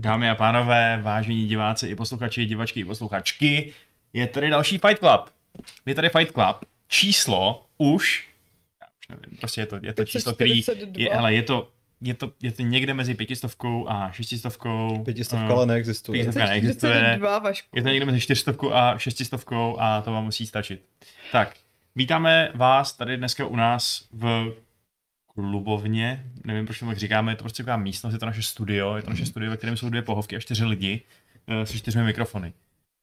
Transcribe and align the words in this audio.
Dámy 0.00 0.30
a 0.30 0.34
pánové, 0.34 1.00
vážení 1.02 1.46
diváci 1.46 1.88
i 1.88 1.94
posluchači, 1.94 2.46
divačky 2.46 2.80
i 2.80 2.84
posluchačky, 2.84 3.72
je 4.12 4.26
tady 4.26 4.50
další 4.50 4.78
Fight 4.78 4.98
Club. 4.98 5.30
Je 5.86 5.94
tady 5.94 6.08
Fight 6.08 6.32
Club. 6.32 6.56
Číslo 6.88 7.66
už, 7.78 8.28
já 8.80 8.86
už 9.00 9.08
nevím, 9.08 9.38
prostě 9.38 9.60
je 9.60 9.66
to, 9.66 9.78
je 9.82 9.92
to 9.92 10.04
číslo, 10.04 10.34
který, 10.34 10.62
je, 10.96 11.14
hele, 11.14 11.34
je 11.34 11.42
to, 11.42 11.68
je 12.00 12.14
to, 12.14 12.32
je 12.42 12.52
to 12.52 12.62
někde 12.62 12.94
mezi 12.94 13.14
pětistovkou 13.14 13.88
a 13.88 14.10
šestistovkou. 14.10 15.02
Pětistovka 15.04 15.46
eh, 15.46 15.52
ale 15.52 15.66
neexistuje. 15.66 16.16
Pětistovka 16.16 16.48
neexistuje. 16.48 16.92
42, 16.92 17.38
Vašku. 17.38 17.68
Je 17.76 17.82
to 17.82 17.88
někde 17.88 18.06
mezi 18.06 18.20
čtyřstovkou 18.20 18.74
a 18.74 18.98
šestistovkou 18.98 19.76
a 19.80 20.02
to 20.02 20.12
vám 20.12 20.24
musí 20.24 20.46
stačit. 20.46 20.82
Tak, 21.32 21.56
vítáme 21.96 22.50
vás 22.54 22.92
tady 22.92 23.16
dneska 23.16 23.46
u 23.46 23.56
nás 23.56 24.08
v 24.12 24.54
klubovně, 25.42 26.24
nevím, 26.44 26.66
proč 26.66 26.78
tomu 26.78 26.90
tak 26.90 26.98
říkáme, 26.98 27.32
je 27.32 27.36
to 27.36 27.42
prostě 27.44 27.62
taková 27.62 27.76
místnost, 27.76 28.12
je 28.12 28.18
to 28.18 28.26
naše 28.26 28.42
studio, 28.42 28.96
je 28.96 29.02
to 29.02 29.10
naše 29.10 29.26
studio, 29.26 29.50
ve 29.50 29.56
kterém 29.56 29.76
jsou 29.76 29.88
dvě 29.88 30.02
pohovky 30.02 30.36
a 30.36 30.40
čtyři 30.40 30.64
lidi 30.64 31.02
eh, 31.46 31.66
se 31.66 31.78
čtyřmi 31.78 32.02
mikrofony. 32.02 32.52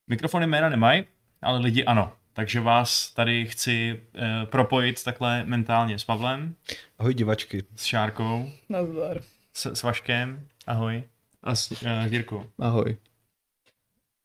Mikrofony 0.07 0.47
jména 0.47 0.69
nemají, 0.69 1.03
ale 1.41 1.59
lidi 1.59 1.83
ano. 1.85 2.11
Takže 2.33 2.59
vás 2.59 3.11
tady 3.13 3.45
chci 3.45 4.01
uh, 4.13 4.21
propojit 4.49 5.03
takhle 5.03 5.43
mentálně 5.45 5.99
s 5.99 6.03
Pavlem, 6.03 6.55
Ahoj 6.99 7.13
divačky. 7.13 7.63
s 7.75 7.83
Šárkou, 7.85 8.51
Nazdar. 8.69 9.21
s, 9.53 9.65
s 9.65 9.83
Vaškem, 9.83 10.47
ahoj, 10.67 11.03
a 11.43 11.55
s 11.55 11.71
uh, 11.71 11.77
Jirkou. 12.09 12.45
Ahoj. 12.59 12.97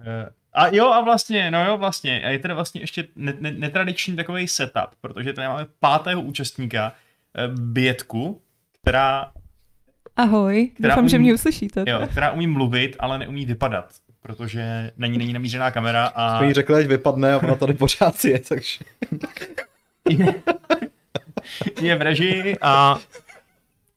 Eh, 0.01 0.29
A 0.53 0.67
jo, 0.69 0.87
a 0.87 1.01
vlastně, 1.01 1.51
no 1.51 1.65
jo, 1.67 1.79
vlastně, 1.79 2.23
a 2.25 2.29
je 2.29 2.39
tady 2.39 2.55
vlastně 2.55 2.81
ještě 2.81 3.09
ne- 3.17 3.35
ne- 3.41 3.51
netradiční 3.53 4.17
takový 4.17 4.49
setup, 4.49 4.91
protože 5.01 5.33
tady 5.33 5.49
máme 5.49 5.67
pátého 5.81 6.23
účastníka, 6.23 6.93
Bětku, 7.55 8.43
která, 8.83 9.33
Ahoj, 10.17 10.71
Která 10.75 10.95
doufám, 10.95 11.09
že 11.09 11.17
umí- 11.17 11.21
mě 11.23 11.35
uslyšíte. 11.35 11.85
jo, 11.89 12.07
která 12.11 12.31
umí 12.31 12.47
mluvit, 12.47 12.97
ale 13.01 13.19
neumí 13.19 13.47
vypadat, 13.47 13.93
protože 14.21 14.91
na 14.97 15.07
ní 15.07 15.19
není 15.19 15.33
namířená 15.33 15.71
kamera 15.71 16.07
a 16.07 16.39
Jsme 16.39 16.47
jí 16.47 16.53
řekli, 16.53 16.75
ať 16.75 16.87
vypadne 16.87 17.33
a 17.35 17.39
ona 17.39 17.55
tady 17.55 17.75
pořád 17.75 18.25
je, 18.25 18.39
takže... 18.39 18.79
je, 20.09 20.35
je 21.83 21.97
v 21.97 22.03
režii 22.03 22.57
a 22.63 22.99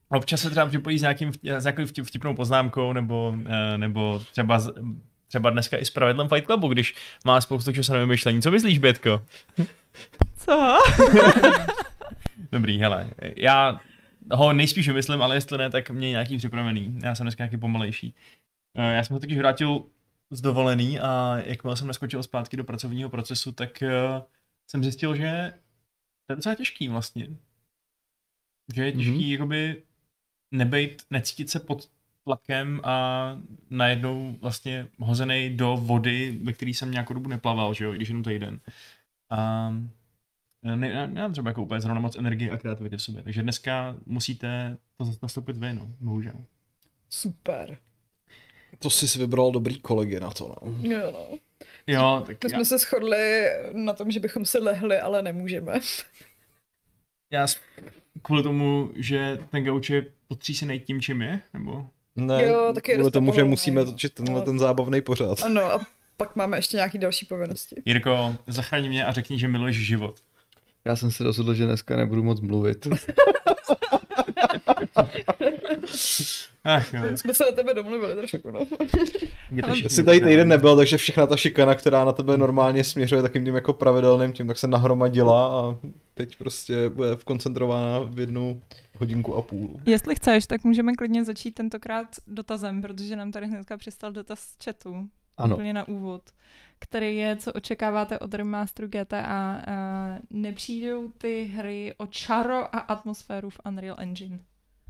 občas 0.10 0.42
se 0.42 0.50
třeba 0.50 0.66
připojí 0.66 1.00
s, 1.00 1.02
nějakým, 1.02 1.32
s 1.34 1.64
nějakou 1.64 1.82
vtip- 1.82 2.04
vtipnou 2.04 2.36
poznámkou, 2.36 2.94
nebo, 2.94 3.36
eh, 3.46 3.78
nebo 3.78 4.22
třeba, 4.32 4.60
z- 4.60 4.74
třeba 5.28 5.50
dneska 5.50 5.78
i 5.78 5.86
s 5.86 5.90
pravidlem 5.90 6.28
Fight 6.30 6.46
Clubu, 6.46 6.68
když 6.68 6.96
má 7.26 7.42
spoustu 7.42 7.72
časového 7.74 8.08
myšlení. 8.08 8.42
Co 8.42 8.52
myslíš, 8.52 8.80
Bětko? 8.80 9.22
Co? 10.38 10.78
Dobrý, 12.52 12.80
hele, 12.80 13.10
já 13.38 13.80
ho 14.32 14.54
nejspíš 14.54 14.88
vymyslím, 14.88 15.22
ale 15.22 15.36
jestli 15.36 15.58
ne, 15.58 15.70
tak 15.70 15.90
mě 15.90 16.10
nějaký 16.10 16.38
připravený. 16.38 17.00
Já 17.04 17.16
jsem 17.16 17.24
dneska 17.24 17.44
nějaký 17.44 17.58
pomalejší. 17.58 18.16
Eh, 18.76 18.94
Já 18.96 19.04
jsem 19.04 19.16
se 19.18 19.20
totiž 19.22 19.38
vrátil 19.38 19.84
z 20.32 20.42
dovolený 20.42 21.00
a 21.00 21.38
jakmile 21.46 21.78
jsem 21.78 21.88
naskočil 21.88 22.24
zpátky 22.24 22.58
do 22.58 22.64
pracovního 22.64 23.10
procesu, 23.10 23.52
tak 23.52 23.82
eh, 23.84 23.92
jsem 24.68 24.84
zjistil, 24.84 25.16
že 25.16 25.54
to 26.26 26.34
je 26.34 26.36
docela 26.36 26.56
těžký 26.56 26.88
vlastně. 26.88 27.28
Že 28.76 28.86
je 28.86 28.92
těžký 28.92 29.10
Mhm. 29.12 29.20
mm-hmm. 29.20 29.32
jakoby 29.32 29.84
nebejt, 30.52 31.04
necítit 31.10 31.50
se 31.50 31.60
pod 31.60 31.90
tlakem 32.24 32.82
a 32.84 33.38
najednou 33.70 34.36
vlastně 34.42 34.88
hozený 35.00 35.58
do 35.58 35.78
vody, 35.78 36.40
ve 36.44 36.54
který 36.54 36.74
jsem 36.74 36.92
nějakou 36.92 37.14
dobu 37.14 37.30
neplaval, 37.30 37.74
že 37.74 37.86
jo, 37.86 37.94
i 37.94 37.96
když 37.96 38.08
jenom 38.10 38.24
týden. 38.24 38.60
A 39.30 39.70
ne, 40.64 40.76
ne, 40.76 41.08
nemám 41.08 41.32
třeba 41.32 41.50
jako 41.50 41.64
úplně 41.64 41.82
zrovna 41.82 42.02
moc 42.02 42.16
energie 42.16 42.52
a 42.52 42.58
kreativity 42.58 42.98
v 42.98 43.02
sobě, 43.02 43.24
takže 43.24 43.44
dneska 43.44 43.96
musíte 44.06 44.78
to 44.98 45.06
nastoupit 45.22 45.58
vy, 45.58 45.74
no, 45.74 45.88
bohužel. 46.00 46.34
Super. 47.10 47.78
To 48.80 48.90
jsi 48.90 49.20
vybral 49.20 49.52
dobrý 49.52 49.80
kolegy 49.80 50.20
na 50.20 50.32
to, 50.32 50.48
no. 50.48 50.78
Jo, 50.90 51.12
no. 51.12 51.38
Jo, 51.88 52.24
tak 52.28 52.44
My 52.44 52.50
já, 52.52 52.58
jsme 52.58 52.66
se 52.66 52.78
shodli 52.78 53.46
na 53.74 53.94
tom, 53.94 54.12
že 54.12 54.20
bychom 54.20 54.46
se 54.46 54.60
lehli, 54.60 55.00
ale 55.00 55.22
nemůžeme. 55.22 55.74
já 57.32 57.48
kvůli 58.22 58.44
tomu, 58.44 58.92
že 58.96 59.40
ten 59.52 59.64
gauč 59.64 59.90
je 59.90 60.06
potřísený 60.28 60.80
tím, 60.80 61.02
čím 61.02 61.22
je, 61.22 61.42
nebo? 61.54 61.88
Ne, 62.16 62.44
Jo, 62.44 62.72
taky 62.76 62.92
je 62.92 62.98
kvůli 62.98 63.12
tomu, 63.12 63.34
že 63.34 63.44
musíme 63.44 63.86
točit 63.86 64.14
tenhle 64.14 64.42
ten 64.42 64.60
zábavný 64.60 65.02
pořád. 65.02 65.44
Ano, 65.44 65.62
a 65.64 65.86
pak 66.18 66.36
máme 66.36 66.58
ještě 66.58 66.78
nějaký 66.78 66.98
další 66.98 67.26
povinnosti. 67.26 67.76
Jirko, 67.86 68.36
zachraň 68.48 68.88
mě 68.88 69.06
a 69.06 69.12
řekni, 69.12 69.40
že 69.40 69.48
miluješ 69.48 69.78
život. 69.78 70.20
Já 70.86 70.96
jsem 70.96 71.12
se 71.12 71.24
rozhodl, 71.24 71.54
že 71.54 71.66
dneska 71.66 71.96
nebudu 71.98 72.24
moc 72.24 72.42
mluvit. 72.42 72.88
Ach 76.64 76.94
jo, 76.94 77.18
Jsme 77.18 77.34
se 77.34 77.44
na 77.44 77.52
tebe 77.52 77.74
domluvili 77.74 78.16
trošku, 78.16 78.52
no. 78.52 78.60
Jsi 79.88 80.04
tady 80.04 80.22
týden 80.22 80.48
nebyl, 80.48 80.78
takže 80.78 80.98
všechna 80.98 81.28
ta 81.28 81.38
šikana, 81.38 81.76
která 81.76 82.06
na 82.06 82.12
tebe 82.12 82.38
normálně 82.38 82.84
směřuje 82.84 83.22
takým 83.22 83.46
tím 83.46 83.56
jako 83.56 83.74
pravidelným 83.74 84.34
tím, 84.34 84.48
tak 84.48 84.58
se 84.58 84.68
nahromadila 84.68 85.48
a 85.48 85.78
teď 86.14 86.36
prostě 86.36 86.90
bude 86.90 87.10
koncentrována 87.26 88.00
v 88.00 88.20
jednu 88.20 88.62
hodinku 88.98 89.36
a 89.36 89.42
půl. 89.42 89.80
Jestli 89.86 90.16
chceš, 90.16 90.48
tak 90.48 90.64
můžeme 90.64 90.94
klidně 90.94 91.24
začít 91.24 91.52
tentokrát 91.52 92.08
dotazem, 92.28 92.82
protože 92.82 93.16
nám 93.16 93.32
tady 93.32 93.48
hnedka 93.48 93.78
přistal 93.78 94.12
dotaz 94.12 94.40
z 94.40 94.64
chatu. 94.66 95.10
Ano. 95.38 95.56
Úplně 95.56 95.74
na 95.74 95.88
úvod. 95.88 96.22
Který 96.84 97.18
je, 97.18 97.36
co 97.36 97.54
očekáváte 97.54 98.20
od 98.20 98.34
remasteru 98.34 98.88
GTA. 98.88 99.22
A 99.68 100.20
nepřijdou 100.30 101.08
ty 101.18 101.44
hry 101.44 101.94
o 101.98 102.08
čaro 102.08 102.76
a 102.76 102.80
atmosféru 102.80 103.50
v 103.50 103.60
Unreal 103.66 103.96
Engine. 104.00 104.40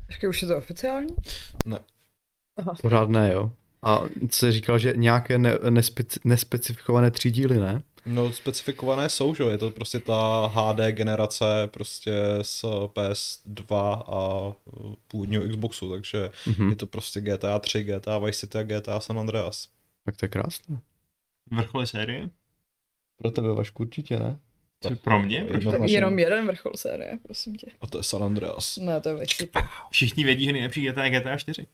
Počkej, 0.06 0.28
už 0.30 0.42
je 0.42 0.48
to 0.48 0.56
oficiální? 0.56 1.14
Pořád 2.82 3.08
ne, 3.08 3.32
jo. 3.32 3.50
A 3.82 4.00
se 4.30 4.52
říkal, 4.52 4.78
že 4.78 4.92
nějaké 4.96 5.38
ne, 5.38 5.58
nespeci, 5.70 6.20
nespecifikované 6.24 7.10
tři 7.10 7.30
díly, 7.30 7.58
ne? 7.58 7.82
No, 8.06 8.32
specifikované 8.32 9.08
jsou, 9.08 9.34
že 9.34 9.42
jo, 9.42 9.48
je 9.48 9.58
to 9.58 9.70
prostě 9.70 9.98
ta 10.00 10.46
HD 10.46 10.78
generace 10.90 11.44
prostě 11.70 12.12
z 12.42 12.64
PS2 12.64 14.02
a 14.06 14.52
původního 15.08 15.48
Xboxu, 15.48 15.90
takže 15.90 16.30
Mhm. 16.46 16.70
je 16.70 16.76
to 16.76 16.86
prostě 16.86 17.20
GTA 17.20 17.58
3, 17.58 17.84
GTA 17.84 18.18
Vice 18.18 18.38
City 18.40 18.58
a 18.58 18.62
GTA 18.62 19.00
San 19.00 19.18
Andreas. 19.18 19.68
Tak 20.04 20.16
to 20.16 20.24
je 20.24 20.28
krásné. 20.28 20.80
Vrcholy 21.50 21.86
série? 21.86 22.30
Pro 23.16 23.30
tebe, 23.30 23.48
Vašku, 23.54 23.82
určitě 23.82 24.18
ne? 24.18 24.38
Co 24.80 24.96
pro 24.96 25.22
mě? 25.22 25.38
Tak 25.40 25.48
Tak 25.48 25.54
Jednoznačně. 25.60 25.96
jenom 25.96 26.18
jeden 26.18 26.46
vrchol 26.46 26.72
série, 26.76 27.18
prosím 27.22 27.54
tě. 27.56 27.66
A 27.80 27.86
to 27.86 27.98
je 27.98 28.02
San 28.04 28.24
Andreas. 28.24 28.76
Ne, 28.76 29.00
to 29.00 29.08
je 29.08 29.14
Vice 29.14 29.46
Všichni 29.90 30.24
vědí, 30.24 30.44
že 30.44 30.52
nejlepší 30.52 30.86
GTA 30.86 31.04
je 31.04 31.10
GTA 31.10 31.36
4. 31.36 31.66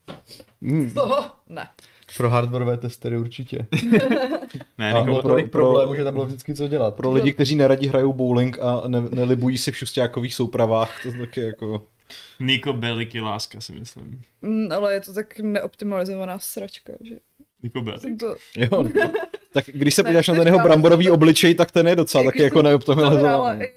Hmm. 0.62 0.90
Toho? 0.90 1.30
Ne. 1.48 1.68
Pro 2.16 2.30
hardwareové 2.30 2.76
testery 2.76 3.18
určitě. 3.18 3.66
Ne, 4.78 4.92
A 4.92 5.04
pro- 5.04 5.22
Tolik 5.22 5.50
pro- 5.50 5.62
problémů, 5.64 5.94
že 5.94 6.04
tam 6.04 6.14
bylo 6.14 6.26
vždycky 6.26 6.54
co 6.54 6.68
dělat. 6.68 6.94
Pro 6.94 7.12
lidi, 7.12 7.32
kteří 7.32 7.56
neradi 7.56 7.86
hrajou 7.86 8.12
bowling 8.12 8.58
a 8.58 8.82
ne, 8.88 9.00
nelibují 9.00 9.58
si 9.58 9.72
v 9.72 9.76
šustákových 9.76 10.34
soupravách, 10.34 11.02
to 11.02 11.12
taky 11.12 11.40
jako... 11.40 11.86
Niko 12.40 12.72
Belliky 12.72 13.20
láska, 13.20 13.60
si 13.60 13.72
myslím. 13.72 14.22
Mm, 14.42 14.72
ale 14.72 14.94
je 14.94 15.00
to 15.00 15.14
tak 15.14 15.38
neoptimalizovaná 15.38 16.38
sračka, 16.38 16.92
že 17.04 17.14
Niko 17.62 17.84
jsem 17.98 18.18
to... 18.18 18.36
Jo, 18.56 18.84
tak 19.52 19.64
když 19.66 19.94
se 19.94 20.02
Ne, 20.02 20.06
podíváš 20.06 20.28
na 20.28 20.34
ten 20.34 20.46
jeho 20.46 20.58
bramborový 20.58 21.10
obličej, 21.10 21.54
tak 21.54 21.70
ten 21.70 21.88
je 21.88 21.96
docela 21.96 22.24
taky 22.24 22.42
jako 22.42 22.62
neoptimalizovaný. 22.62 23.62
i, 23.62 23.72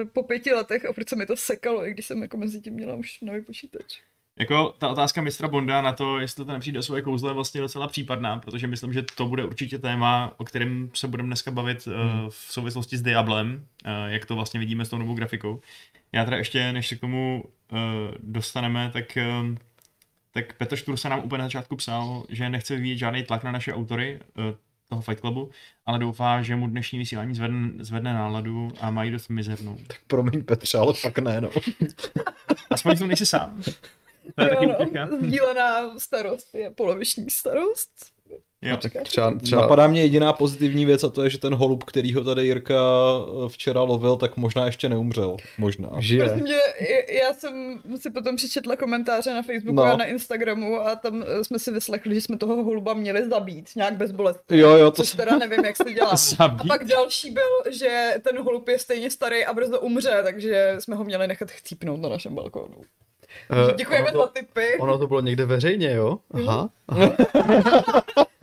eh, 0.00 0.04
po 0.12 0.22
pěti 0.22 0.52
letech 0.52 0.84
a 0.84 0.92
proč 0.92 1.08
se 1.08 1.16
mi 1.16 1.26
to 1.26 1.36
sekalo, 1.36 1.86
i 1.86 1.90
když 1.90 2.06
jsem 2.06 2.22
jako 2.22 2.36
mezi 2.36 2.60
tím 2.60 2.74
měla 2.74 2.94
už 2.94 3.20
nový 3.20 3.42
počítač. 3.42 4.00
Jako 4.38 4.74
ta 4.78 4.88
otázka 4.88 5.22
mistra 5.22 5.48
Bonda 5.48 5.82
na 5.82 5.92
to, 5.92 6.18
jestli 6.18 6.44
to 6.44 6.52
nepřijde 6.52 6.78
o 6.78 6.82
svoje 6.82 7.02
kouzlo, 7.02 7.28
je 7.28 7.34
vlastně 7.34 7.60
docela 7.60 7.88
případná, 7.88 8.38
protože 8.38 8.66
myslím, 8.66 8.92
že 8.92 9.02
to 9.14 9.26
bude 9.26 9.44
určitě 9.44 9.78
téma, 9.78 10.34
o 10.36 10.44
kterém 10.44 10.90
se 10.94 11.08
budeme 11.08 11.26
dneska 11.26 11.50
bavit 11.50 11.86
hmm. 11.86 12.24
uh, 12.24 12.30
v 12.30 12.34
souvislosti 12.34 12.96
s 12.96 13.02
Diablem, 13.02 13.54
uh, 13.86 14.12
jak 14.12 14.26
to 14.26 14.34
vlastně 14.34 14.60
vidíme 14.60 14.84
s 14.84 14.88
tou 14.88 14.98
novou 14.98 15.14
grafikou. 15.14 15.60
Já 16.12 16.24
teda 16.24 16.36
ještě, 16.36 16.72
než 16.72 16.88
se 16.88 16.96
k 16.96 17.00
tomu 17.00 17.44
uh, 17.72 17.78
dostaneme, 18.18 18.90
tak, 18.92 19.18
uh, 19.40 19.54
tak 20.32 20.52
Petr 20.56 20.76
Štur 20.76 20.96
se 20.96 21.08
nám 21.08 21.24
úplně 21.24 21.38
na 21.38 21.44
začátku 21.44 21.76
psal, 21.76 22.24
že 22.28 22.50
nechce 22.50 22.76
vyvíjet 22.76 22.98
žádný 22.98 23.22
tlak 23.22 23.44
na 23.44 23.52
naše 23.52 23.74
autory 23.74 24.20
uh, 24.38 24.44
toho 24.88 25.02
Fight 25.02 25.20
Clubu, 25.20 25.50
ale 25.86 25.98
doufá, 25.98 26.42
že 26.42 26.56
mu 26.56 26.66
dnešní 26.66 26.98
vysílání 26.98 27.34
zvedne, 27.34 27.84
zvedne 27.84 28.14
náladu 28.14 28.72
a 28.80 28.90
mají 28.90 29.10
dost 29.10 29.28
mizernou. 29.28 29.76
Tak 29.86 29.96
promiň 30.06 30.44
Petře, 30.44 30.78
ale 30.78 30.94
fakt 30.94 31.18
ne, 31.18 31.40
no. 31.40 31.50
Aspoň 32.70 32.98
to 32.98 33.06
nejsi 33.06 33.26
sám. 33.26 33.62
To 34.34 34.42
je 34.44 34.48
taky 34.48 34.64
Jo, 34.64 34.76
útěcha. 34.82 35.04
no, 35.06 35.18
sdílená 35.20 35.98
starost 35.98 36.54
je 36.54 36.70
poloviční 36.70 37.30
starost. 37.30 38.15
Jo. 38.70 38.76
Čekáš? 38.76 39.08
Třeba, 39.08 39.34
třeba 39.42 39.62
Napadá 39.62 39.86
mě 39.86 40.02
jediná 40.02 40.32
pozitivní 40.32 40.84
věc 40.84 41.04
a 41.04 41.08
to 41.08 41.24
je, 41.24 41.30
že 41.30 41.38
ten 41.38 41.54
holub, 41.54 41.84
který 41.84 42.14
ho 42.14 42.24
tady 42.24 42.46
Jirka 42.46 42.74
eh, 42.74 43.48
včera 43.48 43.82
lovil, 43.82 44.16
tak 44.16 44.36
možná 44.36 44.66
ještě 44.66 44.88
neumřel. 44.88 45.36
Možná. 45.58 45.88
žije. 45.98 46.24
Prosím 46.24 46.46
tě, 46.46 46.60
j- 46.80 47.18
já 47.22 47.32
jsem 47.34 47.80
si 48.00 48.10
potom 48.10 48.36
přečetla 48.36 48.76
komentáře 48.76 49.34
na 49.34 49.42
Facebooku 49.42 49.76
No. 49.76 49.82
a 49.82 49.96
na 49.96 50.04
Instagramu 50.04 50.80
a 50.80 50.96
tam 50.96 51.24
eh, 51.26 51.44
jsme 51.44 51.58
si 51.58 51.70
vyslechli, 51.70 52.14
že 52.14 52.20
jsme 52.20 52.38
toho 52.38 52.64
holuba 52.64 52.94
měli 52.94 53.28
zabít, 53.28 53.70
nějak 53.76 53.96
bezbolestně. 53.96 54.58
Jo, 54.58 54.70
jo, 54.70 54.90
to 54.90 55.02
Což 55.02 55.12
teda 55.14 55.36
nevím, 55.38 55.64
jak 55.64 55.76
se 55.76 55.92
dělá. 55.92 56.10
A 56.10 56.16
Zabít? 56.16 56.68
pak 56.68 56.84
další 56.84 57.30
byl, 57.30 57.72
že 57.78 58.14
ten 58.22 58.38
holub 58.42 58.68
je 58.68 58.78
stejně 58.78 59.10
starý 59.10 59.44
a 59.44 59.54
brzo 59.54 59.80
umře, 59.80 60.20
takže 60.24 60.76
jsme 60.78 60.96
ho 60.96 61.04
měli 61.04 61.26
nechat 61.28 61.50
chcípnout 61.50 62.00
na 62.00 62.08
našem 62.08 62.34
balkónu. 62.34 62.74
Eh, 63.70 63.74
Děkujeme 63.76 64.08
za 64.12 64.26
tipy. 64.26 64.78
ono 64.80 64.98
to 64.98 65.06
bylo 65.06 65.20
někde 65.20 65.46
veřejně, 65.46 65.92
jo? 65.94 66.18
Aha, 66.34 66.68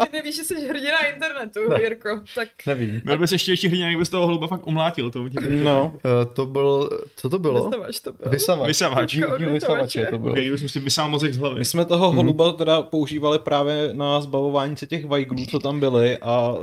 Ty 0.06 0.10
nevíš, 0.14 0.36
že 0.36 0.44
jsi 0.44 0.68
hrdina 0.68 1.06
internetu, 1.14 1.60
Ne. 1.70 1.82
Jirko. 1.82 2.10
Tak 2.36 2.48
nevím. 2.68 3.02
Byl 3.06 3.18
bys 3.18 3.32
ještě 3.32 3.52
ještě 3.52 3.68
hrdina, 3.70 3.88
kdyby 3.88 4.06
z 4.06 4.10
toho 4.10 4.26
holuba 4.26 4.48
fakt 4.48 4.68
umlátil. 4.68 5.12
To, 5.12 5.26
No, 5.64 5.94
Eh, 6.06 6.26
to 6.26 6.46
byl, 6.46 6.90
co 7.16 7.30
to 7.30 7.40
bylo? 7.40 7.64
vystavač 7.64 8.00
to 8.00 8.12
byl. 8.14 8.32
Vysavač. 8.32 8.68
Vysavač. 8.68 9.12
Díl 9.16 9.38
Vysavače 9.54 10.06
to 10.06 10.18
bylo. 10.18 10.32
okay, 10.32 10.46
jsem 10.58 10.70
si 10.70 10.80
vysál 10.80 11.10
mozek 11.10 11.34
z 11.34 11.38
hlavy. 11.38 11.60
my 11.60 11.66
jsme 11.66 11.86
toho 11.86 12.12
holuba 12.12 12.52
teda 12.52 12.82
používali 12.82 13.40
právě 13.40 13.90
na 13.94 14.22
zbavování 14.22 14.78
se 14.78 14.88
těch 14.88 15.06
vajglů, 15.06 15.46
co 15.46 15.60
tam 15.60 15.80
byly 15.80 16.18
a 16.18 16.56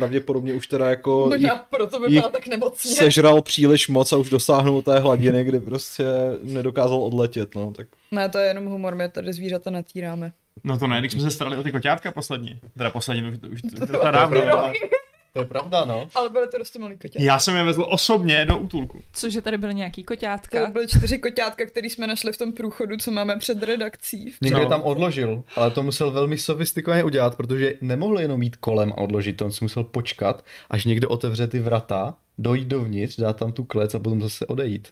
pravděpodobně 0.00 0.52
už 0.54 0.66
teda 0.66 0.90
jako 0.90 1.30
jich 1.32 1.42
Možná 1.42 1.66
proto 1.70 2.00
by 2.00 2.06
jich 2.06 2.18
byla 2.20 2.30
tak 2.30 2.46
nemocně. 2.46 2.90
sežral 2.90 3.42
příliš 3.42 3.88
moc 3.88 4.12
a 4.12 4.16
už 4.16 4.30
dosáhnul 4.30 4.82
té 4.82 4.98
hladiny, 4.98 5.44
kdy 5.44 5.60
prostě 5.60 6.04
nedokázal 6.42 7.02
odletět, 7.02 7.54
no, 7.54 7.72
tak 7.72 7.86
Ne, 8.12 8.28
to 8.28 8.38
je 8.38 8.46
jenom 8.48 8.64
humor, 8.66 8.94
my 8.94 9.08
tady 9.08 9.32
zvířata 9.32 9.70
natíráme. 9.70 10.32
No 10.64 10.78
to 10.78 10.86
ne, 10.86 10.98
když 11.00 11.12
jsme 11.12 11.20
se 11.20 11.30
starali 11.30 11.56
o 11.56 11.62
ty 11.62 11.72
koťátka 11.72 12.12
posledně. 12.12 12.58
Teda 12.78 12.90
posledně, 12.90 13.22
už, 13.30 13.38
už 13.52 13.62
to, 13.62 13.68
to, 13.80 13.86
to 13.86 13.92
bylo 13.92 14.10
dávno. 14.12 14.40
tři 14.40 14.48
ale- 14.50 14.66
roky. 14.68 14.78
To 14.78 14.96
je 15.40 15.44
pravda, 15.46 15.84
no. 15.84 16.08
Ale 16.14 16.28
byly 16.30 16.48
to 16.48 16.58
dost 16.58 16.76
malý 16.78 16.98
koťátka. 16.98 17.22
Já 17.22 17.38
jsem 17.38 17.56
je 17.56 17.62
vezl 17.64 17.86
osobně 17.88 18.44
do 18.44 18.58
útulku. 18.58 19.02
Cože 19.12 19.42
tady 19.42 19.58
byly 19.58 19.74
nějaký 19.74 20.02
To 20.02 20.06
koťátka. 20.06 20.70
byly 20.70 20.88
čtyři 20.88 21.18
koťátka, 21.18 21.66
který 21.66 21.90
jsme 21.90 22.06
našli 22.06 22.32
v 22.32 22.36
tom 22.38 22.52
průchodu, 22.52 22.96
co 22.96 23.10
máme 23.10 23.36
před 23.36 23.62
redakcí. 23.62 24.32
Někde 24.42 24.60
No. 24.62 24.68
tam 24.68 24.82
odložil, 24.82 25.42
ale 25.56 25.70
to 25.70 25.82
musel 25.82 26.10
velmi 26.10 26.38
sofistikovaně 26.38 27.04
udělat, 27.04 27.36
protože 27.36 27.74
nemohl 27.80 28.20
jenom 28.20 28.42
jít 28.42 28.56
kolem 28.56 28.92
a 28.92 28.98
odložit 28.98 29.36
to, 29.36 29.44
on 29.44 29.52
si 29.52 29.64
musel 29.64 29.84
počkat, 29.84 30.44
až 30.70 30.84
někdo 30.84 31.08
otevře 31.08 31.46
ty 31.46 31.58
vrata, 31.58 32.14
dojít 32.38 32.68
dovnitř, 32.68 33.16
dát 33.16 33.36
tam 33.36 33.52
tu 33.52 33.64
klec 33.64 33.94
a 33.94 33.98
potom 33.98 34.22
zase 34.22 34.46
odejít. 34.46 34.88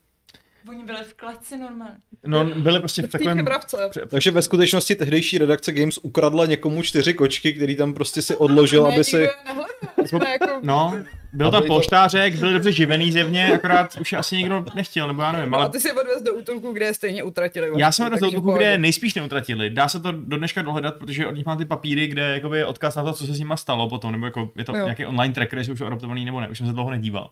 Oni 0.69 0.85
byli 0.85 0.99
v 1.05 1.15
kleci 1.15 1.59
normálně. 1.59 1.95
No, 2.27 2.45
byli 2.45 2.79
prostě 2.79 3.03
v 3.03 3.09
takovém... 3.09 3.37
chebravce. 3.37 3.77
Takže 4.09 4.31
ve 4.31 4.43
skutečnosti 4.43 4.95
tehdejší 4.97 5.39
redakce 5.39 5.73
Games 5.73 5.99
ukradla 6.03 6.47
někomu 6.47 6.83
čtyři 6.83 7.15
kočky, 7.15 7.53
který 7.53 7.77
tam 7.77 7.95
prostě 7.95 8.23
si 8.23 8.37
odložil, 8.37 8.87
aby 8.87 9.05
si... 9.05 9.17
nehledal. 9.17 9.67
Jsme 10.05 10.31
jako... 10.31 10.47
No, 10.63 10.95
byl 11.33 11.49
A 11.49 11.51
tam 11.51 11.63
polštářek, 11.67 12.35
byl 12.35 12.53
dobře 12.53 12.73
živený 12.73 13.13
zjevně, 13.13 13.53
akorát 13.55 13.97
už 14.01 14.13
asi 14.13 14.37
někdo 14.37 14.65
nechtěl, 14.75 15.07
nebo 15.09 15.23
já 15.23 15.33
nevím, 15.33 15.51
No, 15.51 15.59
a 15.59 15.61
ale 15.61 15.71
ty 15.71 15.81
si 15.81 15.93
odvez 15.93 16.23
do 16.23 16.35
útulku, 16.35 16.73
kde 16.73 16.87
je 16.87 16.95
stejně 16.95 17.23
utratili. 17.23 17.71
já 17.77 17.93
jsem 17.93 18.09
vlastně, 18.09 18.21
do 18.21 18.29
útulku, 18.29 18.53
kde 18.57 18.65
je 18.65 18.69
pohodě. 18.71 18.79
nejspíš 18.79 19.15
neutratili. 19.15 19.71
Dá 19.71 19.89
se 19.89 20.01
to 20.01 20.13
do 20.13 20.37
dneška 20.37 20.63
dohledat, 20.63 20.95
protože 20.97 21.27
od 21.27 21.31
nich 21.35 21.47
mám 21.47 21.59
ty 21.59 21.65
papíry, 21.65 22.07
kde 22.07 22.23
jakoby 22.35 22.59
je 22.59 22.67
odkaz 22.67 22.95
na 22.95 23.03
to, 23.03 23.13
co 23.13 23.27
se 23.27 23.35
s 23.35 23.39
nima 23.39 23.57
stalo 23.57 23.89
potom, 23.89 24.13
nebo 24.13 24.27
jako 24.27 24.51
je 24.57 24.65
to 24.65 24.77
Jo. 24.77 24.85
nějaký 24.85 25.07
online 25.07 25.35
tracker, 25.35 25.59
jestli 25.59 25.73
už 25.73 25.81
je 25.81 25.87
adoptovaný 25.87 26.25
nebo 26.25 26.41
ne, 26.41 26.49
už 26.49 26.59
jsem 26.59 26.67
se 26.67 26.73
dlouho 26.73 26.91
nedíval. 26.91 27.25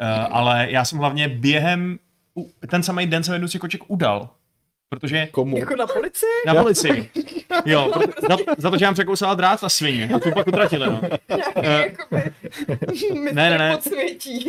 Uh, 0.00 0.06
ale 0.36 0.66
já 0.70 0.84
jsem 0.84 0.98
hlavně 0.98 1.28
během, 1.28 1.98
ten 2.68 2.82
samý 2.82 3.06
den 3.06 3.22
jsem 3.22 3.32
jednu 3.32 3.48
z 3.48 3.52
těch 3.52 3.60
koček 3.60 3.80
udal. 3.86 4.28
Protože 4.90 5.26
Komu? 5.26 5.58
Jako 5.58 5.76
na 5.76 5.86
policii? 5.86 6.28
na 6.46 6.54
policii. 6.54 7.10
Jo, 7.64 7.90
proto, 7.92 8.12
za, 8.28 8.36
za, 8.58 8.70
to, 8.70 8.78
že 8.78 8.84
nám 8.84 8.94
překousala 8.94 9.34
drát 9.34 9.60
ta 9.60 9.68
svině. 9.68 10.10
A 10.14 10.18
tu 10.18 10.30
pak 10.32 10.46
utratili, 10.48 10.86
no. 10.86 11.00
Jakoby... 11.62 12.22
ne, 13.32 13.50
ne, 13.50 13.58
ne. 13.58 13.78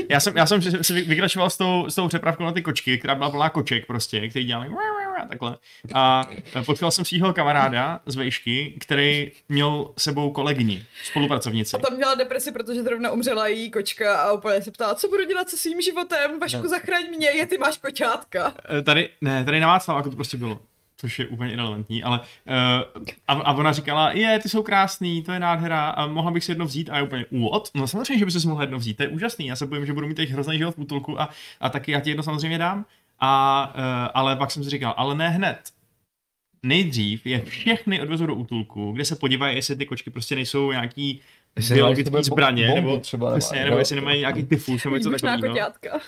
Já 0.09 0.19
jsem, 0.19 0.37
já 0.37 0.45
jsem 0.45 0.61
si 0.61 0.93
vy- 0.93 1.01
vykračoval 1.01 1.49
s 1.49 1.57
tou, 1.57 1.85
s 1.89 1.95
tou 1.95 2.07
přepravkou 2.07 2.43
na 2.43 2.51
ty 2.51 2.61
kočky, 2.61 2.97
která 2.97 3.15
byla 3.15 3.29
plná 3.29 3.49
koček 3.49 3.85
prostě, 3.85 4.29
který 4.29 4.45
dělali 4.45 4.69
takhle. 5.29 5.57
A 5.93 6.29
potkal 6.65 6.91
jsem 6.91 7.05
svého 7.05 7.33
kamaráda 7.33 7.99
z 8.05 8.15
vejšky, 8.15 8.73
který 8.79 9.31
měl 9.49 9.91
sebou 9.97 10.31
kolegyni, 10.31 10.85
spolupracovnici. 11.03 11.77
A 11.77 11.79
tam 11.79 11.95
měla 11.95 12.15
depresi, 12.15 12.51
protože 12.51 12.83
zrovna 12.83 13.11
umřela 13.11 13.47
její 13.47 13.71
kočka 13.71 14.15
a 14.21 14.31
úplně 14.31 14.61
se 14.61 14.71
ptala, 14.71 14.95
co 14.95 15.07
budu 15.07 15.25
dělat 15.25 15.49
se 15.49 15.57
svým 15.57 15.81
životem, 15.81 16.39
Vašku, 16.39 16.67
zachraň 16.67 17.03
mě, 17.17 17.29
je, 17.29 17.45
ty 17.45 17.57
máš 17.57 17.77
koťátka. 17.77 18.53
Eh, 18.77 18.81
Tady, 18.81 19.09
ne, 19.21 19.45
tady 19.45 19.59
na 19.59 19.67
Václaváku 19.67 20.09
to 20.09 20.15
prostě 20.15 20.30
bylo. 20.37 20.59
Což 20.97 21.19
je 21.19 21.27
úplně 21.27 21.53
irrelevantní, 21.53 22.03
ale 22.03 22.19
uh, 22.19 23.03
a, 23.27 23.33
a, 23.33 23.53
ona 23.53 23.71
říkala, 23.71 24.11
je, 24.11 24.39
ty 24.39 24.49
jsou 24.49 24.63
krásný, 24.63 25.23
to 25.23 25.31
je 25.31 25.39
nádhera 25.39 25.89
a 25.89 26.07
mohla 26.07 26.31
bych 26.31 26.43
si 26.43 26.51
jedno 26.51 26.65
vzít 26.65 26.89
a 26.89 26.97
já 26.97 27.03
úplně, 27.03 27.25
what? 27.51 27.69
No 27.75 27.87
samozřejmě, 27.87 28.19
že 28.19 28.25
by 28.25 28.31
si 28.31 28.47
mohla 28.47 28.63
jedno 28.63 28.77
vzít, 28.77 28.97
to 28.97 29.03
je 29.03 29.09
úžasný, 29.09 29.47
já 29.47 29.55
se 29.55 29.65
bojím, 29.65 29.85
že 29.85 29.93
budu 29.93 30.07
mít 30.07 30.15
teď 30.15 30.29
hrozný 30.29 30.57
život 30.57 30.75
v 30.75 30.79
útulku 30.79 31.21
a, 31.21 31.29
a 31.59 31.69
taky 31.69 31.91
já 31.91 31.99
ti 31.99 32.09
jedno 32.09 32.23
samozřejmě 32.23 32.57
dám. 32.57 32.85
A, 33.19 33.73
uh, 33.75 33.81
ale 34.13 34.35
pak 34.35 34.51
jsem 34.51 34.63
si 34.63 34.69
říkal, 34.69 34.93
ale 34.97 35.15
ne 35.15 35.29
hned. 35.29 35.59
Nejdřív 36.63 37.25
je 37.25 37.41
všechny 37.41 38.01
odvezu 38.01 38.25
do 38.25 38.35
útulku, 38.35 38.91
kde 38.91 39.05
se 39.05 39.15
podívají, 39.15 39.55
jestli 39.55 39.75
ty 39.75 39.85
kočky 39.85 40.09
prostě 40.09 40.35
nejsou 40.35 40.71
nějaký 40.71 41.21
Jestli 41.55 41.75
biologické 41.75 42.23
zbraně, 42.23 42.67
bombu 42.67 42.81
nebo, 42.81 42.99
třeba, 42.99 43.27
nebo- 43.29 43.39
přesně, 43.39 43.63
nebo 43.65 43.77
jestli 43.77 43.95
nemají 43.95 44.19
nějaký 44.19 44.43
tyfus, 44.43 44.83
nebo 44.83 44.95
něco 44.95 45.09
Výbušná 45.09 45.31
takového. 45.37 45.53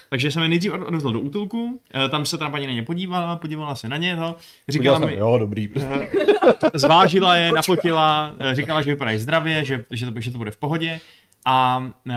Takže 0.10 0.32
jsem 0.32 0.44
je 0.44 0.50
nejdřív 0.50 0.74
od- 0.74 0.82
odvezl 0.88 1.12
do 1.12 1.20
útulku, 1.20 1.82
eh, 2.06 2.10
tam 2.10 2.26
se 2.26 2.38
ta 2.38 2.50
paní 2.50 2.68
na 2.68 2.74
ně 2.74 2.84
podívala, 2.84 3.36
podívala 3.36 3.76
se 3.76 3.90
na 3.90 3.98
ně, 3.98 4.16
to, 4.16 4.36
Říkala 4.70 5.00
jsem, 5.00 5.10
mi, 5.10 5.16
jo, 5.16 5.38
dobrý. 5.38 5.70
eh, 5.82 6.08
zvážila 6.74 7.36
je, 7.36 7.52
nafotila, 7.52 8.36
eh, 8.40 8.56
říkala, 8.56 8.82
že 8.82 8.92
vypadají 8.92 9.18
zdravě, 9.20 9.66
že, 9.66 9.86
že, 9.92 10.12
to, 10.12 10.22
že 10.22 10.32
to 10.32 10.38
bude 10.38 10.52
v 10.52 10.58
pohodě 10.58 11.00
a 11.46 11.78
uh, 12.06 12.14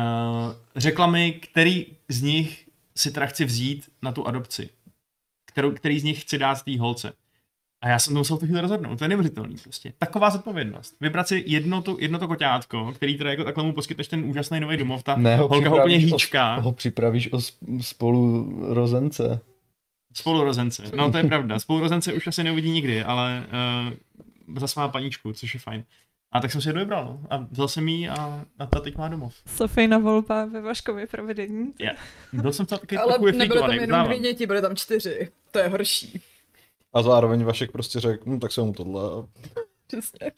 řekla 0.76 1.06
mi, 1.06 1.32
který 1.32 1.86
z 2.08 2.22
nich 2.22 2.64
si 2.96 3.10
teda 3.10 3.26
chci 3.26 3.44
vzít 3.44 3.84
na 4.02 4.12
tu 4.12 4.26
adopci. 4.26 4.68
Kterou, 5.46 5.70
který 5.70 6.00
z 6.00 6.04
nich 6.04 6.22
chci 6.22 6.38
dát 6.38 6.62
té 6.62 6.78
holce. 6.78 7.12
A 7.86 7.88
já 7.88 7.98
jsem 7.98 8.14
to 8.14 8.18
musel 8.20 8.36
v 8.36 8.40
tu 8.40 8.46
chvíli 8.46 8.60
rozhodnout, 8.60 8.96
to 8.98 9.04
je 9.04 9.08
neuvěřitelný 9.08 9.56
prostě. 9.62 9.92
Taková 9.98 10.30
zodpovědnost. 10.30 10.94
Vybrat 11.00 11.28
si 11.28 11.44
jedno 11.46 11.82
to, 11.82 11.96
jedno 12.00 12.18
to 12.18 12.28
koťátko, 12.28 12.92
který 12.92 13.18
teda 13.18 13.30
jako 13.30 13.44
takhle 13.44 13.64
mu 13.64 13.72
poskytneš 13.72 14.08
ten 14.08 14.24
úžasný 14.24 14.60
nový 14.60 14.76
domov, 14.76 15.02
ta 15.02 15.16
Ne, 15.16 15.36
ho 15.36 15.48
holka 15.48 15.68
ho 15.70 15.76
úplně 15.76 15.96
připravíš 15.98 16.12
o- 16.12 16.16
hýčká. 16.16 16.54
Ho 16.56 16.72
připravíš 16.72 17.32
o 17.32 17.36
sp- 17.36 17.80
spolurozence. 17.80 19.40
Spolurozence. 20.14 20.82
No 20.96 21.10
to 21.12 21.18
je 21.18 21.24
pravda. 21.24 21.58
Spolurozence 21.58 22.12
už 22.12 22.26
asi 22.26 22.44
neuvidí 22.44 22.70
nikdy, 22.70 23.04
ale 23.04 23.46
uh, 24.48 24.58
zase 24.58 24.80
má 24.80 24.88
paníčku, 24.88 25.32
což 25.32 25.54
je 25.54 25.60
fajn. 25.60 25.84
A 26.32 26.40
tak 26.40 26.52
jsem 26.52 26.60
si 26.60 26.68
je 26.68 26.72
dojebral, 26.72 27.04
no. 27.04 27.20
A 27.30 27.46
vzal 27.50 27.68
jsem 27.68 27.88
jí 27.88 28.08
a, 28.08 28.44
a 28.58 28.66
ta 28.66 28.80
teď 28.80 28.96
má 28.96 29.08
domov. 29.08 29.34
Sofijna 29.46 29.98
volba 29.98 30.44
ve 30.44 30.60
Vaškově 30.60 31.06
provedení. 31.06 31.72
Byl 32.32 32.52
jsem 32.52 32.66
tam 32.66 32.78
taky 32.78 32.96
Ale 32.96 33.18
nebyly 33.18 33.60
tam 33.60 33.70
jenom 33.70 34.04
dvě 34.04 34.18
děti, 34.18 34.46
byly 34.46 34.62
tam 34.62 34.76
čtyři. 34.76 35.28
To 35.50 35.58
je 35.58 35.68
horší. 35.68 36.20
A 36.96 37.02
zároveň 37.02 37.44
Vašek 37.44 37.72
prostě 37.72 38.00
řekl, 38.00 38.24
hm, 38.26 38.40
tak 38.40 38.52
se 38.52 38.60
mu 38.62 38.72
tohle. 38.72 39.02
Přesně. 39.86 40.32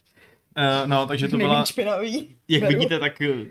Uh, 0.59 0.89
no, 0.89 1.07
takže 1.07 1.29
to 1.29 1.37
byla, 1.37 1.65
špinavý. 1.65 2.37
jak 2.49 2.61
Beru. 2.63 2.75
vidíte, 2.75 2.99
tak 2.99 3.23
eh, 3.23 3.47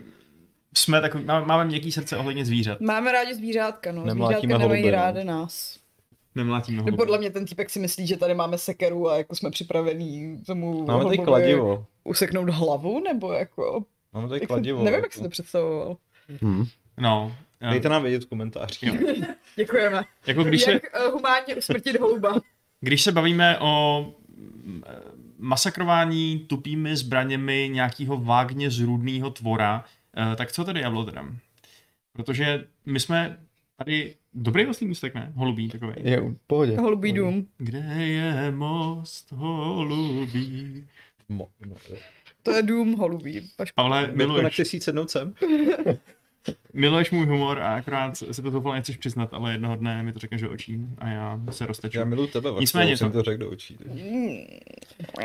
jsme 0.76 1.00
tak, 1.00 1.14
má- 1.24 1.44
máme 1.44 1.64
měkký 1.64 1.92
srdce 1.92 2.16
ohledně 2.16 2.44
zvířat. 2.44 2.80
Máme 2.80 3.12
rádi 3.12 3.34
zvířátka, 3.34 3.92
no. 3.92 4.04
Nemlátíme 4.04 4.38
Zvířátka 4.40 4.58
nemají 4.58 4.82
holuby, 4.82 4.96
no. 4.96 5.02
rádi 5.02 5.24
nás. 5.24 5.78
Nemlátíme 6.34 6.82
ho. 6.82 6.96
Podle 6.96 7.18
mě 7.18 7.30
ten 7.30 7.44
týpek 7.46 7.70
si 7.70 7.78
myslí, 7.80 8.06
že 8.06 8.16
tady 8.16 8.34
máme 8.34 8.58
sekeru 8.58 9.08
a 9.10 9.16
jako 9.18 9.34
jsme 9.36 9.50
připravení 9.50 10.42
tomu 10.46 10.86
Máme 10.86 11.04
tady 11.04 11.18
kladivo. 11.18 11.84
useknout 12.04 12.48
hlavu, 12.48 13.00
nebo 13.00 13.32
jako... 13.32 13.84
Máme 14.12 14.28
tady 14.28 14.40
jak- 14.40 14.48
kladivo. 14.48 14.78
Nevím, 14.84 14.94
jak 14.94 15.02
jako. 15.04 15.14
si 15.14 15.22
to 15.22 15.28
představoval. 15.28 15.96
Hm. 16.42 16.64
No. 16.98 17.36
eh, 17.60 17.70
Dejte 17.70 17.88
nám 17.88 18.02
vědět 18.02 18.24
v 18.24 18.28
komentářích. 18.28 18.90
Děkujeme. 19.56 20.04
Jako 20.26 20.44
když 20.44 20.62
se, 20.62 20.72
Jak 20.72 20.82
uh, 21.06 21.12
humánně 21.12 21.56
usmrtit 21.56 22.00
holuba. 22.00 22.40
Když 22.80 23.02
se 23.02 23.12
bavíme 23.12 23.58
o 23.58 24.06
mm, 24.36 24.82
masakrování 25.38 26.38
tupými 26.38 26.96
zbraněmi 26.96 27.70
nějakého 27.72 28.16
vágně 28.16 28.70
zrůdného 28.70 29.30
tvora, 29.30 29.84
eh, 30.32 30.36
tak 30.36 30.52
co 30.52 30.64
to 30.64 30.72
Diablo 30.72 31.04
teda? 31.04 31.28
Protože 32.12 32.64
my 32.86 33.00
jsme 33.00 33.38
tady 33.76 34.14
dobrý 34.34 34.66
oslý 34.66 34.86
můstek, 34.86 35.14
ne? 35.14 35.32
Holubý 35.34 35.68
takový. 35.68 35.92
Je 35.96 36.20
v 36.20 36.36
pohodě. 36.46 36.76
Holubý 36.76 37.12
dům. 37.12 37.46
Kde 37.58 37.78
je 37.98 38.50
most? 38.50 39.32
Mo, 41.28 41.48
jo. 41.66 41.76
To 42.42 42.52
je 42.52 42.62
dům 42.62 42.92
holubí. 42.92 43.50
Pavle, 43.74 44.10
miluješ, 44.14 44.56
si 44.56 44.76
jít 44.76 44.82
sednout 44.82 45.10
sem? 45.10 45.34
miluješ 46.72 47.10
můj 47.10 47.26
humor 47.26 47.58
a 47.58 47.74
akorát 47.76 48.16
se 48.16 48.42
to 48.42 48.48
úplně 48.48 48.74
nechceš 48.74 48.96
přiznat, 48.96 49.28
ale 49.34 49.52
jednoho 49.52 49.76
dne 49.76 50.02
mi 50.02 50.12
to 50.12 50.18
řekneš 50.18 50.40
do 50.40 50.50
očí 50.50 50.80
a 50.98 51.08
já 51.08 51.40
se 51.50 51.66
rozteču. 51.66 51.98
Já 51.98 52.04
miluji 52.04 52.28
tebe, 52.28 52.50
Vašku, 52.50 52.60
Nicméně 52.60 52.96
jsem 52.96 53.12
to- 53.12 53.18
to 53.18 53.22
řekl 53.22 53.40
do 53.44 53.50
očí. 53.50 53.78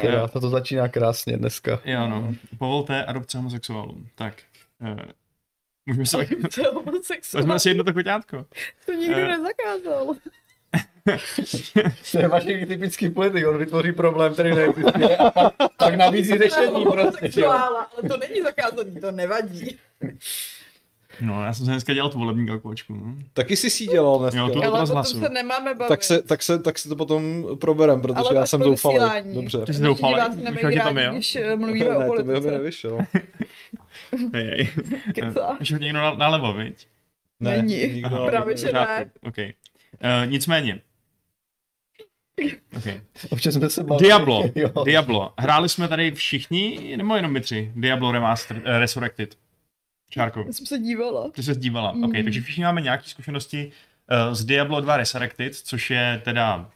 Teda, 0.02 0.28
to, 0.28 0.40
to 0.40 0.50
začíná 0.50 0.88
krásně 0.88 1.38
dneska. 1.38 1.80
Jo, 1.86 2.08
no. 2.08 2.34
Povolte 2.58 3.06
adopce 3.06 3.38
homosexuálům. 3.38 4.08
Tak. 4.16 4.34
Eh, 4.82 4.96
můžeme 5.86 6.06
se... 6.06 6.18
To 6.56 6.62
je 6.62 6.68
homosexuál. 6.74 7.40
Vezmeme 7.42 7.60
si 7.60 7.70
jedno 7.70 7.84
to 7.84 7.94
koťátko. 7.94 8.46
To 8.86 8.94
nikdo 8.94 9.16
Eh. 9.18 9.28
nezakázal. 9.38 10.16
To 12.12 12.20
je 12.20 12.28
vaše 12.28 12.66
typický 12.66 13.10
politik, 13.10 13.48
on 13.48 13.58
vytvoří 13.58 13.92
problém, 13.92 14.34
který 14.34 14.56
neexistuje 14.56 15.18
a 15.18 15.32
pak, 15.32 15.54
pak 15.78 15.96
nabízí 15.96 16.38
řešení 16.38 16.86
prostě. 16.86 17.46
ale 17.46 17.86
to 18.08 18.18
není 18.18 18.42
zakázaný, 18.42 19.02
to 19.02 19.12
nevadí. 19.12 19.78
No, 21.22 21.44
já 21.46 21.54
jsem 21.54 21.66
se 21.66 21.72
dneska 21.72 21.94
dělal 21.94 22.10
tu 22.12 22.20
volební 22.20 22.48
kalkulačku. 22.48 22.94
no. 22.94 23.16
Taky 23.34 23.56
jsi 23.58 23.70
si 23.70 23.86
dělal 23.88 24.20
dneska. 24.20 24.40
Jo, 24.40 24.50
tu- 24.50 24.58
Ale 24.60 24.68
o 24.68 24.72
tom 24.72 24.80
rozhlasu. 24.80 25.20
se 25.20 25.30
nemáme 25.30 25.76
bavit. 25.76 25.90
tak, 25.90 26.04
se, 26.04 26.22
tak, 26.22 26.44
se, 26.44 26.60
tak 26.60 26.80
si 26.80 26.90
to 26.90 26.96
potom 26.96 27.46
proberem, 27.60 28.02
protože 28.02 28.16
Ale 28.30 28.36
já 28.36 28.46
jsem 28.46 28.62
vysílání. 28.72 29.34
Dobře. 29.36 29.58
Ty 29.66 29.74
jsi 29.74 29.82
nemají 29.82 30.64
hodně 30.64 30.82
tam 30.82 30.98
je, 30.98 31.10
když 31.14 31.36
eh, 31.36 31.56
mluvíme 31.56 31.86
Ne, 31.90 31.98
o 31.98 32.16
to 32.18 32.24
by 32.24 32.24
by 32.24 32.26
politice. 32.34 32.52
nevyšel. 32.52 32.98
Hej, 34.34 34.46
hej. 34.48 34.70
Někdo 35.80 36.00
na- 36.00 36.14
nalevo, 36.16 36.54
viď? 36.54 36.88
Ne, 37.40 37.58
Není. 37.58 37.76
nikdo 37.94 38.08
Aha, 38.08 38.26
ne- 38.26 38.32
Právě, 38.32 38.58
že 38.58 38.72
ne. 38.74 39.12
OK. 39.28 39.36
Uh, 39.38 40.32
nicméně, 40.32 40.80
Okay. 42.78 43.02
Občas 43.30 43.54
jsme 43.54 43.70
se 43.70 43.84
bavili. 43.84 44.08
Diablo. 44.08 44.44
Jo. 44.56 44.84
Diablo. 44.86 45.34
Hráli 45.40 45.70
jsme 45.70 45.88
tady 45.88 46.12
všichni, 46.12 46.94
nebo 46.98 47.16
jenom 47.16 47.32
my 47.32 47.42
tři? 47.42 47.72
Diablo 47.76 48.12
Remastered, 48.12 48.64
uh, 48.66 48.70
Resurrected. 48.80 49.36
Čárko, 50.14 50.44
Já 50.48 50.54
jsem 50.54 50.66
se 50.66 50.78
dívala. 50.80 51.30
ty 51.30 51.44
se 51.44 51.56
dívala. 51.56 51.92
Mm. 51.92 52.04
OK, 52.04 52.12
takže 52.24 52.42
všichni 52.42 52.64
máme 52.64 52.82
nějaké 52.82 53.04
zkušenosti 53.10 53.72
uh, 54.28 54.34
z 54.34 54.46
Diablo 54.46 54.82
2 54.82 54.98
Resurrected, 54.98 55.56
což 55.56 55.90
je 55.92 56.22
teda 56.24 56.70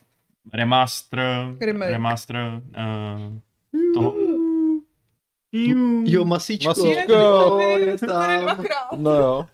remaster, 0.53 1.19
Remake. 1.61 1.91
remaster 1.91 2.35
uh, 2.35 3.93
toho. 3.93 4.15
Jo, 6.05 6.25
masíčko. 6.25 6.69
Masíčko. 6.69 7.11
Jo, 7.13 7.59
Je 7.59 7.79
je 7.79 7.97
tam. 7.97 8.63
No 8.97 9.11
jo. 9.13 9.47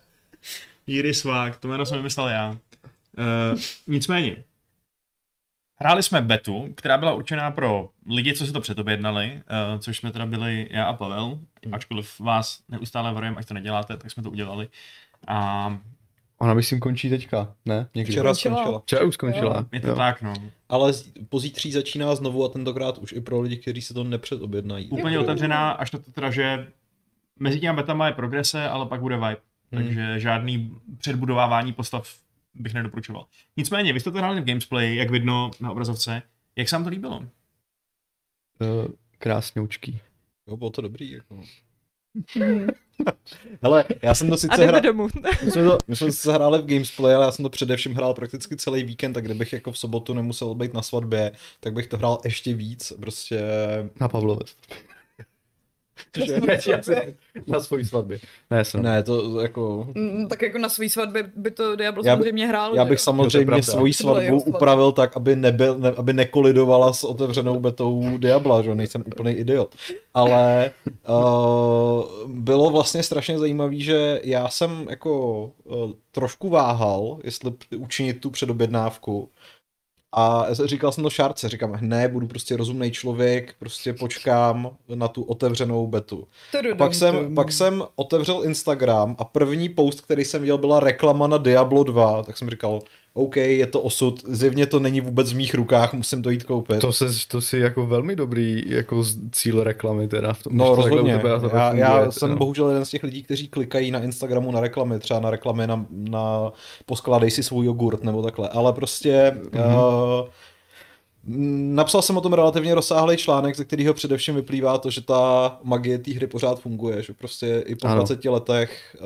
Jiry 0.86 1.14
Svák, 1.14 1.56
to 1.56 1.68
jméno 1.68 1.86
jsem 1.86 1.96
vymyslel 1.98 2.28
já. 2.28 2.50
Uh, 2.50 3.58
nicméně, 3.86 4.36
hráli 5.84 6.02
jsme 6.02 6.22
betu, 6.22 6.68
která 6.74 6.98
byla 6.98 7.14
určená 7.14 7.50
pro 7.50 7.88
lidi, 8.10 8.34
co 8.34 8.46
si 8.46 8.52
to 8.52 8.60
předobjednali, 8.60 9.32
uh, 9.72 9.80
což 9.80 9.98
jsme 9.98 10.12
teda 10.12 10.26
byli 10.26 10.68
já 10.70 10.84
a 10.84 10.92
Pavel, 10.92 11.38
ačkoliv 11.72 12.20
vás 12.20 12.60
neustále 12.68 13.12
varujeme, 13.12 13.36
ať 13.36 13.46
to 13.46 13.54
neděláte, 13.54 13.96
tak 13.96 14.10
jsme 14.10 14.22
to 14.22 14.30
udělali. 14.30 14.68
A 15.28 15.78
Ona 16.38 16.54
myslím 16.54 16.80
končí 16.80 17.10
teďka, 17.10 17.54
ne? 17.64 17.88
Někdy. 17.94 18.12
Včera 18.12 18.34
Skončila. 18.34 18.80
Včera 18.80 19.04
už 19.04 19.14
skončila. 19.14 19.66
je 19.72 19.80
to 19.80 19.88
jo. 19.88 19.94
tak, 19.94 20.22
no. 20.22 20.34
Ale 20.68 20.92
pozítří 21.28 21.72
začíná 21.72 22.14
znovu 22.14 22.44
a 22.44 22.48
tentokrát 22.48 22.98
už 22.98 23.12
i 23.12 23.20
pro 23.20 23.40
lidi, 23.40 23.56
kteří 23.56 23.82
se 23.82 23.94
to 23.94 24.04
nepředobjednají. 24.04 24.88
Úplně 24.88 25.18
otevřená, 25.18 25.70
až 25.70 25.90
to 25.90 25.98
teda, 25.98 26.30
že 26.30 26.66
mezi 27.38 27.60
těmi 27.60 27.76
betama 27.76 28.06
je 28.06 28.12
progrese, 28.12 28.68
ale 28.68 28.86
pak 28.86 29.00
bude 29.00 29.16
vibe. 29.16 29.36
Hmm. 29.72 29.84
Takže 29.84 30.20
žádný 30.20 30.76
předbudovávání 30.98 31.72
postav 31.72 32.23
bych 32.54 32.74
nedoporučoval. 32.74 33.26
Nicméně, 33.56 33.92
vy 33.92 34.00
jste 34.00 34.10
to 34.10 34.18
hráli 34.18 34.40
v 34.40 34.44
Gamesplay, 34.44 34.96
jak 34.96 35.10
vidno 35.10 35.50
na 35.60 35.70
obrazovce. 35.70 36.22
Jak 36.56 36.68
se 36.68 36.76
vám 36.76 36.84
to 36.84 36.90
líbilo? 36.90 37.22
Eh, 38.62 38.88
Krásňoučký. 39.18 40.00
Jo, 40.46 40.56
bylo 40.56 40.70
to 40.70 40.82
dobrý. 40.82 41.10
Jako. 41.10 41.42
Hele, 43.62 43.84
já 44.02 44.14
jsem 44.14 44.30
to 44.30 44.36
sice 44.36 44.66
hrál, 44.66 44.80
domů. 44.80 45.08
my 45.44 45.50
jsme, 45.50 45.64
to, 45.64 45.78
my 45.88 45.96
jsme 45.96 46.06
to 46.06 46.12
sice 46.12 46.32
hráli 46.32 46.62
v 46.62 46.66
Gamesplay, 46.66 47.14
ale 47.14 47.24
já 47.24 47.32
jsem 47.32 47.42
to 47.42 47.50
především 47.50 47.94
hrál 47.94 48.14
prakticky 48.14 48.56
celý 48.56 48.84
víkend, 48.84 49.12
tak 49.12 49.24
kdybych 49.24 49.52
jako 49.52 49.72
v 49.72 49.78
sobotu 49.78 50.14
nemusel 50.14 50.54
být 50.54 50.74
na 50.74 50.82
svatbě, 50.82 51.32
tak 51.60 51.72
bych 51.72 51.86
to 51.86 51.96
hrál 51.96 52.18
ještě 52.24 52.54
víc, 52.54 52.92
prostě... 53.00 53.42
Na 54.00 54.08
Pavlové. 54.08 54.44
Na 57.46 57.60
svojí 57.60 57.84
svatbě. 57.84 58.18
Ne, 58.50 58.64
jsem. 58.64 58.82
Ne, 58.82 59.02
to 59.02 59.40
jako... 59.40 59.88
Mm, 59.94 60.28
Tak 60.28 60.42
jako 60.42 60.58
na 60.58 60.68
svý 60.68 60.88
svatbě 60.90 61.30
by 61.36 61.50
to 61.50 61.76
Diablo 61.76 62.02
Já 62.04 62.16
by- 62.16 62.22
samozřejmě 62.22 62.46
hrál. 62.46 62.74
Já 62.74 62.84
bych 62.84 63.00
samozřejmě 63.00 63.62
svoji 63.62 63.92
svatbu 63.92 64.42
upravil 64.42 64.92
tak, 64.92 65.16
aby, 65.16 65.36
nebyl, 65.36 65.78
ne, 65.78 65.90
aby 65.96 66.12
nekolidovala 66.12 66.92
s 66.92 67.04
otevřenou 67.04 67.60
betou 67.60 68.18
Diabla, 68.18 68.62
že 68.62 68.68
jo, 68.68 68.74
nejsem 68.74 69.04
úplný 69.06 69.32
idiot. 69.32 69.74
Ale 70.14 70.70
uh, 71.08 72.04
bylo 72.26 72.70
vlastně 72.70 73.02
strašně 73.02 73.38
zajímavé, 73.38 73.76
že 73.76 74.20
já 74.24 74.48
jsem 74.48 74.86
jako 74.90 75.44
uh, 75.64 75.90
trošku 76.12 76.48
váhal, 76.48 77.18
jestli 77.24 77.52
učinit 77.76 78.14
tu 78.20 78.30
předobjednávku. 78.30 79.28
A 80.16 80.46
říkal 80.64 80.92
jsem 80.92 81.04
to 81.04 81.10
Šárce, 81.10 81.48
říkám, 81.48 81.78
ne, 81.80 82.08
budu 82.08 82.26
prostě 82.26 82.56
rozumný 82.56 82.90
člověk, 82.90 83.54
prostě 83.58 83.92
počkám 83.92 84.70
na 84.94 85.08
tu 85.08 85.22
otevřenou 85.22 85.86
betu. 85.86 86.26
Tududum, 86.52 86.78
Pak 86.78 86.94
jsem, 86.94 87.34
pak 87.34 87.52
jsem 87.52 87.84
otevřel 87.96 88.42
Instagram 88.44 89.16
a 89.18 89.24
první 89.24 89.68
post, 89.68 90.00
který 90.00 90.24
jsem 90.24 90.40
viděl, 90.40 90.58
byla 90.58 90.80
reklama 90.80 91.26
na 91.26 91.38
Diablo 91.38 91.84
2, 91.84 92.22
tak 92.22 92.38
jsem 92.38 92.50
říkal, 92.50 92.80
OK, 93.16 93.36
je 93.36 93.66
to 93.66 93.80
osud, 93.80 94.22
zjevně 94.28 94.66
to 94.66 94.80
není 94.80 95.00
vůbec 95.00 95.32
v 95.32 95.36
mých 95.36 95.54
rukách, 95.54 95.92
musím 95.92 96.22
to 96.22 96.30
jít 96.30 96.44
koupit. 96.44 96.80
To, 96.80 96.92
se, 96.92 97.06
to 97.28 97.40
si 97.40 97.58
jako 97.58 97.86
velmi 97.86 98.16
dobrý 98.16 98.62
jako 98.66 99.04
cíl 99.32 99.64
reklamy 99.64 100.08
teda. 100.08 100.32
V 100.32 100.42
tom, 100.42 100.56
No 100.56 100.74
rozhodně, 100.74 101.16
tebe 101.16 101.28
já, 101.28 101.38
funguje, 101.38 101.80
já 101.80 102.10
jsem 102.10 102.30
no. 102.30 102.36
bohužel 102.36 102.68
jeden 102.68 102.84
z 102.84 102.90
těch 102.90 103.02
lidí, 103.02 103.22
kteří 103.22 103.48
klikají 103.48 103.90
na 103.90 104.02
Instagramu 104.02 104.52
na 104.52 104.60
reklamy, 104.60 104.98
třeba 104.98 105.20
na 105.20 105.30
reklamy 105.30 105.66
na, 105.66 105.86
na 105.90 106.52
poskládej 106.86 107.30
si 107.30 107.42
svůj 107.42 107.66
jogurt 107.66 108.04
nebo 108.04 108.22
takhle, 108.22 108.48
ale 108.48 108.72
prostě 108.72 109.36
mm-hmm. 109.36 110.20
uh, 110.20 110.28
napsal 111.26 112.02
jsem 112.02 112.16
o 112.16 112.20
tom 112.20 112.32
relativně 112.32 112.74
rozsáhlý 112.74 113.16
článek, 113.16 113.56
ze 113.56 113.64
kterého 113.64 113.94
především 113.94 114.34
vyplývá 114.34 114.78
to, 114.78 114.90
že 114.90 115.00
ta 115.00 115.58
magie 115.62 115.98
té 115.98 116.12
hry 116.12 116.26
pořád 116.26 116.60
funguje, 116.60 117.02
že 117.02 117.12
prostě 117.12 117.64
i 117.66 117.74
po 117.74 117.86
Ano. 117.86 117.96
20 117.96 118.24
letech, 118.24 118.96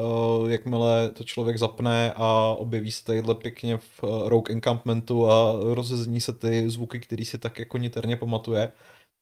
uh, 0.41 0.51
jakmile 0.51 1.11
to 1.11 1.25
člověk 1.25 1.59
zapne 1.59 2.13
a 2.17 2.55
objeví 2.59 2.93
se 2.93 3.05
tadyhle 3.05 3.35
pěkně 3.35 3.77
v 3.77 4.03
uh, 4.03 4.29
Rogue 4.29 4.55
Encampmentu 4.55 5.31
a 5.31 5.53
rozezní 5.75 6.21
se 6.21 6.33
ty 6.33 6.71
zvuky, 6.71 7.01
který 7.01 7.25
si 7.25 7.39
tak 7.39 7.59
jako 7.59 7.79
niterně 7.79 8.17
pamatuje, 8.17 8.73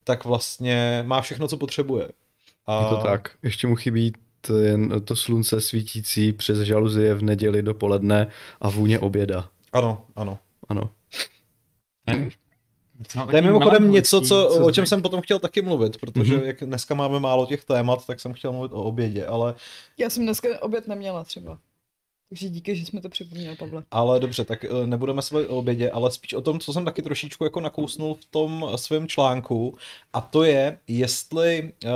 tak 0.04 0.24
vlastně 0.24 1.04
má 1.06 1.20
všechno, 1.20 1.48
co 1.48 1.56
potřebuje. 1.56 2.08
A... 2.66 2.82
Je 2.82 2.88
to 2.88 2.96
tak. 2.96 3.30
Ještě 3.42 3.66
mu 3.66 3.76
chybí 3.76 4.12
t- 4.40 4.52
jen 4.52 5.00
to 5.04 5.16
slunce 5.16 5.60
svítící 5.60 6.32
přes 6.32 6.58
žaluzie 6.58 7.14
v 7.14 7.22
neděli 7.22 7.62
dopoledne 7.62 8.26
a 8.60 8.70
vůně 8.70 8.98
oběda. 8.98 9.48
Ano, 9.72 10.04
ano. 10.16 10.38
Ano. 10.68 10.90
To 13.30 13.36
je 13.36 13.42
mimochodem 13.42 13.90
něco, 13.90 14.20
co, 14.20 14.48
o 14.66 14.70
čem 14.70 14.86
jsem 14.86 15.02
potom 15.02 15.20
chtěl 15.20 15.38
taky 15.38 15.62
mluvit, 15.62 15.96
protože 16.00 16.36
Mhm. 16.36 16.44
jak 16.46 16.60
dneska 16.60 16.94
máme 16.94 17.20
málo 17.20 17.46
těch 17.46 17.64
témat, 17.64 18.06
tak 18.06 18.20
jsem 18.20 18.32
chtěl 18.32 18.52
mluvit 18.52 18.72
o 18.72 18.82
obědě, 18.82 19.26
ale, 19.26 19.54
Já 19.98 20.10
jsem 20.10 20.22
dneska 20.22 20.48
oběd 20.60 20.88
neměla 20.88 21.24
třeba. 21.24 21.58
Takže 22.28 22.48
díky, 22.48 22.76
že 22.76 22.86
jsme 22.86 23.00
to 23.00 23.08
připomněl, 23.08 23.56
Pavle. 23.56 23.84
ale 23.90 24.20
dobře, 24.20 24.44
tak 24.44 24.64
eh, 24.64 24.86
nebudeme 24.86 25.22
se 25.22 25.48
o 25.48 25.56
obědě, 25.56 25.90
ale 25.90 26.10
spíš 26.10 26.34
o 26.34 26.42
tom, 26.42 26.60
co 26.60 26.72
jsem 26.72 26.84
taky 26.84 27.02
trošičku 27.02 27.44
jako 27.44 27.60
nakousnul 27.60 28.14
v 28.14 28.24
tom 28.24 28.70
svém 28.76 29.08
článku, 29.08 29.78
a 30.12 30.20
to 30.20 30.44
je, 30.44 30.78
jestli, 30.88 31.72
eh, 31.84 31.88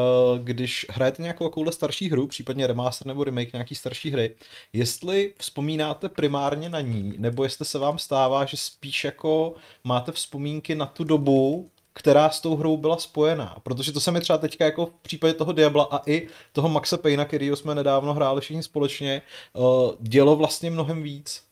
když 0.43 0.87
hrajete 0.91 1.23
nějakou 1.23 1.45
takovouhle 1.49 1.73
starší 1.73 2.11
hru, 2.11 2.27
případně 2.27 2.67
remaster 2.67 3.07
nebo 3.07 3.25
remake 3.25 3.53
nějaký 3.53 3.75
starší 3.75 4.11
hry, 4.11 4.37
jestli 4.73 5.35
vzpomínáte 5.39 6.09
primárně 6.09 6.69
na 6.69 6.81
ní, 6.81 7.15
nebo 7.19 7.45
jestli 7.45 7.65
se 7.65 7.79
vám 7.79 7.99
stává, 7.99 8.45
že 8.45 8.57
spíš 8.57 9.05
jako 9.05 9.55
máte 9.85 10.13
vzpomínky 10.13 10.75
na 10.75 10.87
tu 10.87 11.05
dobu, 11.05 11.71
která 12.01 12.31
s 12.31 12.41
tou 12.41 12.57
hrou 12.57 12.77
byla 12.77 12.97
spojená. 12.97 13.57
Protože 13.63 13.93
to 13.93 14.01
se 14.01 14.11
mi 14.11 14.21
třeba 14.21 14.39
teďka 14.39 14.65
jako 14.65 14.87
v 14.87 14.93
případě 15.03 15.35
toho 15.35 15.53
Diabla 15.53 15.89
a 15.91 16.03
i 16.07 16.29
toho 16.53 16.69
Maxe 16.69 16.99
Payna, 16.99 17.25
kterýho 17.25 17.57
jsme 17.57 17.75
nedávno 17.75 18.15
hráli 18.15 18.41
všichni 18.41 18.63
společně, 18.63 19.23
uh, 19.53 19.93
dělo 20.01 20.37
vlastně 20.37 20.71
mnohem 20.71 21.03
víc. 21.03 21.43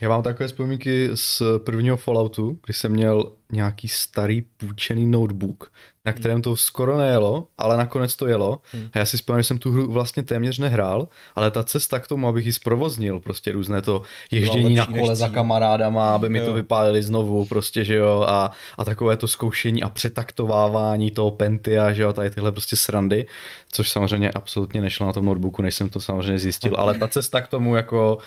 Já 0.00 0.08
mám 0.08 0.22
takové 0.22 0.46
vzpomínky 0.46 1.10
z 1.14 1.42
prvního 1.58 1.96
Falloutu, 1.96 2.58
kdy 2.64 2.74
jsem 2.74 2.92
měl 2.92 3.32
nějaký 3.52 3.88
starý 3.88 4.42
půjčený 4.56 5.06
notebook, 5.06 5.72
na 6.04 6.12
kterém 6.12 6.42
to 6.42 6.56
skoro 6.56 6.98
nejelo, 6.98 7.46
ale 7.58 7.76
nakonec 7.76 8.16
to 8.16 8.26
jelo. 8.26 8.60
Hmm. 8.72 8.88
A 8.92 8.98
já 8.98 9.06
si 9.06 9.16
vzpomínám, 9.16 9.40
že 9.40 9.46
jsem 9.46 9.58
tu 9.58 9.72
hru 9.72 9.92
vlastně 9.92 10.22
téměř 10.22 10.58
nehrál, 10.58 11.08
ale 11.36 11.50
ta 11.50 11.64
cesta 11.64 11.98
k 11.98 12.06
tomu, 12.08 12.28
abych 12.28 12.46
ji 12.46 12.52
zprovoznil, 12.52 13.20
prostě 13.20 13.52
různé 13.52 13.82
to 13.82 14.02
ježdění 14.30 14.74
na 14.74 14.86
kole 14.86 15.16
za 15.16 15.28
kamarádama, 15.28 16.14
aby 16.14 16.28
mi 16.28 16.38
Jo. 16.38 16.46
to 16.46 16.52
vypálili 16.52 17.02
znovu, 17.02 17.44
prostě, 17.44 17.84
že 17.84 17.94
jo, 17.94 18.24
a, 18.28 18.50
a 18.78 18.84
takové 18.84 19.16
to 19.16 19.28
zkoušení 19.28 19.82
a 19.82 19.88
přetaktovávání 19.88 21.10
toho 21.10 21.30
pentia, 21.30 21.92
že 21.92 22.02
jo, 22.02 22.12
tady 22.12 22.30
tyhle 22.30 22.52
prostě 22.52 22.76
srandy, 22.76 23.26
což 23.72 23.90
samozřejmě 23.90 24.30
absolutně 24.30 24.80
nešlo 24.80 25.06
na 25.06 25.12
tom 25.12 25.24
notebooku, 25.24 25.62
než 25.62 25.74
jsem 25.74 25.88
to 25.88 26.00
samozřejmě 26.00 26.38
zjistil, 26.38 26.74
ale 26.78 26.98
ta 26.98 27.08
cesta 27.08 27.40
k 27.40 27.48
tomu 27.48 27.76
jako, 27.76 28.18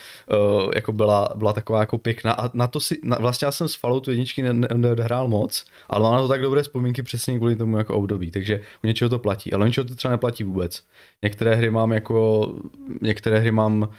uh, 0.64 0.72
jako 0.76 0.92
byla, 0.92 1.30
byla 1.36 1.54
taková 1.54 1.80
jako 1.80 1.98
pěkná 1.98 2.34
a 2.34 2.50
na 2.54 2.68
to 2.68 2.80
si, 2.80 2.98
na, 3.04 3.18
vlastně 3.20 3.46
já 3.46 3.52
jsem 3.52 3.68
z 3.68 3.76
Falloutu 3.76 4.12
jedničky 4.12 4.42
ne- 4.44 4.54
ne- 4.54 4.68
nehrál 5.12 5.28
moc, 5.28 5.66
ale 5.90 6.04
mám 6.04 6.14
na 6.14 6.22
to 6.22 6.28
tak 6.28 6.42
dobré 6.42 6.64
vzpomínky 6.64 7.04
přesně 7.04 7.38
kvůli 7.38 7.56
tomu 7.56 7.78
jako 7.78 7.96
období, 7.96 8.32
takže 8.32 8.62
u 8.84 8.88
něčeho 8.88 9.10
to 9.10 9.20
platí, 9.20 9.54
ale 9.54 9.66
u 9.66 9.68
něčeho 9.68 9.86
to 9.86 9.96
třeba 9.96 10.12
neplatí 10.12 10.44
vůbec. 10.44 10.84
Některé 11.24 11.56
hry 11.56 11.70
mám 11.70 11.92
jako, 11.92 12.54
některé 13.02 13.40
hry 13.40 13.52
mám 13.52 13.90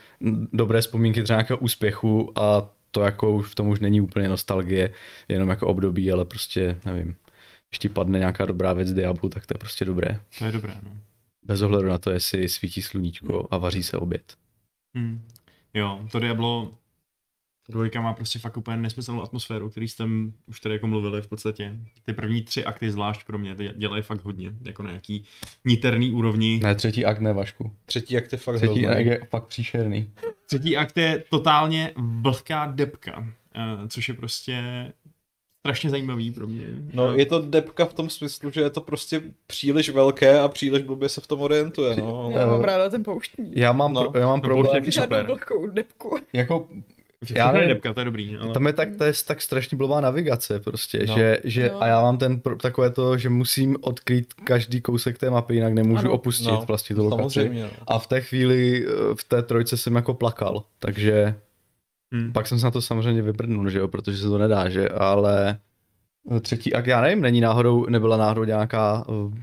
dobré 0.53 0.81
vzpomínky 0.81 1.23
třeba 1.23 1.37
nějakého 1.37 1.59
úspěchu 1.59 2.33
a 2.39 2.71
to 2.91 3.01
jako 3.01 3.33
už 3.33 3.47
v 3.47 3.55
tom 3.55 3.69
už 3.69 3.81
není 3.81 4.01
úplně 4.01 4.29
nostalgie, 4.29 4.93
jenom 5.29 5.49
jako 5.49 5.67
období, 5.67 6.13
ale 6.13 6.25
prostě 6.25 6.79
nevím. 6.85 7.17
Když 7.71 7.79
ti 7.79 7.89
padne 7.89 8.19
nějaká 8.19 8.47
dobrá 8.47 8.73
věc 8.73 8.89
z 8.89 8.93
Diablu, 8.93 9.29
tak 9.29 9.47
to 9.47 9.55
je 9.55 9.59
prostě 9.59 9.85
dobré. 9.85 10.21
To 10.39 10.45
je 10.45 10.53
dobré, 10.53 10.75
no. 10.83 10.91
Bez 11.43 11.63
ohledu 11.63 11.89
na 11.89 11.99
to, 11.99 12.11
jestli 12.11 12.49
svítí 12.49 12.83
sluníčko 12.83 13.49
a 13.51 13.59
vaří 13.59 13.83
se 13.83 13.97
oběd. 13.97 14.23
Hmm. 14.95 15.21
Jo, 15.75 16.01
to 16.13 16.21
Diablo 16.21 16.71
dvojka 17.69 18.01
má 18.01 18.13
prostě 18.13 18.39
fakt 18.39 18.57
úplně 18.57 18.77
nesmyslnou 18.77 19.23
atmosféru, 19.23 19.71
který 19.71 19.89
jste 19.89 20.05
už 20.47 20.61
tady 20.61 20.75
jako 20.75 20.87
mluvili 20.87 21.23
v 21.23 21.27
podstatě. 21.27 21.77
Ty 22.05 22.13
první 22.13 22.43
tři 22.43 22.65
akty 22.65 22.91
zvlášť 22.91 23.27
pro 23.27 23.39
mě 23.39 23.55
ty 23.55 23.71
dělají 23.77 24.03
fakt 24.03 24.25
hodně, 24.25 24.53
jako 24.63 24.83
na 24.83 24.91
nějaký 24.91 25.25
niterný 25.65 26.11
úrovni. 26.13 26.61
Ne, 26.63 26.75
třetí 26.75 27.05
akt 27.05 27.21
ne, 27.21 27.33
Vašku. 27.33 27.73
Třetí 27.87 28.17
akt 28.17 28.33
je 28.33 28.39
fakt 28.39 28.57
Třetí 28.57 28.85
hrozný. 28.85 28.87
akt 29.01 29.07
je 29.07 29.27
fakt 29.31 29.47
příšerný. 29.47 30.11
Třetí 30.47 30.77
akt 30.77 30.97
je 30.99 31.25
totálně 31.31 31.93
vlhká 31.97 32.67
depka, 32.75 33.27
eh, 33.55 33.89
což 33.89 34.09
je 34.09 34.15
prostě 34.15 34.63
strašně 35.67 35.91
zajímavý 35.91 36.31
pro 36.31 36.47
mě. 36.47 36.67
No, 36.93 37.13
je 37.17 37.27
to 37.27 37.39
depka 37.43 37.85
v 37.87 37.95
tom 37.95 38.11
smyslu, 38.11 38.51
že 38.51 38.61
je 38.61 38.71
to 38.71 38.81
prostě 38.81 39.23
příliš 39.47 39.91
velké 39.91 40.41
a 40.41 40.49
příliš 40.49 40.83
blbě 40.83 41.09
se 41.09 41.21
v 41.21 41.27
tom 41.27 41.41
orientuje, 41.41 41.97
no. 41.97 42.31
Já 42.37 42.47
mám 42.47 42.61
ráda 42.61 42.91
ten 42.91 43.05
pouštní. 43.05 43.53
Já 43.55 43.73
mám, 43.73 43.93
No. 43.93 44.11
pro, 44.11 44.21
já 44.21 44.27
mám 44.27 44.41
problém. 44.41 44.85
Žádnou 44.85 45.03
super. 45.05 45.27
vlhkou 45.27 45.67
depku. 45.67 46.19
jako 46.33 46.69
Já 47.31 47.47
Já 47.47 47.53
nevím. 47.53 47.69
depka, 47.69 47.95
to 47.95 48.01
je 48.01 48.05
dobrý. 48.05 48.37
Ale... 48.37 48.53
Tam 48.55 48.67
je 48.67 48.73
tak, 48.73 48.97
to 48.97 49.05
je 49.05 49.13
tak 49.27 49.43
strašně 49.43 49.79
blbá 49.79 50.01
navigace 50.01 50.61
prostě, 50.61 51.05
No. 51.09 51.15
že, 51.15 51.39
že 51.45 51.67
Jo. 51.73 51.79
a 51.81 51.87
já 51.87 52.03
mám 52.03 52.19
ten 52.19 52.41
pro- 52.41 52.57
takové 52.57 52.91
to, 52.91 53.19
že 53.19 53.29
musím 53.29 53.77
odkrýt 53.81 54.35
každý 54.35 54.81
kousek 54.81 55.19
té 55.19 55.31
mapy, 55.31 55.55
jinak 55.55 55.73
nemůžu 55.73 55.99
Ano. 56.07 56.13
opustit 56.13 56.47
No, 56.49 56.65
vlastně 56.69 56.97
tu 56.97 57.05
lokaci. 57.09 57.35
Samozřejmě. 57.35 57.63
No. 57.63 57.71
A 57.87 57.99
v 57.99 58.07
té 58.07 58.21
chvíli, 58.21 58.87
eh, 58.87 59.15
v 59.15 59.25
té 59.25 59.43
trojce 59.43 59.77
jsem 59.77 59.95
jako 59.97 60.15
plakal, 60.15 60.63
takže 60.79 61.35
Hmm. 62.15 62.33
pak 62.33 62.47
jsem 62.47 62.59
se 62.59 62.65
na 62.67 62.71
to 62.71 62.83
samozřejmě 62.83 63.23
vyprdnul, 63.23 63.71
že 63.71 63.79
jo, 63.79 63.89
protože 63.89 64.19
se 64.19 64.29
to 64.29 64.39
nedá, 64.39 64.69
že, 64.69 64.89
ale 64.89 65.59
třetí 66.41 66.75
akt, 66.75 66.87
já 66.87 67.01
nevím, 67.01 67.21
není 67.21 67.41
náhodou, 67.41 67.87
nebyla 67.87 68.17
náhodou 68.17 68.45
nějaká 68.45 69.09
uh, 69.09 69.35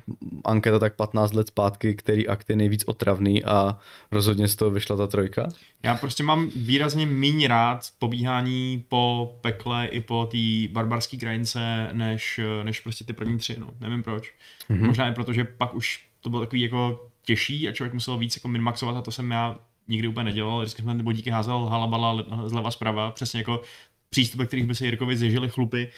anketa 0.45 0.79
tak 0.79 0.95
15 0.95 1.33
let 1.33 1.47
zpátky, 1.47 1.95
který 1.95 2.27
akt 2.27 2.49
je 2.49 2.55
nejvíc 2.55 2.83
otravný 2.83 3.43
a 3.43 3.77
rozhodně 4.11 4.47
z 4.47 4.55
toho 4.55 4.71
vyšla 4.71 4.97
ta 4.97 5.07
trojka. 5.07 5.49
Já 5.83 5.95
prostě 5.95 6.23
mám 6.23 6.49
výrazně 6.55 7.05
méně 7.05 7.47
rád 7.47 7.87
pobíhání 7.99 8.85
po 8.87 9.35
pekle 9.41 9.87
i 9.87 10.01
po 10.01 10.29
té 10.31 10.73
barbarské 10.73 11.17
krajince, 11.17 11.89
než, 11.93 12.39
než 12.63 12.79
prostě 12.79 13.03
ty 13.05 13.13
první 13.13 13.37
tři, 13.37 13.55
no. 13.59 13.67
Nevím 13.79 14.03
proč. 14.03 14.33
Mhm. 14.69 14.87
Možná 14.87 15.09
i 15.09 15.13
proto, 15.13 15.33
že 15.33 15.43
pak 15.43 15.75
už 15.75 16.05
to 16.21 16.29
bylo 16.29 16.41
takový 16.41 16.61
jako 16.61 17.07
těžší 17.25 17.67
a 17.67 17.71
člověk 17.71 17.93
musel 17.93 18.17
víc 18.17 18.35
jako 18.35 18.47
minmaxovat 18.47 18.97
a 18.97 19.01
to 19.01 19.11
jsem 19.11 19.31
já 19.31 19.55
nikdy 19.87 20.07
úplně 20.07 20.23
nedělal. 20.23 20.59
Vždycky 20.59 20.81
jsem 20.81 20.97
ty 20.97 21.03
bodíky 21.03 21.29
házel 21.29 21.65
halabala 21.65 22.11
le- 22.11 22.25
zleva 22.45 22.71
zprava, 22.71 23.11
přesně 23.11 23.39
jako 23.39 23.61
přístupy, 24.09 24.45
kterých 24.45 24.65
by 24.65 24.75
se 24.75 24.85
Jirkovi 24.85 25.17
zježili 25.17 25.49
chlupy 25.49 25.89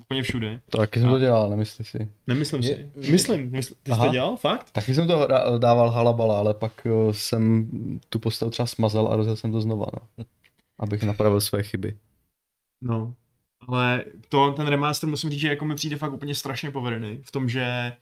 úplně 0.00 0.22
všude. 0.22 0.60
To 0.70 0.78
taky 0.78 1.00
jsem 1.00 1.10
to 1.10 1.18
dělal, 1.18 1.50
nemyslíš 1.50 1.88
si. 1.88 2.08
Nemyslím 2.26 2.62
Je- 2.62 2.90
si. 3.00 3.12
Myslím. 3.12 3.50
Mysl... 3.50 3.74
Ty 3.82 3.90
jsi 3.90 3.92
Aha. 3.92 4.06
to 4.06 4.12
dělal? 4.12 4.36
Fakt? 4.36 4.70
Taky 4.70 4.94
jsem 4.94 5.06
to 5.08 5.28
dával 5.58 5.90
halabala, 5.90 6.38
ale 6.38 6.54
pak 6.54 6.86
jsem 7.10 7.70
tu 8.08 8.18
postavu 8.18 8.50
třeba 8.50 8.66
smazal 8.66 9.08
a 9.12 9.16
rozjel 9.16 9.36
jsem 9.36 9.52
to 9.52 9.60
znova, 9.60 9.86
no. 10.18 10.24
Abych 10.78 11.02
napravil 11.02 11.40
své 11.40 11.62
chyby. 11.62 11.96
No. 12.82 13.14
Ale 13.68 14.04
to, 14.28 14.52
ten 14.52 14.66
remaster 14.66 15.08
musím 15.08 15.30
říct, 15.30 15.40
že 15.40 15.48
jako 15.48 15.64
mi 15.64 15.74
přijde 15.74 15.96
fakt 15.96 16.12
úplně 16.12 16.34
strašně 16.34 16.70
povedený 16.70 17.20
v 17.22 17.30
tom, 17.30 17.48
že 17.48 17.92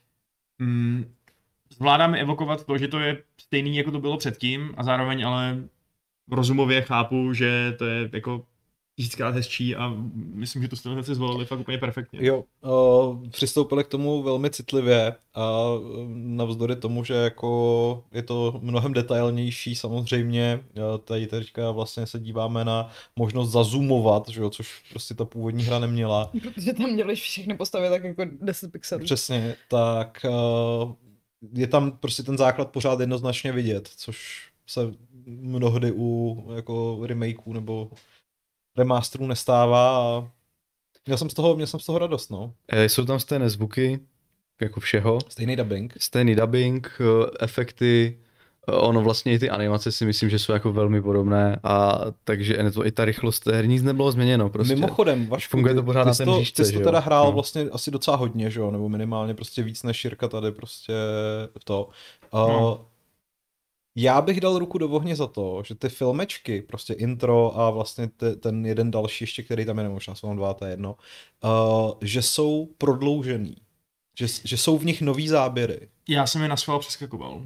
mm, 0.59 1.15
zvládáme 1.73 2.21
evokovat 2.21 2.67
to, 2.67 2.79
že 2.79 2.89
to 2.89 2.99
je 2.99 3.23
stejný, 3.41 3.77
jako 3.77 3.91
to 3.91 4.01
bylo 4.01 4.17
předtím 4.17 4.75
a 4.77 4.85
zároveň 4.85 5.27
ale 5.27 5.65
rozumově 6.31 6.83
chápu, 6.83 7.33
že 7.33 7.75
to 7.79 7.87
je 7.87 8.11
jako 8.13 8.45
tisíckrát 8.97 9.35
hezčí 9.35 9.77
a 9.77 9.93
myslím, 10.15 10.63
že 10.63 10.69
tu 10.69 10.77
stylizaci 10.77 11.15
zvolili 11.15 11.47
fakt 11.47 11.61
úplně 11.61 11.79
perfektně. 11.79 12.19
Jo, 12.23 12.45
uh, 12.61 13.29
přistoupili 13.29 13.85
k 13.85 13.89
tomu 13.89 14.23
velmi 14.23 14.51
citlivě 14.51 15.15
a 15.35 15.63
navzdory 16.15 16.77
tomu, 16.77 17.05
že 17.05 17.15
jako 17.15 18.05
je 18.13 18.23
to 18.23 18.61
mnohem 18.63 18.93
detailnější 18.93 19.75
samozřejmě, 19.75 20.65
tady 21.05 21.27
teďka 21.27 21.71
vlastně 21.71 22.07
se 22.07 22.21
díváme 22.21 22.65
na 22.65 22.91
možnost 23.17 23.51
zazumovat, 23.51 24.29
že 24.29 24.41
jo, 24.41 24.51
což 24.51 24.83
prostě 24.91 25.15
ta 25.15 25.25
původní 25.25 25.65
hra 25.65 25.79
neměla. 25.79 26.31
Protože 26.43 26.73
tam 26.73 26.91
měli 26.91 27.15
všechny 27.15 27.57
postavy 27.57 27.89
tak 27.89 28.05
jako 28.05 28.25
10 28.41 28.73
pixelů. 28.73 29.05
Přesně, 29.05 29.57
tak 29.69 30.27
uh, 30.29 30.93
je 31.53 31.67
tam 31.67 31.91
prostě 31.91 32.23
ten 32.23 32.39
základ 32.39 32.71
pořád 32.71 33.01
jednoznačně 33.01 33.53
vidět, 33.53 33.89
což 33.97 34.49
se 34.67 34.81
mnohdy 35.27 35.93
u 35.97 36.43
jako 36.55 36.99
remakeů 37.07 37.53
nebo 37.53 37.91
remasterů 38.79 39.27
nestává 39.27 39.99
a 39.99 40.29
měl 41.07 41.19
jsem 41.19 41.31
z 41.31 41.35
toho, 41.35 41.55
měl 41.57 41.67
jsem 41.67 41.81
z 41.81 41.87
toho 41.87 41.99
radost, 41.99 42.31
no. 42.31 42.53
E, 42.69 42.89
jsou 42.89 43.05
tam 43.05 43.21
stejné 43.21 43.51
zvuky, 43.51 44.01
jako 44.61 44.81
všeho, 44.81 45.19
Stejný 45.29 45.57
dubbing. 45.57 45.95
stejný 45.99 46.35
dubbing, 46.35 46.93
eh, 47.01 47.31
efekty, 47.41 48.19
eh, 48.69 48.73
ono 48.73 49.01
vlastně 49.03 49.33
i 49.33 49.39
ty 49.39 49.51
animace 49.51 49.93
si 49.93 50.07
myslím, 50.07 50.31
že 50.31 50.39
jsou 50.39 50.53
jako 50.53 50.73
velmi 50.73 51.03
podobné 51.03 51.61
a 51.65 52.01
takže 52.25 52.71
to 52.75 52.87
i 52.87 52.93
ta 52.93 53.05
rychlost 53.05 53.41
té 53.41 53.57
hry 53.57 53.69
nic 53.69 53.83
nebylo 53.83 54.13
změněno 54.13 54.51
prostě. 54.51 54.75
Mimochodem, 54.75 55.27
Vašku, 55.27 55.51
Funguje 55.51 55.75
to 55.75 55.83
pořád 55.83 56.05
na 56.05 56.15
té 56.15 56.25
to, 56.25 56.39
ty 56.39 56.65
jsi 56.65 56.73
to 56.73 56.81
teda 56.81 57.01
hrál 57.01 57.25
No. 57.25 57.33
vlastně 57.33 57.63
asi 57.73 57.91
docela 57.91 58.17
hodně, 58.17 58.51
že 58.51 58.61
jo, 58.61 58.71
nebo 58.71 58.89
minimálně 58.89 59.35
prostě 59.35 59.63
víc 59.63 59.83
než 59.83 60.05
Jirka 60.05 60.29
tady 60.29 60.53
prostě 60.53 60.93
to. 61.65 61.89
Uh, 62.35 62.41
No. 62.49 62.87
Já 63.97 64.21
bych 64.21 64.41
dal 64.41 64.59
ruku 64.59 64.79
do 64.79 64.89
ohně 64.89 65.17
za 65.17 65.27
to, 65.27 65.63
že 65.67 65.75
ty 65.75 65.89
filmečky, 65.89 66.63
prostě 66.63 66.95
intro 66.95 67.59
a 67.61 67.71
vlastně 67.71 68.09
te, 68.09 68.37
ten 68.37 68.67
jeden 68.67 68.91
další 68.91 69.25
ještě, 69.25 69.43
který 69.43 69.65
tam 69.65 69.79
je, 69.79 69.83
nebo 69.83 69.95
možná 69.95 70.15
jsou 70.15 70.27
tam 70.27 70.37
dva, 70.37 70.55
to 70.55 70.65
je 70.65 70.71
jedno, 70.71 70.97
uh, 71.45 71.91
že 72.01 72.23
jsou 72.23 72.69
prodloužený. 72.79 73.57
Že, 74.19 74.27
že 74.45 74.57
jsou 74.57 74.79
v 74.79 74.85
nich 74.85 75.03
nový 75.03 75.29
záběry. 75.29 75.89
Já 76.09 76.27
jsem 76.27 76.43
je 76.43 76.49
na 76.49 76.57
schvál 76.57 76.79
přeskakoval. 76.79 77.43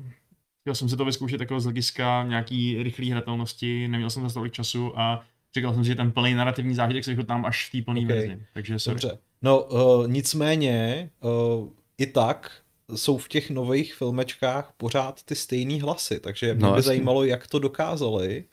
Chtěl 0.61 0.75
jsem 0.75 0.89
si 0.89 0.97
to 0.97 1.05
vyzkoušet 1.05 1.41
jako 1.41 1.61
z 1.61 1.65
hlediska 1.65 2.25
nějaký 2.25 2.83
rychlé 2.83 3.07
hratelnosti, 3.07 3.89
neměl 3.89 4.11
jsem 4.11 4.29
za 4.29 4.35
tolik 4.35 4.53
času 4.53 4.99
a 4.99 5.25
říkal 5.57 5.75
jsem 5.75 5.85
si, 5.85 5.89
že 5.89 5.95
ten 5.95 6.13
plný 6.13 6.35
narrativní 6.35 6.75
zážitek 6.75 7.05
se 7.05 7.11
vychutnám 7.11 7.45
až 7.45 7.69
v 7.69 7.73
té 7.73 7.85
plné 7.85 8.01
Ok. 8.01 8.07
verzi. 8.07 8.43
Takže 8.55 8.79
sorry. 8.79 9.01
Dobře. 9.01 9.19
No, 9.43 9.63
uh, 9.65 10.09
nicméně, 10.09 11.11
uh, 11.21 11.69
i 11.99 12.07
tak 12.07 12.53
jsou 12.95 13.19
v 13.19 13.29
těch 13.29 13.51
nových 13.51 13.95
filmečkách 13.95 14.73
pořád 14.77 15.23
ty 15.23 15.35
stejný 15.35 15.81
hlasy, 15.81 16.21
takže 16.21 16.55
mě 16.55 16.63
No, 16.67 16.75
by 16.75 16.83
zajímalo, 16.83 17.25
jak 17.25 17.47
to 17.47 17.59
dokázali. 17.59 18.45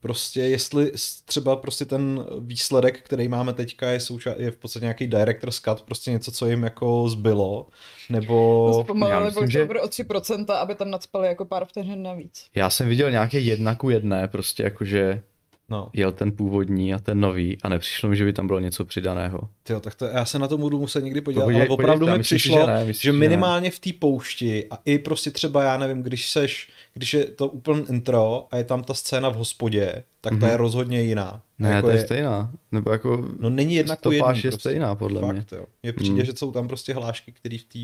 Prostě 0.00 0.40
jestli 0.40 0.92
třeba 1.24 1.56
prostě 1.56 1.84
ten 1.84 2.26
výsledek, 2.40 3.02
který 3.02 3.28
máme 3.28 3.52
teďka, 3.52 3.90
je, 3.90 3.98
souča- 3.98 4.34
je 4.38 4.50
v 4.50 4.56
podstatě 4.56 4.84
nějaký 4.84 5.06
director's 5.06 5.60
cut, 5.60 5.82
prostě 5.82 6.10
něco, 6.10 6.32
co 6.32 6.46
jim 6.46 6.62
jako 6.62 7.08
zbylo, 7.08 7.66
nebo... 8.10 8.66
já 8.78 8.84
Zpomalili 8.84 9.50
že- 9.50 9.64
o 9.64 9.86
3%, 9.86 10.54
aby 10.54 10.74
tam 10.74 10.90
nadspali 10.90 11.28
jako 11.28 11.44
pár 11.44 11.64
vteřin 11.64 12.02
navíc. 12.02 12.46
Já 12.54 12.70
jsem 12.70 12.88
viděl 12.88 13.10
nějaké 13.10 13.38
jedna 13.38 13.74
ku 13.74 13.90
jedné, 13.90 14.28
prostě 14.28 14.62
jakože 14.62 15.22
No, 15.70 15.88
jel 15.92 16.12
ten 16.12 16.32
původní 16.32 16.94
a 16.94 16.98
ten 16.98 17.20
nový 17.20 17.58
a 17.62 17.68
nepřišlo 17.68 18.08
mi, 18.08 18.16
že 18.16 18.24
by 18.24 18.32
tam 18.32 18.46
bylo 18.46 18.60
něco 18.60 18.84
přidaného. 18.84 19.40
tyjo, 19.62 19.80
tak 19.80 19.94
to, 19.94 20.04
já 20.04 20.24
se 20.24 20.38
na 20.38 20.48
to 20.48 20.58
budu 20.58 20.78
muset 20.78 21.04
někdy 21.04 21.20
podívat, 21.20 21.44
podívej- 21.46 21.56
ale 21.60 21.68
opravdu 21.68 22.06
mi 22.06 22.18
přišlo, 22.18 22.60
že 22.60 22.66
ne, 22.66 22.84
myslím 22.84 22.94
si, 22.94 23.02
že 23.02 23.08
že 23.08 23.12
ne. 23.12 23.18
minimálně 23.18 23.70
v 23.70 23.78
té 23.78 23.90
poušti 23.98 24.66
a 24.70 24.78
i 24.84 24.98
prostě 24.98 25.30
třeba, 25.30 25.62
já 25.62 25.76
nevím, 25.78 26.02
když 26.02 26.30
seš, 26.30 26.68
když 26.94 27.14
je 27.14 27.24
to 27.24 27.48
úplně 27.48 27.82
intro 27.88 28.46
a 28.50 28.56
je 28.56 28.64
tam 28.64 28.82
ta 28.84 28.94
scéna 28.94 29.28
v 29.28 29.34
hospodě, 29.34 30.04
tak 30.20 30.30
ta 30.32 30.36
Mhm. 30.36 30.48
je 30.50 30.56
rozhodně 30.56 31.02
jiná. 31.02 31.42
Ne, 31.60 31.70
jako 31.70 31.86
to 31.86 31.92
je 31.92 32.00
stejná. 32.04 32.52
Nebo 32.72 32.90
jako 32.92 33.28
No 33.40 33.50
není 33.50 33.74
jedna 33.74 33.96
ku 33.96 34.10
jedný. 34.12 34.18
je 34.18 34.22
prostě. 34.42 34.50
stejná, 34.50 34.94
podle 34.94 35.32
mě. 35.32 35.40
Fakt, 35.40 35.52
jo. 35.52 35.64
Mně 35.82 35.92
přijde, 35.92 36.14
Mm. 36.20 36.24
že 36.24 36.32
jsou 36.36 36.52
tam 36.52 36.68
prostě 36.68 36.94
hlášky, 36.94 37.32
které 37.32 37.58
v 37.58 37.64
té, 37.64 37.78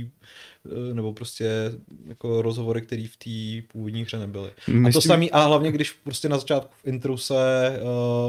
eh, 0.90 0.94
nebo 0.94 1.12
prostě 1.12 1.50
jako 2.08 2.42
rozhovory, 2.42 2.82
které 2.82 3.06
v 3.12 3.16
té 3.16 3.66
původní 3.72 4.02
hře 4.02 4.18
nebyly. 4.18 4.48
A 4.50 4.54
to 4.66 4.72
Myslím- 4.72 5.02
samý, 5.02 5.30
a 5.30 5.40
hlavně 5.44 5.72
když 5.72 5.90
prostě 5.92 6.28
na 6.28 6.38
začátku 6.38 6.70
v 6.84 6.88
intru 6.88 7.16
se 7.16 7.34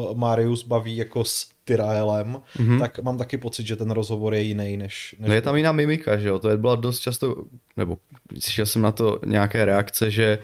uh, 0.09 0.17
Marius 0.17 0.63
baví 0.63 0.97
jako 0.97 1.23
s 1.23 1.47
Tyraelem, 1.63 2.37
Mhm. 2.59 2.79
tak 2.79 2.99
mám 2.99 3.17
taky 3.17 3.37
pocit, 3.37 3.67
že 3.67 3.75
ten 3.75 3.91
rozhovor 3.91 4.33
je 4.33 4.41
jiný 4.41 4.77
než... 4.77 5.15
než 5.19 5.27
No 5.29 5.33
je 5.35 5.41
tam 5.41 5.55
jiná 5.55 5.71
mimika, 5.71 6.17
že 6.17 6.27
jo, 6.27 6.39
to 6.39 6.49
je 6.49 6.57
byla 6.57 6.75
dost 6.75 6.99
často, 6.99 7.43
nebo 7.77 7.97
slyšel 8.39 8.65
jsem 8.65 8.81
na 8.81 8.91
to 8.91 9.19
nějaké 9.25 9.65
reakce, 9.65 10.11
že 10.11 10.39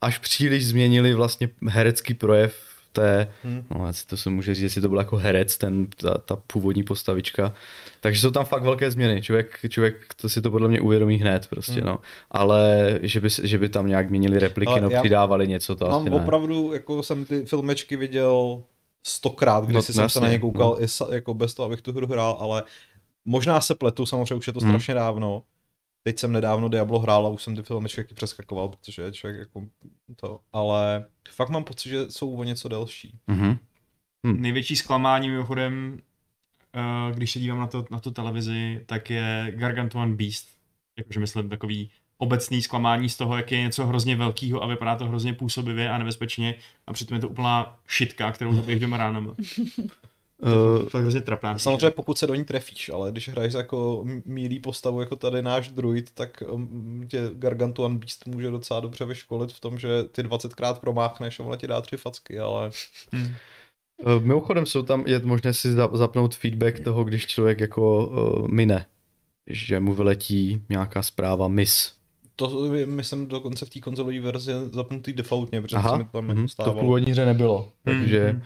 až 0.00 0.18
příliš 0.18 0.66
změnili 0.66 1.14
vlastně 1.14 1.48
herecký 1.68 2.14
projev 2.14 2.69
té, 2.92 3.28
Hmm. 3.44 3.62
no 3.70 3.92
to 4.06 4.16
se 4.16 4.30
může 4.30 4.54
říct, 4.54 4.62
jestli 4.62 4.80
to 4.82 4.88
byl 4.88 4.98
jako 4.98 5.16
herec, 5.16 5.58
ten, 5.58 5.86
ta, 5.96 6.18
ta 6.18 6.36
původní 6.46 6.82
postavička, 6.82 7.54
takže 8.00 8.20
jsou 8.20 8.30
tam 8.30 8.44
fakt 8.44 8.62
velké 8.62 8.90
změny, 8.90 9.22
člověk, 9.22 9.58
člověk 9.68 10.14
to 10.16 10.28
si 10.28 10.42
to 10.42 10.50
podle 10.50 10.68
mě 10.68 10.80
uvědomí 10.80 11.16
hned 11.16 11.46
prostě, 11.50 11.72
Hmm. 11.72 11.86
no, 11.86 11.98
ale 12.30 12.98
že 13.02 13.20
by, 13.20 13.28
že 13.42 13.58
by 13.58 13.68
tam 13.68 13.86
nějak 13.86 14.10
měnili 14.10 14.38
repliky, 14.38 14.72
Ale 14.72 14.80
no 14.80 14.90
přidávali 15.00 15.48
něco, 15.48 15.76
to 15.76 15.88
Mám 15.88 16.00
asi 16.02 16.10
ne. 16.10 16.16
opravdu, 16.16 16.72
jako 16.72 17.02
jsem 17.02 17.24
ty 17.24 17.44
filmečky 17.46 17.96
viděl 17.96 18.62
stokrát, 19.06 19.64
když 19.64 19.74
No, 19.74 19.82
jsem 19.82 20.08
se 20.08 20.20
na 20.20 20.28
ně 20.28 20.38
koukal, 20.38 20.68
no. 20.70 20.82
i 20.84 20.88
sa, 20.88 21.06
jako 21.14 21.34
bez 21.34 21.54
toho, 21.54 21.66
abych 21.66 21.82
tu 21.82 21.92
hru 21.92 22.06
hrál, 22.06 22.36
ale 22.40 22.62
možná 23.24 23.60
se 23.60 23.74
pletu, 23.74 24.06
samozřejmě 24.06 24.34
už 24.34 24.46
je 24.46 24.52
to 24.52 24.60
Hmm. 24.60 24.70
strašně 24.70 24.94
dávno. 24.94 25.42
Teď 26.02 26.18
jsem 26.18 26.32
nedávno 26.32 26.68
Diablo 26.68 26.98
hrál 26.98 27.26
a 27.26 27.30
už 27.30 27.42
jsem 27.42 27.56
ty 27.56 27.62
filmečky 27.62 28.00
taky 28.02 28.14
přeskakoval, 28.14 28.68
protože 28.68 29.02
je 29.02 29.12
člověk 29.12 29.38
jako 29.38 29.66
to, 30.16 30.40
ale 30.52 31.06
fakt 31.30 31.48
mám 31.48 31.64
pocit, 31.64 31.88
že 31.88 32.10
jsou 32.10 32.36
o 32.36 32.44
něco 32.44 32.68
delší. 32.68 33.18
Mhm. 33.26 33.58
Největší 34.42 34.76
zklamání 34.76 35.28
mimochodem, 35.28 35.98
eh, 36.74 37.12
když 37.14 37.32
se 37.32 37.38
dívám 37.38 37.58
na, 37.58 37.66
to, 37.66 37.84
na 37.90 38.00
tu 38.00 38.10
televizi, 38.10 38.84
tak 38.86 39.10
je 39.10 39.52
Gargantuan 39.56 40.16
Beast. 40.16 40.48
Jakože 40.98 41.20
myslím 41.20 41.48
takový 41.48 41.90
obecný 42.18 42.62
zklamání 42.62 43.08
z 43.08 43.16
toho, 43.16 43.36
jak 43.36 43.52
je 43.52 43.60
něco 43.60 43.86
hrozně 43.86 44.16
velkého 44.16 44.62
a 44.62 44.66
vypadá 44.66 44.96
to 44.96 45.06
hrozně 45.06 45.32
působivě 45.32 45.90
a 45.90 45.98
nebezpečně 45.98 46.54
a 46.86 46.92
přitom 46.92 47.14
je 47.14 47.20
to 47.20 47.28
úplná 47.28 47.78
šitka, 47.86 48.32
kterou 48.32 48.54
zabiješ 48.54 48.78
dvěma 48.78 48.96
ránama. 48.96 49.34
Uh, 50.42 50.88
Fakt 50.88 51.02
hrozně 51.02 51.20
trapná. 51.20 51.58
Samozřejmě 51.58 51.90
pokud 51.90 52.18
se 52.18 52.26
do 52.26 52.34
ní 52.34 52.44
trefíš, 52.44 52.88
ale 52.88 53.12
když 53.12 53.28
hraješ 53.28 53.54
jako 53.54 54.04
mílý 54.24 54.60
postavu 54.60 55.00
jako 55.00 55.16
tady 55.16 55.42
náš 55.42 55.68
druid, 55.68 56.10
tak 56.14 56.42
um, 56.50 57.04
tě 57.08 57.30
Gargantuan 57.34 57.98
Beast 57.98 58.26
může 58.26 58.50
docela 58.50 58.80
dobře 58.80 59.04
vyškolit 59.04 59.52
v 59.52 59.60
tom, 59.60 59.78
že 59.78 60.04
ty 60.04 60.22
20krát 60.22 60.74
promáchneš 60.74 61.40
a 61.40 61.42
ona 61.44 61.56
ti 61.56 61.66
dá 61.66 61.80
tři 61.80 61.96
facky, 61.96 62.38
ale 62.38 62.70
Hmm. 63.12 63.28
Uh, 64.06 64.22
Mimochodem 64.22 64.66
jsou 64.66 64.82
tam, 64.82 65.04
je 65.06 65.18
možné 65.24 65.54
si 65.54 65.72
za- 65.72 65.90
zapnout 65.92 66.34
feedback 66.34 66.80
toho, 66.80 67.04
když 67.04 67.26
člověk 67.26 67.60
jako 67.60 68.06
uh, 68.06 68.48
mine, 68.48 68.86
že 69.46 69.80
mu 69.80 69.94
vyletí 69.94 70.62
nějaká 70.68 71.02
zpráva 71.02 71.48
miss. 71.48 71.92
To 72.36 72.74
je, 72.74 72.86
myslím 72.86 73.26
dokonce 73.26 73.66
v 73.66 73.70
té 73.70 73.80
konzolové 73.80 74.20
verzi 74.20 74.52
zapnutý 74.72 75.12
defaultně, 75.12 75.62
protože 75.62 75.76
Aha, 75.76 75.96
mi 75.96 76.04
to 76.04 76.10
tam 76.12 76.24
mhm, 76.26 76.42
to 76.42 76.48
stávalo. 76.48 76.76
v 76.76 76.80
původní 76.80 77.12
hře 77.12 77.26
nebylo, 77.26 77.68
takže 77.84 78.32
Mhm. 78.32 78.42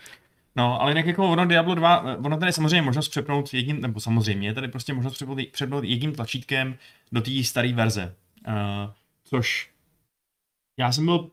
No, 0.57 0.81
ale 0.81 0.90
jinak 0.90 1.07
jako 1.07 1.31
ono 1.31 1.47
Diablo 1.47 1.75
2, 1.75 2.17
ono 2.25 2.37
tady 2.37 2.49
je 2.49 2.53
samozřejmě 2.53 2.83
možnost 2.83 3.09
přepnout 3.09 3.55
jedním, 3.55 3.81
nebo 3.81 4.01
samozřejmě 4.01 4.49
je 4.49 4.55
tady 4.55 4.69
prostě 4.69 4.93
možnost 4.93 5.14
přepnout, 5.14 5.38
přepnout 5.53 5.85
jedním 5.85 6.12
tlačítkem 6.12 6.77
do 7.12 7.21
té 7.21 7.45
staré 7.45 7.73
verze. 7.73 8.14
Uh, 8.49 8.55
což 9.25 9.71
já 10.77 10.93
jsem 10.93 11.05
byl 11.05 11.31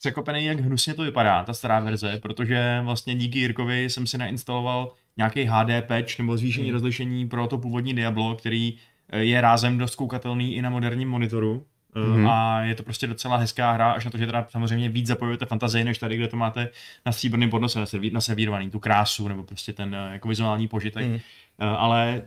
překvapený, 0.00 0.44
jak 0.44 0.60
hnusně 0.60 0.94
to 0.94 1.02
vypadá, 1.02 1.44
ta 1.44 1.54
stará 1.54 1.80
verze, 1.80 2.18
protože 2.22 2.80
vlastně 2.84 3.14
díky 3.14 3.38
Jirkovi 3.38 3.90
jsem 3.90 4.06
si 4.06 4.18
nainstaloval 4.18 4.92
nějaký 5.16 5.44
HD 5.44 5.86
patch 5.86 6.18
nebo 6.18 6.36
zvýšení 6.36 6.66
Hmm. 6.66 6.74
rozlišení 6.74 7.28
pro 7.28 7.46
to 7.46 7.58
původní 7.58 7.94
Diablo, 7.94 8.36
který 8.36 8.78
eh, 9.08 9.18
je 9.18 9.40
rázem 9.40 9.78
dost 9.78 9.94
koukatelný 9.94 10.54
i 10.54 10.62
na 10.62 10.70
moderním 10.70 11.08
monitoru. 11.08 11.66
Mhm. 11.94 12.26
A 12.28 12.62
je 12.62 12.74
to 12.74 12.82
prostě 12.82 13.06
docela 13.06 13.36
hezká 13.36 13.72
hra, 13.72 13.92
až 13.92 14.04
na 14.04 14.10
to, 14.10 14.18
že 14.18 14.26
teda 14.26 14.46
samozřejmě 14.50 14.88
víc 14.88 15.06
zapojujete 15.06 15.46
fantazii, 15.46 15.84
než 15.84 15.98
tady, 15.98 16.16
kde 16.16 16.28
to 16.28 16.36
máte 16.36 16.68
na 17.06 17.12
stříbrném 17.12 17.50
podnose 17.50 17.80
naserví- 17.80 18.12
naservírovaný, 18.12 18.70
tu 18.70 18.78
krásu, 18.78 19.28
nebo 19.28 19.42
prostě 19.42 19.72
ten 19.72 19.94
eh, 19.94 20.12
jako 20.12 20.28
vizuální 20.28 20.68
požitek. 20.68 21.06
Eh, 21.58 21.66
Ale 21.66 22.22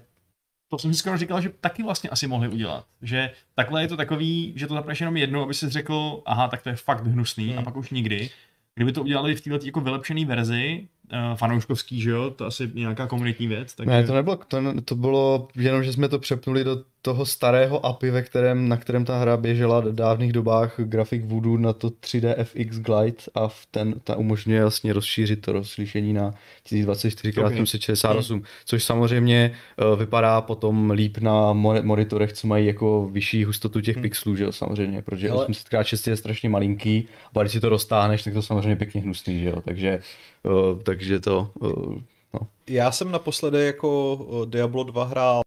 to 0.68 0.78
jsem 0.78 0.94
si 0.94 1.00
skoro 1.00 1.18
říkal, 1.18 1.42
že 1.42 1.50
taky 1.50 1.84
vlastně 1.84 2.10
asi 2.10 2.28
mohli 2.28 2.48
udělat. 2.50 2.86
Že 3.02 3.32
takhle 3.56 3.82
je 3.82 3.88
to 3.88 3.98
takový, 3.98 4.54
že 4.56 4.68
to 4.68 4.74
zapneš 4.74 5.00
jenom 5.00 5.18
jednou, 5.18 5.42
aby 5.44 5.54
si 5.54 5.70
řekl, 5.70 6.22
aha, 6.26 6.48
tak 6.48 6.62
to 6.62 6.70
je 6.70 6.76
fakt 6.76 7.08
hnusný, 7.08 7.50
Hmm. 7.50 7.60
a 7.60 7.62
pak 7.62 7.78
už 7.78 7.90
nikdy. 7.90 8.30
Kdyby 8.76 8.92
to 8.92 9.02
udělali 9.02 9.36
v 9.36 9.42
této 9.42 9.66
jako 9.66 9.82
vylepšené 9.82 10.26
verzi, 10.26 10.88
fanouškovský, 11.36 12.02
že 12.02 12.10
jo, 12.10 12.30
to 12.30 12.46
asi 12.46 12.72
nějaká 12.74 13.08
komunitní 13.08 13.48
věc. 13.48 13.74
Takže... 13.76 13.92
Ne, 13.92 14.04
to 14.04 14.14
nebylo, 14.14 14.40
to, 14.48 14.58
to 14.86 14.96
bylo 14.96 15.48
jenom, 15.56 15.84
že 15.84 15.94
jsme 15.94 16.10
to 16.10 16.20
přepnuli 16.20 16.64
do 16.64 16.78
toho 17.02 17.26
starého 17.26 17.86
API, 17.86 18.12
ve 18.12 18.22
kterém, 18.22 18.70
na 18.70 18.78
kterém 18.78 19.06
ta 19.06 19.18
hra 19.20 19.38
běžela 19.38 19.80
v 19.80 19.92
dávných 19.92 20.34
dobách 20.34 20.76
grafik 20.80 21.26
Voodoo 21.26 21.58
na 21.58 21.74
to 21.74 21.90
3D 21.90 22.36
FX 22.44 22.80
Glide 22.80 23.18
a 23.36 23.48
v 23.48 23.66
ten, 23.72 23.96
ta 24.04 24.16
umožňuje 24.16 24.62
vlastně 24.62 24.94
rozšířit 24.94 25.42
to 25.42 25.52
rozlišení 25.52 26.14
na 26.14 26.34
1024x768, 26.70 28.36
okay. 28.36 28.42
což 28.66 28.84
samozřejmě 28.84 29.52
uh, 29.92 30.00
vypadá 30.00 30.42
potom 30.42 30.92
líp 30.92 31.18
na 31.18 31.32
mo- 31.54 31.84
monitorech, 31.84 32.34
co 32.34 32.48
mají 32.48 32.66
jako 32.68 33.10
vyšší 33.12 33.44
hustotu 33.44 33.82
těch 33.82 33.96
Hmm. 33.96 34.04
pixelů, 34.04 34.36
že 34.36 34.44
jo, 34.44 34.52
samozřejmě, 34.52 35.02
protože 35.02 35.30
Ale- 35.30 35.46
800x6 35.46 36.10
je 36.10 36.18
strašně 36.18 36.50
malinký, 36.50 37.08
a 37.36 37.42
když 37.42 37.52
si 37.52 37.60
to 37.60 37.70
roztáhneš, 37.70 38.24
tak 38.24 38.34
to 38.34 38.42
samozřejmě 38.42 38.76
pěkně 38.76 39.02
hnusný, 39.02 39.40
že 39.40 39.50
jo, 39.50 39.62
takže, 39.66 40.00
uh, 40.46 40.80
takže 40.84 41.20
to, 41.20 41.50
uh, 41.60 41.96
no. 42.34 42.40
Já 42.70 42.92
jsem 42.92 43.12
naposledy 43.12 43.66
jako 43.66 44.20
eh, 44.44 44.46
Diablo 44.46 44.84
2 44.84 45.04
hrál, 45.04 45.42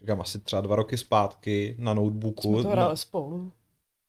říkám 0.00 0.20
asi 0.20 0.38
třeba 0.40 0.62
dva 0.62 0.76
roky 0.76 0.96
zpátky 0.96 1.76
na 1.78 1.94
notebooku. 1.94 2.52
Jsme 2.54 2.62
to 2.62 2.68
na, 2.68 2.74
hráli 2.74 2.96
spolu. 2.96 3.52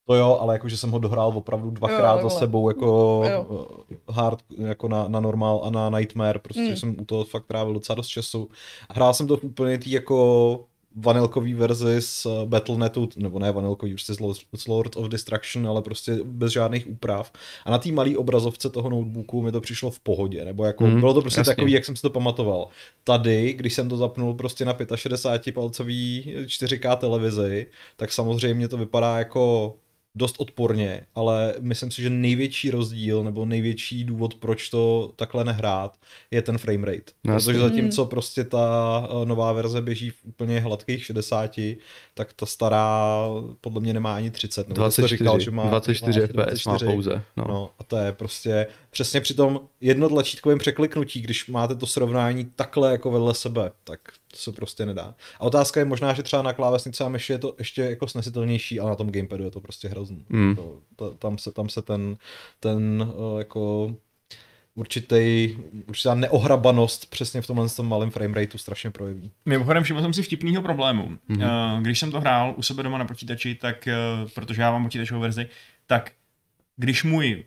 to 0.07 0.15
jo, 0.15 0.37
ale 0.41 0.55
jakože 0.55 0.77
jsem 0.77 0.91
ho 0.91 0.99
dohrál 0.99 1.31
opravdu 1.35 1.69
dvakrát 1.71 2.15
za 2.15 2.21
takhle. 2.21 2.39
sebou 2.39 2.69
jako 2.69 3.21
Jo. 3.31 3.67
eh, 3.91 3.95
hard, 4.09 4.39
jako 4.57 4.87
na, 4.87 5.07
na 5.07 5.19
normal 5.19 5.61
a 5.63 5.69
na 5.69 5.89
nightmare, 5.89 6.39
prostě 6.39 6.61
Mm. 6.61 6.75
jsem 6.77 6.95
u 7.01 7.05
toho 7.05 7.23
fakt 7.23 7.45
trávil 7.45 7.73
docela 7.73 7.95
dost 7.95 8.07
času. 8.07 8.49
Hrál 8.89 9.13
jsem 9.13 9.27
to 9.27 9.37
v 9.37 9.43
úplně 9.43 9.77
tý 9.77 9.91
jako 9.91 10.65
vanilkový 10.95 11.53
verzi 11.53 11.95
z 12.01 12.25
eh, 12.25 12.45
Battle.netu, 12.45 13.09
nebo 13.17 13.39
ne 13.39 13.51
vanilkový, 13.51 13.91
prostě 13.93 14.13
z 14.13 14.19
Lord- 14.67 14.97
of 14.99 15.07
Destruction, 15.07 15.67
ale 15.67 15.81
prostě 15.81 16.19
bez 16.23 16.51
žádných 16.51 16.87
úprav. 16.87 17.31
A 17.65 17.71
na 17.71 17.77
té 17.77 17.91
malé 17.91 18.17
obrazovce 18.17 18.69
toho 18.69 18.89
notebooku 18.89 19.41
mi 19.41 19.51
to 19.51 19.61
přišlo 19.61 19.91
v 19.91 19.99
pohodě, 19.99 20.45
nebo 20.45 20.65
jako 20.65 20.83
Mhm, 20.87 20.99
bylo 20.99 21.13
to 21.13 21.21
prostě 21.21 21.39
jasně. 21.39 21.51
takový, 21.55 21.71
jak 21.71 21.85
jsem 21.85 21.95
si 21.95 22.01
to 22.01 22.09
pamatoval. 22.09 22.67
Tady, 23.03 23.53
když 23.53 23.73
jsem 23.73 23.89
to 23.89 23.97
zapnul 23.97 24.33
prostě 24.33 24.65
na 24.65 24.75
65 24.95 25.53
palcový 25.53 26.33
4K 26.45 26.95
televizi, 26.97 27.67
tak 27.95 28.11
samozřejmě 28.11 28.67
to 28.67 28.77
vypadá 28.77 29.19
jako 29.19 29.75
dost 30.15 30.35
odporně, 30.37 31.05
ale 31.15 31.53
myslím 31.59 31.91
si, 31.91 32.01
že 32.01 32.09
největší 32.09 32.71
rozdíl 32.71 33.23
nebo 33.23 33.45
největší 33.45 34.03
důvod, 34.03 34.35
proč 34.35 34.69
to 34.69 35.11
takhle 35.15 35.43
nehrát, 35.43 35.97
je 36.31 36.41
ten 36.41 36.57
frame 36.57 36.85
rate. 36.85 37.11
No. 37.23 37.33
Protože 37.33 37.59
zatímco 37.59 38.05
prostě 38.05 38.43
ta 38.43 39.07
eh, 39.09 39.25
nová 39.25 39.53
verze 39.53 39.81
běží 39.81 40.09
v 40.09 40.17
úplně 40.23 40.59
hladkých 40.59 41.05
60, 41.05 41.59
tak 42.13 42.33
ta 42.33 42.45
stará 42.45 43.25
podle 43.61 43.81
mě 43.81 43.93
nemá 43.93 44.15
ani 44.15 44.31
30. 44.31 44.69
Nebo 44.69 44.85
ty 44.85 44.91
jsi 44.91 44.95
to 44.95 45.01
24, 45.01 45.17
říkal, 45.17 45.39
že 45.39 45.51
má 45.51 45.67
24 45.67 46.21
FPS 46.21 46.65
má 46.65 46.71
24. 46.71 46.85
pouze. 46.85 47.23
No. 47.37 47.45
No 47.47 47.69
a 47.79 47.83
to 47.83 47.97
je 47.97 48.11
prostě 48.11 48.67
přesně 48.89 49.21
při 49.21 49.33
tom 49.33 49.59
jednotlačítkovém 49.81 50.59
překliknutí, 50.59 51.21
když 51.21 51.47
máte 51.47 51.75
to 51.75 51.87
srovnání 51.87 52.45
takhle 52.55 52.91
jako 52.91 53.11
vedle 53.11 53.35
sebe, 53.35 53.71
tak 53.83 53.99
to 54.31 54.37
se 54.37 54.51
prostě 54.51 54.85
nedá. 54.85 55.15
A 55.39 55.41
otázka 55.41 55.79
je 55.79 55.85
možná, 55.85 56.13
že 56.13 56.23
třeba 56.23 56.41
na 56.41 56.53
klávesnici 56.53 57.03
a 57.03 57.09
myši 57.09 57.33
je 57.33 57.39
to 57.39 57.55
ještě 57.59 57.81
jako 57.81 58.07
snesitelnější, 58.07 58.79
ale 58.79 58.89
na 58.89 58.95
tom 58.95 59.11
gamepadu 59.11 59.43
je 59.43 59.51
to 59.51 59.61
prostě 59.61 59.87
hrozný. 59.87 60.25
Mm. 60.29 60.55
To, 60.55 60.79
to, 60.95 61.11
tam, 61.11 61.37
se, 61.37 61.51
tam 61.51 61.69
se 61.69 61.81
ten, 61.81 62.17
ten 62.59 63.13
uh, 63.15 63.39
jako 63.39 63.95
určitý, 64.75 65.55
určitá 65.87 66.15
neohrabanost 66.15 67.09
přesně 67.09 67.41
v 67.41 67.47
tomhle 67.47 67.69
tom 67.69 67.87
malém 67.87 68.11
framerateu 68.11 68.57
strašně 68.57 68.91
projeví. 68.91 69.31
Mimochodem 69.45 69.83
všiml 69.83 70.01
jsem 70.01 70.13
si 70.13 70.23
vtipného 70.23 70.61
problému. 70.61 71.03
Mhm. 71.03 71.19
Mm-hmm. 71.39 71.81
Když 71.81 71.99
jsem 71.99 72.11
to 72.11 72.19
hrál 72.19 72.53
u 72.57 72.61
sebe 72.61 72.83
doma 72.83 72.97
na 72.97 73.05
počítači, 73.05 73.55
tak, 73.55 73.87
eh, 73.87 73.95
protože 74.35 74.61
já 74.61 74.71
mám 74.71 74.83
počítačovou 74.83 75.21
verzi, 75.21 75.49
tak 75.87 76.11
když 76.77 77.03
můj 77.03 77.43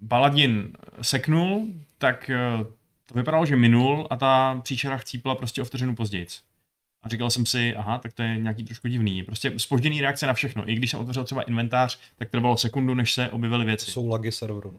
Baladin 0.00 0.72
seknul, 1.02 1.66
tak 1.98 2.30
eh, 2.30 2.64
to 3.12 3.18
vypadalo, 3.18 3.46
že 3.46 3.56
minul 3.56 4.06
a 4.10 4.16
ta 4.16 4.60
příčera 4.62 4.96
chcípla 4.96 5.34
prostě 5.34 5.62
o 5.62 5.64
vteřinu 5.64 5.94
později. 5.94 6.26
A 7.02 7.08
říkal 7.08 7.30
jsem 7.30 7.46
si, 7.46 7.76
aha, 7.76 7.98
tak 7.98 8.12
to 8.12 8.22
je 8.22 8.36
nějaký 8.36 8.64
trošku 8.64 8.88
divný. 8.88 9.22
Prostě 9.22 9.52
spožděný 9.56 10.00
reakce 10.00 10.26
na 10.26 10.32
všechno. 10.34 10.70
I 10.70 10.74
když 10.74 10.90
jsem 10.90 11.00
otevřel 11.00 11.24
třeba 11.24 11.42
inventář, 11.42 11.98
tak 12.16 12.30
trvalo 12.30 12.56
sekundu, 12.56 12.94
než 12.94 13.12
se 13.12 13.28
objevily 13.28 13.64
To 13.64 13.66
věci. 13.66 13.90
jsou 13.90 14.08
lagy 14.08 14.32
serveru. 14.32 14.70
Uh, 14.70 14.78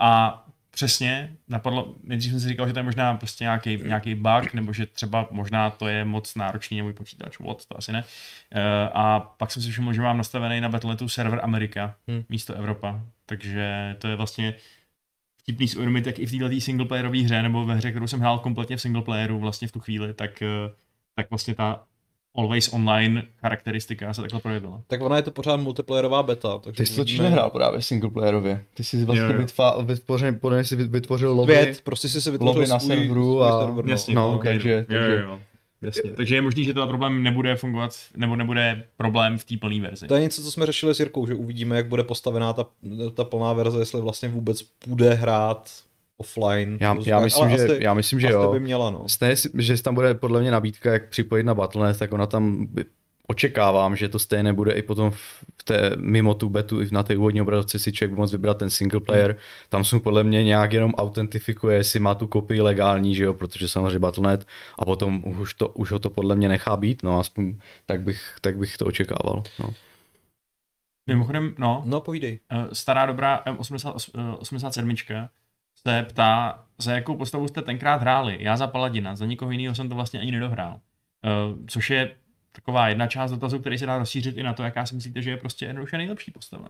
a 0.00 0.44
přesně, 0.70 1.32
napadlo, 1.48 1.94
nejdřív 2.04 2.30
jsem 2.32 2.40
si 2.40 2.48
říkal, 2.48 2.66
že 2.66 2.72
to 2.72 2.78
je 2.78 2.82
možná 2.82 3.16
prostě 3.16 3.44
nějaký, 3.44 3.76
nějaký 3.76 4.14
bug, 4.14 4.54
nebo 4.54 4.72
že 4.72 4.86
třeba 4.86 5.28
možná 5.30 5.70
to 5.70 5.88
je 5.88 6.04
moc 6.04 6.34
náročný 6.34 6.78
na 6.78 6.84
můj 6.84 6.92
počítač, 6.92 7.38
what, 7.38 7.64
to 7.66 7.78
asi 7.78 7.92
ne. 7.92 8.04
Uh, 8.54 8.60
a 8.94 9.20
pak 9.20 9.50
jsem 9.50 9.62
si 9.62 9.70
všiml, 9.70 9.92
že 9.92 10.00
mám 10.02 10.18
nastavený 10.18 10.60
na 10.60 10.68
Battle.netu 10.68 11.08
server 11.08 11.40
Amerika 11.42 11.94
Hmm. 12.08 12.24
místo 12.28 12.54
Evropa, 12.54 13.00
takže 13.26 13.96
to 13.98 14.08
je 14.08 14.16
vlastně 14.16 14.54
vtipný 15.42 15.68
si 15.68 15.76
uvědomit, 15.76 16.06
jak 16.06 16.18
i 16.18 16.26
v 16.26 16.30
této 16.38 16.60
singleplayerové 16.60 17.18
hře, 17.18 17.42
nebo 17.42 17.64
ve 17.64 17.74
hře, 17.74 17.90
kterou 17.90 18.06
jsem 18.06 18.20
hrál 18.20 18.38
kompletně 18.38 18.76
v 18.76 18.80
singleplayeru 18.80 19.38
vlastně 19.38 19.68
v 19.68 19.72
tu 19.72 19.80
chvíli, 19.80 20.14
tak, 20.14 20.42
eh, 20.42 20.46
tak 21.16 21.30
vlastně 21.30 21.54
ta 21.54 21.82
always 22.34 22.72
online 22.72 23.22
charakteristika 23.40 24.14
se 24.14 24.20
takhle 24.20 24.40
projevila. 24.40 24.80
Tak 24.86 25.00
ona 25.00 25.16
je 25.16 25.22
to 25.22 25.30
pořád 25.30 25.56
multiplayerová 25.56 26.22
beta. 26.22 26.58
Takže 26.58 26.82
Ty 26.82 26.86
jsi 26.86 26.96
totiž 26.96 27.14
uvidíme- 27.14 27.30
nehrál 27.30 27.50
právě 27.50 27.82
singleplayerově. 27.82 28.64
Ty 28.74 28.84
jsi 28.84 29.04
vlastně 29.04 29.24
Jo, 29.24 29.32
jo. 29.32 29.38
vytva- 29.38 29.84
vytvořil, 29.84 30.32
podle 30.32 30.56
mě 30.58 30.64
jsi 30.64 30.76
vytvořil 30.76 31.32
lobby. 31.32 31.52
Pět, 31.52 31.80
prostě 31.84 32.08
si 32.08 32.20
si 32.20 32.30
vytvořil 32.30 32.60
lobby 32.60 32.70
na 32.70 32.78
serveru 32.78 33.42
a- 33.42 33.60
server, 33.66 33.84
no. 33.84 33.90
Jasně, 33.90 34.14
No, 34.14 34.34
ok, 34.34 34.44
takže- 34.44 34.70
jo, 34.70 34.84
takže- 34.88 35.14
jo, 35.22 35.28
jo. 35.28 35.40
Jasně. 35.82 36.10
Takže 36.10 36.34
je 36.34 36.42
možný, 36.42 36.64
že 36.64 36.74
ten 36.74 36.88
problém 36.88 37.22
nebude 37.22 37.56
fungovat, 37.56 37.96
nebo 38.16 38.36
nebude 38.36 38.84
problém 38.96 39.38
v 39.38 39.44
té 39.44 39.56
plné 39.56 39.80
verzi. 39.80 40.06
To 40.06 40.14
je 40.14 40.20
něco, 40.20 40.42
co 40.42 40.50
jsme 40.50 40.66
řešili 40.66 40.94
s 40.94 41.00
Jirkou, 41.00 41.26
že 41.26 41.34
uvidíme, 41.34 41.76
jak 41.76 41.86
bude 41.86 42.04
postavená 42.04 42.52
ta, 42.52 42.66
ta 43.14 43.24
plná 43.24 43.52
verze, 43.52 43.78
jestli 43.78 44.00
vlastně 44.00 44.28
vůbec 44.28 44.62
půjde 44.62 45.14
hrát 45.14 45.70
offline. 46.16 46.78
Já, 46.80 46.96
já, 47.04 47.20
myslím, 47.20 47.50
že, 47.50 47.54
asi, 47.54 47.78
já 47.80 47.94
myslím, 47.94 48.20
že 48.20 48.26
asi 48.26 48.34
jo. 48.34 48.52
by 48.52 48.60
měla, 48.60 48.90
no. 48.90 49.08
Stejně, 49.08 49.36
že 49.58 49.82
tam 49.82 49.94
bude 49.94 50.14
podle 50.14 50.40
mě 50.40 50.50
nabídka, 50.50 50.92
jak 50.92 51.08
připojit 51.08 51.46
na 51.46 51.54
Battle.net, 51.54 51.98
tak 51.98 52.12
ona 52.12 52.26
tam 52.26 52.66
by- 52.66 52.84
očekávám, 53.28 53.96
že 53.96 54.08
to 54.08 54.18
stejně 54.18 54.52
bude 54.52 54.72
i 54.72 54.82
potom 54.82 55.10
v 55.10 55.64
té, 55.64 55.90
mimo 55.96 56.34
tu 56.34 56.48
betu, 56.48 56.80
i 56.80 56.88
na 56.92 57.02
té 57.02 57.16
úvodní 57.16 57.42
obrazovce 57.42 57.78
si 57.78 57.92
člověk 57.92 58.10
bude 58.10 58.20
moct 58.20 58.32
vybrat 58.32 58.58
ten 58.58 58.70
single 58.70 59.00
player. 59.00 59.36
Tam 59.68 59.84
jsou 59.84 60.00
podle 60.00 60.24
mě 60.24 60.44
nějak 60.44 60.72
jenom 60.72 60.94
autentifikuje, 60.94 61.76
jestli 61.76 62.00
má 62.00 62.14
tu 62.14 62.26
kopii 62.26 62.60
legální, 62.60 63.14
že 63.14 63.24
jo, 63.24 63.34
protože 63.34 63.68
samozřejmě 63.68 63.98
Battle.net 63.98 64.46
a 64.78 64.84
potom 64.84 65.22
už, 65.40 65.54
to, 65.54 65.68
už 65.68 65.92
ho 65.92 65.98
to 65.98 66.10
podle 66.10 66.36
mě 66.36 66.48
nechá 66.48 66.76
být, 66.76 67.02
no 67.02 67.20
aspoň 67.20 67.58
tak 67.86 68.00
bych, 68.02 68.36
tak 68.40 68.56
bych 68.58 68.76
to 68.76 68.86
očekával. 68.86 69.42
No. 69.60 69.74
Mimochodem, 71.06 71.54
no, 71.58 71.82
No, 71.86 72.00
povídej. 72.00 72.40
eh, 72.50 72.66
stará 72.74 73.06
dobrá 73.06 73.42
M87 73.46 75.28
se 75.86 76.06
ptá, 76.08 76.64
za 76.78 76.92
jakou 76.92 77.16
postavu 77.16 77.48
jste 77.48 77.62
tenkrát 77.62 78.00
hráli. 78.00 78.36
Já 78.40 78.56
za 78.56 78.66
Paladina, 78.66 79.16
za 79.16 79.26
nikoho 79.26 79.50
jiného 79.50 79.74
jsem 79.74 79.88
to 79.88 79.94
vlastně 79.94 80.20
ani 80.20 80.30
nedohrál. 80.30 80.80
Eh, 81.24 81.28
Což 81.66 81.90
je 81.90 82.16
taková 82.52 82.88
jedna 82.88 83.06
část 83.06 83.30
dotazu, 83.30 83.58
který 83.58 83.78
se 83.78 83.86
dá 83.86 83.98
rozšířit 83.98 84.36
i 84.36 84.42
na 84.42 84.52
to, 84.52 84.62
jaká 84.62 84.86
si 84.86 84.94
myslíte, 84.94 85.22
že 85.22 85.30
je 85.30 85.36
prostě 85.36 85.66
jednoduše 85.66 85.96
nejlepší 85.98 86.30
postava. 86.30 86.68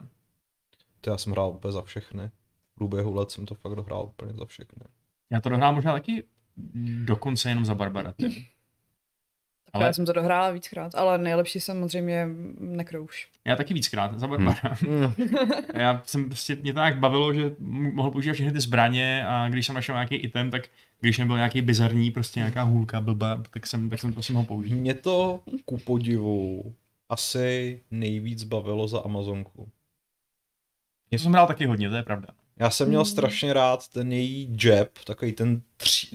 To 1.00 1.10
já 1.10 1.18
jsem 1.18 1.32
hrál 1.32 1.50
úplně 1.50 1.72
za 1.72 1.82
všechny. 1.82 2.30
V 2.72 2.74
průběhu 2.74 3.14
let 3.14 3.30
jsem 3.30 3.46
to 3.46 3.54
fakt 3.54 3.74
dohrál 3.74 4.02
úplně 4.04 4.32
za 4.32 4.44
všechny. 4.44 4.84
Já 5.30 5.40
to 5.40 5.48
dohrál 5.48 5.72
možná 5.74 5.92
taky 5.92 6.24
dokonce 7.04 7.48
jenom 7.48 7.64
za 7.64 7.74
Barbara. 7.74 8.14
Ale- 9.72 9.84
já 9.86 9.92
jsem 9.92 10.06
to 10.06 10.12
dohrála 10.12 10.50
víckrát, 10.50 10.94
ale 10.94 11.18
nejlepší 11.18 11.60
samozřejmě 11.60 12.28
Necrouch. 12.58 13.12
Já 13.44 13.56
taky 13.56 13.74
víckrát, 13.74 14.18
za 14.18 14.26
Barbara. 14.26 14.60
Já 15.74 16.02
jsem 16.04 16.24
prostě, 16.24 16.56
mě 16.56 16.72
to 16.72 16.80
tak 16.80 16.98
bavilo, 16.98 17.34
že 17.34 17.54
mohl 17.58 18.10
používat 18.10 18.34
všechny 18.34 18.52
ty 18.52 18.60
zbraně 18.60 19.24
a 19.26 19.48
když 19.48 19.66
jsem 19.66 19.74
našel 19.74 19.94
nějaký 19.94 20.14
item, 20.14 20.50
tak 20.50 20.62
když 21.02 21.18
nebyl 21.18 21.36
nějaký 21.36 21.62
bizarní, 21.62 22.10
prostě 22.10 22.40
nějaká 22.40 22.62
hůlka 22.62 23.00
blbá, 23.00 23.42
tak 23.50 23.66
jsem, 23.66 23.90
tak 23.90 24.00
jsem 24.00 24.12
to 24.12 24.22
si 24.22 24.32
mohl 24.32 24.46
použít. 24.46 24.74
Mě 24.74 24.94
to 24.94 25.40
ku 25.64 25.78
podivu 25.78 26.74
asi 27.08 27.80
nejvíc 27.90 28.44
bavilo 28.44 28.88
za 28.88 28.98
Amazonku. 29.00 29.68
Já 31.10 31.18
jsem 31.18 31.32
hrál 31.32 31.46
taky 31.46 31.66
hodně, 31.66 31.90
to 31.90 31.96
je 31.96 32.02
pravda. 32.02 32.28
Já 32.56 32.70
jsem 32.70 32.88
měl 32.88 33.00
Hmm. 33.00 33.10
strašně 33.10 33.52
rád 33.52 33.88
ten 33.88 34.12
její 34.12 34.56
jab, 34.64 34.88
takový 35.06 35.32
ten 35.32 35.62
tři... 35.76 36.06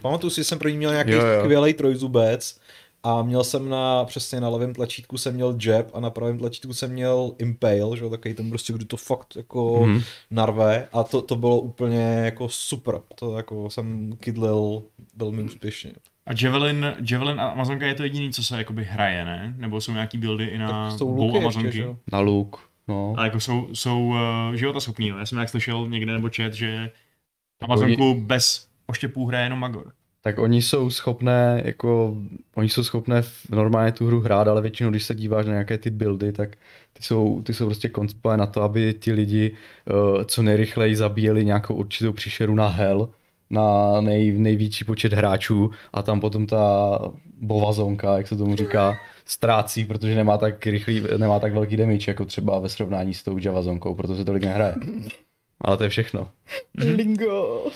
Pamatuju 0.00 0.30
si, 0.30 0.40
že 0.40 0.44
jsem 0.44 0.58
pro 0.58 0.68
ní 0.68 0.76
měl 0.76 0.90
nějaký 0.90 1.10
Jo, 1.10 1.26
jo. 1.26 1.40
skvělý 1.40 1.74
trojzubec 1.74 2.60
a 3.02 3.22
měl 3.22 3.44
jsem 3.44 3.68
na, 3.68 4.04
přesně 4.04 4.40
na 4.40 4.48
levém 4.48 4.74
tlačítku 4.74 5.18
jsem 5.18 5.34
měl 5.34 5.56
jab 5.64 5.86
a 5.94 6.00
na 6.00 6.10
pravém 6.10 6.38
tlačítku 6.38 6.74
jsem 6.74 6.90
měl 6.92 7.32
impale, 7.38 7.96
že 7.96 8.04
jo, 8.04 8.10
takový 8.10 8.34
ten 8.34 8.48
prostě, 8.50 8.72
kdy 8.72 8.84
to 8.84 8.96
fakt 8.96 9.36
jako 9.36 9.86
Mhm. 9.86 10.00
narve 10.30 10.88
a 10.92 11.02
to, 11.04 11.22
to 11.22 11.36
bylo 11.36 11.60
úplně 11.60 12.00
jako 12.02 12.48
super, 12.48 13.00
to 13.14 13.36
jako 13.36 13.70
jsem 13.70 14.12
kydlil 14.20 14.82
velmi 15.16 15.42
úspěšně. 15.42 15.92
A 16.26 16.30
Javelin, 16.42 16.94
Javelin 17.10 17.40
a 17.40 17.48
Amazonka 17.48 17.86
je 17.86 17.94
to 17.94 18.02
jediný, 18.02 18.32
co 18.32 18.42
se 18.44 18.58
jakoby 18.58 18.84
hraje, 18.84 19.24
ne? 19.24 19.54
Nebo 19.56 19.80
jsou 19.80 19.92
nějaký 19.92 20.18
buildy 20.18 20.44
i 20.44 20.58
na 20.58 20.88
Tak 20.88 20.98
jsou 20.98 21.16
luky 21.16 21.24
ještě, 21.26 21.38
Amazonky? 21.38 21.72
že? 21.72 21.86
Na 22.12 22.20
luk. 22.20 22.68
No. 22.88 23.14
Ale 23.16 23.26
jako 23.26 23.40
jsou, 23.40 23.68
jsou 23.72 24.06
uh, 24.06 24.16
životaschopný, 24.54 25.08
jo. 25.08 25.16
Já 25.18 25.26
jsem 25.26 25.38
jak 25.38 25.48
slyšel 25.48 25.88
někde 25.88 26.12
nebo 26.12 26.28
chat, 26.36 26.54
že 26.54 26.90
Amazonku 27.62 28.14
bez 28.20 28.68
oštěpů 28.86 29.26
hraje 29.26 29.44
jenom 29.46 29.58
Magor. 29.58 29.92
Tak 30.24 30.38
oni 30.38 30.62
jsou 30.62 30.90
schopné, 30.90 31.62
jako, 31.64 32.16
oni 32.54 32.68
jsou 32.68 32.84
schopné 32.84 33.22
normálně 33.50 33.92
tu 33.92 34.06
hru 34.06 34.20
hrát, 34.20 34.48
ale 34.48 34.62
většinou, 34.62 34.90
když 34.90 35.04
se 35.04 35.14
díváš 35.14 35.46
na 35.46 35.52
nějaké 35.52 35.78
ty 35.78 35.90
buildy, 35.90 36.32
tak 36.32 36.56
ty 36.92 37.02
jsou, 37.02 37.42
ty 37.42 37.54
jsou 37.54 37.66
prostě 37.66 37.88
koncipované 37.88 38.38
na 38.38 38.46
to, 38.46 38.62
aby 38.62 38.94
ti 38.94 39.12
lidi 39.12 39.52
uh, 39.52 40.24
co 40.24 40.42
nejrychleji 40.42 40.96
zabíjeli 40.96 41.44
nějakou 41.44 41.74
určitou 41.74 42.12
příšeru 42.12 42.54
na 42.54 42.68
hell, 42.68 43.08
na 43.50 44.00
nej, 44.00 44.32
největší 44.32 44.84
počet 44.84 45.12
hráčů 45.12 45.70
a 45.92 46.02
tam 46.02 46.20
potom 46.20 46.46
ta 46.46 46.98
bovazonka, 47.40 48.16
jak 48.16 48.28
se 48.28 48.36
tomu 48.36 48.56
říká, 48.56 48.94
ztrácí, 49.26 49.84
protože 49.84 50.14
nemá 50.14 50.38
tak 50.38 50.66
rychlý, 50.66 51.02
nemá 51.16 51.40
tak 51.40 51.52
velký 51.52 51.76
damage, 51.76 52.10
jako 52.10 52.24
třeba 52.24 52.58
ve 52.58 52.68
srovnání 52.68 53.14
s 53.14 53.22
tou 53.22 53.38
javazonkou, 53.38 53.94
proto 53.94 54.16
se 54.16 54.24
tolik 54.24 54.44
nehraje. 54.44 54.74
Ale 55.60 55.76
to 55.76 55.84
je 55.84 55.90
všechno. 55.90 56.28
Lingo. 56.78 57.66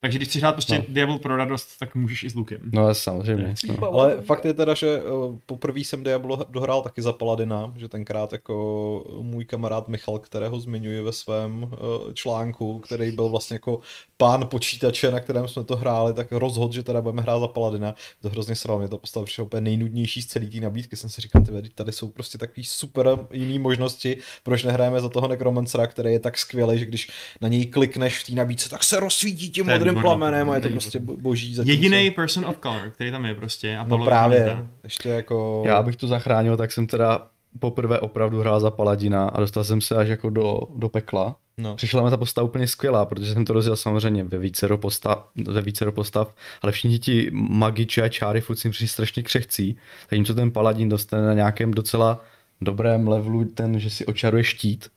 Takže 0.00 0.18
když 0.18 0.28
chceš 0.28 0.42
hrát 0.42 0.52
prostě 0.52 0.78
No. 0.78 0.84
Diablo 0.88 1.18
pro 1.18 1.36
radost, 1.36 1.68
tak 1.78 1.94
můžeš 1.94 2.22
i 2.22 2.30
s 2.30 2.34
lukem. 2.34 2.60
No 2.72 2.94
samozřejmě. 2.94 3.54
No. 3.80 3.92
Ale 3.92 4.22
fakt 4.22 4.44
je 4.44 4.54
teda, 4.54 4.74
že 4.74 4.88
eh, 4.98 5.02
poprvé 5.46 5.80
jsem 5.80 6.02
Diablo 6.02 6.44
dohrál 6.48 6.82
taky 6.82 7.02
za 7.02 7.12
Paladina, 7.12 7.72
že 7.76 7.88
tenkrát 7.88 8.32
jako 8.32 9.04
můj 9.22 9.44
kamarád 9.44 9.88
Michal, 9.88 10.18
kterého 10.18 10.60
zmiňuji 10.60 11.02
ve 11.02 11.12
svém 11.12 11.70
eh, 11.72 12.14
článku, 12.14 12.78
který 12.78 13.10
byl 13.10 13.28
vlastně 13.28 13.54
jako 13.54 13.80
pán 14.16 14.46
počítače, 14.46 15.10
na 15.10 15.20
kterém 15.20 15.48
jsme 15.48 15.64
to 15.64 15.76
hráli, 15.76 16.14
tak 16.14 16.32
rozhodl, 16.32 16.72
že 16.74 16.82
teda 16.82 17.00
budeme 17.00 17.22
hrát 17.22 17.40
za 17.40 17.48
Paladina. 17.48 17.94
To 18.22 18.28
hrozně 18.28 18.54
sral, 18.54 18.78
mě 18.78 18.88
to 18.88 18.98
postava 18.98 19.26
přišlo 19.26 19.44
úplně 19.44 19.60
nejnudnější 19.60 20.22
z 20.22 20.26
celé 20.26 20.46
té 20.46 20.60
nabídky. 20.60 20.96
Jsem 20.96 21.10
si 21.10 21.20
říkal, 21.20 21.42
ty 21.42 21.68
tady 21.74 21.92
jsou 21.92 22.08
prostě 22.08 22.38
takový 22.38 22.64
super 22.64 23.18
jiný 23.32 23.58
možnosti, 23.58 24.16
proč 24.42 24.64
nehrajeme 24.64 25.00
za 25.00 25.08
toho 25.08 25.28
Necromancera, 25.28 25.86
který 25.86 26.12
je 26.12 26.20
tak 26.20 26.38
skvělý, 26.38 26.78
že 26.78 26.86
když 26.86 27.10
na 27.40 27.48
něj 27.48 27.66
klikneš 27.66 28.18
v 28.18 28.26
té 28.26 28.32
nabídce, 28.32 28.68
tak 28.68 28.84
se 28.84 29.00
rozsvítí 29.00 29.50
tím 29.50 29.66
modrým 29.92 30.02
plamenem 30.02 30.50
a 30.50 30.54
je 30.54 30.60
to 30.60 30.68
prostě 30.68 30.98
bo- 30.98 31.16
boží. 31.16 31.54
zatímco- 31.54 31.70
Jediný 31.70 32.10
person 32.10 32.44
of 32.44 32.56
color, 32.62 32.90
který 32.90 33.10
tam 33.10 33.24
je 33.24 33.34
prostě. 33.34 33.76
A 33.76 33.82
No 33.82 33.88
Pavlov 33.88 34.06
právě, 34.08 34.66
ještě 34.84 35.08
jako... 35.08 35.62
Já 35.66 35.76
abych 35.76 35.96
to 35.96 36.06
zachránil, 36.06 36.56
tak 36.56 36.72
jsem 36.72 36.86
teda 36.86 37.26
poprvé 37.58 38.00
opravdu 38.00 38.40
hrál 38.40 38.60
za 38.60 38.70
Paladina 38.70 39.28
a 39.28 39.40
dostal 39.40 39.64
jsem 39.64 39.80
se 39.80 39.96
až 39.96 40.08
jako 40.08 40.30
do, 40.30 40.60
do 40.74 40.88
pekla. 40.88 41.36
No. 41.60 41.76
Přišla 41.76 42.04
mi 42.04 42.10
ta 42.10 42.16
postava 42.16 42.44
úplně 42.44 42.66
skvělá, 42.66 43.06
protože 43.06 43.32
jsem 43.32 43.44
to 43.44 43.52
rozjel 43.52 43.76
samozřejmě 43.76 44.24
ve 44.24 44.38
vícero 44.38 44.78
postav, 44.78 45.28
ve 45.48 45.62
vícero 45.62 45.92
postav 45.92 46.34
ale 46.62 46.72
všichni 46.72 46.98
ti 46.98 47.30
magiči 47.32 48.02
a 48.02 48.08
čáry 48.08 48.40
furt 48.40 48.56
si 48.56 48.70
přišli 48.70 48.88
strašně 48.88 49.22
křehcí, 49.22 49.76
zatímco 50.10 50.34
ten 50.34 50.50
paladin 50.50 50.88
dostane 50.88 51.26
na 51.26 51.34
nějakém 51.34 51.70
docela 51.70 52.24
dobrém 52.60 53.08
levelu 53.08 53.44
ten, 53.44 53.80
že 53.80 53.90
si 53.90 54.06
očaruje 54.06 54.44
štít 54.44 54.88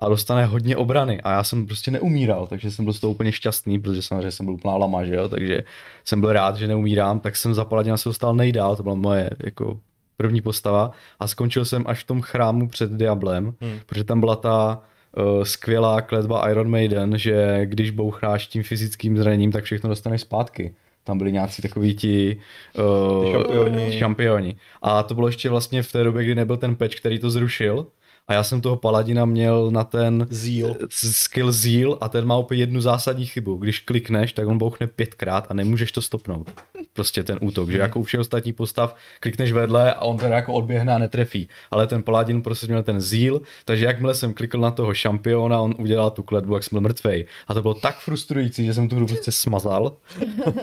a 0.00 0.08
dostane 0.08 0.44
hodně 0.44 0.76
obrany 0.76 1.20
a 1.20 1.32
já 1.32 1.44
jsem 1.44 1.66
prostě 1.66 1.90
neumíral, 1.90 2.46
takže 2.46 2.70
jsem 2.70 2.84
byl 2.84 2.94
z 2.94 3.00
toho 3.00 3.10
úplně 3.10 3.32
šťastný, 3.32 3.78
protože 3.78 4.02
samozřejmě 4.02 4.30
jsem 4.30 4.46
byl 4.46 4.54
úplná 4.54 4.76
lama, 4.76 5.04
že 5.04 5.14
jo, 5.14 5.28
takže 5.28 5.64
jsem 6.04 6.20
byl 6.20 6.32
rád, 6.32 6.56
že 6.56 6.68
neumírám, 6.68 7.20
tak 7.20 7.36
jsem 7.36 7.54
za 7.54 7.64
paladina 7.64 7.96
se 7.96 8.08
dostal 8.08 8.34
nejdál, 8.34 8.76
to 8.76 8.82
byla 8.82 8.94
moje 8.94 9.30
jako 9.44 9.80
první 10.16 10.40
postava 10.40 10.90
a 11.20 11.26
skončil 11.26 11.64
jsem 11.64 11.84
až 11.86 12.02
v 12.04 12.06
tom 12.06 12.20
chrámu 12.22 12.68
před 12.68 12.90
Diablem, 12.90 13.54
Hmm. 13.60 13.78
protože 13.86 14.04
tam 14.04 14.20
byla 14.20 14.36
ta 14.36 14.80
uh, 15.16 15.42
skvělá 15.44 16.00
kletba 16.00 16.50
Iron 16.50 16.70
Maiden, 16.70 17.18
že 17.18 17.60
když 17.64 17.90
bouchráš 17.90 18.46
tím 18.46 18.62
fyzickým 18.62 19.18
zraněním, 19.18 19.52
tak 19.52 19.64
všechno 19.64 19.88
dostaneš 19.90 20.20
zpátky. 20.20 20.74
Tam 21.04 21.18
byli 21.18 21.32
nějací 21.32 21.62
takový 21.62 21.94
ti 21.94 22.36
uh, 22.78 23.32
šampioni. 23.32 23.98
šampioni. 23.98 24.56
A 24.82 25.02
to 25.02 25.14
bylo 25.14 25.26
ještě 25.28 25.50
vlastně 25.50 25.82
v 25.82 25.92
té 25.92 26.04
době, 26.04 26.24
kdy 26.24 26.34
nebyl 26.34 26.56
ten 26.56 26.76
patch, 26.76 26.94
který 26.94 27.18
to 27.18 27.30
zrušil. 27.30 27.86
A 28.28 28.34
já 28.34 28.42
jsem 28.42 28.60
toho 28.60 28.76
paladina 28.76 29.24
měl 29.24 29.70
na 29.70 29.84
ten 29.84 30.26
Zeal. 30.30 30.76
eh, 30.80 30.86
skill 30.90 31.52
Zeal 31.52 31.98
a 32.00 32.08
ten 32.08 32.24
má 32.26 32.38
úplně 32.38 32.60
jednu 32.60 32.80
zásadní 32.80 33.26
chybu. 33.26 33.56
Když 33.56 33.80
klikneš, 33.80 34.32
tak 34.32 34.46
on 34.48 34.58
bouchne 34.58 34.86
pětkrát 34.86 35.46
a 35.50 35.54
nemůžeš 35.54 35.92
to 35.92 36.02
stopnout. 36.02 36.50
Prostě 36.92 37.22
ten 37.22 37.38
útok, 37.42 37.70
že 37.70 37.78
jako 37.78 38.00
u 38.00 38.02
všech 38.02 38.20
ostatních 38.20 38.54
postav 38.54 38.96
klikneš 39.20 39.52
vedle 39.52 39.94
a 39.94 40.00
on 40.00 40.18
teda 40.18 40.36
jako 40.36 40.52
odběhne 40.52 40.94
a 40.94 40.98
netrefí. 40.98 41.48
Ale 41.70 41.86
ten 41.86 42.02
paladin 42.02 42.42
prostě 42.42 42.66
měl 42.66 42.82
ten 42.82 43.00
Zeal, 43.00 43.40
takže 43.64 43.84
jakmile 43.84 44.14
jsem 44.14 44.34
klikl 44.34 44.58
na 44.58 44.70
toho 44.70 44.94
šampiona, 44.94 45.60
on 45.60 45.74
udělal 45.78 46.10
tu 46.10 46.22
kletbu, 46.22 46.54
jak 46.54 46.64
jsem 46.64 46.76
byl 46.76 46.80
mrtvej. 46.80 47.26
A 47.48 47.54
to 47.54 47.62
bylo 47.62 47.74
tak 47.74 47.98
frustrující, 47.98 48.66
že 48.66 48.74
jsem 48.74 48.88
tu 48.88 48.96
hru 48.96 49.06
prostě 49.06 49.32
smazal. 49.32 49.96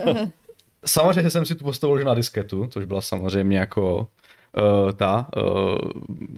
Samozřejmě 0.86 1.30
jsem 1.30 1.46
si 1.46 1.54
tu 1.54 1.64
postavu 1.64 1.96
na 1.96 2.14
disketu, 2.14 2.66
což 2.70 2.84
byla 2.84 3.00
samozřejmě 3.00 3.58
jako 3.58 4.08
uh, 4.56 4.92
ta 4.92 5.26
uh, 5.36 5.78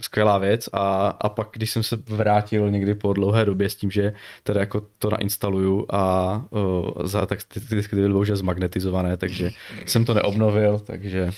skvělá 0.01 0.37
věc 0.37 0.69
a, 0.73 1.07
a 1.07 1.29
pak, 1.29 1.47
když 1.51 1.71
jsem 1.71 1.83
se 1.83 1.95
vrátil 2.07 2.71
někdy 2.71 2.95
po 2.95 3.13
dlouhé 3.13 3.45
době 3.45 3.69
s 3.69 3.75
tím, 3.75 3.91
že 3.91 4.13
teda 4.43 4.59
jako 4.59 4.81
to 4.99 5.09
nainstaluju 5.09 5.85
a 5.89 6.33
uh, 6.49 6.89
za, 7.03 7.25
tak 7.25 7.39
ty, 7.43 7.59
ty 7.59 7.75
diskety 7.75 8.01
byly 8.01 8.13
bohužel 8.13 8.35
zmagnetizované, 8.35 9.17
takže 9.17 9.49
jsem 9.85 10.05
to 10.05 10.13
neobnovil, 10.13 10.79
takže 10.79 11.31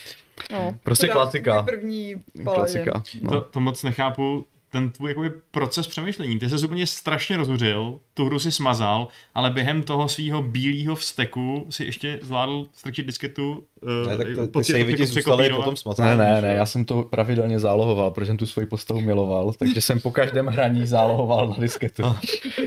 No, 0.52 0.76
prostě 0.84 1.08
klasika. 1.08 1.64
První. 1.64 2.16
Klasika. 2.44 2.92
To, 3.30 3.36
No. 3.36 3.42
to 3.42 3.60
moc 3.60 3.84
nechápu, 3.84 4.46
ten 4.72 4.90
tvůj 4.92 5.10
jakoby, 5.10 5.32
proces 5.52 5.88
přemýšlení. 5.88 6.40
Ty 6.40 6.50
se 6.50 6.66
úplně 6.66 6.88
strašně 6.88 7.38
rozhořil, 7.38 8.00
tu 8.14 8.26
hru 8.26 8.40
si 8.40 8.52
smazal, 8.52 9.08
ale 9.36 9.50
během 9.52 9.84
toho 9.84 10.10
svého 10.10 10.42
bílého 10.44 10.96
vsteku 10.96 11.66
si 11.70 11.86
ještě 11.86 12.20
zvládl 12.22 12.66
strčit 12.74 13.06
disketu, 13.06 13.64
uh, 13.82 14.08
Ne, 14.12 14.18
tak 14.18 14.28
to, 14.36 14.42
ty 14.42 14.48
pocit- 14.52 14.72
savey 14.72 14.86
ti 14.86 14.92
jako 14.92 15.06
zůstaly 15.06 15.44
překopírovat. 15.50 15.84
potom. 15.84 16.06
Ne, 16.06 16.18
ne, 16.18 16.42
ne, 16.42 16.54
já 16.54 16.66
jsem 16.66 16.86
to 16.86 17.04
pravidelně 17.04 17.60
zálohoval, 17.60 18.12
protože 18.12 18.28
jsem 18.28 18.38
tu 18.38 18.46
svoji 18.46 18.68
postavu 18.68 19.02
miloval, 19.02 19.54
takže 19.60 19.82
jsem 19.82 20.00
po 20.00 20.12
každém 20.12 20.48
hraní 20.48 20.88
zálohoval 20.88 21.48
na 21.50 21.56
disketu. 21.60 22.04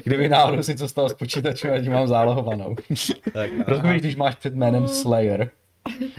Kdyby 0.05 0.29
náhodou 0.29 0.63
si 0.63 0.77
co 0.77 0.89
stalo 0.89 1.09
s 1.09 1.15
počítačem, 1.15 1.75
ať 1.75 1.83
ji 1.83 1.91
mám 1.91 2.07
zálohovanou. 2.09 2.77
Tak, 3.33 3.51
Rozumíš, 3.67 4.01
když 4.01 4.17
máš 4.17 4.35
před 4.35 4.55
jménem 4.55 4.89
Slayer, 4.89 5.51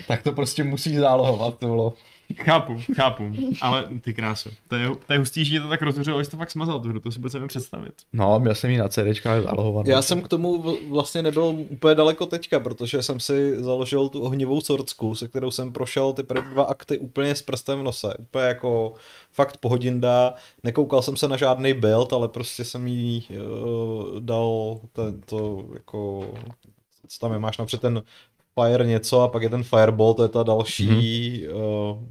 tak 0.08 0.24
to 0.24 0.32
prostě 0.32 0.64
musíš 0.64 0.98
zálohovat, 0.98 1.58
to 1.60 1.66
bylo. 1.68 1.94
Chápu, 2.34 2.82
chápu, 2.96 3.32
ale 3.62 3.90
ty 4.02 4.14
kráso. 4.14 4.50
To 4.68 4.76
je, 4.76 4.90
to 5.08 5.14
je 5.14 5.20
hustý, 5.20 5.46
že 5.46 5.60
to 5.60 5.70
tak 5.70 5.82
rozhořilo, 5.82 6.24
že 6.24 6.30
to 6.30 6.38
fakt 6.38 6.52
smazal 6.52 6.80
tu 6.80 6.90
hru, 6.90 7.00
to 7.00 7.12
si 7.12 7.20
vůbec 7.20 7.34
nevím 7.34 7.48
představit. 7.48 7.94
No, 8.14 8.40
měl 8.40 8.56
jsem 8.56 8.70
ji 8.72 8.78
na 8.78 8.90
CDčkách 8.90 9.44
zálohovanou. 9.44 9.90
Já 9.90 10.02
jsem 10.02 10.22
k 10.22 10.28
tomu 10.28 10.78
vlastně 10.90 11.22
nebyl 11.22 11.44
úplně 11.44 11.96
daleko 11.96 12.26
teďka, 12.26 12.60
protože 12.60 13.04
jsem 13.04 13.20
si 13.20 13.64
založil 13.64 14.10
tu 14.10 14.22
ohnivou 14.22 14.62
sorcku, 14.62 15.16
se 15.16 15.28
kterou 15.28 15.52
jsem 15.52 15.74
prošel 15.74 16.14
ty 16.14 16.24
první 16.24 16.50
dva 16.50 16.64
akty 16.64 16.98
úplně 16.98 17.36
s 17.36 17.42
prstem 17.42 17.80
v 17.80 17.84
nose. 17.84 18.14
Úplně 18.20 18.46
jako 18.46 18.94
fakt 19.32 19.58
pohodinda. 19.58 20.34
Nekoukal 20.64 21.02
jsem 21.02 21.18
se 21.18 21.28
na 21.28 21.38
žádný 21.38 21.74
build, 21.74 22.14
ale 22.14 22.28
prostě 22.28 22.64
jsem 22.64 22.88
jí 22.88 23.28
uh, 23.30 24.20
dal 24.20 24.80
ten, 24.94 25.22
to 25.22 25.66
jako, 25.74 26.30
co 27.08 27.20
tam 27.20 27.34
je, 27.34 27.40
máš 27.40 27.58
napřed 27.58 27.82
ten 27.82 28.04
fire 28.60 28.86
něco 28.86 29.22
a 29.22 29.28
pak 29.28 29.44
je 29.44 29.50
ten 29.50 29.64
fireball, 29.64 30.14
to 30.14 30.24
je 30.24 30.30
ta 30.30 30.44
další 30.44 30.90
mm-hmm. 30.90 31.56
uh, 31.56 32.04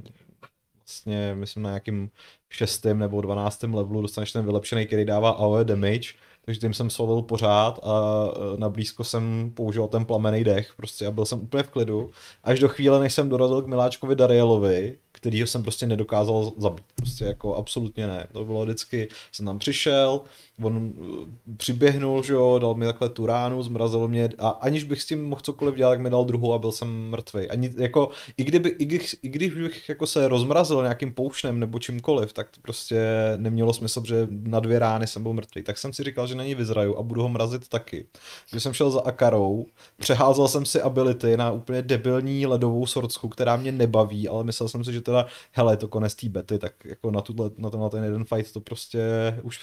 vlastně, 0.85 1.35
myslím 1.35 1.63
na 1.63 1.69
nějakým 1.69 2.09
šestém 2.49 2.99
nebo 2.99 3.21
dvanáctém 3.21 3.73
levelu 3.73 4.01
dostaneš 4.01 4.31
ten 4.31 4.45
vylepšený, 4.45 4.85
který 4.85 5.05
dává 5.05 5.29
AOE 5.29 5.63
damage, 5.63 6.13
takže 6.45 6.59
tím 6.59 6.73
jsem 6.73 6.89
solil 6.89 7.21
pořád 7.21 7.79
a 7.83 8.25
e, 8.55 8.57
na 8.57 8.69
blízko 8.69 9.03
jsem 9.03 9.51
použil 9.53 9.87
ten 9.87 10.05
plamený 10.05 10.43
dech 10.43 10.73
prostě 10.77 11.07
a 11.07 11.11
byl 11.11 11.25
jsem 11.25 11.39
úplně 11.39 11.63
v 11.63 11.69
klidu, 11.69 12.11
až 12.43 12.59
do 12.59 12.67
chvíle, 12.67 12.99
než 12.99 13.13
jsem 13.13 13.29
dorazil 13.29 13.61
k 13.61 13.67
miláčkovi 13.67 14.15
Darielovi, 14.15 14.97
kterýho 15.11 15.47
jsem 15.47 15.63
prostě 15.63 15.87
nedokázal 15.87 16.51
zabít, 16.57 16.85
prostě 16.95 17.25
jako 17.25 17.55
absolutně 17.55 18.07
ne, 18.07 18.27
to 18.31 18.45
bylo 18.45 18.63
vždycky, 18.63 19.07
jsem 19.31 19.45
tam 19.45 19.59
přišel, 19.59 20.21
on 20.61 20.93
e, 20.97 21.55
přiběhnul, 21.57 22.23
že 22.23 22.33
jo, 22.33 22.59
dal 22.59 22.75
mi 22.75 22.85
takhle 22.85 23.09
tu 23.09 23.25
ránu, 23.25 23.63
zmrazil 23.63 24.07
mě 24.07 24.29
a 24.37 24.49
aniž 24.49 24.83
bych 24.83 25.01
s 25.01 25.05
tím 25.05 25.25
mohl 25.25 25.41
cokoliv 25.41 25.75
dělat, 25.75 25.89
tak 25.89 26.01
mi 26.01 26.09
dal 26.09 26.25
druhou 26.25 26.53
a 26.53 26.57
byl 26.57 26.71
jsem 26.71 27.09
mrtvej. 27.09 27.47
Ani, 27.51 27.73
jako, 27.77 28.09
i, 28.37 28.43
kdyby, 28.43 28.69
i, 28.69 28.85
když, 28.85 29.15
I 29.23 29.29
když 29.29 29.53
bych 29.53 29.89
jako 29.89 30.07
se 30.07 30.27
rozmrazil 30.27 30.81
nějakým 30.81 31.13
poušnem 31.13 31.59
nebo 31.59 31.79
čímkoliv, 31.79 32.33
tak 32.33 32.49
to 32.49 32.61
prostě 32.61 33.05
nemělo 33.37 33.73
smysl, 33.73 34.01
protože 34.01 34.27
na 34.29 34.59
dvě 34.59 34.79
rány 34.79 35.07
jsem 35.07 35.23
byl 35.23 35.33
mrtvý. 35.33 35.63
Tak 35.63 35.77
jsem 35.77 35.93
si 35.93 36.03
říkal, 36.03 36.27
že 36.27 36.35
na 36.35 36.43
ní 36.43 36.55
vyzraju 36.55 36.97
a 36.97 37.03
budu 37.03 37.21
ho 37.21 37.29
mrazit 37.29 37.67
taky. 37.67 38.07
Když 38.51 38.63
jsem 38.63 38.73
šel 38.73 38.91
za 38.91 39.01
Akarou, 39.01 39.65
přeházel 39.97 40.47
jsem 40.47 40.65
si 40.65 40.81
ability 40.81 41.37
na 41.37 41.51
úplně 41.51 41.81
debilní 41.81 42.45
ledovou 42.45 42.85
sorcku, 42.85 43.29
která 43.29 43.55
mě 43.55 43.71
nebaví, 43.71 44.27
ale 44.27 44.43
myslel 44.43 44.69
jsem 44.69 44.83
si, 44.83 44.93
že 44.93 45.01
teda, 45.01 45.25
hele, 45.51 45.77
to 45.77 45.87
konec 45.87 46.15
té 46.15 46.29
bety, 46.29 46.59
tak 46.59 46.85
jako 46.85 47.11
na, 47.11 47.21
tuhle, 47.21 47.51
na 47.57 47.69
tenhle 47.69 47.89
ten 47.89 48.03
jeden 48.03 48.25
fight 48.25 48.53
to 48.53 48.61
prostě 48.61 48.99
už 49.43 49.57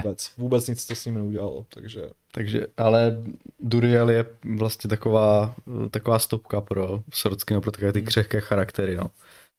překousnou. 0.00 0.08
Ne. 0.08 0.10
Vůbec, 0.10 0.30
vůbec 0.38 0.68
nic 0.68 0.86
to 0.86 0.94
s 0.94 1.04
ním 1.04 1.14
neudělalo, 1.14 1.66
takže 1.74 2.02
Takže, 2.34 2.66
ale 2.76 3.22
Duriel 3.60 4.10
je 4.10 4.26
vlastně 4.56 4.90
taková, 4.90 5.54
taková 5.90 6.18
stopka 6.18 6.60
pro 6.60 7.00
Sorockino, 7.14 7.60
pro 7.60 7.70
takové 7.70 7.92
ty 7.92 8.02
křehké 8.02 8.40
charaktery, 8.40 8.96
no. 8.96 9.10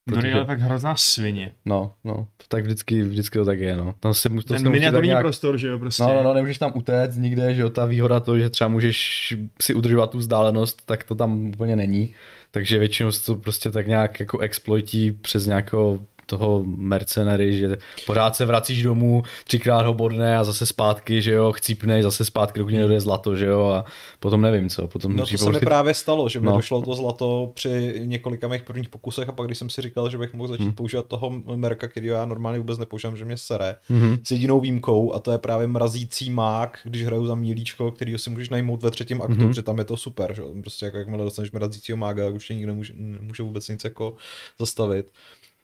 Doriel 0.10 0.40
je 0.40 0.46
tak 0.46 0.60
hrozná 0.60 0.96
svině. 0.96 1.52
No, 1.66 1.94
no, 2.04 2.28
to 2.38 2.46
tak 2.48 2.64
vždycky, 2.64 3.04
vždycky 3.04 3.40
to 3.40 3.46
tak 3.46 3.60
je, 3.60 3.76
no. 3.76 3.96
Tam 4.00 4.14
se, 4.14 4.30
to 4.30 4.54
Ten 4.54 4.72
miniaturní 4.72 5.08
nějak- 5.08 5.24
prostor, 5.24 5.58
že 5.58 5.68
jo, 5.68 5.80
prostě. 5.80 6.04
No, 6.04 6.14
no, 6.14 6.24
no, 6.24 6.34
nemůžeš 6.34 6.58
tam 6.58 6.72
utéct 6.76 7.18
nikde, 7.18 7.54
že 7.56 7.62
jo, 7.62 7.70
ta 7.70 7.86
výhoda 7.86 8.20
to, 8.20 8.40
že 8.40 8.50
třeba 8.50 8.68
můžeš 8.68 9.34
si 9.62 9.74
udržovat 9.74 10.12
tu 10.12 10.18
vzdálenost, 10.18 10.82
tak 10.86 11.04
to 11.04 11.16
tam 11.16 11.46
úplně 11.46 11.76
není. 11.76 12.16
Takže 12.52 12.80
většinou 12.80 13.12
se 13.12 13.26
to 13.26 13.36
prostě 13.36 13.72
tak 13.72 13.88
nějak 13.88 14.20
jako 14.20 14.40
exploití 14.40 15.12
přes 15.12 15.46
nějakého 15.46 16.00
toho 16.26 16.64
mercenary, 16.66 17.58
že 17.58 17.78
pořád 18.06 18.36
se 18.36 18.46
vracíš 18.46 18.84
domů, 18.84 19.24
třikrát 19.44 19.82
ho 19.86 19.94
bodne 19.94 20.38
a 20.38 20.44
zase 20.44 20.66
zpátky, 20.66 21.22
že 21.22 21.32
jo, 21.32 21.52
chcípnej, 21.52 22.04
zase 22.04 22.26
zpátky, 22.26 22.60
dokud 22.60 22.74
nedojde 22.74 23.00
zlato, 23.02 23.36
že 23.36 23.46
jo, 23.46 23.66
a 23.68 23.86
potom 24.20 24.42
nevím 24.42 24.70
co, 24.70 24.88
potom 24.88 25.16
No 25.16 25.26
to 25.26 25.38
se 25.38 25.46
mi 25.46 25.50
prostě- 25.52 25.66
právě 25.66 25.94
stalo, 25.94 26.30
že 26.30 26.40
mi 26.40 26.46
No. 26.46 26.56
došlo 26.56 26.82
to 26.82 26.94
zlato 26.94 27.52
při 27.54 27.94
několika 28.06 28.48
mých 28.48 28.64
prvních 28.64 28.90
pokusech 28.90 29.30
a 29.30 29.32
pak 29.32 29.46
když 29.48 29.58
jsem 29.58 29.70
si 29.70 29.82
říkal, 29.82 30.10
že 30.10 30.18
bych 30.18 30.34
mohl 30.34 30.48
začít 30.48 30.64
Hmm. 30.64 30.74
používat 30.74 31.06
toho 31.08 31.30
merka, 31.56 31.88
který 31.88 32.08
já 32.08 32.26
normálně 32.26 32.60
vůbec 32.60 32.78
nepoužívám, 32.80 33.18
že 33.18 33.26
mě 33.26 33.38
sere, 33.38 33.76
Mhm. 33.90 34.18
s 34.24 34.32
jedinou 34.32 34.60
výjimkou 34.60 35.14
a 35.14 35.20
to 35.20 35.32
je 35.32 35.38
právě 35.38 35.68
mrazící 35.68 36.30
mák, 36.30 36.80
když 36.84 37.06
hraju 37.06 37.26
za 37.26 37.36
mílíčko, 37.36 37.92
který 37.92 38.18
si 38.18 38.30
můžeš 38.30 38.50
najmout 38.50 38.82
ve 38.84 38.92
třetím 38.92 39.22
aktu, 39.22 39.34
Mhm. 39.36 39.48
protože 39.48 39.62
tam 39.62 39.78
je 39.78 39.84
to 39.84 39.98
super, 39.98 40.34
že? 40.36 40.42
jo. 40.42 40.48
Prostě 40.62 40.86
jako 40.86 40.98
jakmile 40.98 41.24
dostaneš 41.24 41.52
mrazícího 41.52 41.98
mága, 41.98 42.30
už 42.30 42.48
tě 42.48 42.54
nikdo 42.56 42.72
nemůže, 42.72 42.94
nemůže 42.98 43.44
vůbec 43.44 43.68
nic 43.70 43.84
jako 43.84 44.16
zastavit. 44.60 45.06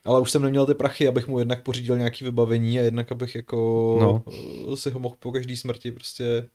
Ale 0.06 0.22
už 0.22 0.32
jsem 0.32 0.42
neměl 0.42 0.66
ty 0.66 0.74
prachy, 0.74 1.08
abych 1.08 1.28
mu 1.28 1.40
jednak 1.40 1.64
pořídil 1.64 1.98
nějaký 1.98 2.24
vybavení 2.26 2.80
a 2.80 2.82
jednak 2.84 3.12
abych 3.12 3.36
jako 3.36 3.98
no. 4.02 4.76
si 4.76 4.90
ho 4.92 5.00
mohl 5.00 5.16
po 5.20 5.32
každý 5.32 5.58
smrti 5.58 5.92
prostě 5.92 6.48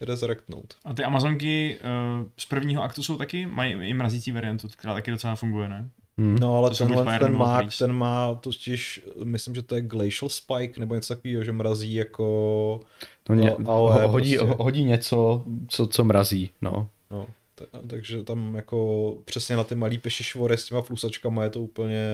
resurrectnout. 0.00 0.74
A 0.84 0.94
ty 0.94 1.04
Amazonky 1.04 1.78
uh, 2.20 2.26
z 2.38 2.44
prvního 2.46 2.82
aktu 2.82 3.02
jsou 3.02 3.16
taky, 3.16 3.46
mají 3.46 3.72
i 3.72 3.94
mrazící 3.94 4.32
variantu, 4.32 4.68
která 4.76 4.94
taky 4.94 5.10
docela 5.10 5.36
funguje, 5.36 5.68
ne? 5.68 5.90
Mhm. 6.16 6.36
No 6.40 6.56
ale 6.56 6.70
To 6.70 6.76
tenhle 6.76 7.18
ten 7.18 7.36
Freeze. 7.56 7.78
ten 7.78 7.92
má 7.92 8.34
totiž, 8.34 9.02
myslím, 9.24 9.54
že 9.54 9.62
to 9.62 9.74
je 9.74 9.82
Glacial 9.82 10.28
Spike 10.28 10.80
nebo 10.80 10.94
něco 10.94 11.14
takového, 11.16 11.44
že 11.44 11.52
mrazí 11.52 11.94
jako 11.94 12.80
No, 13.28 13.34
ně, 13.34 13.54
No, 13.58 13.70
ale 13.70 14.02
ho, 14.02 14.08
hodí, 14.08 14.36
prostě- 14.36 14.54
ho- 14.54 14.64
hodí 14.64 14.84
něco, 14.84 15.44
co, 15.68 15.86
co 15.86 16.04
mrazí, 16.04 16.50
no. 16.62 16.88
No, 17.10 17.26
t- 17.54 17.66
takže 17.88 18.22
tam 18.24 18.54
jako 18.54 19.14
přesně 19.24 19.56
na 19.56 19.64
ty 19.64 19.74
malý 19.74 19.98
pešišvory 19.98 20.58
s 20.58 20.64
těma 20.64 20.82
flusačkama 20.82 21.44
je 21.44 21.50
to 21.50 21.60
úplně 21.60 22.06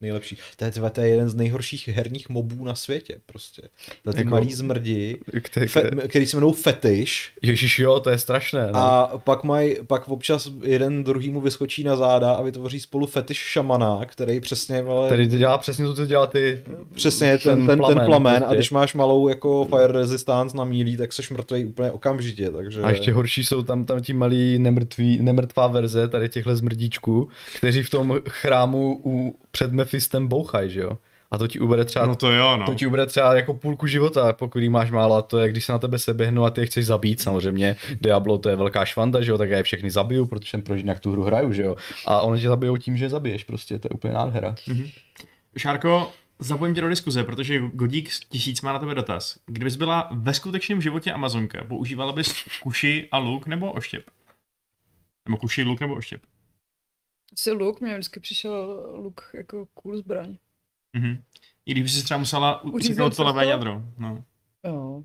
nejlepší. 0.00 0.38
To 0.56 0.64
je, 0.64 0.90
to 0.90 1.00
je 1.00 1.08
jeden 1.08 1.28
z 1.28 1.34
nejhorších 1.34 1.88
herních 1.88 2.28
mobů 2.28 2.64
na 2.64 2.74
světě 2.74 3.16
prostě. 3.26 3.62
To 4.04 4.12
ty 4.12 4.18
Jako- 4.18 4.30
malý 4.30 4.52
zmrdi, 4.52 5.18
Který, 5.42 5.66
fe, 5.66 5.90
který 6.08 6.26
se 6.26 6.36
jmenují 6.36 6.54
fetiš 6.54 7.32
Ježíš, 7.42 7.78
jo, 7.78 8.00
to 8.00 8.10
je 8.10 8.18
strašné, 8.18 8.68
no. 8.72 8.78
a 8.78 9.18
pak 9.24 9.44
mají, 9.44 9.76
pak 9.86 10.08
občas 10.08 10.50
jeden 10.62 11.04
druhýmu 11.04 11.40
vyskočí 11.40 11.84
na 11.84 11.96
záda 11.96 12.32
a 12.32 12.42
vytvoří 12.42 12.80
spolu 12.80 13.06
fetiš 13.06 13.38
šamana, 13.38 14.00
který 14.06 14.40
přesně, 14.40 14.82
ale 14.82 15.08
Tady 15.08 15.28
to 15.28 15.36
dělá 15.36 15.58
přesně 15.58 15.84
to, 15.84 15.94
co 15.94 16.06
dělá 16.06 16.26
ty... 16.26 16.62
Přesně, 16.94 17.38
ten, 17.38 17.58
ten, 17.58 17.66
ten 17.66 17.78
plamen, 17.78 17.94
plamen, 17.94 18.06
plamen 18.06 18.36
a 18.36 18.38
prostě. 18.38 18.56
když 18.56 18.70
máš 18.70 18.94
malou 18.94 19.28
jako 19.28 19.64
fire 19.64 19.92
resistance 19.92 20.56
na 20.56 20.64
mílí, 20.64 20.96
tak 20.96 21.12
seš 21.12 21.30
mrtvý 21.30 21.64
úplně 21.64 21.90
okamžitě, 21.90 22.50
takže... 22.50 22.82
A 22.82 22.90
ještě 22.90 23.12
horší 23.12 23.44
jsou 23.44 23.62
tam, 23.62 23.84
tam 23.84 24.02
ti 24.02 24.12
malí 24.12 24.58
nemrtví, 24.58 25.18
nemrtvá 25.22 25.66
verze 25.66 26.08
tady 26.08 26.28
těchto 26.28 26.56
zmrdíčků, 26.56 27.28
kteří 27.56 27.82
v 27.82 27.90
tom 27.90 28.20
chrámu 28.28 29.00
u, 29.04 29.36
před 29.50 29.72
Mephistem 29.72 30.28
bouchají, 30.28 30.70
že 30.70 30.80
jo? 30.80 30.98
A 31.30 31.38
to 31.38 31.48
ti 31.48 31.60
ubere 31.60 31.84
třeba 31.84 32.06
No 32.06 32.16
to 32.16 32.32
jo, 32.32 32.56
no. 32.56 32.66
To 32.66 32.74
ti 32.74 32.86
ubere 32.86 33.06
třeba 33.06 33.34
jako 33.34 33.54
půlku 33.54 33.86
života, 33.86 34.32
pokud 34.32 34.58
jí 34.58 34.68
máš 34.68 34.90
málo, 34.90 35.14
a 35.14 35.22
to 35.22 35.38
je, 35.38 35.48
když 35.48 35.64
se 35.64 35.72
na 35.72 35.78
tebe 35.78 35.98
seběhnu 35.98 36.44
a 36.44 36.50
ty 36.50 36.60
je 36.60 36.66
chceš 36.66 36.86
zabít, 36.86 37.20
samozřejmě 37.20 37.76
Diablo 38.00 38.38
to 38.38 38.48
je 38.48 38.56
velká 38.56 38.84
švanda, 38.84 39.22
že 39.22 39.30
jo, 39.30 39.38
tak 39.38 39.50
já 39.50 39.56
je 39.56 39.62
všechny 39.62 39.90
zabiju, 39.90 40.26
protože 40.26 40.50
jsem 40.50 40.62
proč 40.62 40.78
jinak 40.78 41.00
tu 41.00 41.12
hru 41.12 41.24
hraju, 41.24 41.52
že 41.52 41.62
jo. 41.62 41.76
A 42.06 42.20
oni 42.20 42.40
tě 42.40 42.48
zabijou 42.48 42.76
tím, 42.76 42.96
že 42.96 43.04
je 43.04 43.08
zabiješ 43.08 43.44
prostě, 43.44 43.78
to 43.78 43.86
je 43.86 43.90
úplně 43.90 44.14
nádhera. 44.14 44.54
Šárko, 45.56 46.12
zapojím 46.38 46.74
tě 46.74 46.80
do 46.80 46.88
diskuze, 46.88 47.24
protože 47.24 47.60
Godík 47.72 48.10
tisíc 48.28 48.62
má 48.62 48.72
na 48.72 48.78
tebe 48.78 48.94
dotaz. 48.94 49.36
Kdybys 49.46 49.76
byla 49.76 50.08
ve 50.12 50.34
skutečném 50.34 50.80
životě 50.80 51.12
Amazonka, 51.12 51.64
používala 51.64 52.12
bys 52.12 52.34
kuši 52.62 53.08
a 53.12 53.18
luk 53.18 53.46
nebo 53.46 53.72
oštěp? 53.72 54.04
Nebo 55.28 55.36
kuši, 55.36 55.62
luk 55.62 55.80
nebo 55.80 55.94
oštěp? 55.94 56.20
Si 57.38 57.50
luk, 57.52 57.80
mě 57.80 57.94
vždycky 57.94 58.20
přišel 58.20 58.86
luk 58.96 59.20
jako 59.34 59.66
cool 59.74 59.96
zbraň. 59.96 60.36
Mhm. 60.96 61.22
I 61.66 61.70
když 61.74 61.92
si 61.92 62.04
třeba 62.04 62.18
musela 62.18 62.64
Uříznout 62.64 63.16
to 63.16 63.24
levé 63.24 63.46
jadro. 63.46 63.82
No. 63.98 64.24
Jo. 64.66 65.02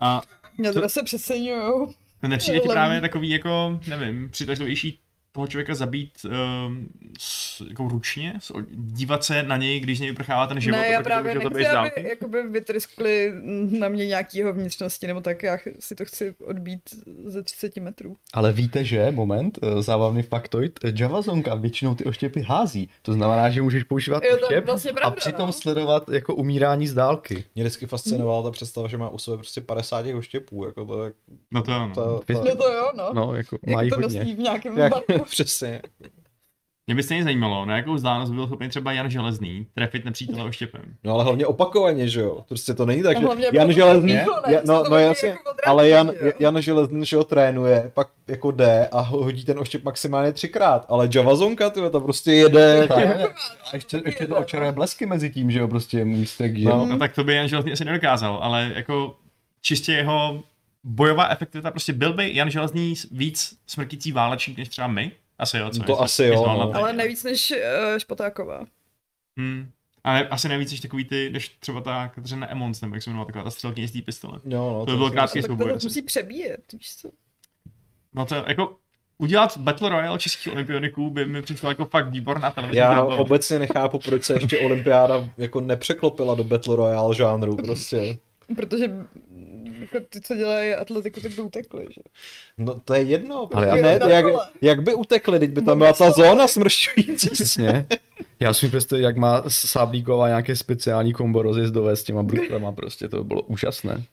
A 0.00 0.22
Mě 0.58 0.72
To- 0.72 0.88
se 0.88 1.02
přeceňujou. 1.02 1.92
to 2.20 2.28
nepřijde 2.28 2.60
ti 2.60 2.68
právě 2.68 3.00
takový 3.00 3.30
jako, 3.30 3.80
nevím, 3.88 4.30
přitažlivější 4.30 5.00
toho 5.32 5.46
člověka 5.46 5.74
zabít 5.74 6.10
um, 6.24 6.88
s, 7.18 7.60
jako 7.68 7.88
ručně, 7.88 8.34
s, 8.40 8.52
dívat 8.70 9.24
se 9.24 9.42
na 9.42 9.56
něj, 9.56 9.80
když 9.80 9.98
z 9.98 10.00
něj 10.00 10.10
vyprchává 10.10 10.46
ten 10.46 10.60
život. 10.60 10.76
ne, 10.76 10.82
a 10.82 10.90
já 10.90 11.02
právě 11.02 11.40
to 11.40 11.50
nechci, 11.50 11.66
aby 11.66 12.08
jakoby 12.08 12.42
vytryskli 12.48 13.32
na 13.78 13.88
mě 13.88 14.06
nějaký 14.06 14.38
jeho 14.38 14.52
vnitřnosti, 14.52 15.06
nebo 15.06 15.20
tak 15.20 15.42
já 15.42 15.58
si 15.80 15.94
to 15.94 16.04
chci 16.04 16.34
odbít 16.46 16.80
ze 17.26 17.42
30 17.42 17.76
metrů. 17.76 18.16
Ale 18.34 18.52
víte, 18.52 18.84
že, 18.84 19.10
moment, 19.10 19.58
eh, 19.62 19.82
zábavný 19.82 20.22
faktoid, 20.22 20.78
eh, 20.84 20.92
Javazonka 20.96 21.54
většinou 21.54 21.94
ty 21.94 22.04
oštěpy 22.04 22.42
hází. 22.42 22.88
To 23.02 23.12
znamená, 23.12 23.50
že 23.50 23.62
můžeš 23.62 23.84
používat 23.84 24.22
Jo, 24.24 24.36
oštěp 24.42 24.66
vlastně 24.66 24.90
a 24.90 24.94
pravda, 24.94 25.16
přitom 25.16 25.46
no. 25.46 25.52
sledovat 25.52 26.08
jako 26.08 26.34
umírání 26.34 26.86
z 26.86 26.94
dálky. 26.94 27.44
Mě 27.54 27.64
vždycky 27.64 27.86
fascinovala 27.86 28.42
ta 28.42 28.50
představa, 28.50 28.88
že 28.88 28.96
má 28.98 29.08
u 29.08 29.18
sebe 29.18 29.36
prostě 29.36 29.60
50 29.60 30.02
těch 30.02 30.16
oštěpů, 30.16 30.64
jako 30.64 30.84
to 30.84 31.04
je... 31.04 31.12
No 31.50 31.62
to 31.62 31.70
no. 31.70 32.20
Vy- 32.28 32.34
to, 32.34 32.44
No 32.44 32.56
to 32.56 32.72
jo, 32.72 32.90
no. 32.96 33.10
No, 33.12 33.34
jako 33.34 33.58
Jak 33.66 33.74
mají 33.74 33.90
to 33.90 33.96
hodně. 33.96 34.24
v 34.24 34.38
nějakém 34.38 34.78
jak. 34.78 34.92
přesně. 35.30 35.82
Mě 36.86 36.94
by 36.94 37.02
stejně 37.02 37.24
zajímalo, 37.24 37.64
na 37.64 37.76
jakou 37.76 37.94
vzdálenost 37.94 38.30
byl 38.30 38.46
schopný 38.46 38.68
třeba 38.68 38.92
Jan 38.92 39.10
Železný 39.10 39.66
trefit 39.74 40.04
nepřítele 40.04 40.44
oštěpem. 40.44 40.82
No 41.04 41.14
ale 41.14 41.24
hlavně 41.24 41.46
opakovaně, 41.46 42.08
že 42.08 42.20
jo? 42.20 42.44
Prostě 42.48 42.74
to 42.74 42.86
není 42.86 43.02
tak, 43.02 43.16
A 43.16 43.20
že 43.20 43.48
Jan 43.52 43.72
Železný, 43.72 44.12
ja, 44.12 44.60
to 44.60 44.72
no, 44.72 44.84
no 44.90 44.98
jasně, 44.98 45.28
jako 45.28 45.54
ale 45.66 45.88
Jan? 45.88 46.12
Jan 46.38 46.62
Železný, 46.62 47.06
že 47.06 47.16
ho 47.16 47.24
trénuje, 47.24 47.90
pak 47.94 48.08
jako 48.28 48.50
jde 48.50 48.88
a 48.92 49.00
hodí 49.00 49.44
ten 49.44 49.58
oštěp 49.58 49.84
maximálně 49.84 50.32
třikrát, 50.32 50.86
ale 50.88 51.08
Javazonka, 51.14 51.70
tyhle, 51.70 51.90
ta 51.90 52.00
prostě 52.00 52.32
jede. 52.32 52.88
A 53.72 53.76
ještě, 53.76 54.02
ještě 54.04 54.26
to 54.26 54.36
očaruje 54.36 54.72
blesky 54.72 55.06
mezi 55.06 55.30
tím, 55.30 55.50
že 55.50 55.58
jo, 55.58 55.68
prostě 55.68 56.04
místek, 56.04 56.56
že 56.56 56.68
No. 56.68 56.86
No 56.86 56.98
tak 56.98 57.14
to 57.14 57.24
by 57.24 57.34
Jan 57.34 57.48
Železný 57.48 57.72
asi 57.72 57.84
nedokázal, 57.84 58.38
ale 58.42 58.72
jako 58.74 59.16
čistě 59.60 59.92
jeho 59.92 60.42
bojová 60.84 61.28
efektivita, 61.28 61.70
prostě 61.70 61.92
byl 61.92 62.12
by 62.12 62.34
Jan 62.36 62.50
Železný 62.50 62.94
víc 63.10 63.58
smrtící 63.66 64.12
válečník 64.12 64.58
než 64.58 64.68
třeba 64.68 64.86
my? 64.86 65.12
Asi 65.38 65.58
jo, 65.58 65.70
co? 65.70 65.78
No 65.78 65.84
to 65.84 65.92
Jestli- 65.92 66.04
asi 66.04 66.24
jo, 66.24 66.46
no. 66.58 66.70
to. 66.72 66.76
Ale 66.78 66.92
nevíc 66.92 67.24
než 67.24 67.50
uh, 67.50 67.98
Špatáková. 67.98 68.64
Hmm. 69.38 69.70
A 70.04 70.12
ne, 70.12 70.28
asi 70.28 70.48
nevíc 70.48 70.70
než 70.70 70.80
takový 70.80 71.04
ty, 71.04 71.30
než 71.30 71.48
třeba 71.48 71.80
ta 71.80 72.08
Kateřina 72.08 72.50
Emons, 72.50 72.80
nebo 72.80 72.94
jak 72.94 73.02
se 73.02 73.10
jmenuje 73.10 73.26
taková 73.26 73.44
ta 73.44 73.50
střelkyně 73.50 73.88
z 73.88 73.92
té 73.92 74.02
pistole. 74.02 74.40
Jo, 74.44 74.72
no, 74.78 74.86
To 74.86 74.90
by 74.92 74.96
bylo 74.96 75.10
krátký 75.10 75.38
myslím- 75.38 75.56
Tak 75.58 75.64
souboj 75.64 75.78
to 75.80 75.86
musí 75.86 76.02
přebíjet, 76.02 76.72
víš 76.72 76.96
co? 76.96 77.10
No 78.14 78.26
to 78.26 78.34
jako 78.34 78.76
udělat 79.18 79.56
Battle 79.58 79.88
Royale 79.88 80.18
českých 80.18 80.52
olympioniků 80.52 81.10
by 81.10 81.26
mi 81.26 81.42
přišlo 81.42 81.68
jako 81.68 81.84
fakt 81.84 82.08
výborná 82.10 82.50
televizní 82.50 82.78
Já 82.78 82.94
zábava. 82.94 83.16
obecně 83.16 83.58
nechápu, 83.58 83.98
proč 83.98 84.24
se 84.24 84.34
ještě 84.34 84.58
olympiáda 84.58 85.28
jako 85.38 85.60
nepřeklopila 85.60 86.34
do 86.34 86.44
Battle 86.44 86.76
Royale 86.76 87.14
žánru, 87.14 87.56
prostě. 87.56 88.18
Protože 88.56 88.90
jako 89.82 90.06
ty, 90.08 90.20
co 90.20 90.34
dělají 90.36 90.74
atletiku, 90.74 91.20
tak 91.20 91.32
by 91.32 91.42
utekli, 91.42 91.86
že? 91.90 92.00
No 92.58 92.80
to 92.84 92.94
je 92.94 93.02
jedno, 93.02 93.48
Ale 93.54 93.66
já- 93.66 93.74
ne, 93.74 93.98
jak, 94.08 94.24
jak 94.62 94.82
by 94.82 94.94
utekli, 94.94 95.38
teď 95.38 95.50
by 95.50 95.62
tam 95.62 95.78
byla 95.78 95.92
ta 95.92 96.10
zóna 96.10 96.48
smršťující. 96.48 97.30
Přesně. 97.30 97.86
Já 98.40 98.54
si 98.54 98.68
představit, 98.68 99.02
jak 99.02 99.16
má 99.16 99.42
Sáblíková 99.48 100.28
nějaké 100.28 100.56
speciální 100.56 101.12
kombo 101.12 101.42
rozjezdové 101.42 101.96
s 101.96 102.02
těma 102.04 102.22
bruslema, 102.22 102.72
prostě 102.72 103.08
to 103.08 103.24
bylo 103.24 103.42
úžasné. 103.42 104.04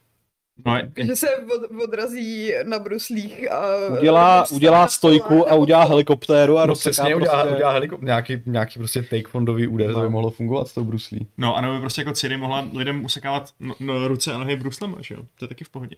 No, 0.65 0.77
Že 1.05 1.15
se 1.15 1.27
od, 1.37 1.83
odrazí 1.83 2.51
na 2.63 2.79
bruslích 2.79 3.51
a... 3.51 3.75
Udělá, 3.99 4.37
prostě 4.37 4.55
udělá 4.55 4.87
stojku 4.87 5.49
a 5.51 5.55
udělá 5.55 5.83
helikoptéru 5.83 6.57
a 6.57 6.62
No 6.62 6.65
rozseká 6.67 6.91
přesně, 6.91 7.15
udělá, 7.15 7.33
prostě... 7.41 7.55
udělá 7.55 7.71
helikop, 7.71 8.01
nějaký, 8.01 8.41
nějaký 8.45 8.79
prostě 8.79 9.03
taekwondový 9.03 9.67
úder, 9.67 9.93
to 9.93 9.99
by 9.99 10.03
No. 10.05 10.10
mohlo 10.10 10.29
fungovat 10.31 10.67
s 10.67 10.73
tou 10.73 10.83
bruslí. 10.83 11.27
no 11.37 11.55
a 11.55 11.62
nebo 11.62 11.73
by 11.73 11.79
prostě 11.79 12.01
jako 12.01 12.12
Ciri 12.13 12.37
mohla 12.37 12.67
lidem 12.73 13.05
usekávat 13.05 13.49
no, 13.60 13.75
no, 13.79 14.07
ruce 14.07 14.33
a 14.33 14.37
nohy 14.37 14.55
bruslema, 14.55 14.97
že 15.01 15.15
jo? 15.15 15.21
To 15.39 15.45
je 15.45 15.49
taky 15.49 15.63
v 15.63 15.69
pohodě. 15.69 15.95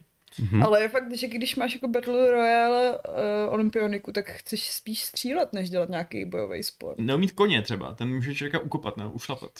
Hm. 0.51 0.63
Ale 0.63 0.81
je 0.81 0.89
fakt, 0.89 1.15
že 1.17 1.27
když 1.27 1.55
máš 1.55 1.73
jako 1.73 1.87
Battle 1.87 2.31
Royale 2.31 2.91
uh, 2.91 3.53
olympioniku, 3.53 4.11
tak 4.11 4.29
chceš 4.31 4.71
spíš 4.71 5.03
střílet, 5.03 5.53
než 5.53 5.69
dělat 5.69 5.89
nějaký 5.89 6.25
bojový 6.25 6.63
sport. 6.63 6.95
Neumít 6.99 7.31
koně 7.31 7.61
třeba, 7.61 7.93
ten 7.95 8.09
může 8.15 8.35
člověka 8.35 8.59
ukopat, 8.59 8.97
ne? 8.97 9.05
Ušlapat. 9.07 9.51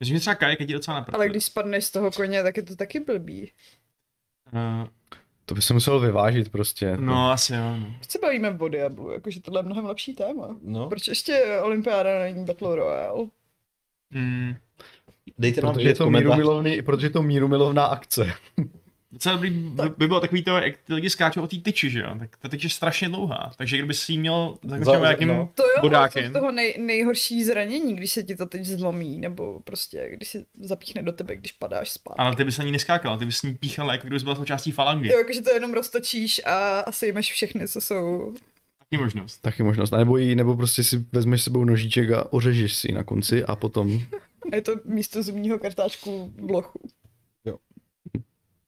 Myslím, 0.00 0.16
že 0.16 0.20
třeba 0.20 0.34
kajak 0.34 0.60
je 0.60 0.66
ti 0.66 0.72
docela 0.72 0.96
naprd. 0.96 1.14
Ale 1.14 1.28
když 1.28 1.44
spadneš 1.44 1.84
z 1.84 1.90
toho 1.90 2.10
koně, 2.10 2.42
tak 2.42 2.56
je 2.56 2.62
to 2.62 2.76
taky 2.76 3.00
blbý. 3.00 3.52
Uh, 4.52 4.88
To 5.44 5.54
by 5.54 5.62
se 5.62 5.74
muselo 5.74 6.00
vyvážit 6.00 6.48
prostě. 6.52 6.96
no, 6.96 7.30
asi 7.30 7.54
jo, 7.54 7.76
no. 7.80 7.86
Proč 7.98 8.10
se 8.10 8.18
bavíme 8.22 8.56
o 8.60 8.68
Diablu, 8.68 9.10
jakože 9.10 9.40
tohle 9.40 9.60
je 9.60 9.64
mnohem 9.64 9.84
lepší 9.86 10.14
téma. 10.14 10.56
No. 10.62 10.88
Proč 10.88 11.08
ještě 11.08 11.60
olympiáda 11.62 12.18
není 12.18 12.44
Battle 12.44 12.76
Royale? 12.76 13.26
Mm, 14.10 14.54
Dejte 15.38 15.60
nám 15.60 15.72
Protože 15.72 15.80
je 15.80 15.84
vědět 15.84 15.98
to 15.98 16.04
komentář. 16.04 16.36
mírumilovný, 16.36 16.82
protože 16.82 17.06
je 17.06 17.10
to 17.10 17.22
mírumilovná 17.22 17.84
akce. 17.86 18.32
Docela 19.16 19.36
by, 19.36 19.50
by 19.96 20.06
bylo 20.06 20.20
takový 20.20 20.44
to, 20.44 20.56
jak 20.56 20.76
ty 20.76 20.94
lidi 20.94 21.10
skáčou 21.10 21.42
o 21.42 21.46
té 21.46 21.56
tyči, 21.56 21.90
že 21.90 22.00
jo? 22.00 22.14
Tak 22.18 22.36
ta 22.36 22.48
tyč 22.48 22.64
je 22.64 22.70
strašně 22.70 23.08
dlouhá, 23.08 23.52
takže 23.56 23.76
kdyby 23.76 23.94
si 23.94 24.12
jí 24.12 24.18
měl 24.18 24.56
Za- 24.62 24.78
zakončil 24.78 25.00
nějakým 25.00 25.28
no. 25.28 25.50
To 25.54 25.62
jo, 25.62 25.80
bodákem. 25.80 26.24
to 26.24 26.30
z 26.30 26.32
toho 26.32 26.52
nej, 26.52 26.74
nejhorší 26.78 27.44
zranění, 27.44 27.96
když 27.96 28.12
se 28.12 28.22
ti 28.22 28.36
to 28.36 28.46
teď 28.46 28.64
zlomí, 28.64 29.18
nebo 29.18 29.60
prostě, 29.60 30.10
když 30.12 30.28
se 30.28 30.44
zapíchne 30.60 31.02
do 31.02 31.12
tebe, 31.12 31.36
když 31.36 31.52
padáš 31.52 31.90
spát. 31.90 32.14
Ale 32.18 32.36
ty 32.36 32.44
bys 32.44 32.58
na 32.58 32.64
ní 32.64 32.72
neskákal, 32.72 33.18
ty 33.18 33.26
bys 33.26 33.36
s 33.36 33.42
ní 33.42 33.54
píchal, 33.54 33.90
jako 33.92 34.06
kdybys 34.06 34.22
byla 34.22 34.36
součástí 34.36 34.72
falangy. 34.72 35.08
Jo, 35.08 35.18
jakože 35.18 35.42
to 35.42 35.50
jenom 35.50 35.74
roztočíš 35.74 36.40
a 36.44 36.80
asi 36.80 37.06
jmeš 37.06 37.32
všechny, 37.32 37.68
co 37.68 37.80
jsou... 37.80 38.34
Taky 38.90 39.02
možnost. 39.02 39.38
Taky 39.38 39.62
možnost. 39.62 39.92
A 39.92 39.96
nebo, 39.96 40.16
jí, 40.16 40.34
nebo 40.34 40.56
prostě 40.56 40.84
si 40.84 41.04
vezmeš 41.12 41.40
s 41.40 41.44
sebou 41.44 41.64
nožíček 41.64 42.10
a 42.10 42.32
ořežeš 42.32 42.74
si 42.74 42.92
na 42.92 43.04
konci 43.04 43.44
a 43.44 43.56
potom... 43.56 44.00
Je 44.52 44.62
to 44.62 44.72
místo 44.84 45.22
zubního 45.22 45.58
kartáčku 45.58 46.32
v 46.38 46.50
lochu. 46.50 46.80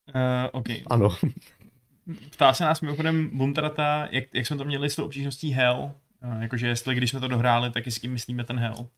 Uh, 0.08 0.48
OK. 0.52 0.66
Ano. 0.86 1.16
Ptá 2.30 2.54
se 2.54 2.64
nás 2.64 2.80
mimochodem 2.80 3.30
Bumtarata, 3.38 4.08
jak, 4.10 4.24
jak 4.34 4.46
jsme 4.46 4.56
to 4.56 4.64
měli 4.64 4.90
s 4.90 4.96
tou 4.96 5.04
obtížností 5.04 5.50
Hell. 5.50 5.92
Uh, 6.24 6.42
jakože 6.42 6.66
jestli 6.66 6.94
když 6.94 7.10
jsme 7.10 7.20
to 7.20 7.28
dohráli, 7.28 7.70
tak 7.70 7.86
i 7.86 7.90
s 7.90 7.98
kým 7.98 8.12
myslíme 8.12 8.44
ten 8.44 8.58
Hell. 8.58 8.88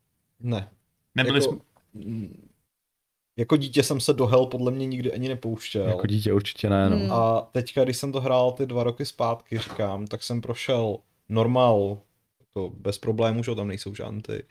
Ne. 0.40 0.68
Nebyli 1.14 1.40
jako, 1.40 1.52
jsme... 1.52 2.28
jako 3.36 3.56
dítě 3.56 3.82
jsem 3.82 4.00
se 4.00 4.12
do 4.12 4.26
Hell 4.26 4.46
podle 4.46 4.70
mě 4.70 4.86
nikdy 4.86 5.12
ani 5.12 5.28
nepouštěl. 5.28 5.88
Jako 5.88 6.06
dítě 6.06 6.32
určitě 6.32 6.70
ne, 6.70 6.90
no. 6.90 6.96
Hmm. 6.96 7.12
A 7.12 7.40
teďka, 7.52 7.84
když 7.84 7.96
jsem 7.96 8.12
to 8.12 8.20
hrál 8.20 8.52
ty 8.52 8.66
dva 8.66 8.82
roky 8.82 9.04
zpátky, 9.04 9.58
říkám, 9.58 10.06
tak 10.06 10.22
jsem 10.22 10.40
prošel 10.40 10.98
normal, 11.28 11.98
to 12.54 12.72
bez 12.78 12.98
problémů, 12.98 13.42
že 13.42 13.50
jo, 13.50 13.54
tam 13.54 13.68
nejsou 13.68 13.94
žádný 13.94 14.22
ty. 14.22 14.44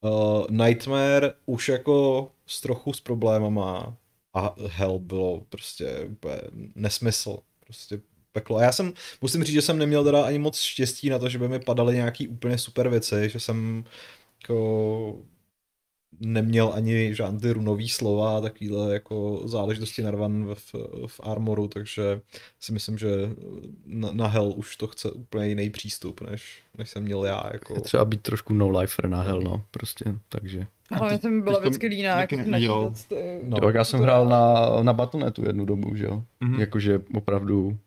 Uh, 0.00 0.46
Nightmare 0.50 1.32
už 1.46 1.68
jako 1.68 2.30
s 2.46 2.60
trochu 2.60 2.92
s 2.92 3.00
problémama 3.00 3.96
a 4.34 4.54
Hell 4.66 4.98
bylo 4.98 5.42
prostě 5.48 6.00
úplně 6.08 6.40
nesmysl, 6.74 7.38
prostě 7.60 8.00
peklo. 8.32 8.56
A 8.56 8.62
já 8.62 8.72
jsem, 8.72 8.92
musím 9.22 9.44
říct, 9.44 9.54
že 9.54 9.62
jsem 9.62 9.78
neměl 9.78 10.04
teda 10.04 10.24
ani 10.24 10.38
moc 10.38 10.60
štěstí 10.60 11.10
na 11.10 11.18
to, 11.18 11.28
že 11.28 11.38
by 11.38 11.48
mi 11.48 11.58
padaly 11.58 11.94
nějaký 11.94 12.28
úplně 12.28 12.58
super 12.58 12.88
věci, 12.88 13.28
že 13.28 13.40
jsem 13.40 13.84
jako 14.42 15.18
neměl 16.20 16.72
ani 16.74 17.14
žádný 17.14 17.50
runový 17.50 17.88
slova 17.88 18.36
a 18.36 18.40
takovýhle 18.40 18.94
jako 18.94 19.42
záležitosti 19.44 20.02
narvan 20.02 20.54
v, 20.54 20.74
v 21.06 21.20
Armoru, 21.22 21.68
takže 21.68 22.20
si 22.60 22.72
myslím, 22.72 22.98
že 22.98 23.08
na, 23.86 24.12
na 24.12 24.26
Hell 24.26 24.52
už 24.56 24.76
to 24.76 24.86
chce 24.86 25.10
úplně 25.10 25.48
jiný 25.48 25.70
přístup, 25.70 26.20
než, 26.20 26.62
než 26.78 26.90
jsem 26.90 27.02
měl 27.02 27.24
já. 27.24 27.50
Jako... 27.52 27.74
Je 27.74 27.80
třeba 27.80 28.04
být 28.04 28.22
trošku 28.22 28.54
no 28.54 28.78
lifer 28.78 29.08
na 29.08 29.22
hell, 29.22 29.40
no, 29.40 29.64
prostě, 29.70 30.04
takže. 30.28 30.66
Ale 30.90 31.18
jsem 31.18 31.42
byla 31.42 31.58
vždycky 31.58 31.86
líná, 31.86 32.20
jak 32.20 32.32
No. 33.42 33.58
Jo, 33.62 33.70
já 33.74 33.84
jsem 33.84 34.00
hrál 34.00 34.28
na, 34.28 34.68
na 34.82 34.92
Battle.netu 34.92 35.44
jednu 35.46 35.64
dobu, 35.64 35.96
že 35.96 36.04
jo. 36.04 36.22
Mhm. 36.40 36.60
Jakože 36.60 37.00
opravdu 37.14 37.78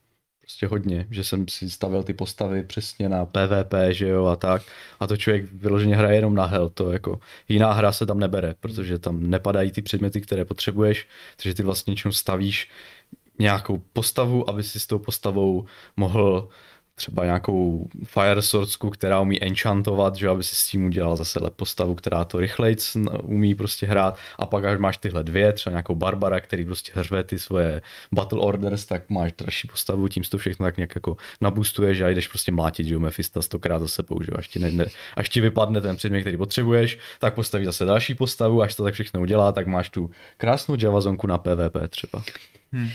prostě 0.41 0.67
hodně, 0.67 1.07
že 1.11 1.23
jsem 1.23 1.47
si 1.47 1.69
stavil 1.69 2.03
ty 2.03 2.13
postavy 2.13 2.63
přesně 2.63 3.09
na 3.09 3.25
PvP, 3.25 3.73
že 3.89 4.07
jo, 4.07 4.25
a 4.25 4.35
tak. 4.35 4.61
A 4.99 5.07
to 5.07 5.17
člověk 5.17 5.53
vyloženě 5.53 5.95
hraje 5.95 6.15
jenom 6.15 6.35
na 6.35 6.45
hell, 6.45 6.69
to 6.69 6.91
jako 6.91 7.19
jiná 7.49 7.73
hra 7.73 7.91
se 7.91 8.05
tam 8.05 8.19
nebere, 8.19 8.55
protože 8.59 8.99
tam 8.99 9.29
nepadají 9.29 9.71
ty 9.71 9.81
předměty, 9.81 10.21
které 10.21 10.45
potřebuješ, 10.45 11.07
takže 11.35 11.53
ty 11.53 11.63
vlastně 11.63 11.91
něčem 11.91 12.11
stavíš 12.11 12.69
nějakou 13.39 13.81
postavu, 13.93 14.49
aby 14.49 14.63
si 14.63 14.79
s 14.79 14.87
tou 14.87 14.99
postavou 14.99 15.65
mohl 15.97 16.49
třeba 16.97 17.25
nějakou 17.25 17.87
Fire 18.05 18.41
Swordsku, 18.41 18.89
která 18.89 19.19
umí 19.19 19.43
enchantovat, 19.43 20.15
že 20.15 20.29
aby 20.29 20.43
si 20.43 20.55
s 20.55 20.67
tím 20.67 20.85
udělal 20.85 21.15
zase 21.15 21.39
postavu, 21.55 21.95
která 21.95 22.25
to 22.25 22.39
rychlejc 22.39 22.97
umí 23.23 23.55
prostě 23.55 23.85
hrát 23.85 24.17
a 24.39 24.45
pak 24.45 24.65
až 24.65 24.79
máš 24.79 24.97
tyhle 24.97 25.23
dvě, 25.23 25.53
třeba 25.53 25.71
nějakou 25.71 25.95
Barbara, 25.95 26.39
který 26.39 26.65
prostě 26.65 26.91
hřve 26.95 27.23
ty 27.23 27.39
svoje 27.39 27.81
Battle 28.11 28.39
Orders, 28.39 28.85
tak 28.85 29.09
máš 29.09 29.33
dražší 29.33 29.67
postavu, 29.67 30.07
tím 30.07 30.23
si 30.23 30.29
to 30.29 30.37
všechno 30.37 30.65
tak 30.65 30.77
nějak 30.77 30.95
jako 30.95 31.17
nabustuješ 31.41 32.01
a 32.01 32.09
jdeš 32.09 32.27
prostě 32.27 32.51
mlátit, 32.51 32.87
že 32.87 32.93
jo, 32.93 32.99
Mephisto 32.99 33.41
stokrát 33.41 33.79
za 33.79 33.87
sebou, 33.87 34.21
že 34.21 34.31
jo, 34.31 34.37
až 34.37 34.47
ti, 34.47 34.59
ne, 34.59 34.71
ne, 34.71 34.85
až 35.15 35.29
ti 35.29 35.41
vypadne 35.41 35.81
ten 35.81 35.95
předmět, 35.95 36.21
který 36.21 36.37
potřebuješ, 36.37 36.99
tak 37.19 37.33
postavíš 37.33 37.65
zase 37.65 37.85
další 37.85 38.15
postavu, 38.15 38.61
až 38.61 38.75
to 38.75 38.83
tak 38.83 38.93
všechno 38.93 39.21
udělá, 39.21 39.51
tak 39.51 39.67
máš 39.67 39.89
tu 39.89 40.09
krásnou 40.37 40.75
javazonku 40.79 41.27
na 41.27 41.37
PvP 41.37 41.77
třeba. 41.89 42.23
Hmm. 42.71 42.87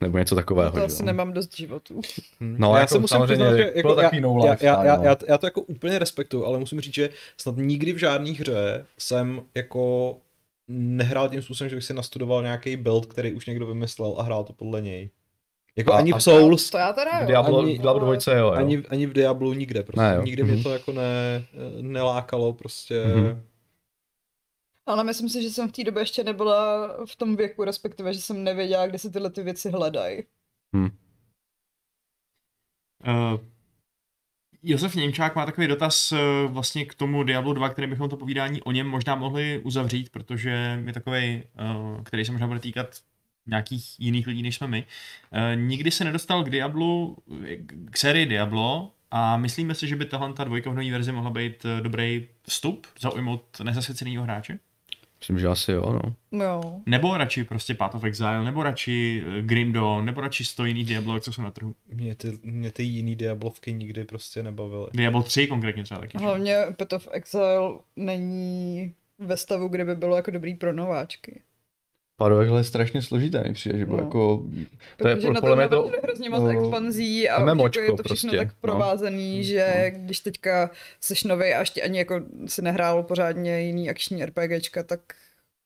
Nebo 0.00 0.18
něco 0.18 0.34
takového. 0.34 0.70
To 0.70 0.84
asi 0.84 1.02
jo. 1.02 1.06
nemám 1.06 1.32
dost 1.32 1.56
životů. 1.56 2.00
No, 2.40 2.74
já 2.74 2.80
jako 2.80 2.94
se 2.94 2.98
musím 2.98 3.22
přiznat, 3.24 3.56
že 3.56 3.72
bylo 3.82 3.92
jako, 3.92 3.94
takový 3.94 4.16
já, 4.16 4.22
no 4.28 4.40
já, 4.46 4.56
já, 4.60 4.84
já, 4.84 4.96
no. 4.96 5.04
já, 5.04 5.16
já, 5.28 5.38
to 5.38 5.46
jako 5.46 5.60
úplně 5.60 5.98
respektuju, 5.98 6.44
ale 6.44 6.58
musím 6.58 6.80
říct, 6.80 6.94
že 6.94 7.10
snad 7.40 7.56
nikdy 7.56 7.92
v 7.92 7.98
žádné 7.98 8.30
hře 8.30 8.86
jsem 8.98 9.42
jako 9.54 10.16
nehrál 10.68 11.28
tím 11.28 11.42
způsobem, 11.42 11.68
že 11.68 11.76
bych 11.76 11.84
si 11.84 11.94
nastudoval 11.94 12.42
nějaký 12.42 12.76
build, 12.76 13.06
který 13.06 13.32
už 13.32 13.46
někdo 13.46 13.66
vymyslel 13.66 14.14
a 14.18 14.22
hrál 14.22 14.44
to 14.44 14.52
podle 14.52 14.80
něj. 14.82 15.10
Jako 15.76 15.92
A- 15.92 15.96
ani 15.96 16.12
v 16.12 16.18
Souls, 16.22 16.70
To 16.70 16.78
já 16.78 16.92
teda 16.92 17.20
V. 17.22 17.26
Diablo, 17.26 17.58
Ani- 17.60 17.78
v 17.78 17.82
Diablo 17.82 18.16
2 18.16 18.32
jo, 18.32 18.38
jo. 18.38 18.50
ani, 18.50 18.82
ani 18.88 19.06
v 19.06 19.12
Diablu 19.12 19.52
nikde 19.52 19.82
prostě. 19.82 20.00
Ne, 20.00 20.14
jo. 20.16 20.22
Nikdy 20.22 20.42
Mhm. 20.42 20.52
mě 20.54 20.62
to 20.62 20.70
jako 20.70 20.92
ne, 20.92 21.44
nelákalo 21.80 22.52
prostě. 22.52 23.04
Mhm. 23.06 23.42
Ale 24.86 25.04
myslím 25.04 25.28
si, 25.28 25.42
že 25.42 25.50
jsem 25.50 25.68
v 25.68 25.72
té 25.72 25.84
době 25.84 26.02
ještě 26.02 26.24
nebyla 26.24 26.88
v 27.06 27.16
tom 27.16 27.36
věku, 27.36 27.64
respektive, 27.64 28.14
že 28.14 28.20
jsem 28.20 28.44
nevěděla, 28.44 28.86
kde 28.86 28.98
se 28.98 29.10
tyhle 29.10 29.30
ty 29.30 29.42
věci 29.42 29.70
hledají. 29.70 30.22
Uh, 33.06 33.40
Josef 34.62 34.94
Němčák 34.94 35.36
má 35.36 35.46
takový 35.46 35.66
dotaz 35.66 36.12
uh, 36.12 36.18
vlastně 36.48 36.84
k 36.84 36.94
tomu 36.94 37.22
Diablo 37.22 37.52
2, 37.52 37.68
který 37.68 37.86
bychom 37.86 38.08
to 38.08 38.16
povídání 38.16 38.62
o 38.62 38.72
něm 38.72 38.86
možná 38.86 39.14
mohli 39.14 39.60
uzavřít, 39.64 40.10
protože 40.10 40.82
je 40.86 40.92
takový, 40.92 41.42
uh, 41.60 42.02
který 42.02 42.24
se 42.24 42.32
možná 42.32 42.46
bude 42.46 42.60
týkat 42.60 43.00
nějakých 43.46 44.00
jiných 44.00 44.26
lidí, 44.26 44.42
než 44.42 44.56
jsme 44.56 44.66
my. 44.66 44.86
Uh, 45.32 45.62
nikdy 45.62 45.90
se 45.90 46.04
nedostal 46.04 46.44
k 46.44 46.50
Diablu, 46.50 47.16
k 47.90 47.96
sérii 47.96 48.26
Diablo 48.26 48.92
a 49.10 49.36
myslíme 49.36 49.74
si, 49.74 49.88
že 49.88 49.96
by 49.96 50.04
tahle 50.04 50.32
ta 50.32 50.44
dvojka 50.44 50.70
v 50.70 50.74
nové 50.74 50.90
verzi 50.90 51.12
mohla 51.12 51.30
být 51.30 51.66
dobrý 51.80 52.28
vstup, 52.48 52.86
zaujmout 53.00 53.60
nezasvěceného 53.60 54.22
hráče? 54.22 54.58
Myslím, 55.20 55.38
že 55.38 55.46
asi 55.46 55.72
jo, 55.72 55.92
no. 55.92 56.42
Jo. 56.44 56.80
Nebo 56.86 57.16
radši 57.16 57.44
prostě 57.44 57.74
Path 57.74 57.94
of 57.94 58.04
Exile, 58.04 58.44
nebo 58.44 58.62
radši 58.62 59.24
eh, 59.26 59.42
Grim 59.42 59.72
Dawn, 59.72 60.04
nebo 60.04 60.20
radši 60.20 60.44
100 60.44 60.64
jiných 60.64 60.86
Diablo, 60.86 61.20
co 61.20 61.32
jsou 61.32 61.42
na 61.42 61.50
trhu. 61.50 61.74
Mě 61.92 62.14
ty, 62.14 62.38
mě 62.42 62.72
ty 62.72 62.82
jiný 62.82 63.16
Diablovky 63.16 63.72
nikdy 63.72 64.04
prostě 64.04 64.42
nebavily. 64.42 64.86
Diablo 64.92 65.22
3 65.22 65.46
konkrétně 65.46 65.84
třeba 65.84 66.00
taky. 66.00 66.18
Hlavně 66.18 66.56
Path 66.76 66.92
of 66.92 67.08
Exile 67.10 67.78
není 67.96 68.94
ve 69.18 69.36
stavu, 69.36 69.68
kde 69.68 69.84
by 69.84 69.94
bylo 69.94 70.16
jako 70.16 70.30
dobrý 70.30 70.54
pro 70.54 70.72
nováčky. 70.72 71.40
Padovek 72.16 72.48
je 72.56 72.64
strašně 72.64 73.02
složité, 73.02 73.44
mi 73.48 73.54
přijde, 73.54 73.78
že 73.78 73.86
bylo 73.86 73.98
No. 73.98 74.04
jako... 74.04 74.46
To 74.96 75.08
je 75.08 75.16
Protože 75.16 75.30
na 75.30 75.40
podle 75.40 75.56
mě 75.56 75.68
to 75.68 75.82
to... 75.88 75.94
je 75.94 76.00
hrozně 76.02 76.30
moc 76.30 76.42
no, 76.42 76.48
expanzí 76.48 77.28
a 77.28 77.44
už 77.44 77.52
MMOčko 77.52 77.80
jako 77.80 77.92
je 77.92 77.96
to 77.96 78.02
všechno 78.02 78.30
prostě, 78.30 78.36
tak 78.36 78.48
no. 78.48 78.54
provázaný, 78.60 79.44
že 79.44 79.92
když 79.96 80.20
teďka 80.20 80.70
seš 81.00 81.24
novej 81.24 81.54
a 81.54 81.60
ještě 81.60 81.82
ani 81.82 81.98
jako 81.98 82.20
si 82.46 82.62
nehrál 82.62 83.02
pořádně 83.02 83.60
jiný 83.62 83.90
akční 83.90 84.24
RPGčka, 84.24 84.82
tak 84.82 85.00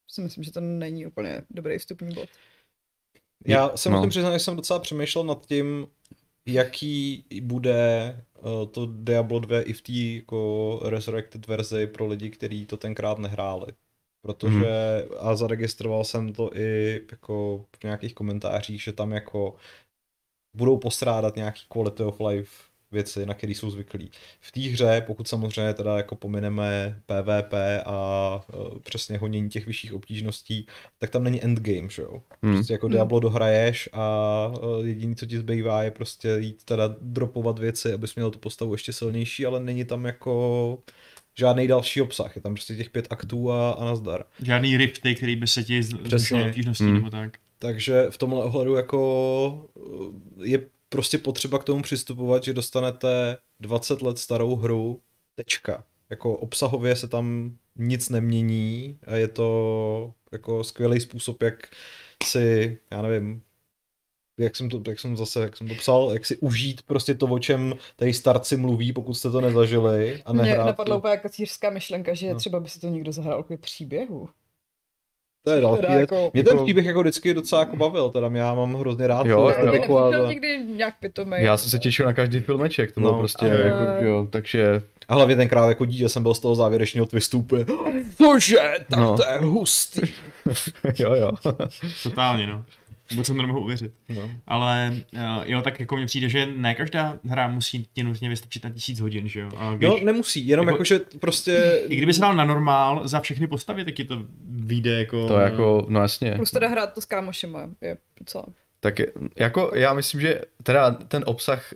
si 0.09 0.21
myslím, 0.21 0.45
že 0.45 0.53
to 0.53 0.61
není 0.61 1.07
úplně 1.07 1.43
dobrý 1.51 1.79
vstupní 1.79 2.15
bod. 2.15 2.29
Já 3.47 3.77
se 3.77 3.91
No. 3.91 3.97
musím 3.97 4.11
přiznat, 4.11 4.33
že 4.33 4.39
jsem 4.39 4.57
docela 4.57 4.79
přemýšlel 4.79 5.25
nad 5.25 5.47
tím, 5.47 5.87
jaký 6.47 7.25
bude 7.43 8.17
uh, 8.43 8.67
to 8.71 8.87
Diablo 8.87 9.39
2 9.39 9.61
i 9.63 9.73
v 9.73 9.83
té 9.83 9.93
jako 9.93 10.81
resurrected 10.85 11.47
verzi 11.47 11.87
pro 11.87 12.07
lidi, 12.07 12.31
kteří 12.31 12.67
to 12.67 12.77
tenkrát 12.77 13.19
nehráli. 13.19 13.67
Protože, 14.23 14.69
a 15.19 15.37
zaregistroval 15.37 16.05
jsem 16.05 16.33
to 16.33 16.57
i 16.57 17.01
jako 17.11 17.65
v 17.81 17.85
nějakých 17.85 18.15
komentářích, 18.15 18.83
že 18.83 18.93
tam 18.93 19.13
jako 19.13 19.55
budou 20.57 20.79
postrádat 20.79 21.37
nějaký 21.37 21.63
quality 21.69 22.03
of 22.03 22.21
life 22.21 22.71
věci, 22.93 23.27
na 23.27 23.35
které 23.35 23.53
jsou 23.53 23.71
zvyklí. 23.71 24.11
V 24.41 24.53
té 24.53 24.61
hře, 24.61 25.05
pokud 25.07 25.29
samozřejmě 25.29 25.75
teda 25.75 25.97
jako 25.97 26.17
pomineme 26.17 27.01
PvP 27.07 27.55
a 27.85 28.41
uh, 28.55 28.79
přesně 28.79 29.19
honění 29.19 29.49
těch 29.49 29.67
vyšších 29.67 29.93
obtížností, 29.95 30.67
tak 30.99 31.11
tam 31.11 31.25
není 31.25 31.45
endgame, 31.45 31.91
že 31.91 32.03
jo? 32.03 32.23
Hmm. 32.43 32.55
Prostě 32.55 32.73
jako 32.73 32.87
Hmm. 32.87 32.95
Diablo 32.95 33.21
dohraješ 33.21 33.89
a 33.93 34.47
uh, 34.63 34.87
jediný, 34.87 35.17
co 35.17 35.27
ti 35.27 35.39
zbývá, 35.39 35.83
je 35.83 35.91
prostě 35.91 36.37
jít 36.39 36.65
teda 36.65 36.95
dropovat 37.01 37.59
věci, 37.59 37.93
abys 37.93 38.15
měl 38.15 38.31
tu 38.31 38.39
postavu 38.39 38.75
ještě 38.75 38.93
silnější, 38.93 39.47
ale 39.47 39.61
není 39.61 39.85
tam 39.85 40.05
jako 40.05 40.79
žádný 41.41 41.67
další 41.67 42.03
obsah. 42.03 42.37
Je 42.37 42.43
tam 42.43 42.55
prostě 42.55 42.77
těch 42.77 42.91
pět 42.91 43.07
aktů 43.11 43.53
a, 43.53 43.71
a 43.71 43.85
nazdar. 43.85 44.25
Žádný 44.43 44.77
rifty, 44.77 45.15
který 45.15 45.37
by 45.37 45.47
se 45.47 45.65
ti 45.65 45.83
zvyšoval 45.83 46.47
obtížností 46.47 46.85
Hmm. 46.85 46.95
nebo 46.95 47.11
tak. 47.11 47.39
Takže 47.59 48.07
v 48.11 48.19
tomhle 48.19 48.45
ohledu 48.45 48.75
jako 48.75 49.69
uh, 49.75 50.15
je 50.43 50.67
prostě 50.89 51.19
potřeba 51.19 51.59
k 51.59 51.65
tomu 51.65 51.83
přistupovat, 51.83 52.45
že 52.45 52.53
dostanete 52.53 53.37
20 53.61 54.03
let 54.03 54.19
starou 54.19 54.57
hru, 54.57 55.01
tečka. 55.35 55.85
Jako 56.11 56.37
obsahově 56.37 56.97
se 56.97 57.09
tam 57.09 57.57
nic 57.77 58.09
nemění 58.09 58.99
a 59.07 59.17
je 59.17 59.29
to 59.29 60.13
jako 60.33 60.65
skvělý 60.65 61.01
způsob, 61.01 61.43
jak 61.43 61.69
si, 62.25 62.79
já 62.91 63.03
nevím, 63.03 63.43
jak 64.41 64.57
jsem, 64.57 64.69
to, 64.71 64.81
jak 64.89 65.01
jsem 65.01 65.17
zase, 65.17 65.41
jak 65.41 65.57
jsem 65.57 65.69
to 65.69 65.75
psal, 65.75 66.11
jak 66.13 66.27
si 66.27 66.37
užít 66.37 66.83
prostě 66.83 67.15
to, 67.15 67.27
o 67.27 67.39
čem 67.39 67.75
tady 67.97 68.13
starci 68.13 68.57
mluví, 68.57 68.93
pokud 68.93 69.15
jste 69.15 69.31
to 69.31 69.41
nezažili 69.41 70.23
a 70.27 70.33
Mě 70.33 70.43
nehrát 70.43 70.67
napadla 70.67 70.95
to. 70.95 70.99
úplně 70.99 71.17
kacířská 71.17 71.71
myšlenka, 71.71 72.15
že 72.15 72.33
No. 72.33 72.39
třeba 72.39 72.61
by 72.61 72.69
si 72.69 72.81
to 72.81 72.89
někdo 72.89 73.13
zahrál 73.13 73.43
kvůli 73.43 73.59
příběhu. 73.59 74.29
To 75.45 75.51
je 75.51 75.61
další 75.61 75.83
věc. 75.87 76.01
jako- 76.01 76.31
Mě 76.35 76.45
ten 76.45 76.53
jako- 76.55 76.65
příběh 76.65 76.87
jako 76.87 77.01
vždycky 77.01 77.35
docela 77.35 77.61
jako 77.61 77.77
bavil, 77.77 78.11
teda 78.11 78.31
já 78.35 78.55
mám 78.55 78.75
hrozně 78.75 79.07
rád 79.07 79.27
Jo, 79.27 79.37
tu 79.37 79.43
jo. 79.43 79.49
Ty 79.49 79.61
estetiku 79.67 79.99
a, 79.99 80.11
nebyl 80.11 80.25
to- 80.25 80.31
někdy 80.33 80.59
nějak 80.59 80.95
pitomej. 81.01 81.45
Já 81.45 81.57
jsem 81.57 81.71
se 81.71 81.79
těšil 81.79 82.07
na 82.07 82.13
každý 82.13 82.41
filmeček, 82.41 82.93
to 82.93 83.01
bylo 83.01 83.13
No, 83.13 83.19
prostě 83.19 83.47
ale- 83.47 83.61
jako, 83.61 84.05
jo, 84.05 84.27
takže 84.31 84.83
a 85.09 85.15
hlavně 85.15 85.37
tenkrát 85.37 85.69
jako 85.69 85.85
dítě 85.85 86.09
jsem 86.09 86.23
byl 86.23 86.35
z 86.35 86.41
toho 86.41 86.55
závěrečného 86.55 87.07
twistu 87.07 87.39
úplně, 87.39 87.65
Bože, 88.19 88.57
tak 88.91 88.99
No. 88.99 89.17
to 89.17 89.23
je 89.25 89.39
hustý. 89.39 90.01
jo, 90.99 91.15
jo. 91.15 91.31
Totálně, 92.03 92.47
no. 92.47 92.65
Vůbec 93.11 93.27
jsem 93.27 93.37
to 93.37 93.43
nemohu 93.43 93.61
uvěřit. 93.61 93.93
No. 94.09 94.31
Ale 94.47 94.93
uh, 95.13 95.21
jo, 95.45 95.63
tak 95.63 95.81
jako 95.81 95.97
mně 95.97 96.07
přijde, 96.07 96.29
že 96.29 96.47
ne 96.47 96.75
každá 96.75 97.19
hra 97.29 97.49
musí 97.49 97.87
ti 97.93 98.03
nutně 98.03 98.29
vystačit 98.29 98.65
na 98.65 98.71
tisíc 98.71 99.01
hodin, 99.01 99.29
že 99.29 99.41
jo? 99.41 99.51
A 99.57 99.75
když, 99.75 99.89
No, 99.91 99.99
nemusí, 100.05 100.49
jenom 100.49 100.67
Jako- 100.67 100.75
jako, 100.75 100.85
že 100.85 101.01
prostě... 101.21 101.83
I 101.89 101.97
kdyby 101.97 102.15
se 102.15 102.21
dal 102.21 102.35
na 102.35 102.45
normál 102.45 103.09
za 103.09 103.21
všechny 103.21 103.47
postavy, 103.47 103.85
tak 103.85 103.95
ti 103.95 104.05
to 104.05 104.23
vyjde 104.49 104.99
jako... 104.99 105.29
To 105.29 105.39
jako, 105.39 105.87
no 105.89 106.01
jasně. 106.01 106.33
Plus 106.37 106.51
teda 106.51 106.69
hrát 106.69 106.95
to 106.95 107.01
s 107.01 107.05
kámošema 107.05 107.71
je 107.81 107.97
docela. 108.21 108.45
Tak 108.81 108.99
je- 108.99 109.13
jako 109.37 109.71
já 109.75 109.93
myslím, 109.95 110.21
že 110.21 110.41
teda 110.63 110.91
ten 110.91 111.23
obsah, 111.27 111.73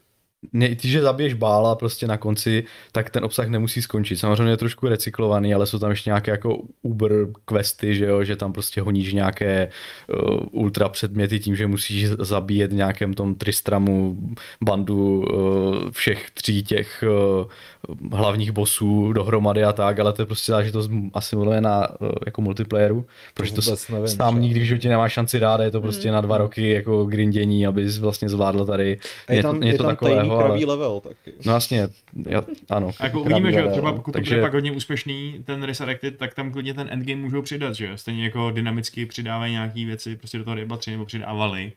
že 0.81 1.03
zabiješ 1.03 1.35
bála 1.35 1.75
prostě 1.75 2.07
na 2.07 2.17
konci, 2.17 2.65
tak 2.93 3.11
ten 3.11 3.25
obsah 3.25 3.49
nemusí 3.49 3.83
skončit. 3.83 4.17
Samozřejmě 4.17 4.53
je 4.53 4.57
trošku 4.57 4.89
recyklovaný, 4.89 5.55
ale 5.55 5.67
jsou 5.67 5.79
tam 5.79 5.91
ještě 5.91 6.11
nějaké 6.11 6.31
jako 6.31 6.59
Uber 6.83 7.13
questy, 7.45 7.95
že 7.95 8.05
jo, 8.05 8.25
že 8.25 8.37
tam 8.37 8.53
prostě 8.53 8.81
honíš 8.81 9.13
nějaké 9.13 9.69
uh, 10.09 10.39
ultra 10.51 10.89
předměty 10.89 11.41
tím, 11.41 11.57
že 11.57 11.67
musíš 11.67 12.09
zabíjet 12.09 12.73
v 12.73 12.75
nějakém 12.75 13.15
tom 13.15 13.35
Tristramu 13.35 14.17
bandu 14.63 15.19
uh, 15.19 15.91
všech 15.91 16.31
tří 16.31 16.63
těch 16.63 17.05
uh, 17.07 18.19
hlavních 18.19 18.53
bossů 18.53 19.13
dohromady 19.13 19.65
a 19.65 19.73
tak, 19.73 19.99
ale 19.99 20.13
to 20.13 20.23
je 20.23 20.27
prostě 20.27 20.53
záležitost 20.53 20.91
asi 21.15 21.37
na 21.61 22.01
uh, 22.01 22.09
jako 22.27 22.43
multiplayeru, 22.43 23.07
protože 23.35 23.53
to 23.53 23.61
vůbec 23.61 23.89
nevím, 23.89 24.09
sám 24.09 24.41
nikdy 24.41 24.61
v 24.61 24.65
životě 24.65 24.89
nemáš 24.89 25.13
šanci 25.13 25.41
dát, 25.41 25.61
je 25.61 25.71
to 25.71 25.81
prostě 25.81 26.13
na 26.13 26.21
dva 26.21 26.39
roky 26.39 26.71
jako 26.71 27.05
grindění, 27.05 27.67
abys 27.67 27.99
vlastně 27.99 28.29
zvládl 28.29 28.67
tady 28.67 28.99
A 29.29 29.33
je 29.33 29.37
něco- 29.37 29.49
tam, 29.49 29.61
něco 29.61 29.75
je 29.75 29.79
tam 29.79 29.87
takového, 29.87 30.34
tajný 30.39 30.65
ale- 30.65 30.73
level 30.75 31.01
taky. 31.01 31.33
No 31.47 31.53
jasně, 31.53 31.89
já, 32.29 32.43
ano. 32.71 32.91
A 33.01 33.05
jako 33.05 33.21
uvidíme, 33.21 33.53
že 33.53 33.57
level, 33.59 33.73
třeba 33.73 33.93
pokud 33.93 34.13
takže, 34.13 34.31
to 34.31 34.35
bude 34.35 34.43
pak 34.43 34.53
hodně 34.55 34.73
úspěšný, 34.73 35.43
ten 35.45 35.63
Resurrected, 35.63 36.17
tak 36.19 36.35
tam 36.35 36.53
klidně 36.53 36.75
ten 36.75 36.89
endgame 36.91 37.21
můžou 37.21 37.43
přidat, 37.43 37.73
že 37.75 37.87
jo? 37.87 37.97
Stejně 37.97 38.25
jako 38.25 38.51
dynamicky 38.51 39.07
přidávají 39.07 39.53
nějaké 39.53 39.85
věci 39.85 40.17
prostě 40.17 40.39
do 40.39 40.45
toho 40.45 40.57
Diabla 40.57 40.77
3 40.77 40.91
nebo 40.91 41.05
přidávali 41.05 41.73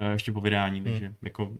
eh, 0.00 0.12
ještě 0.12 0.32
po 0.32 0.40
vydání, 0.40 0.80
takže 0.82 1.12
jako 1.22 1.50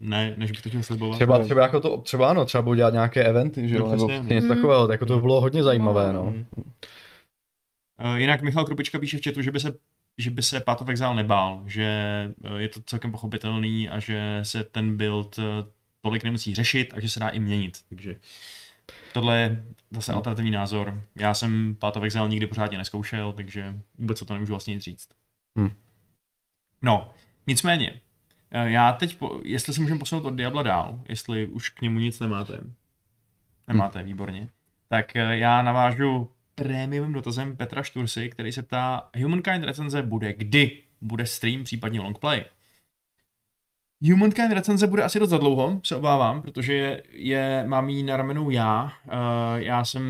ne, 0.00 0.34
než 0.36 0.50
bych 0.50 0.62
to 0.62 0.68
chtěl 0.68 0.82
slibovat. 0.82 1.16
Třeba, 1.16 1.38
třeba 1.38 1.62
jako 1.62 1.80
to, 1.80 1.96
třeba 1.96 2.30
ano, 2.30 2.44
třeba 2.44 2.62
budou 2.62 2.74
dělat 2.74 2.92
nějaké 2.92 3.24
eventy, 3.24 3.68
že 3.68 3.76
jo, 3.76 3.80
No, 3.84 3.90
nebo 3.90 4.08
prostě 4.08 4.34
něco 4.34 4.46
Mm. 4.48 4.54
takového, 4.54 4.92
jako 4.92 5.06
to 5.06 5.20
bylo 5.20 5.40
hodně 5.40 5.62
zajímavé, 5.62 6.12
no. 6.12 6.34
Uh, 8.04 8.14
jinak 8.16 8.42
Michal 8.42 8.64
Krupička 8.64 8.98
píše 8.98 9.18
v 9.18 9.24
chatu, 9.24 9.42
že 9.42 9.50
by 9.50 9.60
se 9.60 9.74
že 10.18 10.30
by 10.30 10.42
se 10.42 10.60
Path 10.60 10.82
of 10.82 10.88
Exile 10.88 11.14
nebál, 11.14 11.62
že 11.66 11.84
eh, 12.44 12.58
je 12.62 12.68
to 12.68 12.80
celkem 12.86 13.12
pochopitelný 13.12 13.88
a 13.88 14.00
že 14.00 14.40
se 14.42 14.64
ten 14.64 14.96
build 14.96 15.38
tolik 16.06 16.24
nemusí 16.24 16.54
řešit 16.54 16.94
a 16.96 17.00
že 17.00 17.08
se 17.08 17.20
dá 17.20 17.28
i 17.28 17.38
měnit. 17.38 17.78
Takže 17.88 18.16
tohle 19.12 19.40
je 19.40 19.64
zase 19.90 20.12
alternativní 20.12 20.50
názor. 20.50 21.02
Já 21.16 21.34
jsem 21.34 21.74
Path 21.74 21.96
of 21.96 22.02
Exile 22.02 22.28
nikdy 22.28 22.46
pořádně 22.46 22.78
neskoušel, 22.78 23.32
takže 23.32 23.74
vůbec 23.98 24.22
o 24.22 24.24
to 24.24 24.32
nemůžu 24.32 24.52
vlastně 24.52 24.74
nic 24.74 24.82
říct. 24.82 25.08
Hm. 25.58 25.70
No, 26.82 27.10
nicméně, 27.46 28.00
eh, 28.50 28.70
já 28.70 28.92
teď, 28.92 29.16
po, 29.16 29.40
jestli 29.44 29.74
se 29.74 29.80
můžeme 29.80 29.98
posunout 29.98 30.24
od 30.24 30.34
Diabla 30.34 30.62
dál, 30.62 31.00
jestli 31.08 31.46
už 31.46 31.68
k 31.68 31.82
němu 31.82 31.98
nic 31.98 32.20
nemáte, 32.20 32.60
nemáte, 33.68 34.02
výborně, 34.02 34.48
tak 34.88 35.16
eh, 35.16 35.38
já 35.38 35.62
navážu 35.62 36.30
prémiovým 36.54 37.12
dotazem 37.12 37.56
Petra 37.56 37.82
Štursy, 37.82 38.30
který 38.30 38.52
se 38.52 38.62
ptá, 38.62 39.10
Humankind 39.22 39.64
recenze 39.64 40.02
bude 40.02 40.32
kdy? 40.32 40.82
Bude 41.00 41.26
stream, 41.26 41.64
případně 41.64 42.00
longplay? 42.00 42.44
Humankind 44.02 44.52
recenze 44.52 44.86
bude 44.86 45.02
asi 45.02 45.18
dost 45.18 45.30
za 45.30 45.38
dlouho, 45.38 45.80
se 45.84 45.96
obávám, 45.96 46.42
protože 46.42 47.02
je, 47.12 47.64
mám 47.66 47.88
jí 47.88 48.02
na 48.02 48.16
ramenou 48.16 48.50
já. 48.50 48.92
Uh, 49.04 49.12
já 49.56 49.84
jsem, 49.84 50.02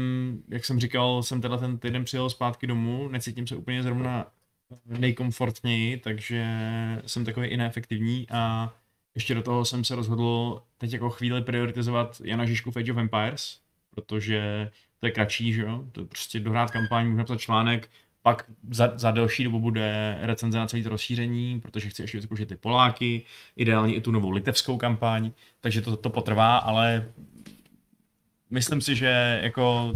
jak 0.48 0.64
jsem 0.64 0.80
říkal, 0.80 1.22
jsem 1.22 1.40
teda 1.40 1.56
ten 1.56 1.78
týden 1.78 2.04
přijel 2.04 2.30
zpátky 2.30 2.66
domů, 2.66 3.08
necítím 3.08 3.46
se 3.46 3.56
úplně 3.56 3.82
zrovna 3.82 4.26
nejkomfortněji, 4.86 5.96
takže 5.96 6.46
jsem 7.06 7.24
takový 7.24 7.48
i 7.48 7.56
neefektivní 7.56 8.26
a 8.30 8.74
ještě 9.14 9.34
do 9.34 9.42
toho 9.42 9.64
jsem 9.64 9.84
se 9.84 9.94
rozhodl 9.94 10.62
teď 10.78 10.92
jako 10.92 11.10
chvíli 11.10 11.42
prioritizovat 11.42 12.20
Jana 12.24 12.46
Žižku 12.46 12.70
v 12.70 12.76
Age 12.76 12.92
of 12.92 12.98
Empires, 12.98 13.58
protože 13.90 14.70
to 15.00 15.06
je 15.06 15.12
kratší, 15.12 15.52
že 15.52 15.62
jo, 15.62 15.84
to 15.92 16.00
je 16.00 16.06
prostě 16.06 16.40
dohrát 16.40 16.70
kampaň, 16.70 17.06
můžu 17.06 17.18
napsat 17.18 17.40
článek, 17.40 17.88
pak 18.26 18.44
za, 18.70 18.92
za 18.96 19.10
delší 19.10 19.44
dobu 19.44 19.60
bude 19.60 20.18
recenze 20.20 20.58
na 20.58 20.66
celé 20.66 20.82
to 20.82 20.88
rozšíření, 20.88 21.60
protože 21.60 21.88
chci 21.88 22.02
ještě 22.02 22.18
vyzkoušet 22.18 22.48
ty 22.48 22.56
Poláky, 22.56 23.22
ideálně 23.56 23.94
i 23.94 24.00
tu 24.00 24.10
novou 24.10 24.30
litevskou 24.30 24.76
kampaň, 24.76 25.30
takže 25.60 25.82
to, 25.82 25.96
to 25.96 26.10
potrvá, 26.10 26.56
ale 26.56 27.12
myslím 28.50 28.80
si, 28.80 28.96
že 28.96 29.40
jako 29.42 29.92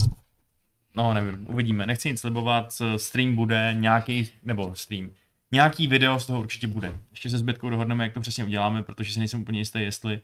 no 0.97 1.15
nevím, 1.15 1.47
uvidíme, 1.49 1.87
nechci 1.87 2.09
nic 2.11 2.21
slibovat, 2.21 2.83
stream 2.97 3.37
bude 3.37 3.75
nějaký, 3.79 4.29
nebo 4.43 4.75
stream, 4.75 5.11
nějaký 5.53 5.87
video 5.87 6.21
z 6.21 6.27
toho 6.27 6.41
určitě 6.41 6.67
bude. 6.67 6.99
Ještě 7.11 7.31
se 7.31 7.39
zbytkou 7.39 7.71
dohodneme, 7.71 8.05
jak 8.05 8.13
to 8.13 8.21
přesně 8.21 8.45
uděláme, 8.45 8.83
protože 8.83 9.13
si 9.13 9.19
nejsem 9.19 9.41
úplně 9.43 9.59
jistý, 9.59 9.79
jestli 9.79 10.21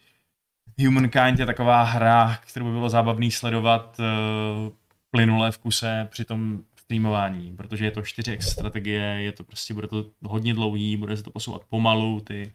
Humankind 0.79 1.39
je 1.39 1.47
taková 1.47 1.83
hra, 1.83 2.39
kterou 2.51 2.67
by 2.67 2.73
bylo 2.73 2.89
zábavný 2.89 3.31
sledovat 3.31 3.97
uh, 3.99 4.73
plynule 5.11 5.53
v 5.53 5.59
kuse 5.59 6.09
při 6.11 6.25
tom 6.25 6.63
streamování, 6.87 7.57
protože 7.57 7.84
je 7.84 7.91
to 7.91 8.01
4x 8.01 8.39
strategie, 8.39 9.03
je 9.03 9.32
to 9.32 9.45
prostě, 9.45 9.74
bude 9.74 9.89
to 9.89 10.11
hodně 10.22 10.55
dlouhý, 10.55 10.97
bude 10.97 11.16
se 11.16 11.22
to 11.22 11.30
posouvat 11.30 11.62
pomalu, 11.68 12.20
ty, 12.20 12.53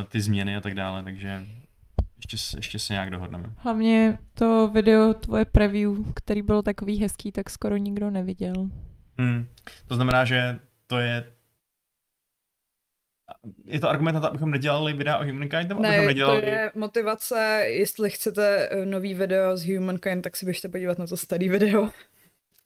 uh, 0.00 0.04
ty 0.08 0.20
změny 0.20 0.56
a 0.56 0.60
tak 0.60 0.74
dále, 0.74 1.02
takže 1.02 1.46
ještě, 2.16 2.38
se- 2.38 2.58
ještě 2.58 2.78
se 2.78 2.92
nějak 2.92 3.10
dohodneme. 3.10 3.44
Hlavně 3.56 4.18
to 4.34 4.68
video, 4.68 5.14
tvoje 5.14 5.44
preview, 5.44 5.92
který 6.14 6.42
byl 6.42 6.62
takový 6.62 7.00
hezký, 7.00 7.32
tak 7.32 7.50
skoro 7.50 7.76
nikdo 7.76 8.10
neviděl. 8.10 8.54
Hmm. 9.18 9.46
To 9.86 9.94
znamená, 9.94 10.24
že 10.24 10.58
to 10.86 10.98
je 10.98 11.24
je 13.64 13.80
to 13.80 13.88
argument 13.88 14.14
na 14.14 14.20
to, 14.20 14.26
abychom 14.26 14.50
nedělali 14.50 14.92
videa 14.92 15.18
o 15.18 15.24
Humankind, 15.24 15.68
nebo 15.68 15.80
abychom 15.80 16.00
Ne, 16.00 16.06
nedělali... 16.06 16.40
to 16.40 16.46
je 16.46 16.70
motivace, 16.74 17.64
jestli 17.66 18.10
chcete 18.10 18.68
eh, 18.70 18.86
nový 18.86 19.14
video 19.14 19.56
z 19.56 19.74
Humankind, 19.74 20.24
tak 20.24 20.36
si 20.36 20.44
běžte 20.46 20.68
podívat 20.68 20.98
na 20.98 21.06
to 21.06 21.16
starý 21.16 21.48
video. 21.48 21.90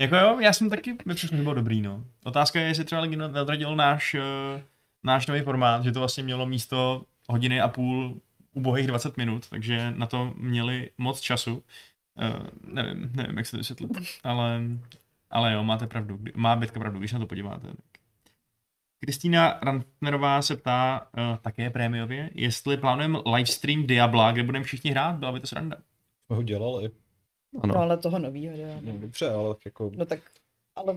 Jako 0.01 0.17
jo, 0.17 0.41
já 0.41 0.53
jsem 0.53 0.71
taky, 0.71 0.97
mi 1.05 1.15
přišlo, 1.15 1.37
že 1.37 1.43
bylo 1.43 1.55
dobrý, 1.55 1.83
no. 1.83 2.05
Otázka 2.25 2.61
je, 2.61 2.67
jestli 2.67 2.85
třeba 2.85 3.07
nadradil 3.07 3.77
náš, 3.77 4.15
uh, 4.15 4.61
náš 5.03 5.27
nový 5.27 5.41
formát, 5.41 5.85
že 5.85 5.93
to 5.93 5.99
vlastně 5.99 6.23
mělo 6.23 6.47
místo 6.47 7.05
hodiny 7.29 7.61
a 7.61 7.69
půl 7.69 8.21
ubohých 8.53 8.87
20 8.87 9.17
minut, 9.17 9.49
takže 9.49 9.91
na 9.97 10.07
to 10.07 10.35
měli 10.37 10.91
moc 10.99 11.21
času. 11.21 11.55
Uh, 11.55 12.47
nevím, 12.75 13.11
nevím, 13.15 13.37
jak 13.37 13.47
se 13.47 13.51
to 13.51 13.57
vysvětlit, 13.57 13.91
ale, 14.25 14.61
ale 15.31 15.53
jo, 15.53 15.65
máte 15.65 15.87
pravdu, 15.87 16.19
má 16.35 16.57
Bětka 16.57 16.81
pravdu, 16.81 16.99
když 16.99 17.13
na 17.13 17.19
to 17.19 17.27
podíváte. 17.27 17.69
Kristýna 19.01 19.59
Rantnerová 19.63 20.43
se 20.43 20.57
ptá, 20.57 21.09
uh, 21.17 21.37
také 21.37 21.71
prémiově, 21.71 22.31
jestli 22.35 22.77
plánujeme 22.77 23.19
livestream 23.37 23.87
Diabla, 23.87 24.33
kde 24.33 24.43
budeme 24.43 24.65
všichni 24.65 24.91
hrát, 24.91 25.17
byla 25.17 25.33
by 25.33 25.41
to 25.41 25.47
sranda. 25.47 25.77
Jsme 26.27 26.37
ho 26.37 26.43
dělali. 26.43 26.91
Ano. 27.63 27.75
No 27.75 27.81
ale 27.81 27.97
toho 27.97 28.19
novýho 28.19 28.53
videa. 28.53 28.79
No, 28.83 28.93
dobře, 28.99 29.31
ale 29.31 29.55
tak 29.55 29.65
jako... 29.65 29.91
No 29.97 30.07
tak, 30.07 30.21
ale 30.77 30.97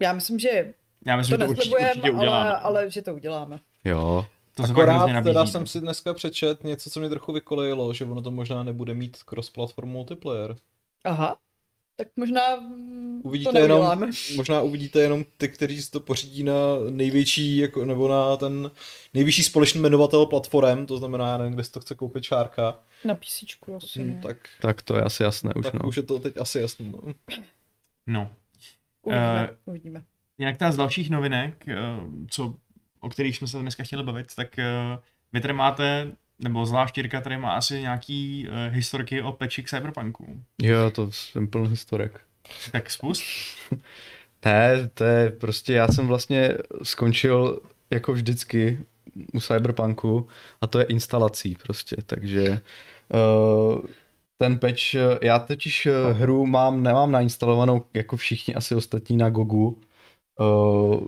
já 0.00 0.12
myslím, 0.12 0.38
že 0.38 0.74
Já 1.06 1.16
myslím, 1.16 1.36
to 1.38 1.42
že 1.42 1.46
to 1.46 1.50
určitě, 1.50 1.68
neslibujeme, 1.70 1.90
určitě 1.90 2.10
uděláme. 2.10 2.50
ale, 2.50 2.58
ale 2.60 2.90
že 2.90 3.02
to 3.02 3.14
uděláme. 3.14 3.60
Jo, 3.84 4.26
to 4.54 4.62
Akorát 4.62 5.22
teda 5.24 5.40
no. 5.40 5.46
jsem 5.46 5.66
si 5.66 5.80
dneska 5.80 6.14
přečet 6.14 6.64
něco, 6.64 6.90
co 6.90 7.00
mě 7.00 7.08
trochu 7.08 7.32
vykolejilo, 7.32 7.94
že 7.94 8.04
ono 8.04 8.22
to 8.22 8.30
možná 8.30 8.62
nebude 8.62 8.94
mít 8.94 9.16
cross-platform 9.22 9.88
multiplayer. 9.88 10.56
Aha. 11.04 11.36
Tak 11.96 12.08
možná 12.16 12.56
mm, 12.56 13.20
to 13.22 13.28
Uvidíte 13.28 13.58
jenom, 13.58 13.68
neuděláme. 13.68 14.10
možná 14.36 14.62
uvidíte 14.62 15.00
jenom 15.00 15.24
ty, 15.36 15.48
kteří 15.48 15.82
si 15.82 15.90
to 15.90 16.00
pořídí 16.00 16.42
na 16.42 16.52
největší, 16.90 17.56
jako, 17.56 17.84
nebo 17.84 18.08
na 18.08 18.36
ten 18.36 18.70
nejvyšší 19.14 19.42
společný 19.42 19.80
jmenovatel 19.80 20.26
platform, 20.26 20.86
to 20.86 20.96
znamená, 20.96 21.28
já 21.28 21.38
nevím, 21.38 21.54
kde 21.54 21.64
si 21.64 21.72
to 21.72 21.80
chce 21.80 21.94
koupit 21.94 22.24
šárka, 22.24 22.78
Na 23.04 23.14
písíčku 23.14 23.76
asi. 23.76 24.02
hm, 24.02 24.14
no. 24.14 24.22
tak, 24.22 24.36
tak 24.60 24.82
to 24.82 24.96
je 24.96 25.02
asi 25.02 25.22
jasné 25.22 25.54
už, 25.54 25.64
tak 25.64 25.74
no. 25.74 25.88
už 25.88 25.96
je 25.96 26.02
to 26.02 26.18
teď 26.18 26.36
asi 26.40 26.60
jasné. 26.60 26.86
No. 26.88 27.00
No. 28.06 28.30
Uvidíme, 29.02 29.48
Eh, 29.50 29.56
uvidíme. 29.64 30.02
Jinak 30.38 30.56
ta 30.56 30.72
z 30.72 30.76
dalších 30.76 31.10
novinek, 31.10 31.68
eh, 31.68 31.76
co, 32.30 32.54
o 33.00 33.08
kterých 33.08 33.36
jsme 33.36 33.46
se 33.48 33.58
dneska 33.58 33.84
chtěli 33.84 34.02
bavit, 34.02 34.34
tak 34.34 34.58
eh, 34.58 34.98
vy 35.32 35.40
tady 35.40 35.54
máte, 35.54 36.12
nebo 36.38 36.66
zvlášť 36.66 36.96
Jirka 36.96 37.20
tady 37.20 37.36
má 37.36 37.52
asi 37.52 37.80
nějaký 37.80 38.48
eh, 38.50 38.70
historky 38.70 39.22
o 39.22 39.32
peči 39.32 39.62
k 39.62 39.68
Cyberpunku. 39.68 40.44
Jo, 40.62 40.90
to 40.90 41.12
jsem 41.12 41.48
plný 41.48 41.68
historek. 41.68 42.20
Tak 42.72 42.90
spust. 42.90 43.22
Ne, 44.46 44.88
to 44.94 45.04
je 45.04 45.30
prostě, 45.30 45.72
já 45.72 45.88
jsem 45.88 46.06
vlastně 46.06 46.54
skončil 46.82 47.60
jako 47.90 48.12
vždycky 48.12 48.78
u 49.32 49.40
Cyberpunku 49.40 50.28
a 50.60 50.66
to 50.66 50.78
je 50.78 50.84
instalací 50.84 51.56
prostě, 51.62 51.96
takže 52.06 52.50
uh, 52.50 52.58
ten 54.38 54.58
patch, 54.58 54.94
já 55.22 55.38
totiž 55.38 55.86
eh, 55.86 56.12
hru 56.12 56.46
mám, 56.46 56.82
nemám 56.82 57.12
nainstalovanou 57.12 57.82
jako 57.94 58.16
všichni 58.16 58.54
asi 58.54 58.74
ostatní 58.74 59.16
na 59.16 59.30
Gogu, 59.30 59.78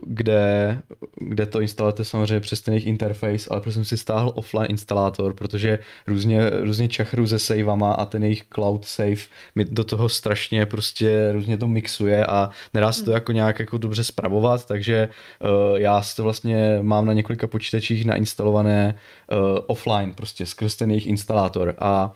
kde, 0.03 0.83
kde 1.16 1.47
to 1.47 1.61
instalujete 1.61 2.05
samozřejmě 2.05 2.41
přes 2.41 2.61
ten 2.61 2.74
jejich 2.74 2.87
interface, 2.87 3.49
ale 3.51 3.61
prostě 3.61 3.74
jsem 3.74 3.85
si 3.85 3.97
stáhl 3.97 4.33
offline 4.35 4.66
instalátor, 4.68 5.35
protože 5.35 5.79
různě, 6.07 6.51
různě 6.51 6.89
čachru 6.89 7.27
se 7.27 7.39
savama 7.39 7.93
a 7.93 8.07
ten 8.07 8.22
jejich 8.22 8.45
cloud 8.55 8.85
save 8.85 9.16
mi 9.55 9.64
do 9.64 9.85
toho 9.85 10.09
strašně 10.09 10.66
prostě 10.66 11.33
různě 11.33 11.59
to 11.59 11.68
mixuje 11.68 12.27
a 12.27 12.51
nedá 12.74 12.93
se 12.93 13.05
to 13.05 13.11
jako 13.11 13.33
nějak 13.33 13.59
jako 13.59 13.79
dobře 13.79 14.05
spravovat, 14.05 14.66
takže 14.66 15.09
uh, 15.41 15.79
já 15.79 16.03
si 16.03 16.16
to 16.16 16.22
vlastně 16.22 16.79
mám 16.83 17.07
na 17.07 17.12
několika 17.12 17.47
počítačích 17.47 18.05
nainstalované 18.05 18.95
uh, 19.33 19.59
offline, 19.66 20.14
prostě 20.14 20.47
skrz 20.47 20.77
ten 20.77 20.91
jejich 20.91 21.07
instalátor. 21.07 21.74
A 21.79 22.12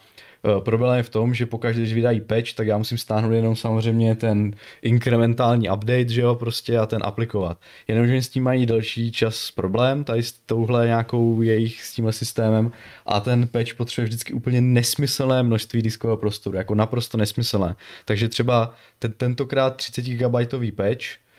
problém 0.61 0.97
je 0.97 1.03
v 1.03 1.11
tom, 1.11 1.35
že 1.35 1.47
pokaždé, 1.47 1.81
když 1.81 1.95
vydají 1.95 2.21
patch, 2.21 2.53
tak 2.53 2.67
já 2.67 2.79
musím 2.79 2.99
stáhnout 2.99 3.33
jenom 3.33 3.57
samozřejmě 3.57 4.15
ten 4.15 4.55
inkrementální 4.83 5.71
update, 5.71 6.09
že 6.09 6.21
jo, 6.21 6.35
prostě 6.35 6.79
a 6.79 6.87
ten 6.87 7.01
aplikovat. 7.05 7.59
Jenomže 7.89 8.23
s 8.23 8.29
tím 8.29 8.45
mají 8.45 8.67
delší 8.67 9.13
čas 9.13 9.51
problém, 9.51 10.05
tady 10.05 10.23
s 10.23 10.33
touhle 10.33 10.87
nějakou 10.87 11.43
jejich 11.43 11.83
s 11.83 11.95
tímhle 11.95 12.13
systémem 12.13 12.73
a 13.07 13.21
ten 13.21 13.49
patch 13.49 13.75
potřebuje 13.75 14.07
vždycky 14.07 14.33
úplně 14.33 14.61
nesmyslné 14.61 15.43
množství 15.43 15.83
diskového 15.83 16.17
prostoru, 16.17 16.57
jako 16.57 16.75
naprosto 16.75 17.19
nesmyslné. 17.19 17.77
Takže 18.05 18.29
třeba 18.29 18.75
ten, 18.99 19.13
tentokrát 19.13 19.77
30 19.77 20.05
GB 20.05 20.35
patch 20.77 21.05
Eh, 21.05 21.30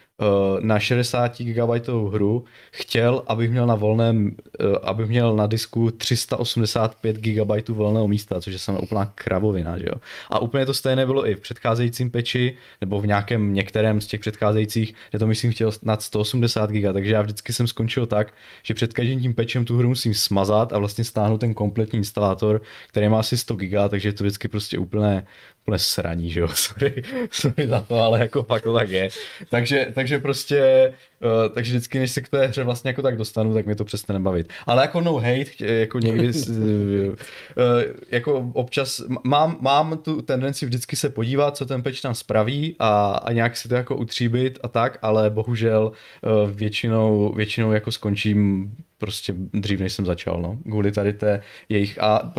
na 0.59 0.80
60 0.80 1.41
GB 1.41 1.88
hru 2.11 2.45
chtěl, 2.72 3.24
abych 3.28 3.51
měl 3.51 3.67
na 3.67 3.76
volném, 3.76 4.36
eh, 4.59 4.63
abych 4.84 5.07
měl 5.07 5.36
na 5.36 5.47
disku 5.47 5.91
385 5.91 7.17
GB 7.17 7.69
volného 7.69 8.07
místa, 8.07 8.41
což 8.41 8.53
je 8.53 8.59
sama 8.59 8.80
úplná 8.80 9.05
kravovina, 9.05 9.78
že 9.78 9.86
jo. 9.88 9.95
A 10.30 10.39
úplně 10.39 10.65
to 10.65 10.74
stejné 10.74 11.05
bylo 11.05 11.28
i 11.28 11.36
v 11.36 11.39
předcházejícím 11.39 12.11
peči, 12.11 12.57
nebo 12.82 13.01
v 13.01 13.07
nějakém 13.07 13.53
některém 13.53 14.01
z 14.01 14.07
těch 14.07 14.19
předcházejících, 14.19 14.93
kde 15.09 15.19
to 15.19 15.28
myslím 15.28 15.51
chtěl 15.51 15.72
nad 15.84 16.01
180 16.01 16.69
GB, 16.69 16.93
takže 16.93 17.13
já 17.13 17.22
vždycky 17.22 17.53
jsem 17.53 17.67
skončil 17.67 18.05
tak, 18.05 18.34
že 18.63 18.74
před 18.74 18.93
každým 18.93 19.22
tím 19.22 19.34
pečem 19.34 19.65
tu 19.65 19.78
hru 19.78 19.89
musím 19.89 20.13
smazat 20.13 20.74
a 20.74 20.80
vlastně 20.80 21.03
stáhnout 21.03 21.38
ten 21.38 21.53
kompletní 21.53 21.97
instalátor, 21.97 22.61
který 22.89 23.09
má 23.09 23.19
asi 23.19 23.38
100 23.38 23.55
GB, 23.55 23.89
takže 23.89 24.09
je 24.09 24.13
to 24.13 24.24
vždycky 24.24 24.47
prostě 24.47 24.78
úplně 24.78 25.24
úplně 25.66 25.80
sraní, 25.80 26.32
že 26.32 26.39
jo, 26.39 26.47
sorry, 26.53 27.03
sorry 27.32 27.68
za 27.68 27.82
to, 27.82 27.95
ale 27.95 28.20
jako 28.20 28.43
fakt 28.43 28.62
to 28.62 28.74
tak 28.74 28.89
je. 28.89 29.09
Takže, 29.49 29.91
takže 29.95 30.20
prostě, 30.20 30.93
uh, 31.24 31.53
takže 31.53 31.72
vždycky, 31.72 31.99
než 31.99 32.11
se 32.11 32.22
k 32.22 32.30
té 32.30 32.47
hře 32.47 32.63
vlastně 32.63 32.89
jako 32.89 33.01
tak 33.01 33.17
dostanu, 33.17 33.53
tak 33.53 33.65
mě 33.65 33.76
to 33.76 33.86
přestane 33.86 34.19
bavit. 34.19 34.49
Ale 34.65 34.82
jako 34.82 35.01
no 35.01 35.13
hate, 35.13 35.65
jako 35.65 35.99
někdy, 35.99 36.32
uh, 36.49 37.15
jako 38.11 38.51
občas, 38.53 39.01
mám, 39.24 39.57
mám 39.59 39.97
tu 39.97 40.22
tendenci 40.22 40.65
vždycky 40.65 40.95
se 40.95 41.09
podívat, 41.09 41.57
co 41.57 41.65
ten 41.65 41.84
peč 41.84 42.01
tam 42.01 42.15
spraví 42.15 42.76
a, 42.80 43.11
a 43.11 43.32
nějak 43.32 43.57
si 43.57 43.69
to 43.69 43.76
jako 43.76 43.95
utříbit 43.95 44.59
a 44.63 44.67
tak, 44.67 44.97
ale 45.01 45.30
bohužel 45.30 45.91
uh, 45.91 46.51
většinou, 46.51 47.34
většinou 47.36 47.72
jako 47.72 47.91
skončím 47.91 48.72
prostě 49.01 49.34
dřív, 49.53 49.80
než 49.80 49.93
jsem 49.93 50.05
začal, 50.05 50.41
no. 50.41 50.57
Kvůli 50.63 50.91
tady 50.91 51.13
té 51.13 51.41
jejich, 51.69 52.01
a 52.01 52.34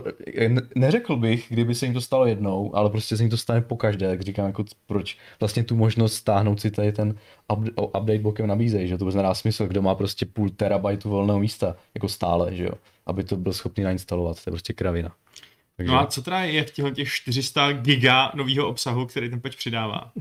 neřekl 0.75 1.17
bych, 1.17 1.47
kdyby 1.49 1.75
se 1.75 1.87
jim 1.87 1.95
to 1.95 2.01
stalo 2.01 2.27
jednou, 2.27 2.77
ale 2.77 2.91
prostě 2.91 3.17
se 3.17 3.23
jim 3.23 3.31
to 3.31 3.37
stane 3.37 3.61
po 3.61 3.77
každé, 3.77 4.07
jak 4.07 4.21
říkám, 4.21 4.47
jako 4.47 4.65
proč 4.87 5.19
vlastně 5.41 5.65
tu 5.65 5.77
možnost 5.77 6.15
stáhnout 6.15 6.61
si 6.61 6.71
tady 6.71 6.93
ten 6.93 7.15
update 7.77 8.19
bokem 8.19 8.47
nabízejí, 8.47 8.89
že 8.89 8.99
to 8.99 9.05
vůbec 9.05 9.15
nedá 9.15 9.35
smysl, 9.35 9.67
kdo 9.67 9.83
má 9.83 9.95
prostě 9.95 10.27
půl 10.27 10.51
terabajtu 10.51 11.11
volného 11.11 11.41
místa, 11.41 11.77
jako 11.95 12.09
stále, 12.09 12.55
že 12.55 12.65
jo, 12.65 12.73
aby 13.07 13.25
to 13.25 13.37
byl 13.37 13.53
schopný 13.53 13.85
nainstalovat, 13.85 14.45
to 14.45 14.51
je 14.51 14.53
prostě 14.53 14.73
kravina. 14.73 15.13
Takže... 15.77 15.93
No 15.93 16.01
a 16.01 16.07
co 16.07 16.23
teda 16.23 16.41
je 16.41 16.65
v 16.65 16.91
těch 16.95 17.13
400 17.13 17.73
giga 17.73 18.33
nového 18.35 18.69
obsahu, 18.69 19.07
který 19.07 19.31
ten 19.31 19.41
patch 19.41 19.57
přidává? 19.57 20.13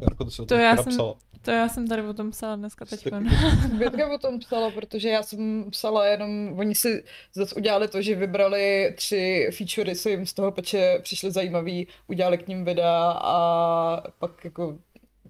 Jarko, 0.00 0.24
to, 0.24 0.46
to 0.46 0.54
já 0.54 0.76
jsem, 0.76 0.98
to 1.42 1.50
já 1.50 1.68
jsem 1.68 1.88
tady 1.88 2.02
o 2.02 2.14
tom 2.14 2.30
psala 2.30 2.56
dneska 2.56 2.84
teď. 2.84 3.06
Bětka 3.78 4.14
o 4.14 4.18
tom 4.18 4.38
psala, 4.38 4.70
protože 4.70 5.08
já 5.08 5.22
jsem 5.22 5.70
psala 5.70 6.06
jenom, 6.06 6.54
oni 6.58 6.74
si 6.74 7.04
zase 7.34 7.54
udělali 7.54 7.88
to, 7.88 8.02
že 8.02 8.14
vybrali 8.14 8.94
tři 8.96 9.50
featurey, 9.56 9.96
co 9.96 10.08
jim 10.08 10.26
z 10.26 10.34
toho 10.34 10.52
peče 10.52 10.98
přišly 11.02 11.30
zajímavý, 11.30 11.86
udělali 12.06 12.38
k 12.38 12.48
ním 12.48 12.64
videa 12.64 13.10
a 13.10 14.02
pak 14.18 14.44
jako 14.44 14.78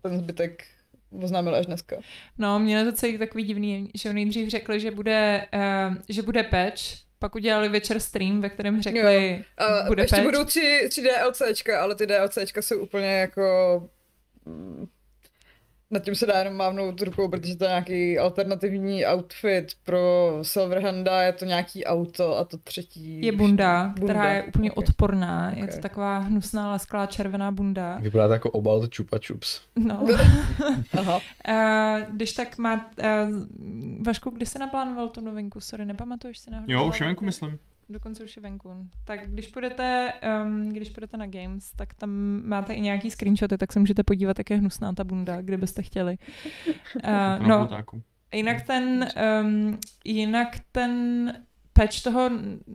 ten 0.03 0.19
zbytek 0.19 0.65
oznámil 1.23 1.55
až 1.55 1.67
dneska. 1.67 1.97
No, 2.39 2.59
mě 2.59 2.85
to 2.85 2.93
celý 2.93 3.19
takový 3.19 3.45
divný, 3.45 3.91
že 3.95 4.09
oni 4.09 4.25
nejdřív 4.25 4.49
řekli, 4.49 4.81
že 4.81 4.91
bude, 4.91 5.47
uh, 5.55 5.97
že 6.09 6.23
bude 6.23 6.43
patch, 6.43 6.81
pak 7.19 7.35
udělali 7.35 7.69
večer 7.69 8.01
stream, 8.01 8.41
ve 8.41 8.49
kterém 8.49 8.83
řekli, 8.83 9.45
jo. 9.61 9.67
Uh, 9.81 9.87
bude 9.87 10.03
ještě 10.03 10.17
patch. 10.17 10.25
budou 10.25 10.45
tři, 10.45 10.87
tři 10.89 11.03
DLCčka, 11.03 11.83
ale 11.83 11.95
ty 11.95 12.07
DLCčka 12.07 12.63
jsou 12.63 12.79
úplně 12.79 13.07
jako 13.07 13.43
mm, 14.45 14.87
nad 15.91 16.05
tím 16.05 16.15
se 16.15 16.27
dá 16.27 16.39
jenom 16.39 16.55
mávnout 16.55 17.03
rukou, 17.03 17.29
protože 17.29 17.57
to 17.57 17.65
je 17.65 17.69
nějaký 17.69 18.19
alternativní 18.19 19.07
outfit 19.07 19.67
pro 19.85 20.39
Silverhanda, 20.43 21.23
je 21.23 21.33
to 21.33 21.45
nějaký 21.45 21.85
auto 21.85 22.39
a 22.39 22.45
to 22.45 22.57
třetí... 22.57 23.27
Je 23.27 23.33
bunda, 23.33 23.93
bunda. 23.99 24.15
která 24.15 24.33
je 24.33 24.43
úplně 24.43 24.73
okay. 24.73 24.85
odporná. 24.85 25.49
Okay. 25.49 25.61
Je 25.61 25.67
to 25.67 25.79
taková 25.79 26.19
hnusná, 26.19 26.71
lasklá 26.71 27.07
červená 27.07 27.51
bunda. 27.51 27.99
Vypadá 28.01 28.27
to 28.27 28.33
jako 28.33 28.51
obal 28.51 28.89
Chupa 28.97 29.19
Chups. 29.27 29.61
No. 29.77 30.07
Aha. 30.99 31.21
Uh, 31.49 32.15
když 32.15 32.33
tak 32.33 32.59
má... 32.59 32.91
Uh, 32.99 34.07
Vašku, 34.07 34.31
kdy 34.31 34.47
se 34.47 34.59
naplánoval 34.59 35.09
tu 35.09 35.21
novinku? 35.21 35.61
Sorry, 35.61 35.85
nepamatuješ 35.85 36.39
si 36.39 36.51
náhodou? 36.51 36.73
Jo, 36.73 36.87
už 36.87 37.01
venku 37.01 37.25
myslím 37.25 37.59
dokonce 37.91 38.25
už 38.25 38.37
je 38.37 38.43
venku. 38.43 38.87
Tak 39.05 39.31
když 39.31 39.47
půjdete, 39.47 40.13
um, 40.45 40.69
když 40.69 40.91
půjdete 40.91 41.17
na 41.17 41.27
Games, 41.27 41.73
tak 41.77 41.95
tam 41.95 42.11
máte 42.45 42.75
i 42.75 42.81
nějaký 42.81 43.11
screenshoty, 43.11 43.59
tak 43.59 43.73
se 43.73 43.81
můžete 43.81 44.03
podívat, 44.03 44.39
jak 44.39 44.51
je 44.51 44.57
hnusná 44.57 44.93
ta 44.93 45.05
bunda, 45.05 45.43
kdybyste 45.43 45.83
chtěli. 45.83 46.17
Uh, 47.05 47.47
no, 47.47 47.69
jinak 48.35 48.67
ten, 48.67 49.09
um, 49.43 49.79
jinak 50.05 50.57
ten 50.73 51.33
patch 51.73 52.03
toho 52.03 52.31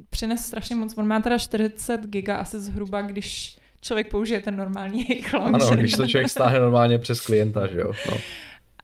přines 0.10 0.46
strašně 0.46 0.76
moc. 0.76 0.98
On 0.98 1.08
má 1.08 1.22
teda 1.22 1.38
40 1.38 2.06
giga 2.06 2.38
asi 2.38 2.60
zhruba, 2.60 3.02
když 3.02 3.58
člověk 3.82 4.12
použije 4.12 4.42
ten 4.42 4.56
normální 4.56 5.06
cloud. 5.30 5.56
Ano, 5.56 5.76
když 5.76 5.94
to 5.94 6.08
člověk 6.08 6.30
stáhne 6.30 6.60
normálně 6.60 7.00
přes 7.00 7.22
klienta, 7.22 7.68
že 7.68 7.80
jo. 7.80 7.92
No. 8.12 8.18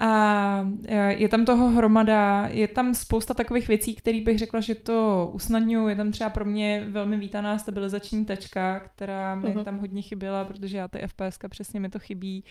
A 0.03 0.67
e, 0.87 1.13
je 1.13 1.29
tam 1.29 1.45
toho 1.45 1.69
hromada, 1.69 2.47
je 2.51 2.67
tam 2.67 2.93
spousta 2.95 3.33
takových 3.33 3.67
věcí, 3.67 3.95
které 3.95 4.21
bych 4.21 4.39
řekla, 4.39 4.59
že 4.59 4.75
to 4.75 5.29
usnadňují. 5.33 5.89
Je 5.89 5.95
tam 5.95 6.11
třeba 6.11 6.29
pro 6.29 6.45
mě 6.45 6.85
velmi 6.89 7.17
vítaná 7.17 7.57
stabilizační 7.57 8.25
tečka, 8.25 8.79
která 8.79 9.35
mi 9.35 9.49
uh-huh. 9.49 9.63
tam 9.63 9.77
hodně 9.77 10.01
chyběla, 10.01 10.45
protože 10.45 10.77
já 10.77 10.87
ty 10.87 10.99
FPS 11.07 11.37
přesně 11.49 11.79
mi 11.79 11.89
to 11.89 11.99
chybí. 11.99 12.43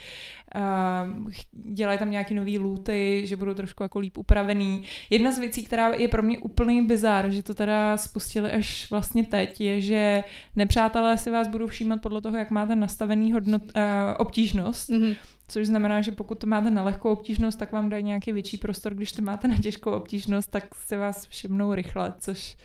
A 0.55 1.07
dělají 1.53 1.98
tam 1.98 2.11
nějaký 2.11 2.34
nový 2.34 2.59
looty, 2.59 3.22
že 3.26 3.36
budou 3.36 3.55
trošku 3.55 3.82
jako 3.82 3.98
líp 3.98 4.18
upravený. 4.18 4.82
Jedna 5.11 5.32
z 5.32 5.38
věcí, 5.38 5.64
která 5.64 5.88
je 5.88 6.09
pro 6.09 6.22
mě 6.22 6.38
úplný 6.38 6.86
bizár, 6.86 7.30
že 7.30 7.42
to 7.42 7.55
teda 7.55 7.96
spustili 7.96 8.51
až 8.51 8.90
vlastně 8.90 9.24
teď, 9.24 9.61
je, 9.61 9.80
že 9.80 10.24
nepřátelé 10.57 11.18
si 11.18 11.30
vás 11.30 11.48
budou 11.48 11.66
všímat 11.66 12.01
podle 12.01 12.20
toho, 12.20 12.36
jak 12.36 12.51
máte 12.51 12.76
nastavený 12.76 13.32
hodnot, 13.32 13.62
uh, 13.62 13.70
obtížnost. 14.18 14.90
Uh-huh 14.90 15.16
což 15.51 15.66
znamená, 15.66 16.01
že 16.01 16.12
pokud 16.12 16.38
to 16.38 16.46
máte 16.46 16.70
na 16.70 16.82
lehkou 16.82 17.12
obtížnost, 17.12 17.59
tak 17.59 17.72
vám 17.72 17.88
dají 17.88 18.05
nějaký 18.05 18.32
větší 18.32 18.59
prostor, 18.59 18.94
když 18.94 19.12
to 19.12 19.22
máte 19.22 19.48
na 19.48 19.57
těžkou 19.57 19.90
obtížnost, 19.90 20.51
tak 20.51 20.74
se 20.74 20.96
vás 20.96 21.26
všimnou 21.26 21.74
rychle, 21.74 22.14
což 22.18 22.57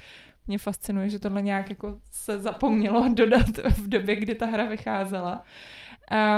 mě 0.47 0.57
fascinuje, 0.57 1.09
že 1.09 1.19
tohle 1.19 1.41
nějak 1.41 1.69
jako 1.69 1.99
se 2.11 2.39
zapomnělo 2.39 3.09
dodat 3.13 3.57
v 3.57 3.87
době, 3.87 4.15
kdy 4.15 4.35
ta 4.35 4.45
hra 4.45 4.65
vycházela. 4.65 5.43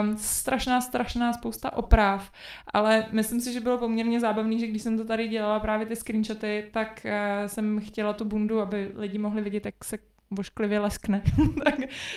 Um, 0.01 0.17
strašná, 0.17 0.81
strašná 0.81 1.33
spousta 1.33 1.73
oprav, 1.73 2.31
ale 2.73 3.05
myslím 3.11 3.41
si, 3.41 3.53
že 3.53 3.59
bylo 3.59 3.77
poměrně 3.77 4.19
zábavný, 4.19 4.59
že 4.59 4.67
když 4.67 4.81
jsem 4.81 4.97
to 4.97 5.05
tady 5.05 5.27
dělala 5.27 5.59
právě 5.59 5.85
ty 5.85 5.95
screenshoty, 5.95 6.69
tak 6.71 7.05
uh, 7.05 7.47
jsem 7.47 7.79
chtěla 7.79 8.13
tu 8.13 8.25
bundu, 8.25 8.61
aby 8.61 8.91
lidi 8.95 9.17
mohli 9.17 9.41
vidět, 9.41 9.65
jak 9.65 9.83
se 9.83 9.97
vošklivě 10.31 10.79
leskne. 10.79 11.21
tak, 11.63 11.75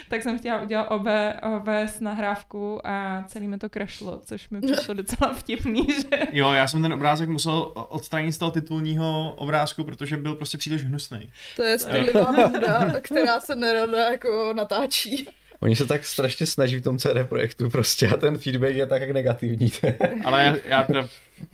tak 0.08 0.22
jsem 0.22 0.38
chtěla 0.38 0.62
udělat 0.62 0.84
obé, 0.84 1.40
s 1.88 2.00
nahrávku 2.00 2.86
a 2.86 3.24
celý 3.28 3.48
mi 3.48 3.58
to 3.58 3.70
krašlo, 3.70 4.20
což 4.24 4.48
mi 4.48 4.60
přišlo 4.60 4.94
docela 4.94 5.34
vtipný, 5.34 5.86
že... 6.02 6.18
Jo, 6.32 6.52
já 6.52 6.68
jsem 6.68 6.82
ten 6.82 6.92
obrázek 6.92 7.28
musel 7.28 7.72
odstranit 7.74 8.32
z 8.32 8.38
toho 8.38 8.50
titulního 8.50 9.34
obrázku, 9.34 9.84
protože 9.84 10.16
byl 10.16 10.34
prostě 10.34 10.58
příliš 10.58 10.84
hnusný. 10.84 11.32
To 11.56 11.62
je 11.62 11.78
stylivá 11.78 12.32
bunda, 12.32 13.00
která 13.00 13.40
se 13.40 13.56
nerada 13.56 14.10
jako 14.10 14.52
natáčí. 14.56 15.28
Oni 15.62 15.76
se 15.76 15.86
tak 15.86 16.04
strašně 16.04 16.46
snaží 16.46 16.76
v 16.76 16.82
tom 16.82 16.98
CD 16.98 17.28
projektu 17.28 17.70
prostě 17.70 18.08
a 18.08 18.16
ten 18.16 18.38
feedback 18.38 18.74
je 18.74 18.86
tak 18.86 19.00
jak 19.00 19.10
negativní. 19.10 19.72
Ale 20.24 20.44
já, 20.44 20.56
já 20.64 20.82
teda, 20.82 21.08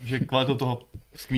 že 0.05 0.21
kvalitu 0.21 0.55
toho 0.55 0.83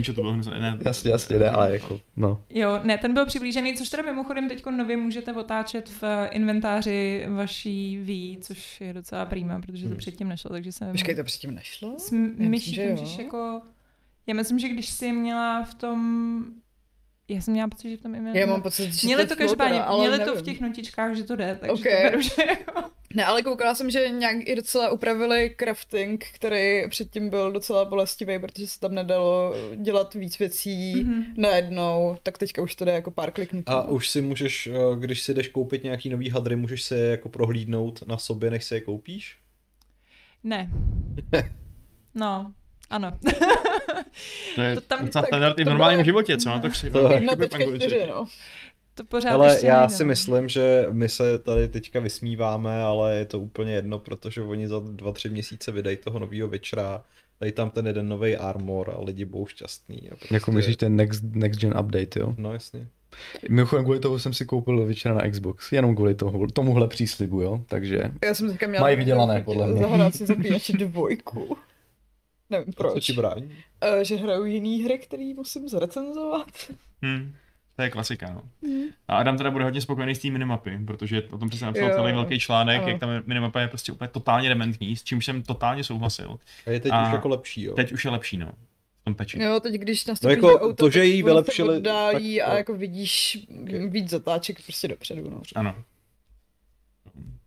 to 0.07 0.12
bylo 0.12 0.33
hnusný, 0.33 0.53
ne? 0.61 0.79
Jasně, 0.85 1.11
jasně, 1.11 1.39
ne, 1.39 1.51
ale 1.51 1.73
jako, 1.73 2.01
no. 2.16 2.43
Jo, 2.51 2.81
ne, 2.85 2.99
ten 2.99 3.14
byl 3.14 3.27
přiblížený, 3.27 3.75
což 3.75 3.89
teda 3.89 4.03
mimochodem 4.03 4.49
teď 4.49 4.66
nově 4.66 4.97
můžete 4.97 5.33
otáčet 5.33 5.89
v 5.89 6.29
inventáři 6.31 7.27
vaší 7.29 7.99
V, 7.99 8.39
což 8.41 8.81
je 8.81 8.93
docela 8.93 9.27
prýma, 9.27 9.61
protože 9.61 9.83
to 9.83 9.89
hmm. 9.89 9.99
předtím 9.99 10.29
nešlo, 10.29 10.51
takže 10.51 10.73
jsem... 10.73 10.93
Počkej, 10.93 11.14
to 11.14 11.25
předtím 11.25 11.55
nešlo? 11.55 11.95
S 11.99 12.11
myší 12.39 12.81
můžeš 12.81 13.19
jako 13.19 13.62
Já 14.27 14.35
myslím, 14.35 14.59
že 14.59 14.69
když 14.69 14.89
jsi 14.89 15.12
měla 15.12 15.62
v 15.62 15.75
tom... 15.75 16.45
Já 17.31 17.41
jsem 17.41 17.53
měla 17.53 17.68
pocit, 17.68 17.91
že 17.91 17.97
v 17.97 18.01
tom 18.03 18.14
Já 18.37 18.47
mám 18.47 18.62
pocit, 18.62 18.93
že 18.95 19.07
Měli 19.07 19.22
to 19.22 19.29
to 19.29 19.37
každopádně, 19.39 19.81
měli 19.99 20.18
to 20.18 20.24
v 20.24 20.29
nevím. 20.29 20.45
těch 20.45 20.61
notičkách, 20.61 21.14
že 21.16 21.24
to 21.24 21.37
jde, 21.37 21.59
takže 21.61 21.72
Ok. 21.72 21.83
to 21.83 21.89
beru, 22.03 22.20
že. 22.20 22.31
Ne, 23.14 23.24
ale 23.24 23.43
koukala 23.43 23.74
jsem, 23.74 23.91
že 23.91 24.09
nějak 24.09 24.37
i 24.41 24.57
docela 24.57 24.91
upravili 24.91 25.55
crafting, 25.59 26.24
který 26.33 26.89
předtím 26.89 27.31
byl 27.31 27.53
docela 27.53 27.85
bolestivý, 27.85 28.39
protože 28.39 28.66
se 28.66 28.81
tam 28.81 28.95
nedalo 28.95 29.55
dělat 29.76 30.14
víc 30.14 30.39
věcí 30.39 30.95
Mhm. 31.05 31.24
najednou, 31.37 32.16
tak 32.22 32.39
teďka 32.39 32.62
už 32.62 32.74
to 32.74 32.85
jde 32.85 32.93
jako 32.93 33.11
pár 33.11 33.31
kliknutí. 33.31 33.66
A 33.66 33.83
už 33.83 34.09
si 34.09 34.20
můžeš, 34.22 34.66
eh, 34.66 34.72
když 34.99 35.22
si 35.22 35.35
jdeš 35.35 35.49
koupit 35.49 35.85
nějaký 35.85 36.09
nový 36.09 36.31
hadry, 36.31 36.57
můžeš 36.57 36.83
si 36.83 36.95
je 36.95 37.07
jako 37.11 37.29
prohlídnout 37.29 38.07
na 38.07 38.18
sobě, 38.18 38.51
než 38.51 38.64
si 38.64 38.74
je 38.74 38.81
koupíš? 38.81 39.37
Ne. 40.45 40.70
No, 42.14 42.53
ano. 42.91 43.18
To 44.55 44.62
je 44.62 44.75
To 44.75 44.81
tam- 44.81 45.05
docela 45.07 45.23
tak 45.23 45.29
standard 45.29 45.59
i 45.59 45.62
v 45.62 45.64
to 45.64 45.71
normálním 45.71 45.97
bylo- 45.99 46.05
životě, 46.05 46.37
co 46.39 46.49
na 46.49 46.59
to 46.59 46.69
přijde. 46.71 47.01
To- 47.01 47.12
Jedna 47.12 47.37
tečka 47.37 47.59
čtyři, 47.77 48.07
no. 48.09 48.25
to 48.95 49.05
pořád 49.05 49.31
Ale 49.31 49.53
ještě 49.53 49.66
já 49.66 49.81
nejde. 49.81 49.95
si 49.95 50.05
myslím, 50.05 50.49
že 50.49 50.87
my 50.91 51.09
se 51.09 51.39
tady 51.39 51.69
teďka 51.69 52.01
vysmíváme, 52.01 52.83
ale 52.83 53.16
je 53.16 53.25
to 53.25 53.41
úplně 53.41 53.73
jedno, 53.73 53.99
protože 53.99 54.43
oni 54.43 54.69
za 54.69 54.81
dva, 54.91 55.12
tři 55.12 55.29
měsíce 55.29 55.73
vydají 55.73 55.97
toho 55.97 56.19
nového 56.19 56.49
večera, 56.49 57.05
dají 57.41 57.53
tam 57.53 57.71
ten 57.71 57.87
jeden 57.87 58.09
nový 58.09 58.37
armor 58.37 58.95
a 58.97 59.01
lidi 59.05 59.25
budou 59.25 59.47
šťastný. 59.47 60.11
A 60.12 60.16
prostě... 60.16 60.35
Jako 60.35 60.53
myslíš 60.53 60.77
ten 60.77 60.97
next, 60.97 61.23
next 61.33 61.61
gen 61.61 61.71
update, 61.81 62.21
jo? 62.21 62.35
No 62.39 62.53
jasně. 62.53 62.87
Mimochodem 63.49 63.85
kvůli 63.85 64.01
toho 64.01 64.19
jsem 64.19 64.33
si 64.35 64.45
koupil 64.45 64.87
večera 64.87 65.14
na 65.14 65.31
Xbox, 65.31 65.73
jenom 65.73 65.95
kvůli 65.95 66.14
toho, 66.14 66.47
tomuhle 66.53 66.89
příslibu, 66.89 67.41
jo? 67.43 67.61
Takže 67.66 68.11
Já 68.25 68.35
jsem 68.35 68.49
teďka 68.51 68.66
měla... 68.66 68.83
Mají 68.83 68.97
vydělané, 68.97 69.43
podle 69.43 69.66
mě. 69.66 69.81
Zahrát 69.81 70.14
si 70.14 70.27
zapínači 70.27 70.73
dvojku. 70.79 71.57
Nevím 72.51 72.72
Co 72.72 72.76
proč. 72.76 73.05
ti 73.07 73.12
brání? 73.12 73.42
Uh, 73.44 74.01
že 74.03 74.16
hraju 74.16 74.44
jiný 74.44 74.82
hry, 74.84 74.99
který 74.99 75.34
musím 75.34 75.68
zrecenzovat. 75.68 76.46
Hmm. 77.03 77.34
To 77.76 77.82
je 77.82 77.90
klasika, 77.90 78.30
no. 78.32 78.42
A 79.09 79.16
Adam 79.16 79.36
teda 79.36 79.51
bude 79.51 79.64
hodně 79.64 79.80
spokojený 79.80 80.14
s 80.14 80.18
tím 80.18 80.32
minimapy, 80.32 80.78
protože 80.86 81.22
o 81.22 81.38
tom 81.38 81.49
přesně 81.49 81.66
napsal 81.66 81.88
Jo. 81.88 81.94
celý 81.96 82.12
velký 82.12 82.38
článek, 82.40 82.78
Ano. 82.82 82.88
jak 82.88 83.01
tam 83.01 83.11
minimapa 83.26 83.61
je 83.61 83.68
prostě 83.68 83.92
úplně 83.92 84.09
totálně 84.09 84.49
dementní, 84.49 84.96
s 84.96 85.05
čím 85.05 85.22
jsem 85.22 85.42
totálně 85.42 85.84
souhlasil. 85.84 86.38
A 86.66 86.70
je 86.70 86.80
teď 86.80 86.92
A 86.92 87.07
už 87.07 87.12
jako 87.12 87.28
lepší, 87.28 87.62
jo? 87.62 87.74
Teď 87.74 87.92
už 87.92 88.05
je 88.05 88.11
lepší, 88.11 88.36
no. 88.36 88.53
V 89.01 89.05
tom 89.05 89.14
peči. 89.14 89.42
Jo, 89.42 89.61
teď 89.61 89.74
když 89.74 90.07
nastoupíš 90.07 90.36
jako 90.36 90.49
do 90.49 90.61
auta, 90.61 90.74
to, 90.74 90.90
že 90.90 91.05
jí 91.05 91.22
vylepšili, 91.22 91.76
oddálí 91.76 92.38
tak 92.38 92.49
a 92.49 92.57
jako 92.57 92.74
vidíš 92.74 93.38
Ok. 93.62 93.92
víc 93.92 94.11
zatáček 94.11 94.62
prostě 94.64 94.88
dopředu. 94.88 95.30
No. 95.30 95.42
Ano. 95.55 95.74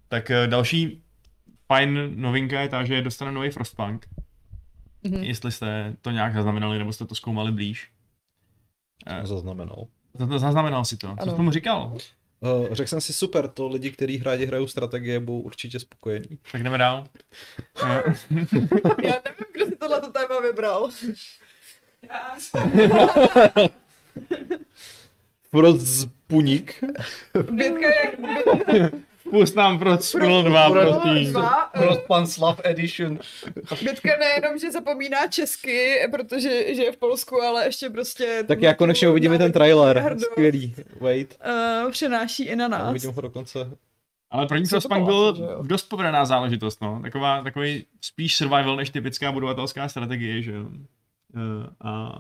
Tak 0.08 0.32
eh, 0.32 0.48
další 0.48 1.02
fajn 1.68 2.12
novinka 2.16 2.62
je 2.62 2.70
ta, 2.70 2.84
že 2.84 3.02
dostane 3.02 3.32
nový 3.32 3.50
Frostpunk. 3.50 4.06
Mhm. 5.04 5.24
Jestli 5.24 5.52
jste 5.52 5.96
to 6.02 6.12
nějak 6.12 6.34
zaznamenali, 6.34 6.78
nebo 6.80 6.94
jste 6.94 7.06
to 7.06 7.16
zkoumali 7.16 7.52
blíž. 7.52 7.92
Eh, 9.08 9.26
Zaznamenal. 9.28 9.88
Zaznamenal 10.38 10.86
si 10.86 10.98
to. 10.98 11.08
Co 11.08 11.22
Ano. 11.22 11.32
jsi 11.32 11.38
tomu 11.38 11.52
říkal? 11.52 11.98
Uh, 12.40 12.68
řekl 12.72 12.90
jsem 12.90 13.02
si 13.02 13.14
super, 13.14 13.48
to 13.48 13.68
lidi, 13.68 13.92
kteří 13.92 14.18
rádi 14.24 14.46
hrajou 14.46 14.68
strategie, 14.68 15.20
budou 15.20 15.40
určitě 15.40 15.80
spokojení. 15.80 16.40
Tak 16.52 16.64
jdeme 16.64 16.78
dál. 16.78 17.04
Eh, 17.86 18.04
Já 19.04 19.22
nevím, 19.26 19.46
kdo 19.54 19.66
si 19.66 19.76
tohle 19.80 20.02
téma 20.02 20.40
vybral. 20.42 20.90
Frostpuník. 25.50 26.84
Bětka 27.52 27.88
jak 28.04 28.94
Pust 29.32 29.56
nám 29.56 29.80
pro 29.80 29.98
Scroll 29.98 30.44
2, 30.44 30.70
prosím. 30.72 31.32
dva, 31.32 31.70
eh, 31.74 31.80
Frostpunk 31.80 32.28
Slav 32.28 32.62
Edition. 32.64 33.20
Bětka 33.84 34.10
nejenom, 34.20 34.60
že 34.60 34.72
zapomíná 34.72 35.28
česky, 35.28 35.96
protože 36.12 36.76
že 36.76 36.84
je 36.84 36.92
v 36.92 36.98
Polsku, 36.98 37.42
ale 37.42 37.66
ještě 37.66 37.90
prostě... 37.90 38.44
Tak 38.48 38.62
já 38.62 38.74
konečně 38.74 39.10
uvidíme 39.10 39.38
ten 39.38 39.52
trailer. 39.52 40.18
Skvělý. 40.20 40.76
Wait. 41.00 41.38
Uh, 41.86 41.92
přenáší 41.92 42.44
i 42.44 42.56
na 42.56 42.64
Já 42.64 42.68
nás. 42.70 42.90
uvidím 42.90 43.12
ho 43.12 43.22
dokonce. 43.22 43.72
Ale 44.32 44.48
to 44.48 44.56
Frostpunk 44.70 45.06
bylo, 45.06 45.34
byl 45.34 45.64
dost 45.64 45.90
povedená 45.90 46.26
záležitost, 46.26 46.82
no. 46.82 47.00
Taková, 47.02 47.44
takový 47.44 47.86
spíš 48.02 48.36
survival 48.36 48.76
než 48.76 48.90
typická 48.90 49.32
budovatelská 49.32 49.90
strategie, 49.90 50.42
že 50.42 50.52
jo. 50.52 50.66
Eh, 51.36 51.70
A 51.82 52.12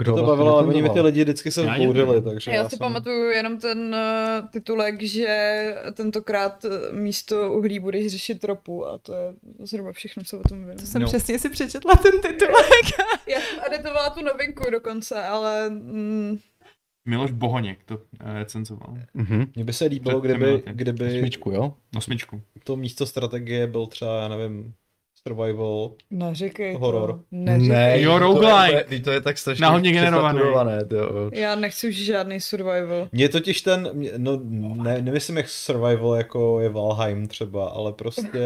Kdo 0.00 0.12
to 0.12 0.16
vlastně 0.16 0.26
bavilo, 0.36 0.58
ale 0.58 0.66
oni 0.68 0.82
mi 0.82 0.90
ty 0.90 1.00
lidi 1.00 1.22
vždycky 1.22 1.50
se 1.50 1.62
Já 1.64 1.72
nevím. 1.76 2.22
takže 2.24 2.50
Já 2.50 2.64
si 2.64 2.70
jsem... 2.70 2.78
pamatuju 2.78 3.30
jenom 3.30 3.58
ten 3.58 3.78
uh, 4.42 4.48
titulek, 4.48 5.02
že 5.02 5.26
tentokrát 5.94 6.64
eh, 6.64 6.92
místo 6.92 7.52
uhlí 7.52 7.78
budeš 7.80 8.12
řešit 8.12 8.44
ropu 8.44 8.86
a 8.86 8.98
to 8.98 9.14
je 9.14 9.34
zhruba 9.58 9.92
všechno, 9.92 10.22
co 10.24 10.38
o 10.40 10.42
tom 10.48 10.66
vím. 10.66 10.76
To 10.78 10.86
jsem 10.86 11.02
No. 11.02 11.08
přesně 11.08 11.38
si 11.38 11.48
přečetla 11.50 11.94
ten 11.94 12.12
titulek. 12.20 12.86
Já 13.26 13.40
jsem 13.40 13.58
editovala 13.74 14.10
tu 14.10 14.24
novinku 14.24 14.70
dokonce, 14.70 15.22
ale 15.22 15.70
mm, 15.70 16.38
Miloš 17.08 17.30
Bohoněk 17.30 17.78
to 17.84 17.98
eh, 18.20 18.34
recenzoval. 18.38 18.94
Mhm. 19.14 19.46
Mně 19.54 19.64
by 19.64 19.72
se 19.72 19.84
líbilo, 19.84 20.20
Před 20.20 20.28
kdyby, 20.30 20.62
kdyby 20.72 21.04
Osmičku, 21.18 21.50
jo? 21.50 21.74
Osmičku. 21.96 22.40
to 22.64 22.76
místo 22.76 23.06
strategie 23.06 23.66
byl 23.66 23.86
třeba, 23.86 24.22
já 24.22 24.28
nevím, 24.28 24.72
survival. 25.28 25.90
neříkej 26.10 26.74
Horor. 26.74 27.12
to. 27.12 27.20
Neříkej. 27.30 28.02
Jo, 28.02 28.10
to 28.10 28.14
je- 28.14 28.18
roguelike. 28.18 28.84
To 28.84 28.94
je, 28.94 29.00
to 29.00 29.10
je 29.10 29.20
tak 29.20 29.38
strašně 29.38 29.62
Náhodně 29.62 29.92
jo. 30.96 31.30
Já 31.32 31.54
nechci 31.54 31.88
už 31.88 31.94
žádný 31.96 32.40
survival. 32.40 33.08
Mně 33.12 33.28
totiž 33.28 33.60
ten, 33.60 33.90
mě- 33.92 34.12
no 34.16 34.40
ne, 34.74 35.02
nemyslím 35.02 35.36
jak 35.36 35.48
survival 35.48 36.14
jako 36.14 36.60
je 36.60 36.68
Valheim 36.68 37.26
třeba, 37.28 37.68
ale 37.68 37.92
prostě, 37.92 38.42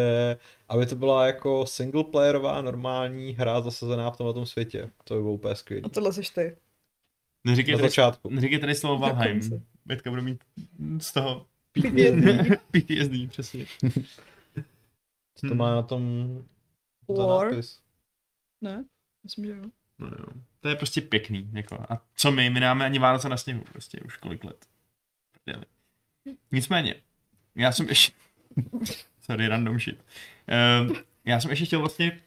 aby 0.69 0.87
to 0.87 0.97
byla 0.97 1.27
jako 1.27 1.67
singleplayerová 1.67 2.61
normální 2.63 3.33
hra 3.33 3.61
zasazená 3.61 4.11
v 4.11 4.17
tomhle 4.17 4.47
světě. 4.47 4.91
To 5.05 5.15
by 5.15 5.21
bylo 5.21 5.33
úplně 5.35 5.55
skvělé. 5.55 5.83
A 5.85 5.89
tohle 5.89 6.13
seš 6.13 6.31
ty. 6.31 6.57
Neříkej 7.47 7.73
Na 7.73 7.79
tady, 7.79 7.89
začátku. 7.89 8.31
neříkej 8.31 8.59
tady 8.59 8.75
slovo 8.75 8.99
Valheim. 8.99 9.41
Bětka 9.87 10.11
bude 10.11 10.23
mít 10.23 10.41
z 10.99 11.13
toho 11.13 11.47
PTSD. 11.73 12.59
PTSD, 12.71 13.29
přesně. 13.31 13.65
Co 15.35 15.49
to 15.49 15.55
má 15.55 15.75
na 15.75 15.83
tom 15.83 16.29
War? 17.09 17.53
Ne? 18.61 18.85
Myslím, 19.25 19.45
že 19.45 19.51
jo. 19.51 19.65
No, 19.99 20.07
jo. 20.07 20.27
To 20.61 20.69
je 20.69 20.77
prostě 20.77 21.01
pěkný. 21.01 21.51
Jako. 21.53 21.87
A 21.89 22.07
co 22.17 22.33
my? 22.33 22.51
My 22.51 22.61
nemáme 22.61 22.85
ani 22.85 22.99
Vánoce 22.99 23.29
na 23.29 23.37
sněhu. 23.37 23.65
Prostě 23.73 24.01
už 24.01 24.17
kolik 24.17 24.45
let. 24.45 24.67
Prdeli. 25.33 25.65
Nicméně, 26.53 26.95
já 27.55 27.73
jsem 27.73 27.89
ještě... 27.89 28.13
Sorry, 29.21 29.49
random 29.49 29.79
shit. 29.79 30.05
Uh, 30.89 30.97
já 31.25 31.41
jsem 31.41 31.51
ještě 31.51 31.67
chtěl 31.67 31.81
vlastně... 31.81 32.21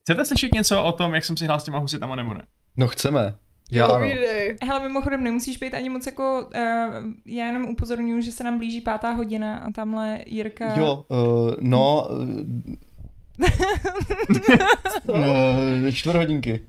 Chcete 0.00 0.24
slyšet 0.24 0.54
něco 0.54 0.84
o 0.84 0.92
tom, 0.92 1.14
jak 1.14 1.24
jsem 1.24 1.36
si 1.36 1.44
hrál 1.44 1.60
s 1.60 1.64
těma 1.64 1.78
husitama 1.78 2.16
nebo 2.16 2.34
ne? 2.34 2.46
No 2.76 2.88
chceme. 2.88 3.38
Já 3.70 3.86
ano. 3.86 4.06
Hele, 4.62 4.88
mimochodem 4.88 5.24
nemusíš 5.24 5.56
být 5.56 5.74
ani 5.74 5.88
moc 5.88 6.06
jako, 6.06 6.46
uh, 6.54 6.60
já 7.26 7.46
jenom 7.46 7.64
upozorňuji, 7.64 8.22
že 8.22 8.32
se 8.32 8.44
nám 8.44 8.58
blíží 8.58 8.80
pátá 8.80 9.10
hodina 9.10 9.56
a 9.58 9.70
tamhle 9.70 10.18
Jirka... 10.26 10.74
Jo, 10.76 11.04
uh, 11.08 11.54
no, 11.60 12.08
uh, 15.08 15.90
čtvrt 15.92 16.16
hodinky. 16.16 16.60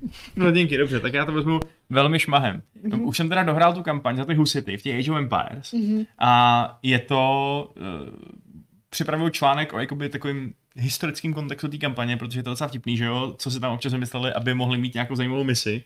Díky, 0.53 0.77
dobře, 0.77 0.99
tak 0.99 1.13
já 1.13 1.25
to 1.25 1.31
vezmu 1.31 1.59
velmi 1.89 2.19
šmahem. 2.19 2.61
Mhm. 2.83 3.01
Už 3.05 3.17
jsem 3.17 3.29
teda 3.29 3.43
dohrál 3.43 3.73
tu 3.73 3.83
kampaň 3.83 4.17
za 4.17 4.25
ty 4.25 4.33
husity 4.33 4.77
v 4.77 4.81
těch 4.81 4.99
Age 4.99 5.11
of 5.11 5.17
Empires 5.17 5.73
Mhm. 5.73 6.03
a 6.19 6.79
je 6.83 6.99
to... 6.99 7.73
Uh, 7.79 7.83
připravuju 8.89 9.29
článek 9.29 9.73
o 9.73 9.79
jakoby 9.79 10.09
takovým 10.09 10.53
historickým 10.75 11.33
kontextu 11.33 11.67
té 11.67 11.77
kampaně, 11.77 12.17
protože 12.17 12.39
je 12.39 12.43
to 12.43 12.49
docela 12.49 12.67
vtipný, 12.67 12.97
že 12.97 13.05
jo, 13.05 13.35
co 13.37 13.51
si 13.51 13.59
tam 13.59 13.73
občas 13.73 13.93
vymysleli, 13.93 14.33
aby 14.33 14.53
mohli 14.53 14.77
mít 14.77 14.93
nějakou 14.93 15.15
zajímavou 15.15 15.43
misi. 15.43 15.83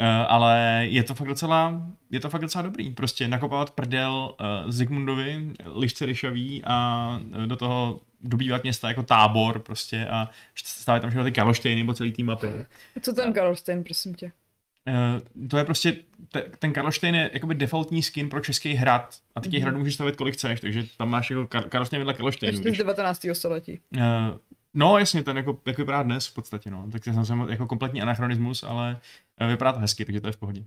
Uh, 0.00 0.04
ale 0.28 0.82
je 0.88 1.02
to 1.02 1.14
fakt 1.14 1.28
docela, 1.28 1.82
je 2.10 2.20
to 2.20 2.30
fakt 2.30 2.40
docela 2.42 2.62
dobrý. 2.62 2.90
Prostě 2.90 3.28
nakopávat 3.28 3.70
prdel 3.70 4.34
uh, 4.64 4.70
Zigmundovi, 4.70 5.50
lišce 5.74 6.06
ryšavý 6.06 6.62
a 6.64 7.08
uh, 7.36 7.46
do 7.46 7.56
toho 7.56 8.00
dobývat 8.20 8.62
města 8.62 8.88
jako 8.88 9.02
tábor 9.02 9.58
prostě 9.58 10.06
a 10.06 10.30
stavit 10.64 11.00
tam 11.00 11.10
všechno 11.10 11.24
ty 11.24 11.32
Karlštejny 11.32 11.84
po 11.84 11.94
celý 11.94 12.12
té 12.12 12.22
mapě. 12.22 12.66
Co 13.02 13.12
ten 13.12 13.32
Karlstein, 13.32 13.84
prosím 13.84 14.14
tě? 14.14 14.32
Uh, 15.36 15.48
to 15.48 15.58
je 15.58 15.64
prostě, 15.64 15.96
te, 16.32 16.42
ten 16.58 16.72
Karlštejn 16.72 17.14
je 17.14 17.30
jakoby 17.32 17.54
defaultní 17.54 18.02
skin 18.02 18.28
pro 18.30 18.40
český 18.40 18.74
hrad 18.74 19.14
a 19.34 19.40
ty 19.40 19.48
těch 19.48 19.60
Mhm. 19.60 19.62
hradů 19.62 19.78
můžeš 19.78 19.94
stavit 19.94 20.16
kolik 20.16 20.34
chceš, 20.34 20.60
takže 20.60 20.84
tam 20.98 21.08
máš 21.10 21.30
jako 21.30 21.42
Kar- 21.42 21.68
Karlštejn 21.68 22.00
vedle 22.00 22.14
Karlštejnu. 22.14 22.50
Ještě 22.52 22.68
z 22.68 22.70
když- 22.70 22.78
19. 22.78 23.34
století. 23.34 23.80
Uh, 23.96 24.00
no 24.74 24.98
jasně, 24.98 25.22
ten 25.22 25.36
jako, 25.36 25.60
jak 25.66 25.78
vypadá 25.78 26.02
dnes 26.02 26.26
v 26.26 26.34
podstatě, 26.34 26.70
no. 26.70 26.88
Tak 26.92 27.04
to 27.04 27.24
jsem 27.24 27.46
jako 27.50 27.66
kompletní 27.66 28.02
anachronismus, 28.02 28.62
ale 28.62 29.00
uh, 29.40 29.48
vypadá 29.48 29.72
to 29.72 29.78
hezky, 29.78 30.04
takže 30.04 30.20
to 30.20 30.26
je 30.26 30.32
v 30.32 30.36
pohodě. 30.36 30.64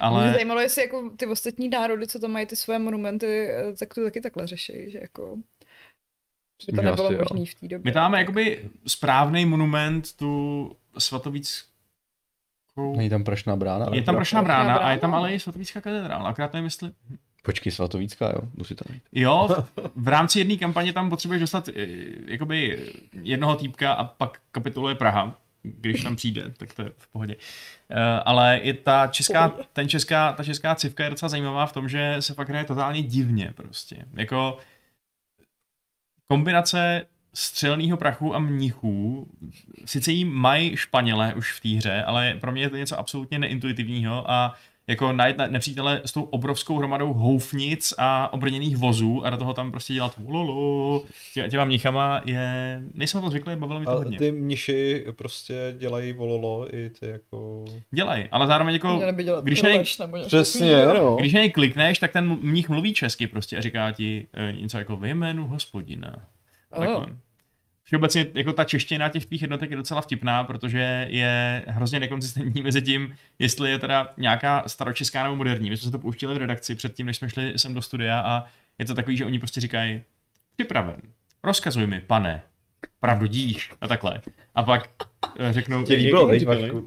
Ale... 0.00 0.24
Mě 0.24 0.32
zajímalo, 0.32 0.60
jestli 0.60 0.82
jako 0.82 1.10
ty 1.16 1.26
ostatní 1.26 1.68
národy, 1.68 2.06
co 2.06 2.18
tam 2.18 2.30
mají 2.30 2.46
ty 2.46 2.56
své 2.56 2.78
monumenty, 2.78 3.48
eh, 3.50 3.72
tak 3.72 3.94
to 3.94 4.04
taky 4.04 4.20
takhle 4.20 4.46
řeší, 4.46 4.90
že 4.90 4.98
jako... 4.98 5.36
Že 6.62 6.72
to 6.72 6.82
nebylo 6.82 7.06
asi 7.06 7.14
jo. 7.14 7.20
možné 7.30 7.46
v 7.46 7.54
té 7.54 7.68
době. 7.68 7.90
my 7.90 7.92
tam 7.92 8.02
máme 8.02 8.18
jakoby 8.18 8.70
správný 8.86 9.46
monument, 9.46 10.16
tu 10.16 10.72
svatovíc... 10.98 11.68
Není 12.96 13.10
tam 13.10 13.24
prašná 13.24 13.56
brána? 13.56 13.86
Je 13.92 14.02
tam 14.02 14.14
prašná 14.14 14.42
brána 14.42 14.74
a 14.74 14.90
je 14.90 14.96
brána? 14.96 15.00
tam 15.00 15.14
ale 15.14 15.34
i 15.34 15.40
svatovícká 15.40 15.80
katedrála, 15.80 16.28
akorát 16.30 16.52
nevím, 16.52 16.64
jestli... 16.64 16.90
Počkej, 17.42 17.72
Svatovícká, 17.72 18.26
jo, 18.26 18.40
musí 18.56 18.74
tam 18.74 18.94
být. 18.94 19.02
Jo, 19.12 19.48
v 19.96 20.08
rámci 20.08 20.38
jedné 20.38 20.56
kampaně 20.56 20.92
tam 20.92 21.10
potřebuješ 21.10 21.40
dostat 21.40 21.68
eh, 21.68 21.86
jakoby 22.26 22.86
jednoho 23.22 23.56
týpka 23.56 23.92
a 23.92 24.04
pak 24.04 24.38
kapituluje 24.52 24.94
Praha, 24.94 25.38
když 25.62 26.02
tam 26.02 26.16
přijde, 26.16 26.50
tak 26.56 26.74
to 26.74 26.82
je 26.82 26.90
v 26.98 27.08
pohodě. 27.08 27.36
Uh, 27.36 27.96
ale 28.24 28.58
i 28.58 28.72
ta 28.72 29.06
česká, 29.06 29.48
ten 29.72 29.88
česká, 29.88 30.32
ta 30.32 30.44
česká 30.44 30.74
civka 30.74 31.04
je 31.04 31.10
docela 31.10 31.28
zajímavá 31.28 31.66
v 31.66 31.72
tom, 31.72 31.88
že 31.88 32.16
se 32.20 32.34
fakt 32.34 32.48
hraje 32.48 32.64
totálně 32.64 33.02
divně 33.02 33.52
prostě. 33.54 33.96
Jako 34.14 34.58
kombinace 36.26 37.06
střelného 37.34 37.96
prachu 37.96 38.34
a 38.34 38.38
mnichů, 38.38 39.28
sice 39.84 40.12
jí 40.12 40.24
mají 40.24 40.76
Španělé 40.76 41.34
už 41.34 41.52
v 41.52 41.60
té 41.60 41.68
hře, 41.68 42.02
ale 42.02 42.34
pro 42.40 42.52
mě 42.52 42.62
je 42.62 42.70
to 42.70 42.76
něco 42.76 42.98
absolutně 42.98 43.38
neintuitivního 43.38 44.30
a 44.30 44.54
jako 44.88 45.12
najít 45.12 45.36
nepřítele 45.48 46.00
s 46.04 46.12
tou 46.12 46.22
obrovskou 46.22 46.78
hromadou 46.78 47.12
houfnic 47.12 47.94
a 47.98 48.32
obrněných 48.32 48.76
vozů 48.76 49.24
a 49.24 49.30
do 49.30 49.36
toho 49.36 49.54
tam 49.54 49.70
prostě 49.70 49.94
dělat 49.94 50.14
lolo 50.28 51.02
tě, 51.34 51.48
těma 51.48 51.64
mnichama 51.64 52.20
je, 52.24 52.82
nejsem 52.94 53.20
to 53.20 53.30
zvyklý, 53.30 53.56
bavilo 53.56 53.80
mi 53.80 53.86
to 53.86 53.92
A 53.92 53.94
hodně. 53.94 54.18
ty 54.18 54.32
mniši 54.32 55.06
prostě 55.16 55.74
dělají 55.78 56.12
vololo 56.12 56.74
i 56.74 56.90
ty 56.90 57.06
jako... 57.06 57.64
Dělají, 57.90 58.24
ale 58.30 58.46
zároveň 58.46 58.74
jako, 58.74 59.00
když 59.42 59.62
nebo 59.98 60.16
něco 60.16 60.26
Přesně, 60.28 60.86
no. 60.86 61.16
když 61.16 61.32
na 61.32 61.40
něj 61.40 61.50
klikneš, 61.50 61.98
tak 61.98 62.12
ten 62.12 62.38
mních 62.40 62.68
mluví 62.68 62.94
česky 62.94 63.26
prostě 63.26 63.56
a 63.56 63.60
říká 63.60 63.92
ti 63.92 64.26
e, 64.34 64.52
něco 64.52 64.78
jako 64.78 64.96
ve 64.96 65.08
jménu 65.08 65.46
hospodina. 65.46 66.16
Takhle. 66.76 67.06
Všeobecně 67.88 68.26
jako 68.34 68.52
ta 68.52 68.64
čeština 68.64 69.08
těch 69.08 69.26
tvých 69.26 69.42
jednotek 69.42 69.70
je 69.70 69.76
docela 69.76 70.00
vtipná, 70.00 70.44
protože 70.44 71.06
je 71.10 71.64
hrozně 71.68 72.00
nekonzistentní 72.00 72.62
mezi 72.62 72.82
tím, 72.82 73.14
jestli 73.38 73.70
je 73.70 73.78
teda 73.78 74.12
nějaká 74.16 74.64
staročeská 74.66 75.22
nebo 75.22 75.36
moderní. 75.36 75.70
My 75.70 75.76
jsme 75.76 75.84
se 75.84 75.90
to 75.90 75.98
pouštili 75.98 76.34
v 76.34 76.38
redakci 76.38 76.74
předtím, 76.74 77.06
než 77.06 77.16
jsme 77.16 77.30
šli 77.30 77.52
sem 77.56 77.74
do 77.74 77.82
studia 77.82 78.20
a 78.20 78.44
je 78.78 78.84
to 78.84 78.94
takový, 78.94 79.16
že 79.16 79.24
oni 79.24 79.38
prostě 79.38 79.60
říkají 79.60 80.02
připraven, 80.56 80.96
rozkazuj 81.44 81.86
mi, 81.86 82.00
pane, 82.00 82.42
pravdu 83.00 83.26
díš 83.26 83.70
a 83.80 83.88
takhle. 83.88 84.20
A 84.54 84.62
pak 84.62 84.90
eh, 85.38 85.52
řeknou... 85.52 85.82
Tě 85.82 85.94
líbilo? 85.94 86.30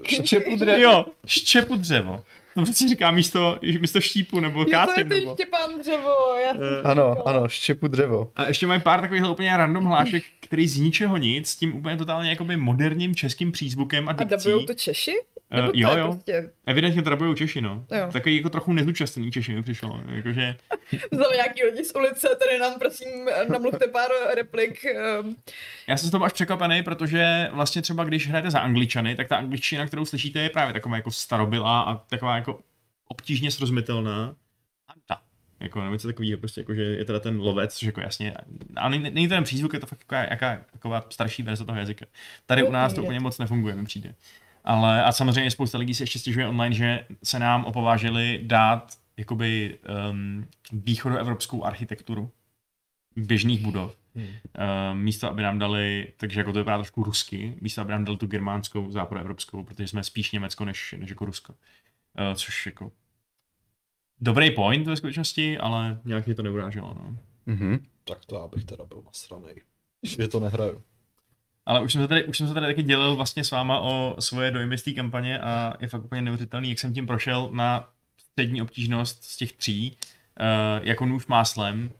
Štěpu 0.03 0.55
dřevo. 0.55 0.81
Jo, 0.81 1.05
štěpu 1.25 1.75
dřevo. 1.75 2.23
To 2.55 2.61
prostě 2.61 2.87
říká 2.87 3.11
místo, 3.11 3.59
místo 3.79 4.01
štípu 4.01 4.39
nebo 4.39 4.59
Jo, 4.59 4.65
to 4.65 4.69
je 4.71 4.75
kácím. 4.77 5.09
ten 5.09 5.19
Nebo... 5.19 5.33
Štěpán 5.33 5.79
dřevo, 5.79 6.09
já 6.45 6.53
jsem 6.53 6.63
Eh, 6.63 6.81
Ano, 6.83 7.15
říkala. 7.17 7.37
ano, 7.37 7.47
štěpu 7.49 7.87
dřevo. 7.87 8.31
A 8.35 8.47
ještě 8.47 8.67
mají 8.67 8.81
pár 8.81 9.01
takových 9.01 9.23
úplně 9.29 9.57
random 9.57 9.85
hlášek, 9.85 10.23
který 10.41 10.67
z 10.67 10.77
ničeho 10.79 11.17
nic, 11.17 11.49
s 11.49 11.55
tím 11.55 11.75
úplně 11.75 11.97
totálně 11.97 12.29
jakoby 12.29 12.57
moderním 12.57 13.15
českým 13.15 13.51
přízvukem 13.51 14.09
a 14.09 14.11
A 14.11 14.23
dikcí. 14.23 14.29
dabujou 14.49 14.65
to 14.65 14.73
Češi? 14.73 15.13
Eh, 15.51 15.55
Nebo 15.61 15.71
to 15.71 15.77
jo, 15.79 15.91
je 15.91 15.99
jo. 15.99 16.07
Prostě, 16.11 16.51
Evidentně 16.71 17.01
to 17.01 17.09
dabujou 17.09 17.33
Češi, 17.33 17.61
no. 17.61 17.85
Jo. 17.91 18.09
Takový 18.11 18.35
jako 18.37 18.49
trochu 18.49 18.73
nezúčastněný 18.73 19.31
Češi 19.31 19.53
mi 19.55 19.63
přišlo. 19.63 20.01
Jakože, 20.07 20.55
vzal 21.11 21.31
nějaký 21.35 21.63
lidi 21.63 21.83
z 21.85 21.95
ulice, 21.95 22.27
tady 22.39 22.59
nám 22.59 22.79
prosím 22.79 23.09
namluvte 23.51 23.87
pár 23.87 24.09
replik. 24.35 24.85
ehm, 24.85 25.35
já 25.87 25.97
jsem 25.97 26.07
z 26.07 26.11
toho 26.11 26.25
až 26.25 26.33
překvapený, 26.33 26.83
protože 26.83 27.49
vlastně 27.53 27.81
třeba 27.81 28.03
když 28.03 28.27
hrajete 28.27 28.51
za 28.51 28.59
Angličany, 28.59 29.15
tak 29.15 29.27
ta 29.27 29.37
angličtina, 29.37 29.85
kterou 29.85 30.05
slyšíte, 30.05 30.39
je 30.39 30.49
právě 30.49 30.73
taková 30.73 30.95
jako 30.95 31.11
starobylá 31.11 31.81
a 31.81 31.95
taková 31.95 32.35
jako 32.35 32.59
obtížně 33.07 33.51
srozumitelná. 33.51 34.35
A 34.87 34.93
ta. 35.05 35.21
Jako, 35.59 35.81
nebo 35.81 35.93
něco 35.93 36.07
takového, 36.07 36.37
prostě 36.37 36.61
jako, 36.61 36.73
že 36.75 36.81
je 36.81 37.05
teda 37.05 37.19
ten 37.19 37.39
lovec, 37.39 37.73
což 37.73 37.83
jako 37.85 38.01
jasně, 38.01 38.33
a 38.75 38.89
není, 38.89 39.09
není 39.11 39.27
to 39.27 39.33
ten 39.35 39.43
přízvuk, 39.43 39.73
je 39.73 39.79
to 39.79 39.85
fakt 39.85 39.99
jako 40.11 40.15
jaká, 40.31 40.61
taková 40.71 41.05
starší 41.09 41.43
verze 41.43 41.65
toho 41.65 41.79
jazyka. 41.79 42.05
Tady 42.45 42.63
u 42.63 42.71
nás 42.71 42.93
to 42.93 42.95
Úplně. 42.95 43.07
úplně 43.07 43.19
moc 43.19 43.37
nefunguje, 43.37 43.75
mi 43.75 43.85
přijde. 43.85 44.15
Ale 44.63 45.03
a 45.03 45.11
samozřejmě 45.11 45.51
spousta 45.51 45.77
lidí 45.77 45.93
si 45.93 46.03
ještě 46.03 46.19
stěžuje 46.19 46.47
online, 46.47 46.75
že 46.75 47.05
se 47.23 47.39
nám 47.39 47.65
opovážili 47.65 48.39
dát 48.43 48.97
jakoby 49.17 49.79
um, 50.11 50.47
východoevropskou 50.71 51.63
architekturu 51.63 52.31
běžných 53.15 53.61
budov. 53.61 53.97
Hmm. 54.15 54.25
Uh, 54.25 54.97
místo, 54.97 55.27
aby 55.27 55.43
nám 55.43 55.59
dali, 55.59 56.13
takže 56.17 56.39
jako 56.39 56.53
to 56.53 56.59
vypadá 56.59 56.77
trošku 56.77 57.03
rusky, 57.03 57.57
místo, 57.61 57.81
aby 57.81 57.91
nám 57.91 58.05
dali 58.05 58.17
tu 58.17 58.27
germánskou, 58.27 58.91
západoevropskou, 58.91 59.63
protože 59.63 59.87
jsme 59.87 60.03
spíš 60.03 60.31
Německo 60.31 60.65
než, 60.65 60.95
než 60.97 61.09
jako 61.09 61.25
Rusko. 61.25 61.53
Uh, 61.53 62.35
což 62.35 62.65
jako 62.65 62.91
dobrý 64.19 64.51
point 64.51 64.87
ve 64.87 64.95
skutečnosti, 64.95 65.57
ale 65.57 65.99
nějak 66.05 66.25
mě 66.25 66.35
to 66.35 66.43
neuráželo. 66.43 66.93
No. 66.93 67.17
Mhm. 67.45 67.85
Tak 68.03 68.25
to 68.25 68.35
já 68.35 68.47
bych 68.47 68.65
teda 68.65 68.85
byl 68.85 69.01
nasranej. 69.05 69.55
Že 70.03 70.27
to 70.27 70.39
nehraju. 70.39 70.83
Ale 71.65 71.81
už 71.81 71.93
jsem, 71.93 72.01
se 72.01 72.07
tady, 72.07 72.23
už 72.23 72.37
jsem 72.37 72.47
se 72.47 72.53
tady 72.53 72.65
taky 72.65 72.83
dělil 72.83 73.15
vlastně 73.15 73.43
s 73.43 73.51
váma 73.51 73.79
o 73.79 74.15
svoje 74.19 74.51
dojmy 74.51 74.77
z 74.77 74.83
té 74.83 74.91
kampaně 74.91 75.39
a 75.39 75.73
je 75.79 75.87
fakt 75.87 76.03
úplně 76.05 76.21
neuvěřitelný, 76.21 76.69
jak 76.69 76.79
jsem 76.79 76.93
tím 76.93 77.07
prošel 77.07 77.49
na 77.53 77.89
střední 78.17 78.61
obtížnost 78.61 79.23
z 79.23 79.37
těch 79.37 79.53
tří, 79.53 79.97
uh, 80.39 80.87
jako 80.87 81.05
nůž 81.05 81.27
máslem, 81.27 81.91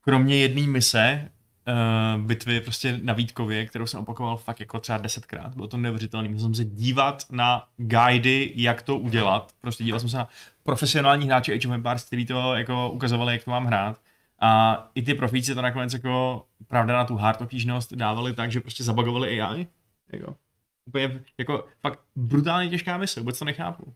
kromě 0.00 0.36
jedné 0.36 0.62
mise, 0.66 1.28
uh, 1.68 2.22
bitvy 2.22 2.60
prostě 2.60 3.00
na 3.02 3.12
Vítkově, 3.12 3.66
kterou 3.66 3.86
jsem 3.86 4.00
opakoval 4.00 4.36
fakt 4.36 4.60
jako 4.60 4.80
třeba 4.80 4.98
desetkrát. 4.98 5.54
Bylo 5.54 5.68
to 5.68 5.76
neuvěřitelné. 5.76 6.28
Musel 6.28 6.46
jsem 6.46 6.54
se 6.54 6.64
dívat 6.64 7.24
na 7.30 7.64
guidy, 7.76 8.52
jak 8.56 8.82
to 8.82 8.98
udělat. 8.98 9.52
Prostě 9.60 9.84
díval 9.84 10.00
jsem 10.00 10.08
se 10.08 10.16
na 10.16 10.28
profesionální 10.62 11.26
hráče 11.26 11.54
Age 11.54 11.68
of 11.68 11.74
Empires, 11.74 12.04
kteří 12.04 12.26
to 12.26 12.54
jako 12.54 12.90
ukazovali, 12.90 13.32
jak 13.32 13.44
to 13.44 13.50
mám 13.50 13.66
hrát. 13.66 13.98
A 14.44 14.90
i 14.94 15.02
ty 15.02 15.14
profíci 15.14 15.54
to 15.54 15.62
nakonec 15.62 15.92
jako, 15.92 16.44
pravda 16.68 16.94
na 16.94 17.04
tu 17.04 17.16
hard 17.16 17.42
obtížnost 17.42 17.92
dávali 17.92 18.34
tak, 18.34 18.52
že 18.52 18.60
prostě 18.60 18.84
zabagovali 18.84 19.40
AI. 19.40 19.66
Jako, 20.12 20.36
úplně 20.84 21.24
jako 21.38 21.66
fakt 21.80 22.00
brutálně 22.16 22.70
těžká 22.70 22.96
mise, 22.98 23.20
vůbec 23.20 23.38
to 23.38 23.44
nechápu. 23.44 23.94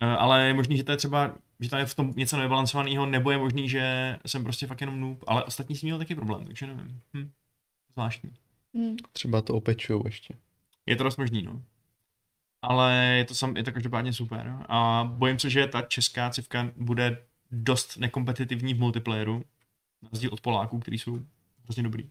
Eh, 0.00 0.06
Ale 0.06 0.46
je 0.46 0.54
možný, 0.54 0.76
že 0.76 0.84
to 0.84 0.90
je 0.90 0.96
třeba, 0.96 1.34
že 1.60 1.70
tam 1.70 1.78
je 1.78 1.86
v 1.86 1.94
tom 1.94 2.12
něco 2.16 2.36
nevybalancovaného, 2.36 3.06
nebo 3.06 3.30
je 3.30 3.38
možný, 3.38 3.68
že 3.68 4.16
jsem 4.26 4.44
prostě 4.44 4.66
fakt 4.66 4.80
jenom 4.80 5.00
noob, 5.00 5.24
ale 5.26 5.44
ostatní 5.44 5.76
s 5.76 5.80
tím 5.80 5.86
měl 5.86 5.98
taky 5.98 6.14
problém, 6.14 6.44
takže 6.44 6.66
nevím. 6.66 7.00
Hm. 7.16 7.30
Zvláštní. 7.92 8.30
hm. 8.76 8.96
Třeba 9.12 9.42
to 9.42 9.54
opečujou 9.54 10.02
ještě. 10.04 10.34
Je 10.86 10.96
to 10.96 11.04
dost 11.04 11.16
možný, 11.16 11.42
no. 11.42 11.62
Ale 12.62 12.94
je 12.94 13.24
to, 13.24 13.34
sam, 13.34 13.56
je 13.56 13.64
to 13.64 13.72
každopádně 13.72 14.12
super. 14.12 14.56
A 14.68 15.10
bojím 15.12 15.38
se, 15.38 15.50
že 15.50 15.66
ta 15.66 15.82
česká 15.82 16.30
civka 16.30 16.70
bude 16.76 17.22
dost 17.50 17.96
nekompetitivní 17.96 18.74
v 18.74 18.78
multiplayeru, 18.78 19.44
na 20.02 20.08
rozdíl 20.12 20.30
od 20.32 20.40
Poláků, 20.40 20.78
kteří 20.78 20.98
jsou 20.98 21.18
hrozně 21.64 21.82
dobrý. 21.82 22.10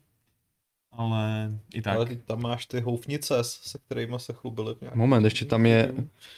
Ale 0.92 1.52
i 1.74 1.82
tak. 1.82 1.96
Ale 1.96 2.06
ty 2.06 2.16
tam 2.16 2.42
máš 2.42 2.66
ty 2.66 2.80
houfnice, 2.80 3.44
se 3.44 3.78
kterými 3.78 4.20
se 4.20 4.34
chlubili. 4.34 4.76
v 4.76 4.82
nějakém- 4.82 5.00
Moment, 5.00 5.24
ještě 5.24 5.46
tam 5.46 5.66
je, 5.66 5.94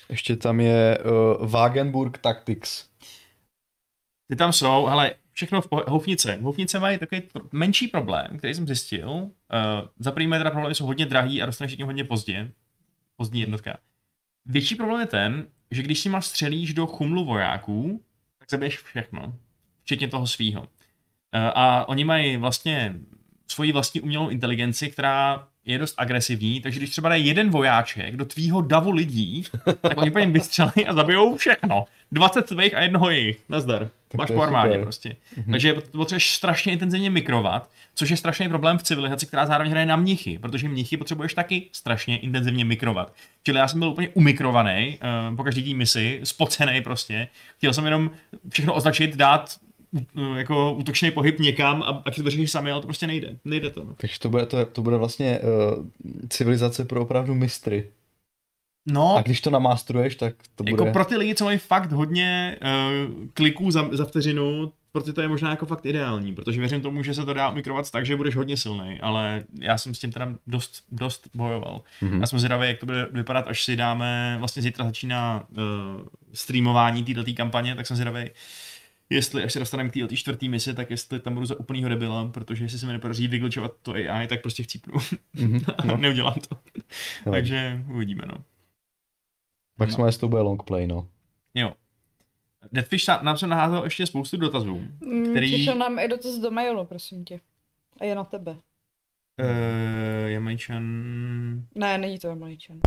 ještě 0.09 0.35
tam 0.35 0.59
je 0.59 0.97
uh, 1.39 1.47
Wagenburg 1.49 2.17
Tactics. 2.17 2.89
Ty 4.27 4.35
tam 4.35 4.53
jsou, 4.53 4.87
ale 4.87 5.13
všechno 5.31 5.61
v 5.61 5.67
poho- 5.67 5.83
houfnice. 5.87 6.35
Houfnice 6.41 6.79
mají 6.79 6.97
takový 6.97 7.21
menší 7.51 7.87
problém, 7.87 8.37
který 8.37 8.53
jsem 8.53 8.67
zjistil. 8.67 9.09
Uh, 9.11 9.29
za 9.99 10.11
první 10.11 10.31
teda 10.31 10.51
problémy 10.51 10.75
jsou 10.75 10.85
hodně 10.85 11.05
drahý 11.05 11.41
a 11.41 11.45
dostaneš 11.45 11.75
k 11.75 11.77
nim 11.77 11.87
hodně 11.87 12.03
pozdě. 12.03 12.51
Pozdní 13.15 13.39
jednotka. 13.41 13.77
Větší 14.45 14.75
problém 14.75 14.99
je 15.01 15.07
ten, 15.07 15.47
že 15.71 15.83
když 15.83 15.99
si 15.99 16.09
máš 16.09 16.25
střelíš 16.25 16.73
do 16.73 16.87
chumlu 16.87 17.25
vojáků, 17.25 18.03
tak 18.37 18.49
zabiješ 18.49 18.77
všechno. 18.79 19.35
Včetně 19.83 20.07
toho 20.07 20.27
svýho. 20.27 20.67
Uh, 21.35 21.41
a 21.55 21.89
oni 21.89 22.03
mají 22.03 22.37
vlastně 22.37 22.95
svoji 23.47 23.71
vlastní 23.71 24.01
umělou 24.01 24.29
inteligenci, 24.29 24.89
která 24.89 25.47
je 25.65 25.77
dost 25.77 25.95
agresivní, 25.97 26.61
takže 26.61 26.79
když 26.79 26.89
třeba 26.89 27.09
dají 27.09 27.25
jeden 27.25 27.49
vojáček 27.49 28.15
do 28.15 28.25
tvýho 28.25 28.61
davu 28.61 28.91
lidí, 28.91 29.43
tak 29.81 29.97
oni 29.97 30.11
po 30.11 30.19
něm 30.19 30.33
vystřelí 30.33 30.85
a 30.87 30.93
zabijou 30.93 31.37
všechno. 31.37 31.85
20 32.11 32.41
tvých 32.41 32.75
a 32.75 32.81
jednoho 32.81 33.09
jejich. 33.09 33.39
Nazdar. 33.49 33.89
Máš 34.17 34.27
to 34.27 34.33
je 34.33 34.37
po 34.37 34.43
armádě 34.43 34.71
super. 34.71 34.83
prostě. 34.83 35.15
Takže 35.51 35.73
potřebuješ 35.73 36.33
strašně 36.33 36.73
intenzivně 36.73 37.09
mikrovat, 37.09 37.69
což 37.95 38.09
je 38.09 38.17
strašný 38.17 38.49
problém 38.49 38.77
v 38.77 38.83
civilizaci, 38.83 39.25
která 39.25 39.45
zároveň 39.45 39.71
hraje 39.71 39.85
na 39.85 39.95
mnichy, 39.95 40.39
protože 40.39 40.69
mnichy 40.69 40.97
potřebuješ 40.97 41.33
taky 41.33 41.69
strašně 41.71 42.17
intenzivně 42.17 42.65
mikrovat. 42.65 43.13
Čili 43.43 43.59
já 43.59 43.67
jsem 43.67 43.79
byl 43.79 43.89
úplně 43.89 44.09
umikrovaný 44.09 44.99
uh, 45.29 45.35
po 45.35 45.43
každý 45.43 45.63
té 45.71 45.77
misi, 45.77 46.19
spocený 46.23 46.81
prostě. 46.81 47.27
Chtěl 47.57 47.73
jsem 47.73 47.85
jenom 47.85 48.11
všechno 48.49 48.73
označit, 48.73 49.15
dát 49.15 49.55
jako 50.35 50.73
útočný 50.73 51.11
pohyb 51.11 51.39
někam 51.39 51.83
a 51.83 52.01
ať 52.05 52.15
to 52.15 52.23
vyřešíš 52.23 52.51
sami, 52.51 52.71
ale 52.71 52.81
to 52.81 52.87
prostě 52.87 53.07
nejde. 53.07 53.35
Nejde 53.45 53.69
to. 53.69 53.83
No. 53.83 53.93
Takže 53.97 54.19
to 54.19 54.29
bude, 54.29 54.45
to, 54.45 54.65
to 54.65 54.81
bude 54.81 54.97
vlastně 54.97 55.39
uh, 55.39 55.85
civilizace 56.29 56.85
pro 56.85 57.01
opravdu 57.01 57.35
mistry. 57.35 57.89
No, 58.85 59.15
A 59.17 59.21
když 59.21 59.41
to 59.41 59.49
namástruješ, 59.49 60.15
tak 60.15 60.35
to 60.55 60.63
bude... 60.63 60.71
jako 60.71 60.85
pro 60.85 61.05
ty 61.05 61.17
lidi, 61.17 61.35
co 61.35 61.45
mají 61.45 61.57
fakt 61.57 61.91
hodně 61.91 62.57
uh, 62.61 63.27
kliků 63.33 63.71
za, 63.71 63.89
za 63.91 64.05
vteřinu, 64.05 64.71
pro 64.91 65.03
ty 65.03 65.13
to 65.13 65.21
je 65.21 65.27
možná 65.27 65.49
jako 65.49 65.65
fakt 65.65 65.85
ideální, 65.85 66.35
protože 66.35 66.59
věřím 66.59 66.81
tomu, 66.81 67.03
že 67.03 67.13
se 67.13 67.25
to 67.25 67.33
dá 67.33 67.51
mikrovat 67.51 67.91
tak, 67.91 68.05
že 68.05 68.15
budeš 68.15 68.35
hodně 68.35 68.57
silný, 68.57 68.99
ale 69.01 69.43
já 69.61 69.77
jsem 69.77 69.95
s 69.95 69.99
tím 69.99 70.11
teda 70.11 70.33
dost, 70.47 70.83
dost 70.91 71.29
bojoval. 71.33 71.81
Mhm. 72.01 72.21
Já 72.21 72.27
jsem 72.27 72.39
zvědavý, 72.39 72.67
jak 72.67 72.79
to 72.79 72.85
bude 72.85 73.07
vypadat, 73.11 73.47
až 73.47 73.63
si 73.63 73.75
dáme, 73.75 74.35
vlastně 74.39 74.61
zítra 74.61 74.85
začíná 74.85 75.43
uh, 75.49 75.57
streamování 76.33 77.03
této 77.03 77.33
kampaně, 77.33 77.75
tak 77.75 77.87
jsem 77.87 77.95
zvědavý, 77.97 78.29
jestli 79.09 79.43
až 79.43 79.53
se 79.53 79.59
dostaneme 79.59 79.89
k 79.89 79.93
této 79.93 80.15
čtvrtý 80.15 80.49
misi, 80.49 80.73
tak 80.73 80.89
jestli 80.91 81.19
tam 81.19 81.33
budu 81.33 81.45
za 81.45 81.59
úplnýho 81.59 81.89
debila, 81.89 82.27
protože 82.27 82.65
jestli 82.65 82.79
se 82.79 82.85
mi 82.85 82.93
nepodaří 82.93 83.27
vyglčovat 83.27 83.71
to 83.81 83.93
AI, 83.93 84.27
tak 84.27 84.41
prostě 84.41 84.63
chcípnu. 84.63 84.93
Mhm, 85.33 85.61
no. 85.85 85.97
Neudělám 85.97 86.33
to. 86.49 86.59
Jo. 87.25 87.31
Takže 87.31 87.83
uvidíme, 87.93 88.23
no. 88.27 88.43
Pak 89.77 89.91
jsme 89.91 90.11
to 90.11 90.27
bude 90.27 90.41
long 90.41 90.63
play, 90.63 90.87
no. 90.87 91.07
Jo. 91.53 91.73
Deadfish 92.71 93.07
nám 93.21 93.37
se 93.37 93.47
naházel 93.47 93.83
ještě 93.83 94.05
spoustu 94.05 94.37
dotazů. 94.37 94.87
Mm, 95.01 95.31
Který- 95.31 95.53
Přišel 95.53 95.75
nám 95.75 95.99
i 95.99 96.07
dotaz 96.07 96.35
do 96.35 96.51
mailu, 96.51 96.85
prosím 96.85 97.25
tě. 97.25 97.39
A 98.01 98.05
je 98.05 98.15
na 98.15 98.23
tebe. 98.23 98.51
Uh, 98.51 100.27
Jamajčan... 100.29 100.83
Ne, 101.75 101.97
není 101.97 102.19
to 102.19 102.27
Jamajčan. 102.27 102.79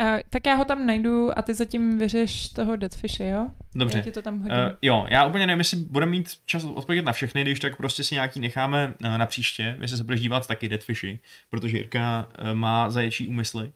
Uh, 0.00 0.20
tak 0.30 0.46
já 0.46 0.54
ho 0.54 0.64
tam 0.64 0.86
najdu 0.86 1.38
a 1.38 1.42
ty 1.42 1.54
zatím 1.54 1.98
vyřeš 1.98 2.48
toho 2.48 2.76
Deadfishe, 2.76 3.28
jo? 3.28 3.48
Dobře. 3.74 3.98
Já 3.98 4.04
ti 4.04 4.12
to 4.12 4.22
tam 4.22 4.38
hodím. 4.38 4.56
Uh, 4.56 4.72
jo, 4.82 5.06
já 5.10 5.26
úplně 5.26 5.46
nevím, 5.46 5.58
jestli 5.60 5.76
budeme 5.76 6.10
mít 6.10 6.30
čas 6.46 6.64
odpovědět 6.64 7.04
na 7.04 7.12
všechny, 7.12 7.42
když 7.42 7.60
tak 7.60 7.76
prostě 7.76 8.04
si 8.04 8.14
nějaký 8.14 8.40
necháme 8.40 8.94
uh, 9.04 9.18
na 9.18 9.26
příště, 9.26 9.76
jestli 9.80 9.96
se 9.96 10.04
budeš 10.04 10.20
dívat 10.20 10.46
taky 10.46 10.68
Deadfishy, 10.68 11.20
protože 11.50 11.76
Jirka 11.76 12.28
uh, 12.42 12.54
má 12.54 12.90
zaječí 12.90 13.28
úmysly. 13.28 13.72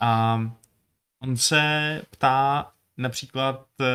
A 0.00 0.40
on 1.22 1.36
se 1.36 2.02
ptá 2.10 2.70
například 2.96 3.66
uh, 3.80 3.86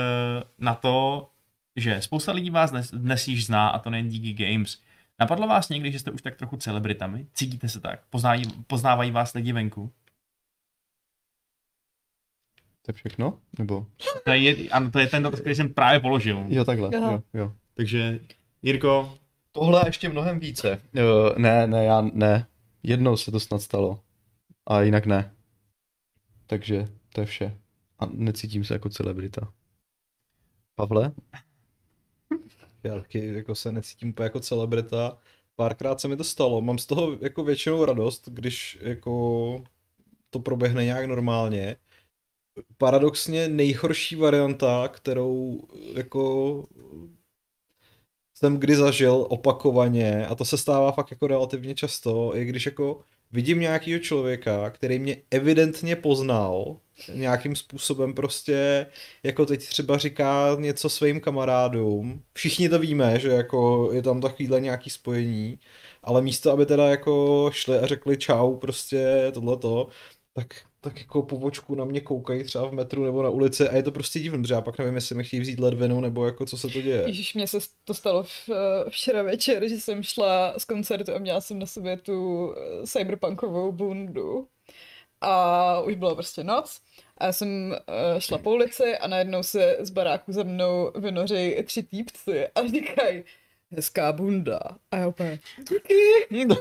na 0.59 0.75
to, 0.75 1.27
že 1.75 2.01
spousta 2.01 2.31
lidí 2.31 2.49
vás 2.49 2.71
dnes, 2.71 2.91
dnes 2.91 3.27
již 3.27 3.45
zná, 3.45 3.67
a 3.67 3.79
to 3.79 3.89
nejen 3.89 4.09
díky 4.09 4.45
Games. 4.45 4.77
Napadlo 5.19 5.47
vás 5.47 5.69
někdy, 5.69 5.91
že 5.91 5.99
jste 5.99 6.11
už 6.11 6.21
tak 6.21 6.35
trochu 6.35 6.57
celebritami? 6.57 7.25
Cítíte 7.33 7.69
se 7.69 7.79
tak? 7.79 7.99
Poznávají, 8.09 8.43
poznávají 8.67 9.11
vás 9.11 9.33
lidi 9.33 9.53
venku? 9.53 9.91
To 12.85 12.89
je 12.89 12.93
všechno? 12.93 13.39
Nebo? 13.59 13.85
To 14.23 14.31
je, 14.31 14.69
ano, 14.69 14.91
to 14.91 14.99
je 14.99 15.07
ten 15.07 15.23
dotaz, 15.23 15.39
který 15.39 15.55
jsem 15.55 15.73
právě 15.73 15.99
položil. 15.99 16.45
Jo, 16.47 16.65
takhle. 16.65 16.89
Aha. 16.97 17.11
Jo, 17.11 17.21
jo. 17.33 17.53
Takže, 17.73 18.19
Jirko, 18.61 19.17
Tohle 19.55 19.81
a 19.81 19.85
ještě 19.85 20.09
mnohem 20.09 20.39
více. 20.39 20.81
Jo, 20.93 21.33
ne, 21.37 21.67
ne, 21.67 21.85
já 21.85 22.01
ne. 22.01 22.47
Jednou 22.83 23.17
se 23.17 23.31
to 23.31 23.39
snad 23.39 23.61
stalo. 23.61 23.99
A 24.65 24.81
jinak 24.81 25.05
ne. 25.05 25.31
Takže 26.47 26.87
to 27.13 27.21
je 27.21 27.27
vše. 27.27 27.57
A 27.99 28.05
necítím 28.05 28.63
se 28.63 28.73
jako 28.73 28.89
celebrita. 28.89 29.53
Pavle? 30.75 31.11
Já 32.83 32.95
taky 32.95 33.33
jako 33.33 33.55
se 33.55 33.71
necítím 33.71 34.09
úplně 34.09 34.23
jako 34.23 34.39
celebrita. 34.39 35.17
Párkrát 35.55 36.01
se 36.01 36.07
mi 36.07 36.17
to 36.17 36.23
stalo. 36.23 36.61
Mám 36.61 36.77
z 36.77 36.85
toho 36.85 37.17
jako 37.21 37.43
většinou 37.43 37.85
radost, 37.85 38.29
když 38.29 38.79
jako 38.81 39.63
to 40.29 40.39
proběhne 40.39 40.85
nějak 40.85 41.05
normálně. 41.05 41.75
Paradoxně 42.77 43.47
nejhorší 43.47 44.15
varianta, 44.15 44.87
kterou 44.87 45.59
jako 45.93 46.65
jsem 48.37 48.57
kdy 48.57 48.75
zažil 48.75 49.25
opakovaně, 49.29 50.27
a 50.27 50.35
to 50.35 50.45
se 50.45 50.57
stává 50.57 50.91
fakt 50.91 51.11
jako 51.11 51.27
relativně 51.27 51.75
často, 51.75 52.31
je 52.35 52.45
když 52.45 52.65
jako 52.65 52.99
vidím 53.31 53.59
nějakého 53.59 53.99
člověka, 53.99 54.69
který 54.69 54.99
mě 54.99 55.17
evidentně 55.31 55.95
poznal, 55.95 56.77
nějakým 57.13 57.55
způsobem 57.55 58.13
prostě, 58.13 58.87
jako 59.23 59.45
teď 59.45 59.67
třeba 59.69 59.97
říká 59.97 60.55
něco 60.59 60.89
svým 60.89 61.19
kamarádům, 61.21 62.23
všichni 62.33 62.69
to 62.69 62.79
víme, 62.79 63.19
že 63.19 63.29
jako 63.29 63.89
je 63.93 64.01
tam 64.01 64.21
takovýhle 64.21 64.61
nějaký 64.61 64.89
spojení, 64.89 65.59
ale 66.03 66.21
místo, 66.21 66.51
aby 66.51 66.65
teda 66.65 66.87
jako 66.89 67.49
šli 67.53 67.79
a 67.79 67.87
řekli 67.87 68.17
čau, 68.17 68.57
prostě 68.57 69.31
tohleto, 69.33 69.87
tak, 70.33 70.47
tak 70.85 70.99
jako 70.99 71.21
po 71.21 71.37
vočku 71.37 71.75
na 71.75 71.85
mě 71.85 72.01
koukají 72.01 72.43
třeba 72.43 72.67
v 72.67 72.73
metru 72.73 73.05
nebo 73.05 73.23
na 73.23 73.29
ulici 73.29 73.69
a 73.69 73.75
je 73.75 73.83
to 73.83 73.91
prostě 73.91 74.19
divný, 74.19 74.41
protože 74.41 74.53
já 74.53 74.61
pak 74.61 74.77
nevím, 74.77 74.95
jestli 74.95 75.15
mi 75.15 75.23
chtějí 75.23 75.41
vzít 75.41 75.59
ledvinu 75.59 76.01
nebo 76.01 76.25
jako 76.25 76.45
co 76.45 76.57
se 76.57 76.67
to 76.67 76.81
děje. 76.81 77.03
Ježíš, 77.07 77.33
mně 77.33 77.47
se 77.47 77.57
to 77.83 77.93
stalo 77.93 78.23
v, 78.23 78.49
eh, 78.49 78.89
včera 78.89 79.23
večer, 79.23 79.67
že 79.67 79.75
jsem 79.75 80.03
šla 80.03 80.53
z 80.57 80.65
koncertu 80.65 81.15
a 81.15 81.17
měla 81.17 81.41
jsem 81.41 81.59
na 81.59 81.65
sobě 81.65 81.97
tu 81.97 82.51
eh, 82.57 82.87
cyberpunkovou 82.87 83.71
bundu. 83.71 84.47
A 85.21 85.81
už 85.81 85.95
byla 85.95 86.15
prostě 86.15 86.43
noc. 86.43 86.81
A 87.17 87.25
já 87.25 87.33
jsem 87.33 87.75
uh, 88.13 88.19
šla 88.19 88.37
po 88.37 88.51
ulici 88.51 88.97
a 88.97 89.07
najednou 89.07 89.43
se 89.43 89.77
z 89.79 89.89
baráku 89.89 90.31
za 90.31 90.43
mnou 90.43 90.91
vynoří 90.95 91.55
tři 91.63 91.83
týpci 91.83 92.47
a 92.47 92.67
říkají, 92.67 93.23
hezká 93.75 94.11
bunda. 94.11 94.59
A 94.91 94.97
já 94.97 95.07
úplně, 95.07 95.39
díky. 95.57 95.93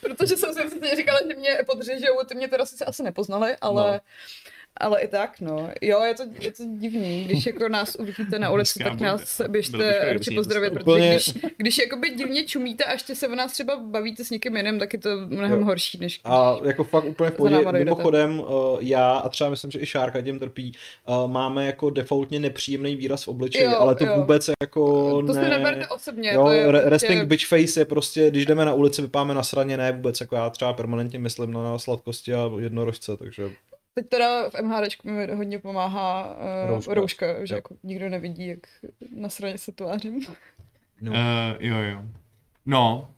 Protože 0.00 0.36
jsem 0.36 0.54
si 0.54 0.96
říkala, 0.96 1.20
že 1.28 1.34
mě 1.34 1.58
podřežou, 1.66 2.24
ty 2.28 2.34
mě 2.34 2.48
teda 2.48 2.66
sice 2.66 2.84
asi 2.84 3.02
nepoznali, 3.02 3.56
ale, 3.60 3.92
no. 3.92 4.00
Ale 4.80 5.00
i 5.00 5.08
tak, 5.08 5.40
no. 5.40 5.68
Jo, 5.82 6.02
je 6.04 6.14
to, 6.14 6.22
je 6.40 6.52
to 6.52 6.62
divný, 6.78 7.24
když 7.24 7.46
jako 7.46 7.68
nás 7.68 7.94
uvidíte 8.00 8.38
na 8.38 8.50
ulici, 8.50 8.78
tak 8.84 9.00
nás 9.00 9.40
běžte 9.48 9.98
radši 10.00 10.18
kdyby 10.20 10.34
pozdravit, 10.36 10.68
to 10.70 10.74
protože 10.74 10.90
úplně- 10.90 11.10
když, 11.10 11.32
když 11.56 11.78
jakoby 11.78 12.10
divně 12.10 12.44
čumíte 12.44 12.84
a 12.84 12.92
ještě 12.92 13.14
se 13.14 13.28
o 13.28 13.34
nás 13.34 13.52
třeba 13.52 13.76
bavíte 13.76 14.24
s 14.24 14.30
někým 14.30 14.56
jiným, 14.56 14.78
tak 14.78 14.92
je 14.92 14.98
to 14.98 15.10
mnohem 15.26 15.58
Jo. 15.58 15.64
horší, 15.64 15.98
než 15.98 16.20
A 16.24 16.56
jako 16.64 16.84
fakt 16.84 17.04
úplně 17.04 17.30
v 17.30 17.34
pohodě. 17.34 17.72
Mimochodem, 17.72 18.40
uh, 18.40 18.46
já 18.80 19.10
a 19.12 19.28
třeba 19.28 19.50
myslím, 19.50 19.70
že 19.70 19.80
i 19.80 19.86
Šárka 19.86 20.22
tím 20.22 20.38
trpí, 20.38 20.72
uh, 21.08 21.30
máme 21.30 21.66
jako 21.66 21.90
defaultně 21.90 22.40
nepříjemný 22.40 22.96
výraz 22.96 23.24
v 23.24 23.28
obličeji, 23.28 23.64
Jo, 23.64 23.76
ale 23.78 23.94
to 23.94 24.04
jo. 24.04 24.12
vůbec 24.16 24.50
jako 24.62 25.10
to 25.26 25.32
ne... 25.32 25.44
si 25.44 25.50
neberte 25.50 25.86
osobně. 25.86 26.32
Jo, 26.32 26.44
to 26.44 26.50
je 26.50 26.72
re- 26.72 26.80
prostě- 26.80 26.90
resting 26.90 27.24
bitch 27.24 27.46
face 27.46 27.80
je 27.80 27.84
prostě, 27.84 28.30
když 28.30 28.46
jdeme 28.46 28.64
na 28.64 28.74
ulici, 28.74 29.02
vypadáme 29.02 29.34
na 29.34 29.42
sraně, 29.42 29.76
ne 29.76 29.92
vůbec, 29.92 30.20
jako 30.20 30.36
já 30.36 30.50
třeba 30.50 30.72
permanentně 30.72 31.18
myslím 31.18 31.52
na 31.52 31.78
sladkosti 31.78 32.34
a 32.34 32.50
jednorožce, 32.60 33.16
takže 33.16 33.50
Teď 33.94 34.08
teda 34.08 34.50
v 34.50 34.54
MHDčku 34.62 35.08
mi 35.08 35.34
hodně 35.34 35.58
pomáhá 35.58 36.36
uh, 36.36 36.68
Rouška. 36.68 36.94
rouška. 36.94 37.46
že 37.46 37.54
Jo. 37.54 37.56
jako 37.56 37.76
nikdo 37.82 38.08
nevidí, 38.08 38.46
jak 38.46 38.58
na 39.16 39.28
straně 39.28 39.58
se 39.58 39.72
tvářím. 39.72 40.26
no. 41.00 41.12
Uh, 41.12 41.18
jo, 41.58 41.76
jo. 41.78 42.02
No, 42.66 43.14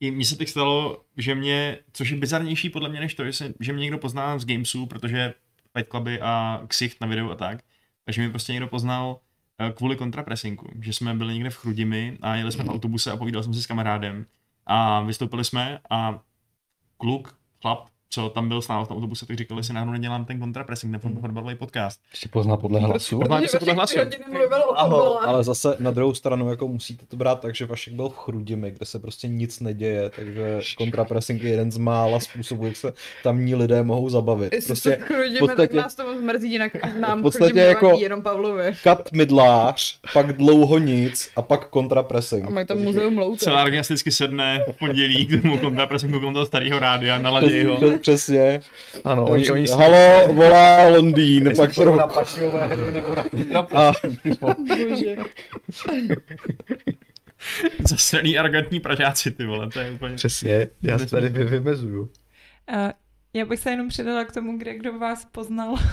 i 0.00 0.10
mně 0.10 0.24
se 0.24 0.36
teď 0.36 0.48
stalo, 0.48 1.02
že 1.16 1.34
mě, 1.34 1.78
což 1.92 2.10
je 2.10 2.16
bizarnější 2.16 2.70
podle 2.70 2.88
mě 2.88 3.00
než 3.00 3.14
to, 3.14 3.24
že, 3.24 3.32
se, 3.32 3.54
že 3.60 3.72
mě 3.72 3.82
někdo 3.82 3.98
pozná 3.98 4.38
z 4.38 4.46
Gamesu, 4.46 4.86
protože 4.86 5.34
Fight 5.76 5.90
Cluby 5.90 6.20
a 6.20 6.62
ksicht 6.66 7.00
na 7.00 7.06
videu 7.06 7.30
a 7.30 7.34
tak, 7.34 7.64
takže 8.04 8.22
mě 8.22 8.30
prostě 8.30 8.52
někdo 8.52 8.68
poznal 8.68 9.20
eh, 9.58 9.72
kvůli 9.72 9.96
kontrapresinku, 9.96 10.70
že 10.80 10.92
jsme 10.92 11.14
byli 11.14 11.34
někde 11.34 11.50
v 11.50 11.56
Chrudimi 11.56 12.18
a 12.22 12.36
jeli 12.36 12.52
jsme 12.52 12.64
v 12.64 12.68
autobuse 12.68 13.10
a 13.10 13.16
povídal 13.16 13.42
jsem 13.42 13.54
si 13.54 13.62
s 13.62 13.66
kamarádem 13.66 14.26
a 14.66 15.00
vystoupili 15.00 15.44
jsme 15.44 15.78
a 15.90 16.20
kluk, 16.96 17.38
chlap, 17.62 17.88
co 18.14 18.28
tam 18.28 18.48
byl 18.48 18.62
s 18.62 18.68
námi 18.68 18.84
v 18.84 18.88
tom 18.88 18.96
autobuse, 18.96 19.26
tak 19.26 19.36
říkali 19.36 19.64
si, 19.64 19.72
náhodou 19.72 19.92
nedělám 19.92 20.24
ten 20.24 20.40
kontrapressing, 20.40 20.92
nebo 20.92 21.20
fotbalový 21.20 21.54
podcast. 21.54 22.00
Jsi 22.14 22.28
pozná 22.28 22.56
podle 22.56 22.80
hlasu? 22.80 23.18
Pozná- 23.20 23.40
se 23.46 23.58
podle 23.58 23.74
hlasu. 23.74 23.98
Aho, 24.76 25.22
ale 25.28 25.44
zase 25.44 25.76
na 25.78 25.90
druhou 25.90 26.14
stranu 26.14 26.50
jako 26.50 26.68
musíte 26.68 27.06
to 27.06 27.16
brát 27.16 27.40
tak, 27.40 27.54
že 27.54 27.66
Vašek 27.66 27.94
byl 27.94 28.08
v 28.08 28.16
Chrudimi, 28.16 28.70
kde 28.70 28.86
se 28.86 28.98
prostě 28.98 29.28
nic 29.28 29.60
neděje, 29.60 30.10
takže 30.16 30.60
kontrapressing 30.78 31.42
je 31.42 31.50
jeden 31.50 31.72
z 31.72 31.78
mála 31.78 32.20
způsobů, 32.20 32.66
jak 32.66 32.76
se 32.76 32.92
tamní 33.22 33.54
lidé 33.54 33.82
mohou 33.82 34.08
zabavit. 34.08 34.52
Jestli 34.52 34.66
Prostě 34.66 34.90
se 34.90 34.96
chrudíme, 34.96 35.38
podstatě- 35.38 35.68
tak 35.74 35.82
nás 35.84 35.94
to 35.94 36.04
moc 36.14 36.22
mrzí, 36.22 36.52
jinak 36.52 36.72
nám 37.00 37.18
v 37.18 37.22
podstatě 37.22 37.58
jako- 37.60 37.96
jenom 37.98 38.22
Pavlovi. 38.22 38.72
kat 38.84 39.12
mydlář, 39.12 39.98
pak 40.12 40.32
dlouho 40.36 40.78
nic 40.78 41.30
a 41.36 41.42
pak 41.42 41.68
kontrapressing. 41.68 42.46
A 42.46 42.50
mají 42.50 42.66
tam 42.66 42.78
muzeum 42.78 43.18
loutek. 43.18 43.40
Celá 43.40 43.64
rodina 43.64 43.82
si 43.82 43.92
vždycky 43.92 44.10
sedne 44.10 44.64
v 44.72 44.78
pondělí 44.78 45.26
k 45.26 45.42
tomu 45.42 45.58
kontrapresinku 45.58 46.20
toho 46.20 46.46
starého 46.46 46.78
rádia, 46.78 47.18
naladí 47.18 47.64
ho. 47.64 47.78
Přes- 48.02 48.20
Přesně. 48.22 48.60
Ano, 49.04 49.24
oni, 49.24 49.50
oni 49.50 49.66
si- 49.68 49.74
Halo, 49.74 50.32
volá 50.32 50.88
Londýn, 50.88 51.46
jestli 51.46 51.66
pak 51.66 51.74
pro... 51.74 51.96
na 51.96 52.06
pašové 52.06 52.66
hry 52.66 52.92
nebo 52.92 53.14
na 53.14 53.60
A 53.74 53.92
Bože. 54.88 55.16
Zasraný 57.88 58.38
arrogantní 58.38 58.80
pražáci, 58.80 59.30
ty 59.30 59.44
vole, 59.46 59.68
to 59.70 59.80
je 59.80 59.90
úplně... 59.90 60.14
Přesně, 60.16 60.68
já 60.82 60.98
se 60.98 61.06
tady 61.06 61.28
vy- 61.28 61.44
vymezuju. 61.44 62.02
Uh, 62.02 62.90
já 63.34 63.46
bych 63.46 63.60
se 63.60 63.70
jenom 63.70 63.88
přidala 63.88 64.24
k 64.24 64.32
tomu, 64.32 64.58
kde 64.58 64.74
kdo 64.74 64.98
vás 64.98 65.24
poznal. 65.24 65.74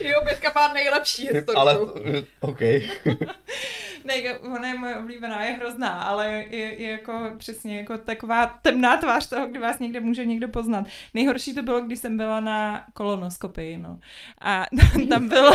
Jo, 0.00 0.20
Bětka 0.24 0.52
má 0.54 0.72
nejlepší 0.72 1.22
historku. 1.22 1.58
Ale, 1.60 1.78
OK. 2.40 2.60
ne, 4.04 4.38
ona 4.38 4.68
je 4.68 4.78
moje 4.78 4.96
oblíbená, 4.96 5.44
je 5.44 5.52
hrozná, 5.52 6.02
ale 6.02 6.44
je, 6.50 6.82
je 6.82 6.90
jako 6.90 7.30
přesně 7.38 7.78
jako 7.78 7.98
taková 7.98 8.46
temná 8.62 8.96
tvář 8.96 9.28
toho, 9.28 9.46
kdy 9.46 9.58
vás 9.58 9.78
někde 9.78 10.00
může 10.00 10.24
někdo 10.24 10.48
poznat. 10.48 10.86
Nejhorší 11.14 11.54
to 11.54 11.62
bylo, 11.62 11.80
když 11.80 11.98
jsem 11.98 12.16
byla 12.16 12.40
na 12.40 12.84
kolonoskopii, 12.94 13.76
no. 13.76 13.98
A 14.40 14.66
tam 15.08 15.28
byl, 15.28 15.50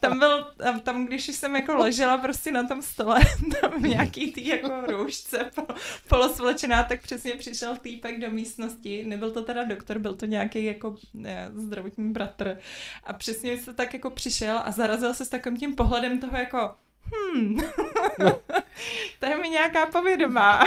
tam 0.00 0.18
byl, 0.18 0.44
tam, 0.56 0.80
tam 0.80 1.06
když 1.06 1.26
jsem 1.26 1.56
jako 1.56 1.74
ležela 1.74 2.18
prostě 2.18 2.52
na 2.52 2.66
tom 2.68 2.82
stole, 2.82 3.20
tam 3.60 3.82
v 3.82 3.88
nějaký 3.88 4.32
tý 4.32 4.46
jako 4.46 4.80
roušce 4.88 5.50
po, 5.54 5.62
polosvlečená, 6.08 6.82
tak 6.82 7.02
přesně 7.02 7.32
přišel 7.32 7.76
týpek 7.76 8.20
do 8.20 8.30
místnosti, 8.30 9.04
nebyl 9.04 9.30
to 9.30 9.42
teda 9.42 9.64
doktor, 9.64 9.98
byl 9.98 10.14
to 10.14 10.26
nějaký 10.26 10.64
jako 10.64 10.96
ne, 11.14 11.48
zdravotní 11.54 12.12
bratr 12.12 12.58
a 13.04 13.12
přesně 13.12 13.47
se 13.56 13.72
tak 13.74 13.94
jako 13.94 14.10
přišel 14.10 14.60
a 14.64 14.70
zarazil 14.70 15.14
se 15.14 15.24
s 15.24 15.28
takovým 15.28 15.58
tím 15.58 15.74
pohledem 15.74 16.20
toho 16.20 16.36
jako 16.36 16.74
hmm, 17.12 17.58
to 19.20 19.26
je 19.26 19.36
mi 19.36 19.48
nějaká 19.48 19.86
povědomá. 19.86 20.64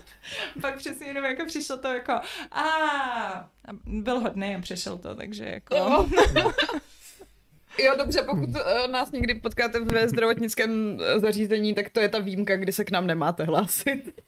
Pak 0.60 0.76
přesně 0.76 1.06
jenom 1.06 1.24
jako 1.24 1.46
přišlo 1.46 1.76
to 1.76 1.88
jako 1.88 2.12
a, 2.52 2.64
byl 3.84 4.20
hodný 4.20 4.56
a 4.56 4.60
přešel 4.60 4.98
to, 4.98 5.14
takže 5.14 5.44
jako... 5.44 5.76
Jo. 7.78 7.94
Dobře, 7.98 8.22
pokud 8.22 8.48
uh, 8.48 8.88
nás 8.90 9.12
někdy 9.12 9.34
potkáte 9.34 9.80
ve 9.80 10.08
zdravotnickém 10.08 10.98
eh, 11.00 11.20
zařízení, 11.20 11.74
tak 11.74 11.90
to 11.90 12.00
je 12.00 12.08
ta 12.08 12.18
výjimka, 12.18 12.56
kdy 12.56 12.72
se 12.72 12.84
k 12.84 12.90
nám 12.90 13.06
nemáte 13.06 13.44
hlásit. 13.44 14.20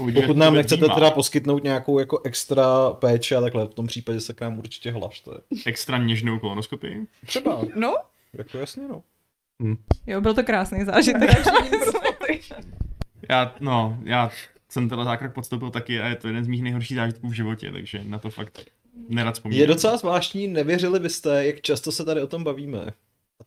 Uvidíme, 0.00 0.26
pokud 0.26 0.36
nám 0.36 0.54
nechcete 0.54 0.80
vnímá. 0.80 0.94
teda 0.94 1.10
poskytnout 1.10 1.64
nějakou 1.64 1.98
jako 1.98 2.20
extra 2.24 2.90
péči 2.90 3.34
a 3.34 3.40
takhle, 3.40 3.66
v 3.66 3.74
tom 3.74 3.86
případě 3.86 4.20
se 4.20 4.34
k 4.34 4.40
nám 4.40 4.58
určitě 4.58 4.90
hlašte. 4.90 5.30
Extra 5.66 5.98
něžnou 5.98 6.38
kolonoskopii. 6.38 7.06
Třeba, 7.26 7.60
No, 7.74 7.94
jako 8.32 8.58
jasně 8.58 8.82
no. 8.88 9.02
Jo, 10.06 10.20
byl 10.20 10.34
to 10.34 10.42
krásný 10.44 10.84
zážitek. 10.84 11.30
Já, 13.28 13.54
no, 13.60 13.98
já 14.04 14.30
jsem 14.68 14.88
tenhle 14.88 15.04
zákrok 15.04 15.34
podstoupil 15.34 15.70
taky 15.70 16.00
a 16.00 16.08
je 16.08 16.16
to 16.16 16.26
jeden 16.26 16.44
z 16.44 16.48
mých 16.48 16.62
nejhorších 16.62 16.96
zážitků 16.96 17.28
v 17.28 17.32
životě, 17.32 17.72
takže 17.72 18.00
na 18.04 18.18
to 18.18 18.30
fakt 18.30 18.60
nerad 19.08 19.34
vzpomínám. 19.34 19.60
Je 19.60 19.66
docela 19.66 19.96
zvláštní, 19.96 20.48
nevěřili 20.48 21.00
byste, 21.00 21.46
jak 21.46 21.60
často 21.60 21.92
se 21.92 22.04
tady 22.04 22.22
o 22.22 22.26
tom 22.26 22.44
bavíme. 22.44 22.86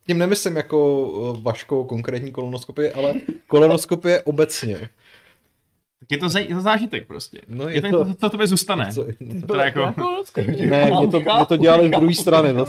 Tím 0.06 0.18
nemyslím 0.18 0.56
jako 0.56 1.00
uh, 1.08 1.42
Vaško 1.42 1.84
konkrétní 1.84 2.32
kolonoskopie, 2.32 2.92
ale 2.92 3.14
kolonoskopie 3.46 4.22
obecně. 4.22 4.88
Je 6.12 6.18
to, 6.18 6.26
zaj- 6.26 6.48
je 6.48 6.54
to 6.54 6.60
zážitek 6.60 7.06
prostě. 7.06 7.40
No, 7.48 7.68
je 7.68 7.74
je 7.74 7.82
to, 7.82 7.90
to- 7.90 8.04
to, 8.04 8.14
to 8.14 8.30
tobě 8.30 8.46
zůstane. 8.46 8.92
Co- 8.92 9.04
To 9.40 9.46
teda 9.46 9.64
jako, 9.64 9.94
Ne, 10.66 10.84
mě 10.84 11.08
to, 11.08 11.20
mě 11.20 11.46
to 11.48 11.56
dělali 11.56 11.88
z 11.88 11.90
druhé 11.90 12.14
strany. 12.14 12.52
No. 12.52 12.66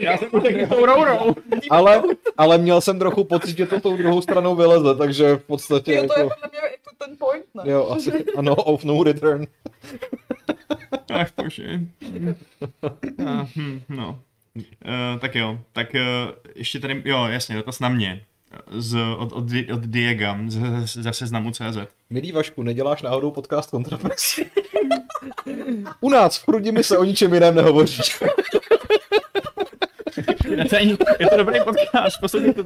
já 0.00 0.16
jsem 0.18 0.28
utekl 0.32 0.74
tou 0.74 0.86
rourou. 0.86 1.34
Ale, 1.70 2.02
ale 2.36 2.58
měl 2.58 2.80
jsem 2.80 2.98
trochu 2.98 3.24
pocit, 3.24 3.56
že 3.56 3.66
to 3.66 3.80
tou 3.80 3.96
druhou 3.96 4.20
stranou 4.20 4.54
vyleze, 4.56 4.94
takže 4.94 5.36
v 5.36 5.42
podstatě 5.44 5.92
Jo, 5.92 5.96
to 6.06 6.20
je 6.20 6.24
jako, 6.24 6.34
podle 6.34 6.48
mě 6.50 6.58
jako 6.60 6.90
ten 7.06 7.16
point, 7.18 7.44
ne? 7.54 7.72
jo, 7.72 7.88
asi, 7.90 8.24
ano, 8.36 8.54
of 8.54 8.84
no 8.84 9.02
return. 9.02 9.46
Ach 11.14 11.28
bože. 11.36 11.80
A, 13.26 13.46
hm, 13.56 13.80
no. 13.88 14.18
Uh, 14.56 15.20
tak 15.20 15.34
jo, 15.34 15.58
tak 15.72 15.88
uh, 15.94 16.00
ještě 16.54 16.80
tady, 16.80 17.02
jo, 17.04 17.24
jasně, 17.24 17.56
dotaz 17.56 17.80
na 17.80 17.88
mě. 17.88 18.22
Z, 18.70 18.96
od, 19.18 19.32
od, 19.32 19.44
od 19.72 19.80
Diega, 19.80 20.38
z, 20.46 20.58
z, 20.84 20.96
ze 20.96 21.12
seznamu 21.12 21.50
CZ. 21.50 21.76
Milý 22.10 22.32
Vašku, 22.32 22.62
neděláš 22.62 23.02
náhodou 23.02 23.30
podcast 23.30 23.70
Kontrapex? 23.70 24.40
U 26.00 26.10
nás 26.10 26.38
v 26.38 26.44
Chrudimi 26.44 26.84
se 26.84 26.98
o 26.98 27.04
ničem 27.04 27.34
jiném 27.34 27.54
nehovoří. 27.54 28.02
Je 30.50 30.64
to, 30.68 30.76
je 31.20 31.26
to 31.30 31.36
dobrý 31.36 31.60
podcast, 31.64 32.20
poslední 32.20 32.54
to. 32.54 32.62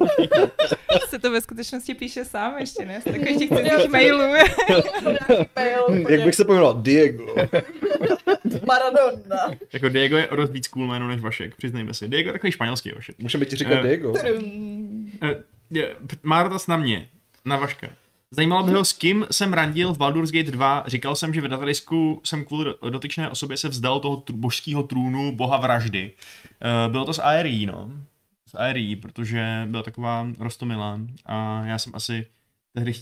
Se 1.09 1.19
to 1.19 1.31
ve 1.31 1.41
skutečnosti 1.41 1.95
píše 1.95 2.25
sám 2.25 2.59
ještě, 2.59 2.87
ne? 2.87 3.01
Z 3.01 3.05
takových 3.05 3.39
těch 3.39 3.49
cizích 3.49 3.91
mailů. 3.91 4.19
Mail, 5.57 6.07
Jak 6.09 6.21
bych 6.25 6.35
se 6.35 6.45
pojmenoval? 6.45 6.75
Diego. 6.83 7.35
Maradona. 8.67 9.51
Jako 9.73 9.89
Diego 9.89 10.17
je 10.17 10.29
o 10.29 10.37
dost 10.37 10.51
víc 10.51 10.69
cool 10.69 10.87
jméno 10.87 11.09
než 11.09 11.21
Vašek, 11.21 11.57
přiznejme 11.57 11.95
si. 11.95 12.09
Diego 12.09 12.29
je 12.29 12.33
takový 12.33 12.53
španělský 12.53 12.93
Vašek. 12.93 13.19
Můžeme 13.19 13.45
ti 13.45 13.57
říkat 13.57 13.75
Eh, 13.75 13.83
Diego. 13.83 14.15
Má 16.23 16.43
dotaz 16.43 16.67
na 16.67 16.77
mě, 16.77 17.09
na 17.45 17.57
Vaška. 17.57 17.89
Zajímalo 18.31 18.63
by 18.67 18.73
ho, 18.73 18.85
s 18.85 18.93
kým 18.93 19.27
jsem 19.31 19.53
randil 19.53 19.93
v 19.95 19.99
Baldur's 19.99 20.31
Gate 20.31 20.51
2. 20.51 20.85
Říkal 20.87 21.15
jsem, 21.17 21.35
že 21.35 21.41
v 21.41 21.49
datadisku 21.49 22.21
jsem 22.25 22.45
kvůli 22.45 22.65
do- 22.65 22.91
dotyčné 22.91 23.31
osobě 23.31 23.57
se 23.57 23.69
vzdal 23.69 24.01
toho 24.01 24.17
tr- 24.17 24.35
božského 24.37 24.83
trůnu 24.83 25.37
boha 25.37 25.57
vraždy. 25.57 26.13
Eh, 26.63 26.89
Bylo 26.89 27.05
to 27.05 27.13
z 27.15 27.19
ARI, 27.19 27.67
no. 27.67 27.91
Z 28.47 28.55
ARI, 28.55 28.97
protože 28.97 29.67
byla 29.71 29.83
taková 29.83 30.27
rostomilá 30.39 31.01
a 31.27 31.63
já 31.65 31.79
jsem 31.79 31.93
asi 31.95 32.27
tehdy, 32.75 32.93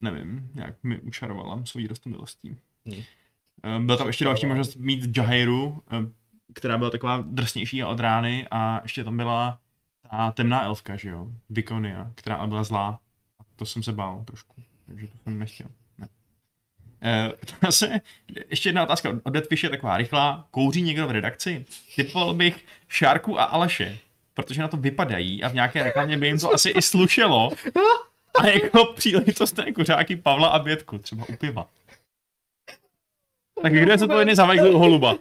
nevím, 0.00 0.50
nějak 0.54 0.74
mi 0.82 0.98
učarovala 0.98 1.64
svojí 1.64 1.86
rostomilostí. 1.86 2.56
Hmm. 2.86 3.86
Byla 3.86 3.98
tam 3.98 4.06
ještě 4.06 4.24
další 4.24 4.46
možnost 4.46 4.76
mít 4.76 5.16
Jahairu, 5.16 5.82
eh, 5.92 5.96
která 6.54 6.78
byla 6.78 6.90
taková 6.90 7.24
drsnější 7.26 7.84
od 7.84 8.00
rány 8.00 8.46
a 8.50 8.80
ještě 8.82 9.04
tam 9.04 9.16
byla 9.16 9.58
ta 10.10 10.32
temná 10.32 10.64
elfka, 10.64 10.96
že 10.96 11.08
jo, 11.08 11.26
Vikonia, 11.50 12.10
která 12.14 12.46
byla 12.46 12.64
zlá. 12.64 13.00
A 13.40 13.42
to 13.56 13.66
jsem 13.66 13.82
se 13.82 13.92
bál 13.92 14.22
trošku, 14.24 14.54
takže 14.86 15.06
to 15.06 15.18
jsem 15.24 15.38
nechtěl. 15.38 15.66
Ne. 15.98 16.08
To 17.60 17.72
se, 17.72 18.00
ještě 18.50 18.68
jedna 18.68 18.82
otázka 18.82 19.20
od 19.22 19.30
Deadfish 19.30 19.64
je 19.64 19.70
taková 19.70 19.96
rychlá. 19.96 20.46
Kouří 20.50 20.82
někdo 20.82 21.06
v 21.06 21.10
redakci? 21.10 21.66
Typoval 21.96 22.34
bych 22.34 22.64
Šárku 22.88 23.40
a 23.40 23.44
Aleše, 23.44 23.98
protože 24.34 24.62
na 24.62 24.68
to 24.68 24.76
vypadají 24.76 25.42
a 25.42 25.48
v 25.48 25.54
nějaké 25.54 25.82
reklamě 25.82 26.18
by 26.18 26.26
jim 26.26 26.38
to 26.38 26.54
asi 26.54 26.70
i 26.70 26.82
slušelo. 26.82 27.50
A 28.34 28.46
jako 28.46 28.92
příležitostné 28.92 29.72
kuřáky 29.72 30.16
Pavla 30.16 30.48
a 30.48 30.58
Bětku, 30.58 30.98
třeba 30.98 31.28
u 31.28 31.36
piva. 31.36 31.66
Tak 33.62 33.72
kdo 33.72 33.90
je 33.92 33.98
zodpovědný 33.98 34.34
za 34.34 34.44
holuba? 34.72 35.18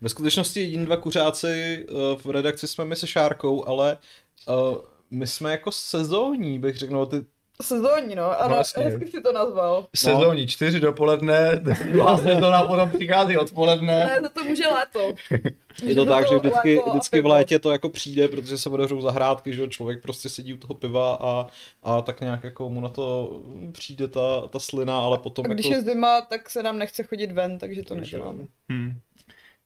Ve 0.00 0.08
skutečnosti 0.08 0.60
jediní 0.60 0.86
dva 0.86 0.96
kuřáci 0.96 1.86
uh, 1.90 1.98
v 2.22 2.30
redakci 2.30 2.68
jsme 2.68 2.84
my 2.84 2.96
se 2.96 3.06
Šárkou, 3.06 3.68
ale 3.68 3.98
uh, 4.48 4.76
my 5.10 5.26
jsme 5.26 5.50
jako 5.50 5.72
sezónní, 5.72 6.58
bych 6.58 6.76
řekl, 6.76 6.92
no, 6.92 7.06
ty, 7.06 7.24
Sezónní, 7.62 8.14
no. 8.14 8.40
Ano, 8.40 8.50
No, 8.50 8.56
jasně. 8.56 8.84
hezky 8.84 9.06
si 9.06 9.20
to 9.20 9.32
nazval. 9.32 9.86
Sezónní 9.96 10.46
čtyři 10.46 10.80
dopoledne, 10.80 11.60
druhá 11.92 12.18
sezóna 12.18 12.62
potom 12.62 12.90
přichází 12.90 13.36
odpoledne. 13.36 14.06
Ne, 14.06 14.18
za 14.22 14.28
to 14.28 14.44
může 14.44 14.66
léto. 14.66 15.12
je 15.82 15.94
to 15.94 16.06
tak, 16.06 16.28
že 16.28 16.38
vždycky, 16.38 16.76
léto 16.76 16.90
vždycky 16.90 17.20
v 17.20 17.26
létě 17.26 17.58
to 17.58 17.72
jako 17.72 17.88
přijde, 17.88 18.28
protože 18.28 18.58
se 18.58 18.70
otevřou 18.70 19.00
zahrádky, 19.00 19.52
že 19.52 19.68
člověk 19.68 20.02
prostě 20.02 20.28
sedí 20.28 20.54
u 20.54 20.56
toho 20.56 20.74
piva 20.74 21.18
a, 21.20 21.46
a 21.82 22.02
tak 22.02 22.20
nějak 22.20 22.44
jako 22.44 22.68
mu 22.68 22.80
na 22.80 22.88
to 22.88 23.40
přijde 23.72 24.08
ta, 24.08 24.48
ta 24.48 24.58
slina, 24.58 24.98
ale 24.98 25.18
potom 25.18 25.44
A 25.44 25.48
když 25.48 25.66
jako... 25.66 25.76
je 25.76 25.82
zima, 25.82 26.20
tak 26.20 26.50
se 26.50 26.62
nám 26.62 26.78
nechce 26.78 27.02
chodit 27.02 27.32
ven, 27.32 27.58
takže 27.58 27.82
to 27.82 27.94
nedělám. 27.94 28.46
Hmm. 28.70 29.00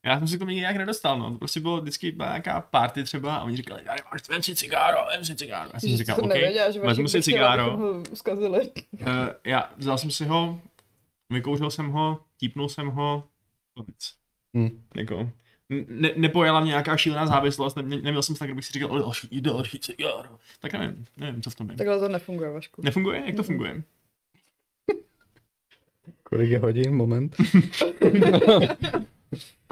Já 0.05 0.19
jsem 0.19 0.29
si 0.29 0.37
k 0.37 0.39
tomu 0.39 0.49
nikdy 0.49 0.61
nějak 0.61 0.77
nedostal, 0.77 1.19
no. 1.19 1.31
To 1.31 1.39
prostě 1.39 1.61
bylo 1.61 1.81
vždycky 1.81 2.13
byla 2.13 2.29
nějaká 2.29 2.61
party 2.61 3.05
třeba 3.05 3.37
a 3.37 3.43
oni 3.43 3.57
říkali, 3.57 3.83
tady 3.83 4.03
máš, 4.13 4.29
vem 4.29 4.43
si 4.43 4.55
cigáro, 4.55 4.99
vem 5.11 5.25
si 5.25 5.37
cigáro. 5.37 5.71
Já 5.75 5.81
jsem 5.81 5.91
si 5.91 5.97
Že 5.97 5.97
říkal, 5.97 6.17
OK, 6.25 6.85
vezmu 6.85 7.09
si 7.09 7.23
cigáro. 7.23 7.77
ho. 7.77 7.91
Uh, 7.91 8.03
já 9.47 9.71
vzal 9.77 9.99
jsem 9.99 10.11
si 10.11 10.25
ho, 10.25 10.61
vykouřil 11.31 11.71
jsem 11.71 11.89
ho, 11.89 12.21
típnul 12.37 12.69
jsem 12.69 12.87
ho, 12.89 13.25
konec. 13.75 14.15
Hm. 14.57 14.83
Jako, 14.97 15.31
ne, 15.89 16.11
nepojela 16.17 16.61
mě 16.61 16.69
nějaká 16.69 16.97
šílená 16.97 17.27
závislost, 17.27 17.77
ne, 17.77 17.83
neměl 17.83 18.23
jsem 18.23 18.37
tak, 18.37 18.49
kdybych 18.49 18.65
si 18.65 18.73
říkal, 18.73 18.99
další, 18.99 19.41
další 19.41 19.79
cigáro. 19.79 20.39
Tak 20.61 20.73
nevím, 20.73 21.05
nevím, 21.17 21.43
co 21.43 21.51
v 21.51 21.55
tom 21.55 21.71
je. 21.71 21.77
Takhle 21.77 21.99
to 22.01 22.09
nefunguje, 22.09 22.51
Vašku. 22.51 22.83
Nefunguje? 22.85 23.23
Jak 23.27 23.37
to 23.37 23.43
funguje? 23.43 23.83
Kolik 26.23 26.51
je 26.51 26.59
hodin? 26.59 26.95
Moment. 26.95 27.37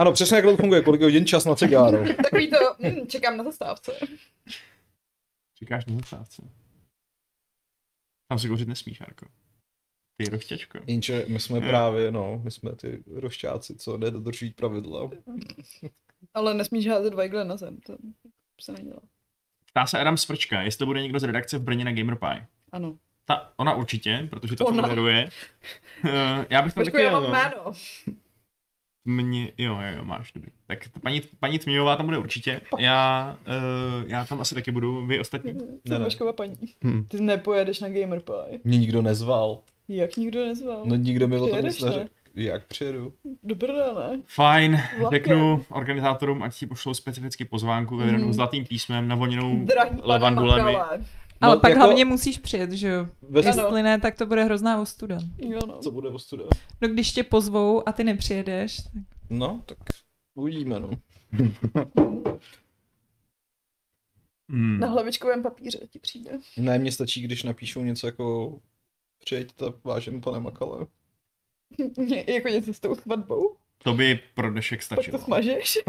Ano, 0.00 0.12
přesně 0.12 0.36
jak 0.36 0.44
to 0.44 0.56
funguje, 0.56 0.82
kolik 0.82 1.00
je 1.00 1.06
hodin 1.06 1.26
čas 1.26 1.44
na 1.44 1.54
cigáro. 1.54 2.14
Takový 2.22 2.50
to, 2.50 2.56
hm, 2.82 3.06
čekám 3.06 3.36
na 3.36 3.44
zastávce. 3.44 3.92
Říkáš 5.60 5.86
na 5.86 5.94
zastávce. 5.94 6.42
Tam 8.28 8.38
si 8.38 8.48
kouřit 8.48 8.68
nesmíš, 8.68 9.00
Jarko. 9.00 9.26
Ty 10.16 10.30
roštěčko. 10.30 10.78
Jenže 10.86 11.24
my 11.28 11.40
jsme 11.40 11.60
právě, 11.60 12.12
no, 12.12 12.40
my 12.44 12.50
jsme 12.50 12.76
ty 12.76 13.04
rošťáci, 13.14 13.76
co 13.76 13.98
nedodržují 13.98 14.50
pravidla. 14.50 15.10
Ale 16.34 16.54
nesmíš 16.54 16.88
házet 16.88 17.14
vajgle 17.14 17.44
na 17.44 17.56
zem, 17.56 17.80
to 17.80 17.96
se 18.60 18.72
nedělá. 18.72 19.00
Ptá 19.66 19.86
se 19.86 19.98
Adam 19.98 20.16
Svrčka, 20.16 20.62
jestli 20.62 20.86
bude 20.86 21.02
někdo 21.02 21.18
z 21.18 21.24
redakce 21.24 21.58
v 21.58 21.62
Brně 21.62 21.84
na 21.84 21.92
GamerPie. 21.92 22.46
Ano. 22.72 22.98
Ta, 23.24 23.52
ona 23.56 23.74
určitě, 23.74 24.28
protože 24.30 24.56
to 24.56 24.66
Ona. 24.66 24.82
toleruje. 24.82 25.28
Eh, 26.04 26.46
já 26.50 26.62
bych 26.62 26.74
tam 26.74 26.84
Počkej, 26.84 26.92
taky 26.92 27.04
já 27.04 27.10
mám 27.12 27.22
no. 27.22 27.30
jméno. 27.30 27.72
Mě, 29.04 29.52
jo, 29.58 29.74
jo, 29.74 29.96
jo, 29.96 30.04
máš, 30.04 30.32
dobrý. 30.32 30.50
Tak 30.66 30.78
paní, 31.02 31.22
paní 31.40 31.58
Tmějová 31.58 31.96
tam 31.96 32.06
bude 32.06 32.18
určitě. 32.18 32.60
Já, 32.78 33.36
uh, 33.46 34.10
já 34.10 34.24
tam 34.24 34.40
asi 34.40 34.54
taky 34.54 34.70
budu, 34.72 35.06
vy 35.06 35.20
ostatní. 35.20 35.52
Ne, 35.52 35.58
Jsem 35.86 35.98
ne. 35.98 36.04
Vaškova 36.04 36.32
paní. 36.32 36.54
Hm. 36.84 37.04
Ty 37.08 37.20
nepojedeš 37.20 37.80
na 37.80 37.88
Gamer 37.88 38.20
Pie. 38.20 38.60
Mě 38.64 38.78
nikdo 38.78 39.02
nezval. 39.02 39.58
Jak 39.88 40.16
nikdo 40.16 40.44
nezval? 40.46 40.82
No 40.84 40.96
nikdo 40.96 41.28
mi 41.28 41.36
o 41.36 41.46
tom 41.48 41.64
nic 41.64 41.76
Přijedeš, 41.76 41.80
ne? 41.82 41.86
neřekl. 41.90 42.10
Jak 42.34 42.66
přijedu? 42.66 43.12
Do 43.42 43.54
Brna, 43.54 43.84
ne? 44.10 44.20
Fajn, 44.26 44.80
Vlakem. 44.98 45.18
řeknu 45.20 45.64
organizátorům, 45.70 46.42
ať 46.42 46.54
si 46.54 46.66
pošlou 46.66 46.94
specificky 46.94 47.44
pozvánku 47.44 47.96
vyvedenou 47.96 48.24
Mhm. 48.24 48.32
zlatým 48.32 48.64
písmem, 48.66 49.08
navoněnou 49.08 49.64
Drahý 49.64 49.90
pane 49.90 50.00
levandulemi. 50.04 50.72
Makale. 50.72 51.04
Ale 51.40 51.54
No, 51.54 51.60
pak 51.60 51.70
jako- 51.70 51.80
hlavně 51.84 52.04
musíš 52.04 52.38
přijet, 52.38 52.72
že 52.72 52.88
jo? 52.88 53.08
Ve. 53.22 53.40
Jestli 53.40 53.82
ne, 53.82 54.00
tak 54.00 54.16
to 54.16 54.26
bude 54.26 54.44
hrozná 54.44 54.80
ostuda. 54.80 55.18
Jo, 55.38 55.60
no. 55.68 55.78
co 55.78 55.90
bude 55.90 56.08
ostuda? 56.08 56.44
No 56.80 56.88
když 56.88 57.12
tě 57.12 57.22
pozvou 57.24 57.88
a 57.88 57.92
ty 57.92 58.04
nepřijedeš, 58.04 58.76
tak 58.76 59.02
No, 59.30 59.62
tak 59.66 59.78
uvidíme, 60.34 60.80
no. 60.80 60.90
Hmm. 64.50 64.80
Na 64.80 64.86
hlavičkovém 64.86 65.42
papíře 65.42 65.78
ti 65.90 65.98
přijde. 65.98 66.30
Ne, 66.56 66.78
mně 66.78 66.92
stačí, 66.92 67.22
když 67.22 67.42
napíšou 67.42 67.82
něco 67.84 68.06
jako 68.06 68.58
Přijďte, 69.24 69.64
vážený 69.84 70.20
pane 70.20 70.40
Makale. 70.40 70.86
jako 72.26 72.48
něco 72.48 72.74
s 72.74 72.80
tou 72.80 72.94
svatbou? 72.94 73.56
To 73.78 73.94
by 73.94 74.20
pro 74.34 74.50
dnešek 74.50 74.78
Pak 74.78 74.84
stačilo. 74.84 75.18
to 75.18 75.24
smažeš? 75.24 75.78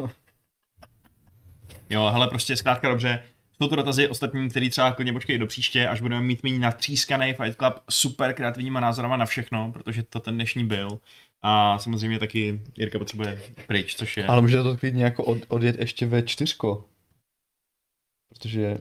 Jo, 1.90 2.10
hele, 2.14 2.28
prostě 2.28 2.58
zkrátka 2.58 2.90
dobře. 2.90 3.24
Jsou 3.62 3.68
to 3.68 3.76
dotazy 3.76 4.08
ostatní, 4.08 4.50
který 4.50 4.70
třeba 4.70 4.92
klidně 4.92 5.14
počkej 5.14 5.38
do 5.38 5.48
příště, 5.48 5.88
až 5.88 6.02
budeme 6.02 6.22
mít 6.22 6.44
méně 6.44 6.60
natřískaný 6.60 7.34
Fight 7.34 7.58
Club 7.58 7.74
super 7.90 8.34
kreativníma 8.34 8.80
názorama 8.80 9.18
na 9.18 9.26
všechno, 9.26 9.72
protože 9.72 10.04
to 10.04 10.20
ten 10.20 10.36
dnešní 10.36 10.66
byl. 10.66 11.00
A 11.42 11.80
samozřejmě 11.80 12.20
taky 12.20 12.62
Jirka 12.78 13.00
potřebuje 13.00 13.42
pryč, 13.68 13.96
což 13.96 14.18
je... 14.18 14.26
Ale 14.26 14.42
může 14.42 14.64
to 14.64 14.78
klidně 14.78 15.04
jako 15.04 15.24
od, 15.24 15.38
odjet 15.48 15.80
ještě 15.80 16.06
ve 16.06 16.24
čtyřko. 16.24 16.86
Protože 18.30 18.78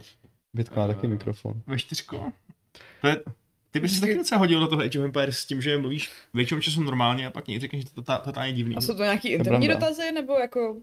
Bětka 0.55 0.81
má 0.81 0.87
taky 0.87 1.07
mikrofon. 1.07 1.63
Ve 1.67 1.79
čtyřko? 1.79 2.33
To 3.01 3.09
je, 3.09 3.17
ty 3.71 3.81
bys 3.81 3.95
se 3.95 4.01
taky 4.01 4.15
docela 4.15 4.39
hodil 4.39 4.61
do 4.61 4.69
toho 4.69 4.83
Age 4.83 4.99
of 4.99 5.05
Empires 5.05 5.39
s 5.39 5.47
tím, 5.47 5.63
že 5.63 5.79
mluvíš 5.79 6.11
většinou 6.35 6.61
času 6.61 6.83
normálně 6.83 7.27
a 7.27 7.31
pak 7.31 7.49
někdy 7.49 7.61
řekneš, 7.61 7.83
že 7.83 7.91
to 7.91 8.03
to- 8.03 8.21
totálně 8.25 8.53
divný. 8.53 8.77
A 8.77 8.81
jsou 8.81 8.95
to 8.95 9.03
nějaký 9.03 9.29
interní 9.29 9.69
dotazy, 9.69 10.13
nebo 10.13 10.39
jako... 10.39 10.77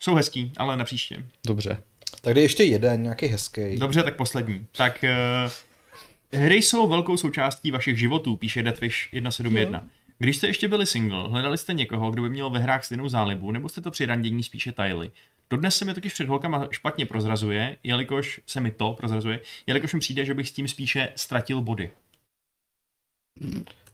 Jsou 0.00 0.14
hezký, 0.14 0.52
ale 0.56 0.76
na 0.76 0.84
příště. 0.84 1.26
Dobře. 1.46 1.82
Tak 2.20 2.34
jde 2.34 2.40
ještě 2.40 2.64
jeden, 2.64 3.02
nějaký 3.02 3.26
hezký. 3.26 3.76
Dobře, 3.76 4.02
tak 4.02 4.16
poslední. 4.16 4.66
Tak 4.76 5.04
uh, 5.04 6.40
hry 6.40 6.56
jsou 6.56 6.88
velkou 6.88 7.16
součástí 7.16 7.70
vašich 7.70 7.98
životů, 7.98 8.36
píše 8.36 8.62
Deathwish 8.62 9.08
171. 9.08 9.86
Když 10.18 10.36
jste 10.36 10.46
ještě 10.46 10.68
byli 10.68 10.86
single, 10.86 11.28
hledali 11.28 11.58
jste 11.58 11.74
někoho, 11.74 12.10
kdo 12.10 12.22
by 12.22 12.30
měl 12.30 12.50
ve 12.50 12.58
hrách 12.58 12.84
stejnou 12.84 13.08
zálibu, 13.08 13.50
nebo 13.50 13.68
jste 13.68 13.80
to 13.80 13.90
při 13.90 14.06
randění 14.06 14.42
spíše 14.42 14.72
tajili? 14.72 15.10
Dodnes 15.50 15.76
se 15.76 15.84
mi 15.84 15.94
totiž 15.94 16.12
před 16.12 16.28
holkama 16.28 16.68
špatně 16.70 17.06
prozrazuje, 17.06 17.76
jelikož 17.82 18.40
se 18.46 18.60
mi 18.60 18.70
to 18.70 18.92
prozrazuje, 18.92 19.40
jelikož 19.66 19.94
mi 19.94 20.00
přijde, 20.00 20.24
že 20.24 20.34
bych 20.34 20.48
s 20.48 20.52
tím 20.52 20.68
spíše 20.68 21.12
ztratil 21.16 21.60
body. 21.60 21.90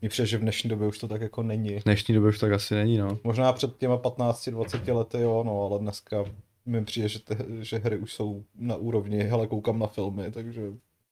Mně 0.01 0.09
přijde, 0.09 0.27
že 0.27 0.39
v 0.39 0.41
dnešní 0.41 0.70
době 0.70 0.89
už 0.89 0.99
to 0.99 1.09
tak 1.09 1.20
jako 1.20 1.43
není. 1.43 1.78
V 1.81 1.85
dnešní 1.85 2.15
době 2.15 2.28
už 2.28 2.39
tak 2.39 2.53
asi 2.53 2.74
není, 2.74 2.99
no. 2.99 3.19
Možná 3.24 3.53
před 3.53 3.78
těma 3.78 3.99
15-20 3.99 4.97
lety, 4.97 5.20
jo, 5.20 5.43
no, 5.47 5.66
ale 5.66 5.78
dneska 5.78 6.24
mi 6.66 6.85
přijde, 6.85 7.09
že, 7.09 7.19
te, 7.19 7.36
že 7.61 7.78
hry 7.78 7.97
už 7.97 8.12
jsou 8.12 8.45
na 8.55 8.77
úrovni, 8.77 9.19
hele, 9.19 9.47
koukám 9.47 9.78
na 9.78 9.86
filmy, 9.86 10.31
takže... 10.31 10.61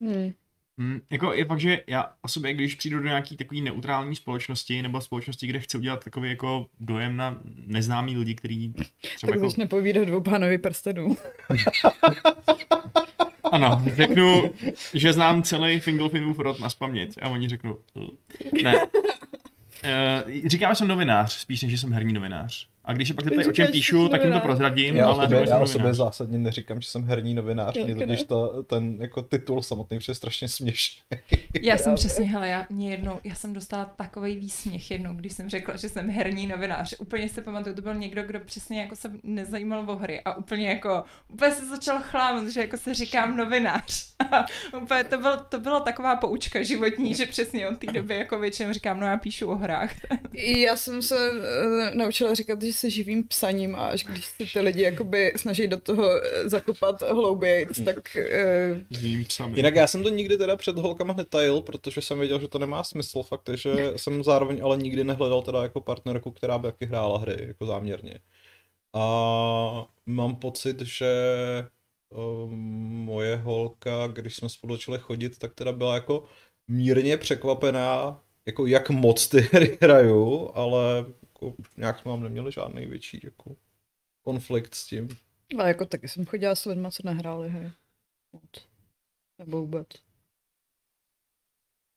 Hmm. 0.01 0.33
Hmm, 0.79 1.01
jako 1.11 1.33
je 1.33 1.45
fakt, 1.45 1.61
že 1.61 1.85
já 1.87 2.13
o 2.23 2.29
sobě, 2.29 2.55
když 2.55 2.75
přijdu 2.75 2.99
do 2.99 3.05
nějaký 3.05 3.37
takový 3.37 3.61
neutrální 3.61 4.17
společnosti, 4.17 4.83
nebo 4.83 5.01
společnosti, 5.01 5.47
kde 5.47 5.61
chci 5.61 5.79
udělat 5.79 6.05
takový 6.05 6.29
jako 6.29 6.67
dojem 6.81 7.17
na 7.17 7.41
neznámý 7.67 8.17
lidi, 8.17 8.35
který 8.35 8.73
třeba 8.73 8.91
Tak 9.21 9.31
jako... 9.31 9.49
začne 9.49 9.67
povídat 9.67 10.09
dvou 10.09 10.21
pánovi 10.21 10.59
prstenů. 10.59 11.17
Ano, 13.53 13.83
řeknu, 13.95 14.51
že 14.95 15.13
znám 15.13 15.43
celý 15.43 15.81
Fingelfinův 15.81 16.39
rod 16.39 16.61
na 16.61 16.69
spaměť 16.69 17.19
a 17.23 17.29
oni 17.29 17.49
řeknou, 17.49 17.79
ne. 18.63 18.75
Uh, 18.83 18.89
říkám, 20.47 20.71
že 20.71 20.77
jsem 20.77 20.89
novinář, 20.89 21.33
spíš 21.33 21.63
než 21.63 21.71
že 21.71 21.79
jsem 21.79 21.93
herní 21.93 22.13
novinář. 22.13 22.69
A 22.85 22.93
když 22.93 23.09
je 23.09 23.15
pak 23.15 23.25
tady 23.25 23.47
o 23.47 23.53
čem 23.53 23.73
píšu, 23.73 24.09
tak 24.09 24.25
jim 24.25 24.33
to 24.33 24.41
prozradím, 24.41 24.97
Já 24.97 25.09
o 25.09 25.13
ale 25.13 25.25
sobě, 25.25 25.49
já 25.49 25.59
o 25.59 25.67
sobě 25.67 25.95
zásadně 25.95 26.39
neříkám, 26.39 26.81
že 26.81 26.89
jsem 26.89 27.05
herní 27.05 27.35
novinář, 27.35 27.77
mě 27.85 27.95
totiž 27.95 28.23
ta, 28.23 28.37
ten 28.67 28.97
jako 29.01 29.23
titul 29.23 29.63
samotný 29.63 29.99
přijde 29.99 30.15
strašně 30.15 30.49
směšný. 30.49 31.03
Já 31.63 31.79
jsem 31.79 31.95
přesně, 31.95 32.25
hele, 32.25 32.49
já, 32.49 32.67
mě 32.71 32.91
jednou, 32.91 33.21
já 33.25 33.35
jsem 33.35 33.53
dostala 33.53 33.85
takový 33.85 34.37
výsměch 34.37 34.91
jednou, 34.91 35.15
když 35.15 35.33
jsem 35.33 35.51
řekla, 35.51 35.77
že 35.77 35.89
jsem 35.89 36.11
herní 36.11 36.47
novinář. 36.47 36.95
Úplně 36.99 37.29
si 37.29 37.41
pamatuju, 37.41 37.75
to 37.75 37.83
byl 37.83 37.95
někdo, 37.95 38.23
kdo 38.23 38.41
přesně 38.41 38.81
jako 38.81 38.97
se 38.97 39.13
nezajímal 39.23 39.91
o 39.91 39.97
hry 39.97 40.21
a 40.21 40.37
úplně 40.37 40.69
jako, 40.69 41.05
úplně 41.29 41.53
se 41.53 41.67
začal 41.67 42.01
chlámat, 42.03 42.49
že 42.49 42.61
jako 42.61 42.77
se 42.77 42.95
říkám 42.95 43.37
novinář. 43.37 44.13
A 44.31 44.47
úplně 44.83 45.05
to, 45.05 45.19
bylo, 45.19 45.37
to 45.49 45.61
byla 45.61 45.81
taková 45.81 46.17
poučka 46.17 46.63
životní, 46.63 47.15
že 47.15 47.27
přesně 47.27 47.69
od 47.69 47.79
té 47.79 47.93
doby 47.93 48.17
jako 48.17 48.39
většinou 48.39 48.73
říkám, 48.73 49.01
no 49.01 49.07
já 49.07 49.17
píšu 49.17 49.51
o 49.51 49.55
hrách. 49.55 49.91
Já 50.33 50.77
jsem 50.77 51.03
se 51.03 51.31
uh, 51.31 51.95
naučila 51.95 52.35
říkat, 52.35 52.63
že 52.73 52.79
se 52.79 52.91
živím 52.91 53.29
psaním 53.29 53.75
a 53.75 53.87
až 53.87 54.05
když 54.05 54.27
se 54.27 54.45
ty 54.53 54.61
lidi 54.61 54.83
jakoby 54.83 55.33
snaží 55.37 55.69
do 55.69 55.81
toho 55.81 56.23
eh, 56.23 56.49
zakopat 56.49 57.03
hlouběji, 57.03 57.67
tak 57.85 58.17
uh, 58.17 59.01
Vím 59.01 59.25
sami. 59.29 59.57
Jinak 59.57 59.75
já 59.75 59.87
jsem 59.87 60.03
to 60.03 60.09
nikdy 60.09 60.37
teda 60.37 60.57
před 60.57 60.79
holkama 60.79 61.15
netajil, 61.15 61.61
protože 61.61 62.01
jsem 62.01 62.19
věděl, 62.19 62.41
že 62.41 62.49
to 62.49 62.59
nemá 62.59 62.85
smysl 62.85 63.23
fakt, 63.23 63.51
že 63.55 63.93
jsem 63.97 64.25
zároveň 64.25 64.61
ale 64.65 64.77
nikdy 64.77 65.05
nehledal 65.05 65.43
teda 65.43 65.63
jako 65.63 65.81
partnerku, 65.81 66.31
která 66.31 66.59
by 66.59 66.69
taky 66.69 66.87
hrála 66.87 67.19
hry, 67.19 67.37
jako 67.47 67.67
záměrně. 67.67 68.19
A 68.95 69.87
mám 70.07 70.37
pocit, 70.37 70.81
že 70.81 71.13
um, 72.11 72.55
moje 73.05 73.37
holka, 73.37 74.07
když 74.07 74.37
jsme 74.37 74.49
spolu 74.49 74.75
začali 74.75 74.99
chodit, 74.99 75.39
tak 75.39 75.55
teda 75.55 75.73
byla 75.73 75.95
jako 75.95 76.25
mírně 76.69 77.17
překvapená, 77.17 78.21
jako 78.47 78.67
jak 78.67 78.91
moc 78.91 79.29
ty 79.29 79.41
hry 79.41 79.79
hraju, 79.83 80.51
ale 80.55 81.05
jako 81.47 81.63
nějak 81.77 81.99
jsme 81.99 82.11
mám 82.11 82.23
neměli 82.23 82.53
žádný 82.53 82.87
větší 82.87 83.21
jako 83.25 83.57
konflikt 84.23 84.75
s 84.75 84.87
tím. 84.87 85.09
ale 85.59 85.69
jako 85.69 85.87
taky 85.87 86.09
jsem 86.09 86.27
chodila 86.27 86.55
s 86.55 86.65
lidma, 86.65 86.91
co 86.91 87.03
nehráli 87.05 87.49
hry. 87.49 87.73
Moc. 88.33 88.69
Nebo 89.39 89.61
vůbec. 89.61 89.89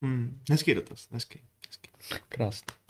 Hmm, 0.02 0.42
hezký 0.50 0.74
dotaz, 0.74 1.08
hezký. 1.10 1.40
hezký. 1.68 1.90
Krásný. 2.28 2.85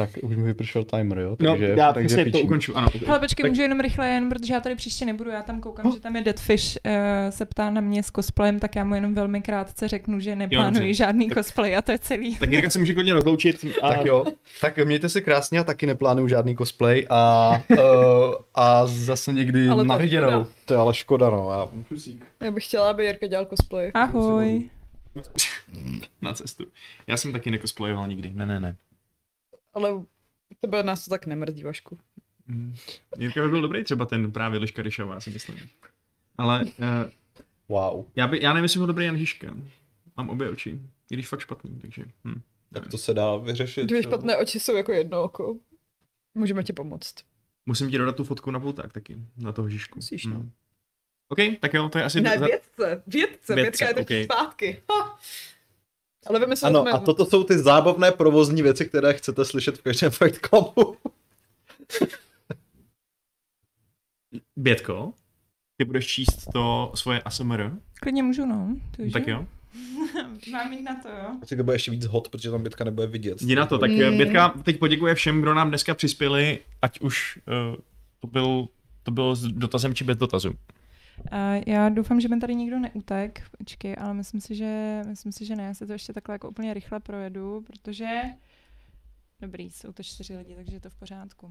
Tak 0.00 0.10
už 0.22 0.36
mi 0.36 0.42
vypršel 0.42 0.84
timer, 0.84 1.18
jo? 1.18 1.36
No, 1.40 1.50
Takže, 1.50 1.74
já 1.76 1.92
takže 1.92 2.24
to 2.24 2.38
ukonču, 2.38 2.76
ano. 2.76 2.88
Ale 3.08 3.18
počkej, 3.18 3.42
Tak- 3.42 3.50
můžu 3.50 3.62
jenom 3.62 3.80
rychle, 3.80 4.08
jen 4.08 4.28
protože 4.28 4.54
já 4.54 4.60
tady 4.60 4.74
příště 4.74 5.04
nebudu, 5.06 5.30
já 5.30 5.42
tam 5.42 5.60
koukám, 5.60 5.92
že 5.92 6.00
tam 6.00 6.16
je 6.16 6.22
Deadfish, 6.22 6.76
uh, 6.86 6.92
se 7.30 7.46
ptá 7.46 7.70
na 7.70 7.80
mě 7.80 8.02
s 8.02 8.06
cosplayem, 8.06 8.58
tak 8.58 8.76
já 8.76 8.84
mu 8.84 8.94
jenom 8.94 9.14
velmi 9.14 9.42
krátce 9.42 9.88
řeknu, 9.88 10.20
že 10.20 10.36
neplánuji 10.36 10.74
dobře. 10.80 10.94
žádný 10.94 11.30
cosplay 11.30 11.76
a 11.76 11.82
to 11.82 11.92
je 11.92 11.98
celý. 11.98 12.36
Tak 12.36 12.52
Jirka 12.52 12.70
se 12.70 12.78
může 12.78 12.94
klidně 12.94 13.14
rozloučit. 13.14 13.64
A... 13.82 13.88
Tak 13.88 14.04
jo, 14.04 14.24
tak 14.60 14.78
mějte 14.84 15.08
se 15.08 15.20
krásně, 15.20 15.58
já 15.58 15.64
taky 15.64 15.86
neplánuju 15.86 16.28
žádný 16.28 16.56
cosplay 16.56 17.06
a, 17.10 17.50
uh, 17.70 17.78
a 18.54 18.86
zase 18.86 19.32
někdy 19.32 19.68
Ale 19.68 19.84
na 19.84 19.94
je 19.94 20.02
viděnou. 20.02 20.28
škoda. 20.28 20.46
To 20.64 20.74
je 20.74 20.78
ale 20.80 20.94
škoda, 20.94 21.30
no. 21.30 21.50
Já, 21.50 21.68
Já 22.46 22.50
bych 22.50 22.64
chtěla, 22.64 22.90
aby 22.90 23.04
Jirka 23.04 23.26
dělal 23.26 23.46
cosplay. 23.46 23.90
Ahoj. 23.94 24.70
na 26.22 26.32
cestu. 26.34 26.64
Já 27.06 27.16
jsem 27.16 27.32
taky 27.32 27.50
nekosplayoval 27.50 28.08
nikdy, 28.08 28.30
ne, 28.34 28.46
ne, 28.46 28.60
ne. 28.60 28.76
Ale 29.74 30.02
tebe 30.60 30.82
nás 30.82 31.04
to 31.04 31.10
tak 31.10 31.26
nemrzí, 31.26 31.62
Vašku. 31.62 31.98
Hmm. 32.46 32.74
Jirka 33.18 33.42
by 33.42 33.48
byl 33.48 33.62
dobrý 33.62 33.84
třeba 33.84 34.06
ten 34.06 34.32
právě 34.32 34.58
Liška 34.58 34.82
Ryšová, 34.82 35.20
si 35.20 35.30
myslím. 35.30 35.56
Ale 36.38 36.64
uh, 36.64 36.70
wow. 37.68 38.06
já, 38.16 38.28
by, 38.28 38.42
já 38.42 38.52
nevím, 38.52 38.64
jestli 38.64 38.78
byl 38.78 38.86
dobrý 38.86 39.04
Jan 39.04 39.18
Žižka. 39.18 39.54
Mám 40.16 40.30
obě 40.30 40.50
oči, 40.50 40.80
i 41.10 41.14
když 41.14 41.28
fakt 41.28 41.40
špatný, 41.40 41.78
takže... 41.80 42.04
Hm. 42.24 42.40
Tak 42.72 42.88
to 42.88 42.98
se 42.98 43.14
dá 43.14 43.36
vyřešit. 43.36 43.86
Dvě 43.86 43.98
jo. 43.98 44.02
špatné 44.02 44.36
oči 44.36 44.60
jsou 44.60 44.76
jako 44.76 44.92
jedno 44.92 45.22
oko. 45.22 45.56
Můžeme 46.34 46.62
ti 46.62 46.72
pomoct. 46.72 47.14
Musím 47.66 47.90
ti 47.90 47.98
dodat 47.98 48.16
tu 48.16 48.24
fotku 48.24 48.50
na 48.50 48.60
pulták 48.60 48.92
taky, 48.92 49.16
na 49.36 49.52
toho 49.52 49.68
Žižku. 49.68 49.98
Musíš, 49.98 50.26
no. 50.26 50.36
Hm. 50.36 50.50
OK, 51.28 51.38
tak 51.60 51.74
jo, 51.74 51.88
to 51.88 51.98
je 51.98 52.04
asi... 52.04 52.20
Ne, 52.20 52.38
vědce, 52.38 53.02
vědce, 53.06 53.54
Vědce, 53.54 53.54
vědka 53.54 53.88
je 53.88 53.94
taky 53.94 54.02
okej. 54.02 54.24
zpátky. 54.24 54.82
Ha. 54.90 55.18
Ale 56.26 56.40
vymysleli 56.40 56.74
Ano, 56.74 56.82
jsme... 56.82 56.90
a 56.90 56.98
toto 56.98 57.26
jsou 57.26 57.44
ty 57.44 57.58
zábavné 57.58 58.12
provozní 58.12 58.62
věci, 58.62 58.86
které 58.86 59.14
chcete 59.14 59.44
slyšet 59.44 59.78
v 59.78 59.82
každém 59.82 60.10
Fight 60.10 60.46
Clubu. 60.46 60.96
Bětko, 64.56 65.12
ty 65.76 65.84
budeš 65.84 66.06
číst 66.06 66.48
to 66.52 66.92
svoje 66.94 67.22
ASMR, 67.22 67.70
Klidně 68.00 68.22
můžu, 68.22 68.46
no. 68.46 68.76
To 68.96 69.02
tak 69.12 69.26
jo. 69.26 69.46
Mám 70.52 70.72
jít 70.72 70.82
na 70.82 70.94
to, 71.02 71.08
jo. 71.08 71.30
Asi 71.42 71.56
to 71.56 71.64
bude 71.64 71.74
ještě 71.74 71.90
víc 71.90 72.06
hot, 72.06 72.28
protože 72.28 72.50
tam 72.50 72.62
Bětka 72.62 72.84
nebude 72.84 73.06
vidět. 73.06 73.42
Jdi 73.42 73.54
na 73.56 73.66
to, 73.66 73.78
tak 73.78 73.90
Mm. 73.90 74.16
Bětka 74.16 74.48
teď 74.48 74.78
poděkuje 74.78 75.14
všem, 75.14 75.40
kdo 75.42 75.54
nám 75.54 75.68
dneska 75.68 75.94
přispěli, 75.94 76.58
ať 76.82 77.00
už 77.00 77.38
uh, 77.70 77.76
to 78.20 78.26
byl 78.26 78.68
to 79.02 79.10
bylo 79.10 79.34
s 79.34 79.42
dotazem 79.42 79.94
či 79.94 80.04
bez 80.04 80.16
dotazu. 80.18 80.54
Já 81.66 81.88
doufám, 81.88 82.20
že 82.20 82.28
mi 82.28 82.40
tady 82.40 82.54
nikdo 82.54 82.78
neutek. 82.78 83.42
Počkej, 83.58 83.96
ale 84.00 84.14
myslím 84.14 84.40
si, 84.40 84.54
že, 84.54 85.02
myslím 85.08 85.32
si, 85.32 85.46
že 85.46 85.56
ne. 85.56 85.62
Já 85.62 85.74
se 85.74 85.86
to 85.86 85.92
ještě 85.92 86.12
takhle 86.12 86.34
jako 86.34 86.48
úplně 86.48 86.74
rychle 86.74 87.00
projedu, 87.00 87.60
protože... 87.66 88.20
Dobrý, 89.40 89.70
jsou 89.70 89.92
to 89.92 90.02
čtyři 90.02 90.36
lidi, 90.36 90.54
takže 90.54 90.76
je 90.76 90.80
to 90.80 90.90
v 90.90 90.94
pořádku. 90.94 91.48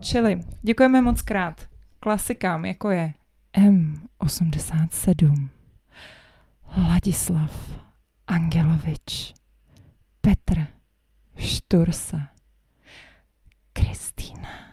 Čili, 0.00 0.40
děkujeme 0.62 1.02
moc 1.02 1.22
krát 1.22 1.68
klasikám, 2.00 2.64
jako 2.64 2.90
je 2.90 3.14
M87, 3.54 5.48
Ladislav 6.76 7.80
Angelovič, 8.26 9.34
Petr 10.20 10.66
Štursa, 11.36 12.28
Kristýna 13.72 14.69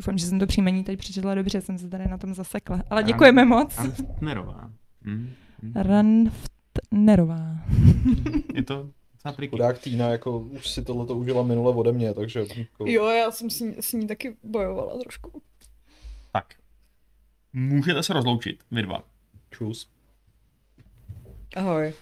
Doufám, 0.00 0.18
že 0.18 0.26
jsem 0.26 0.38
to 0.38 0.46
příjmení 0.46 0.84
teď 0.84 0.98
přečetla 0.98 1.34
dobře, 1.34 1.60
jsem 1.60 1.78
se 1.78 1.88
tady 1.88 2.08
na 2.08 2.18
tom 2.18 2.34
zasekla. 2.34 2.82
Ale 2.90 3.02
děkujeme 3.02 3.44
moc. 3.44 3.78
Antnerová. 3.78 4.70
Hm, 5.04 5.32
hm. 5.62 5.72
Ranftnerová. 5.74 7.58
Je 8.54 8.62
to. 8.62 8.90
Chudák 9.50 9.78
Týna 9.78 10.08
jako 10.08 10.38
už 10.38 10.68
si 10.68 10.84
tohle 10.84 11.06
to 11.06 11.16
užila 11.16 11.42
minule 11.42 11.74
ode 11.74 11.92
mě, 11.92 12.14
takže 12.14 12.44
jako, 12.56 12.86
Jo, 12.86 13.06
já 13.06 13.30
jsem 13.30 13.50
s 13.50 13.60
ní, 13.60 13.74
s 13.80 13.92
ní 13.92 14.06
taky 14.06 14.36
bojovala 14.42 14.98
trošku. 14.98 15.42
Tak. 16.32 16.54
Můžete 17.52 18.02
se 18.02 18.12
rozloučit, 18.12 18.62
vy 18.70 18.82
dva. 18.82 19.02
čus. 19.50 19.90
Ahoj. 21.56 21.92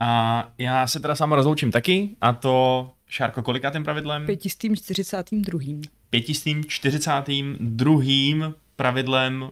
A 0.00 0.52
já 0.58 0.86
se 0.86 1.00
teda 1.00 1.14
sám 1.14 1.32
rozloučím 1.32 1.70
taky, 1.70 2.16
a 2.20 2.32
to, 2.32 2.90
Šárko, 3.14 3.42
kolikátým 3.42 3.84
pravidlem? 3.84 4.26
Pětistým 4.26 4.76
42. 4.76 5.60
Pětistým 6.10 6.64
42. 6.64 8.52
pravidlem 8.76 9.50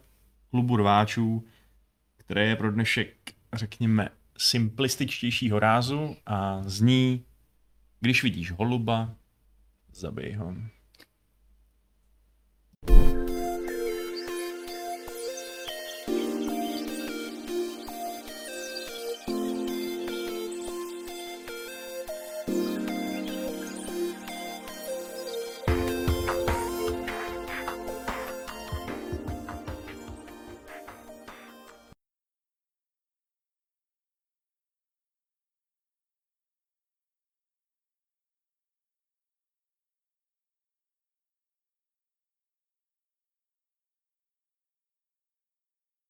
klubu 0.50 0.76
rváčů, 0.76 1.44
které 2.16 2.46
je 2.46 2.56
pro 2.56 2.72
dnešek, 2.72 3.14
řekněme, 3.52 4.08
simplističtějšího 4.38 5.58
rázu 5.58 6.16
a 6.26 6.62
zní, 6.64 7.24
když 8.00 8.22
vidíš 8.22 8.52
holuba, 8.52 9.14
zabij 9.94 10.32
ho. 10.32 10.54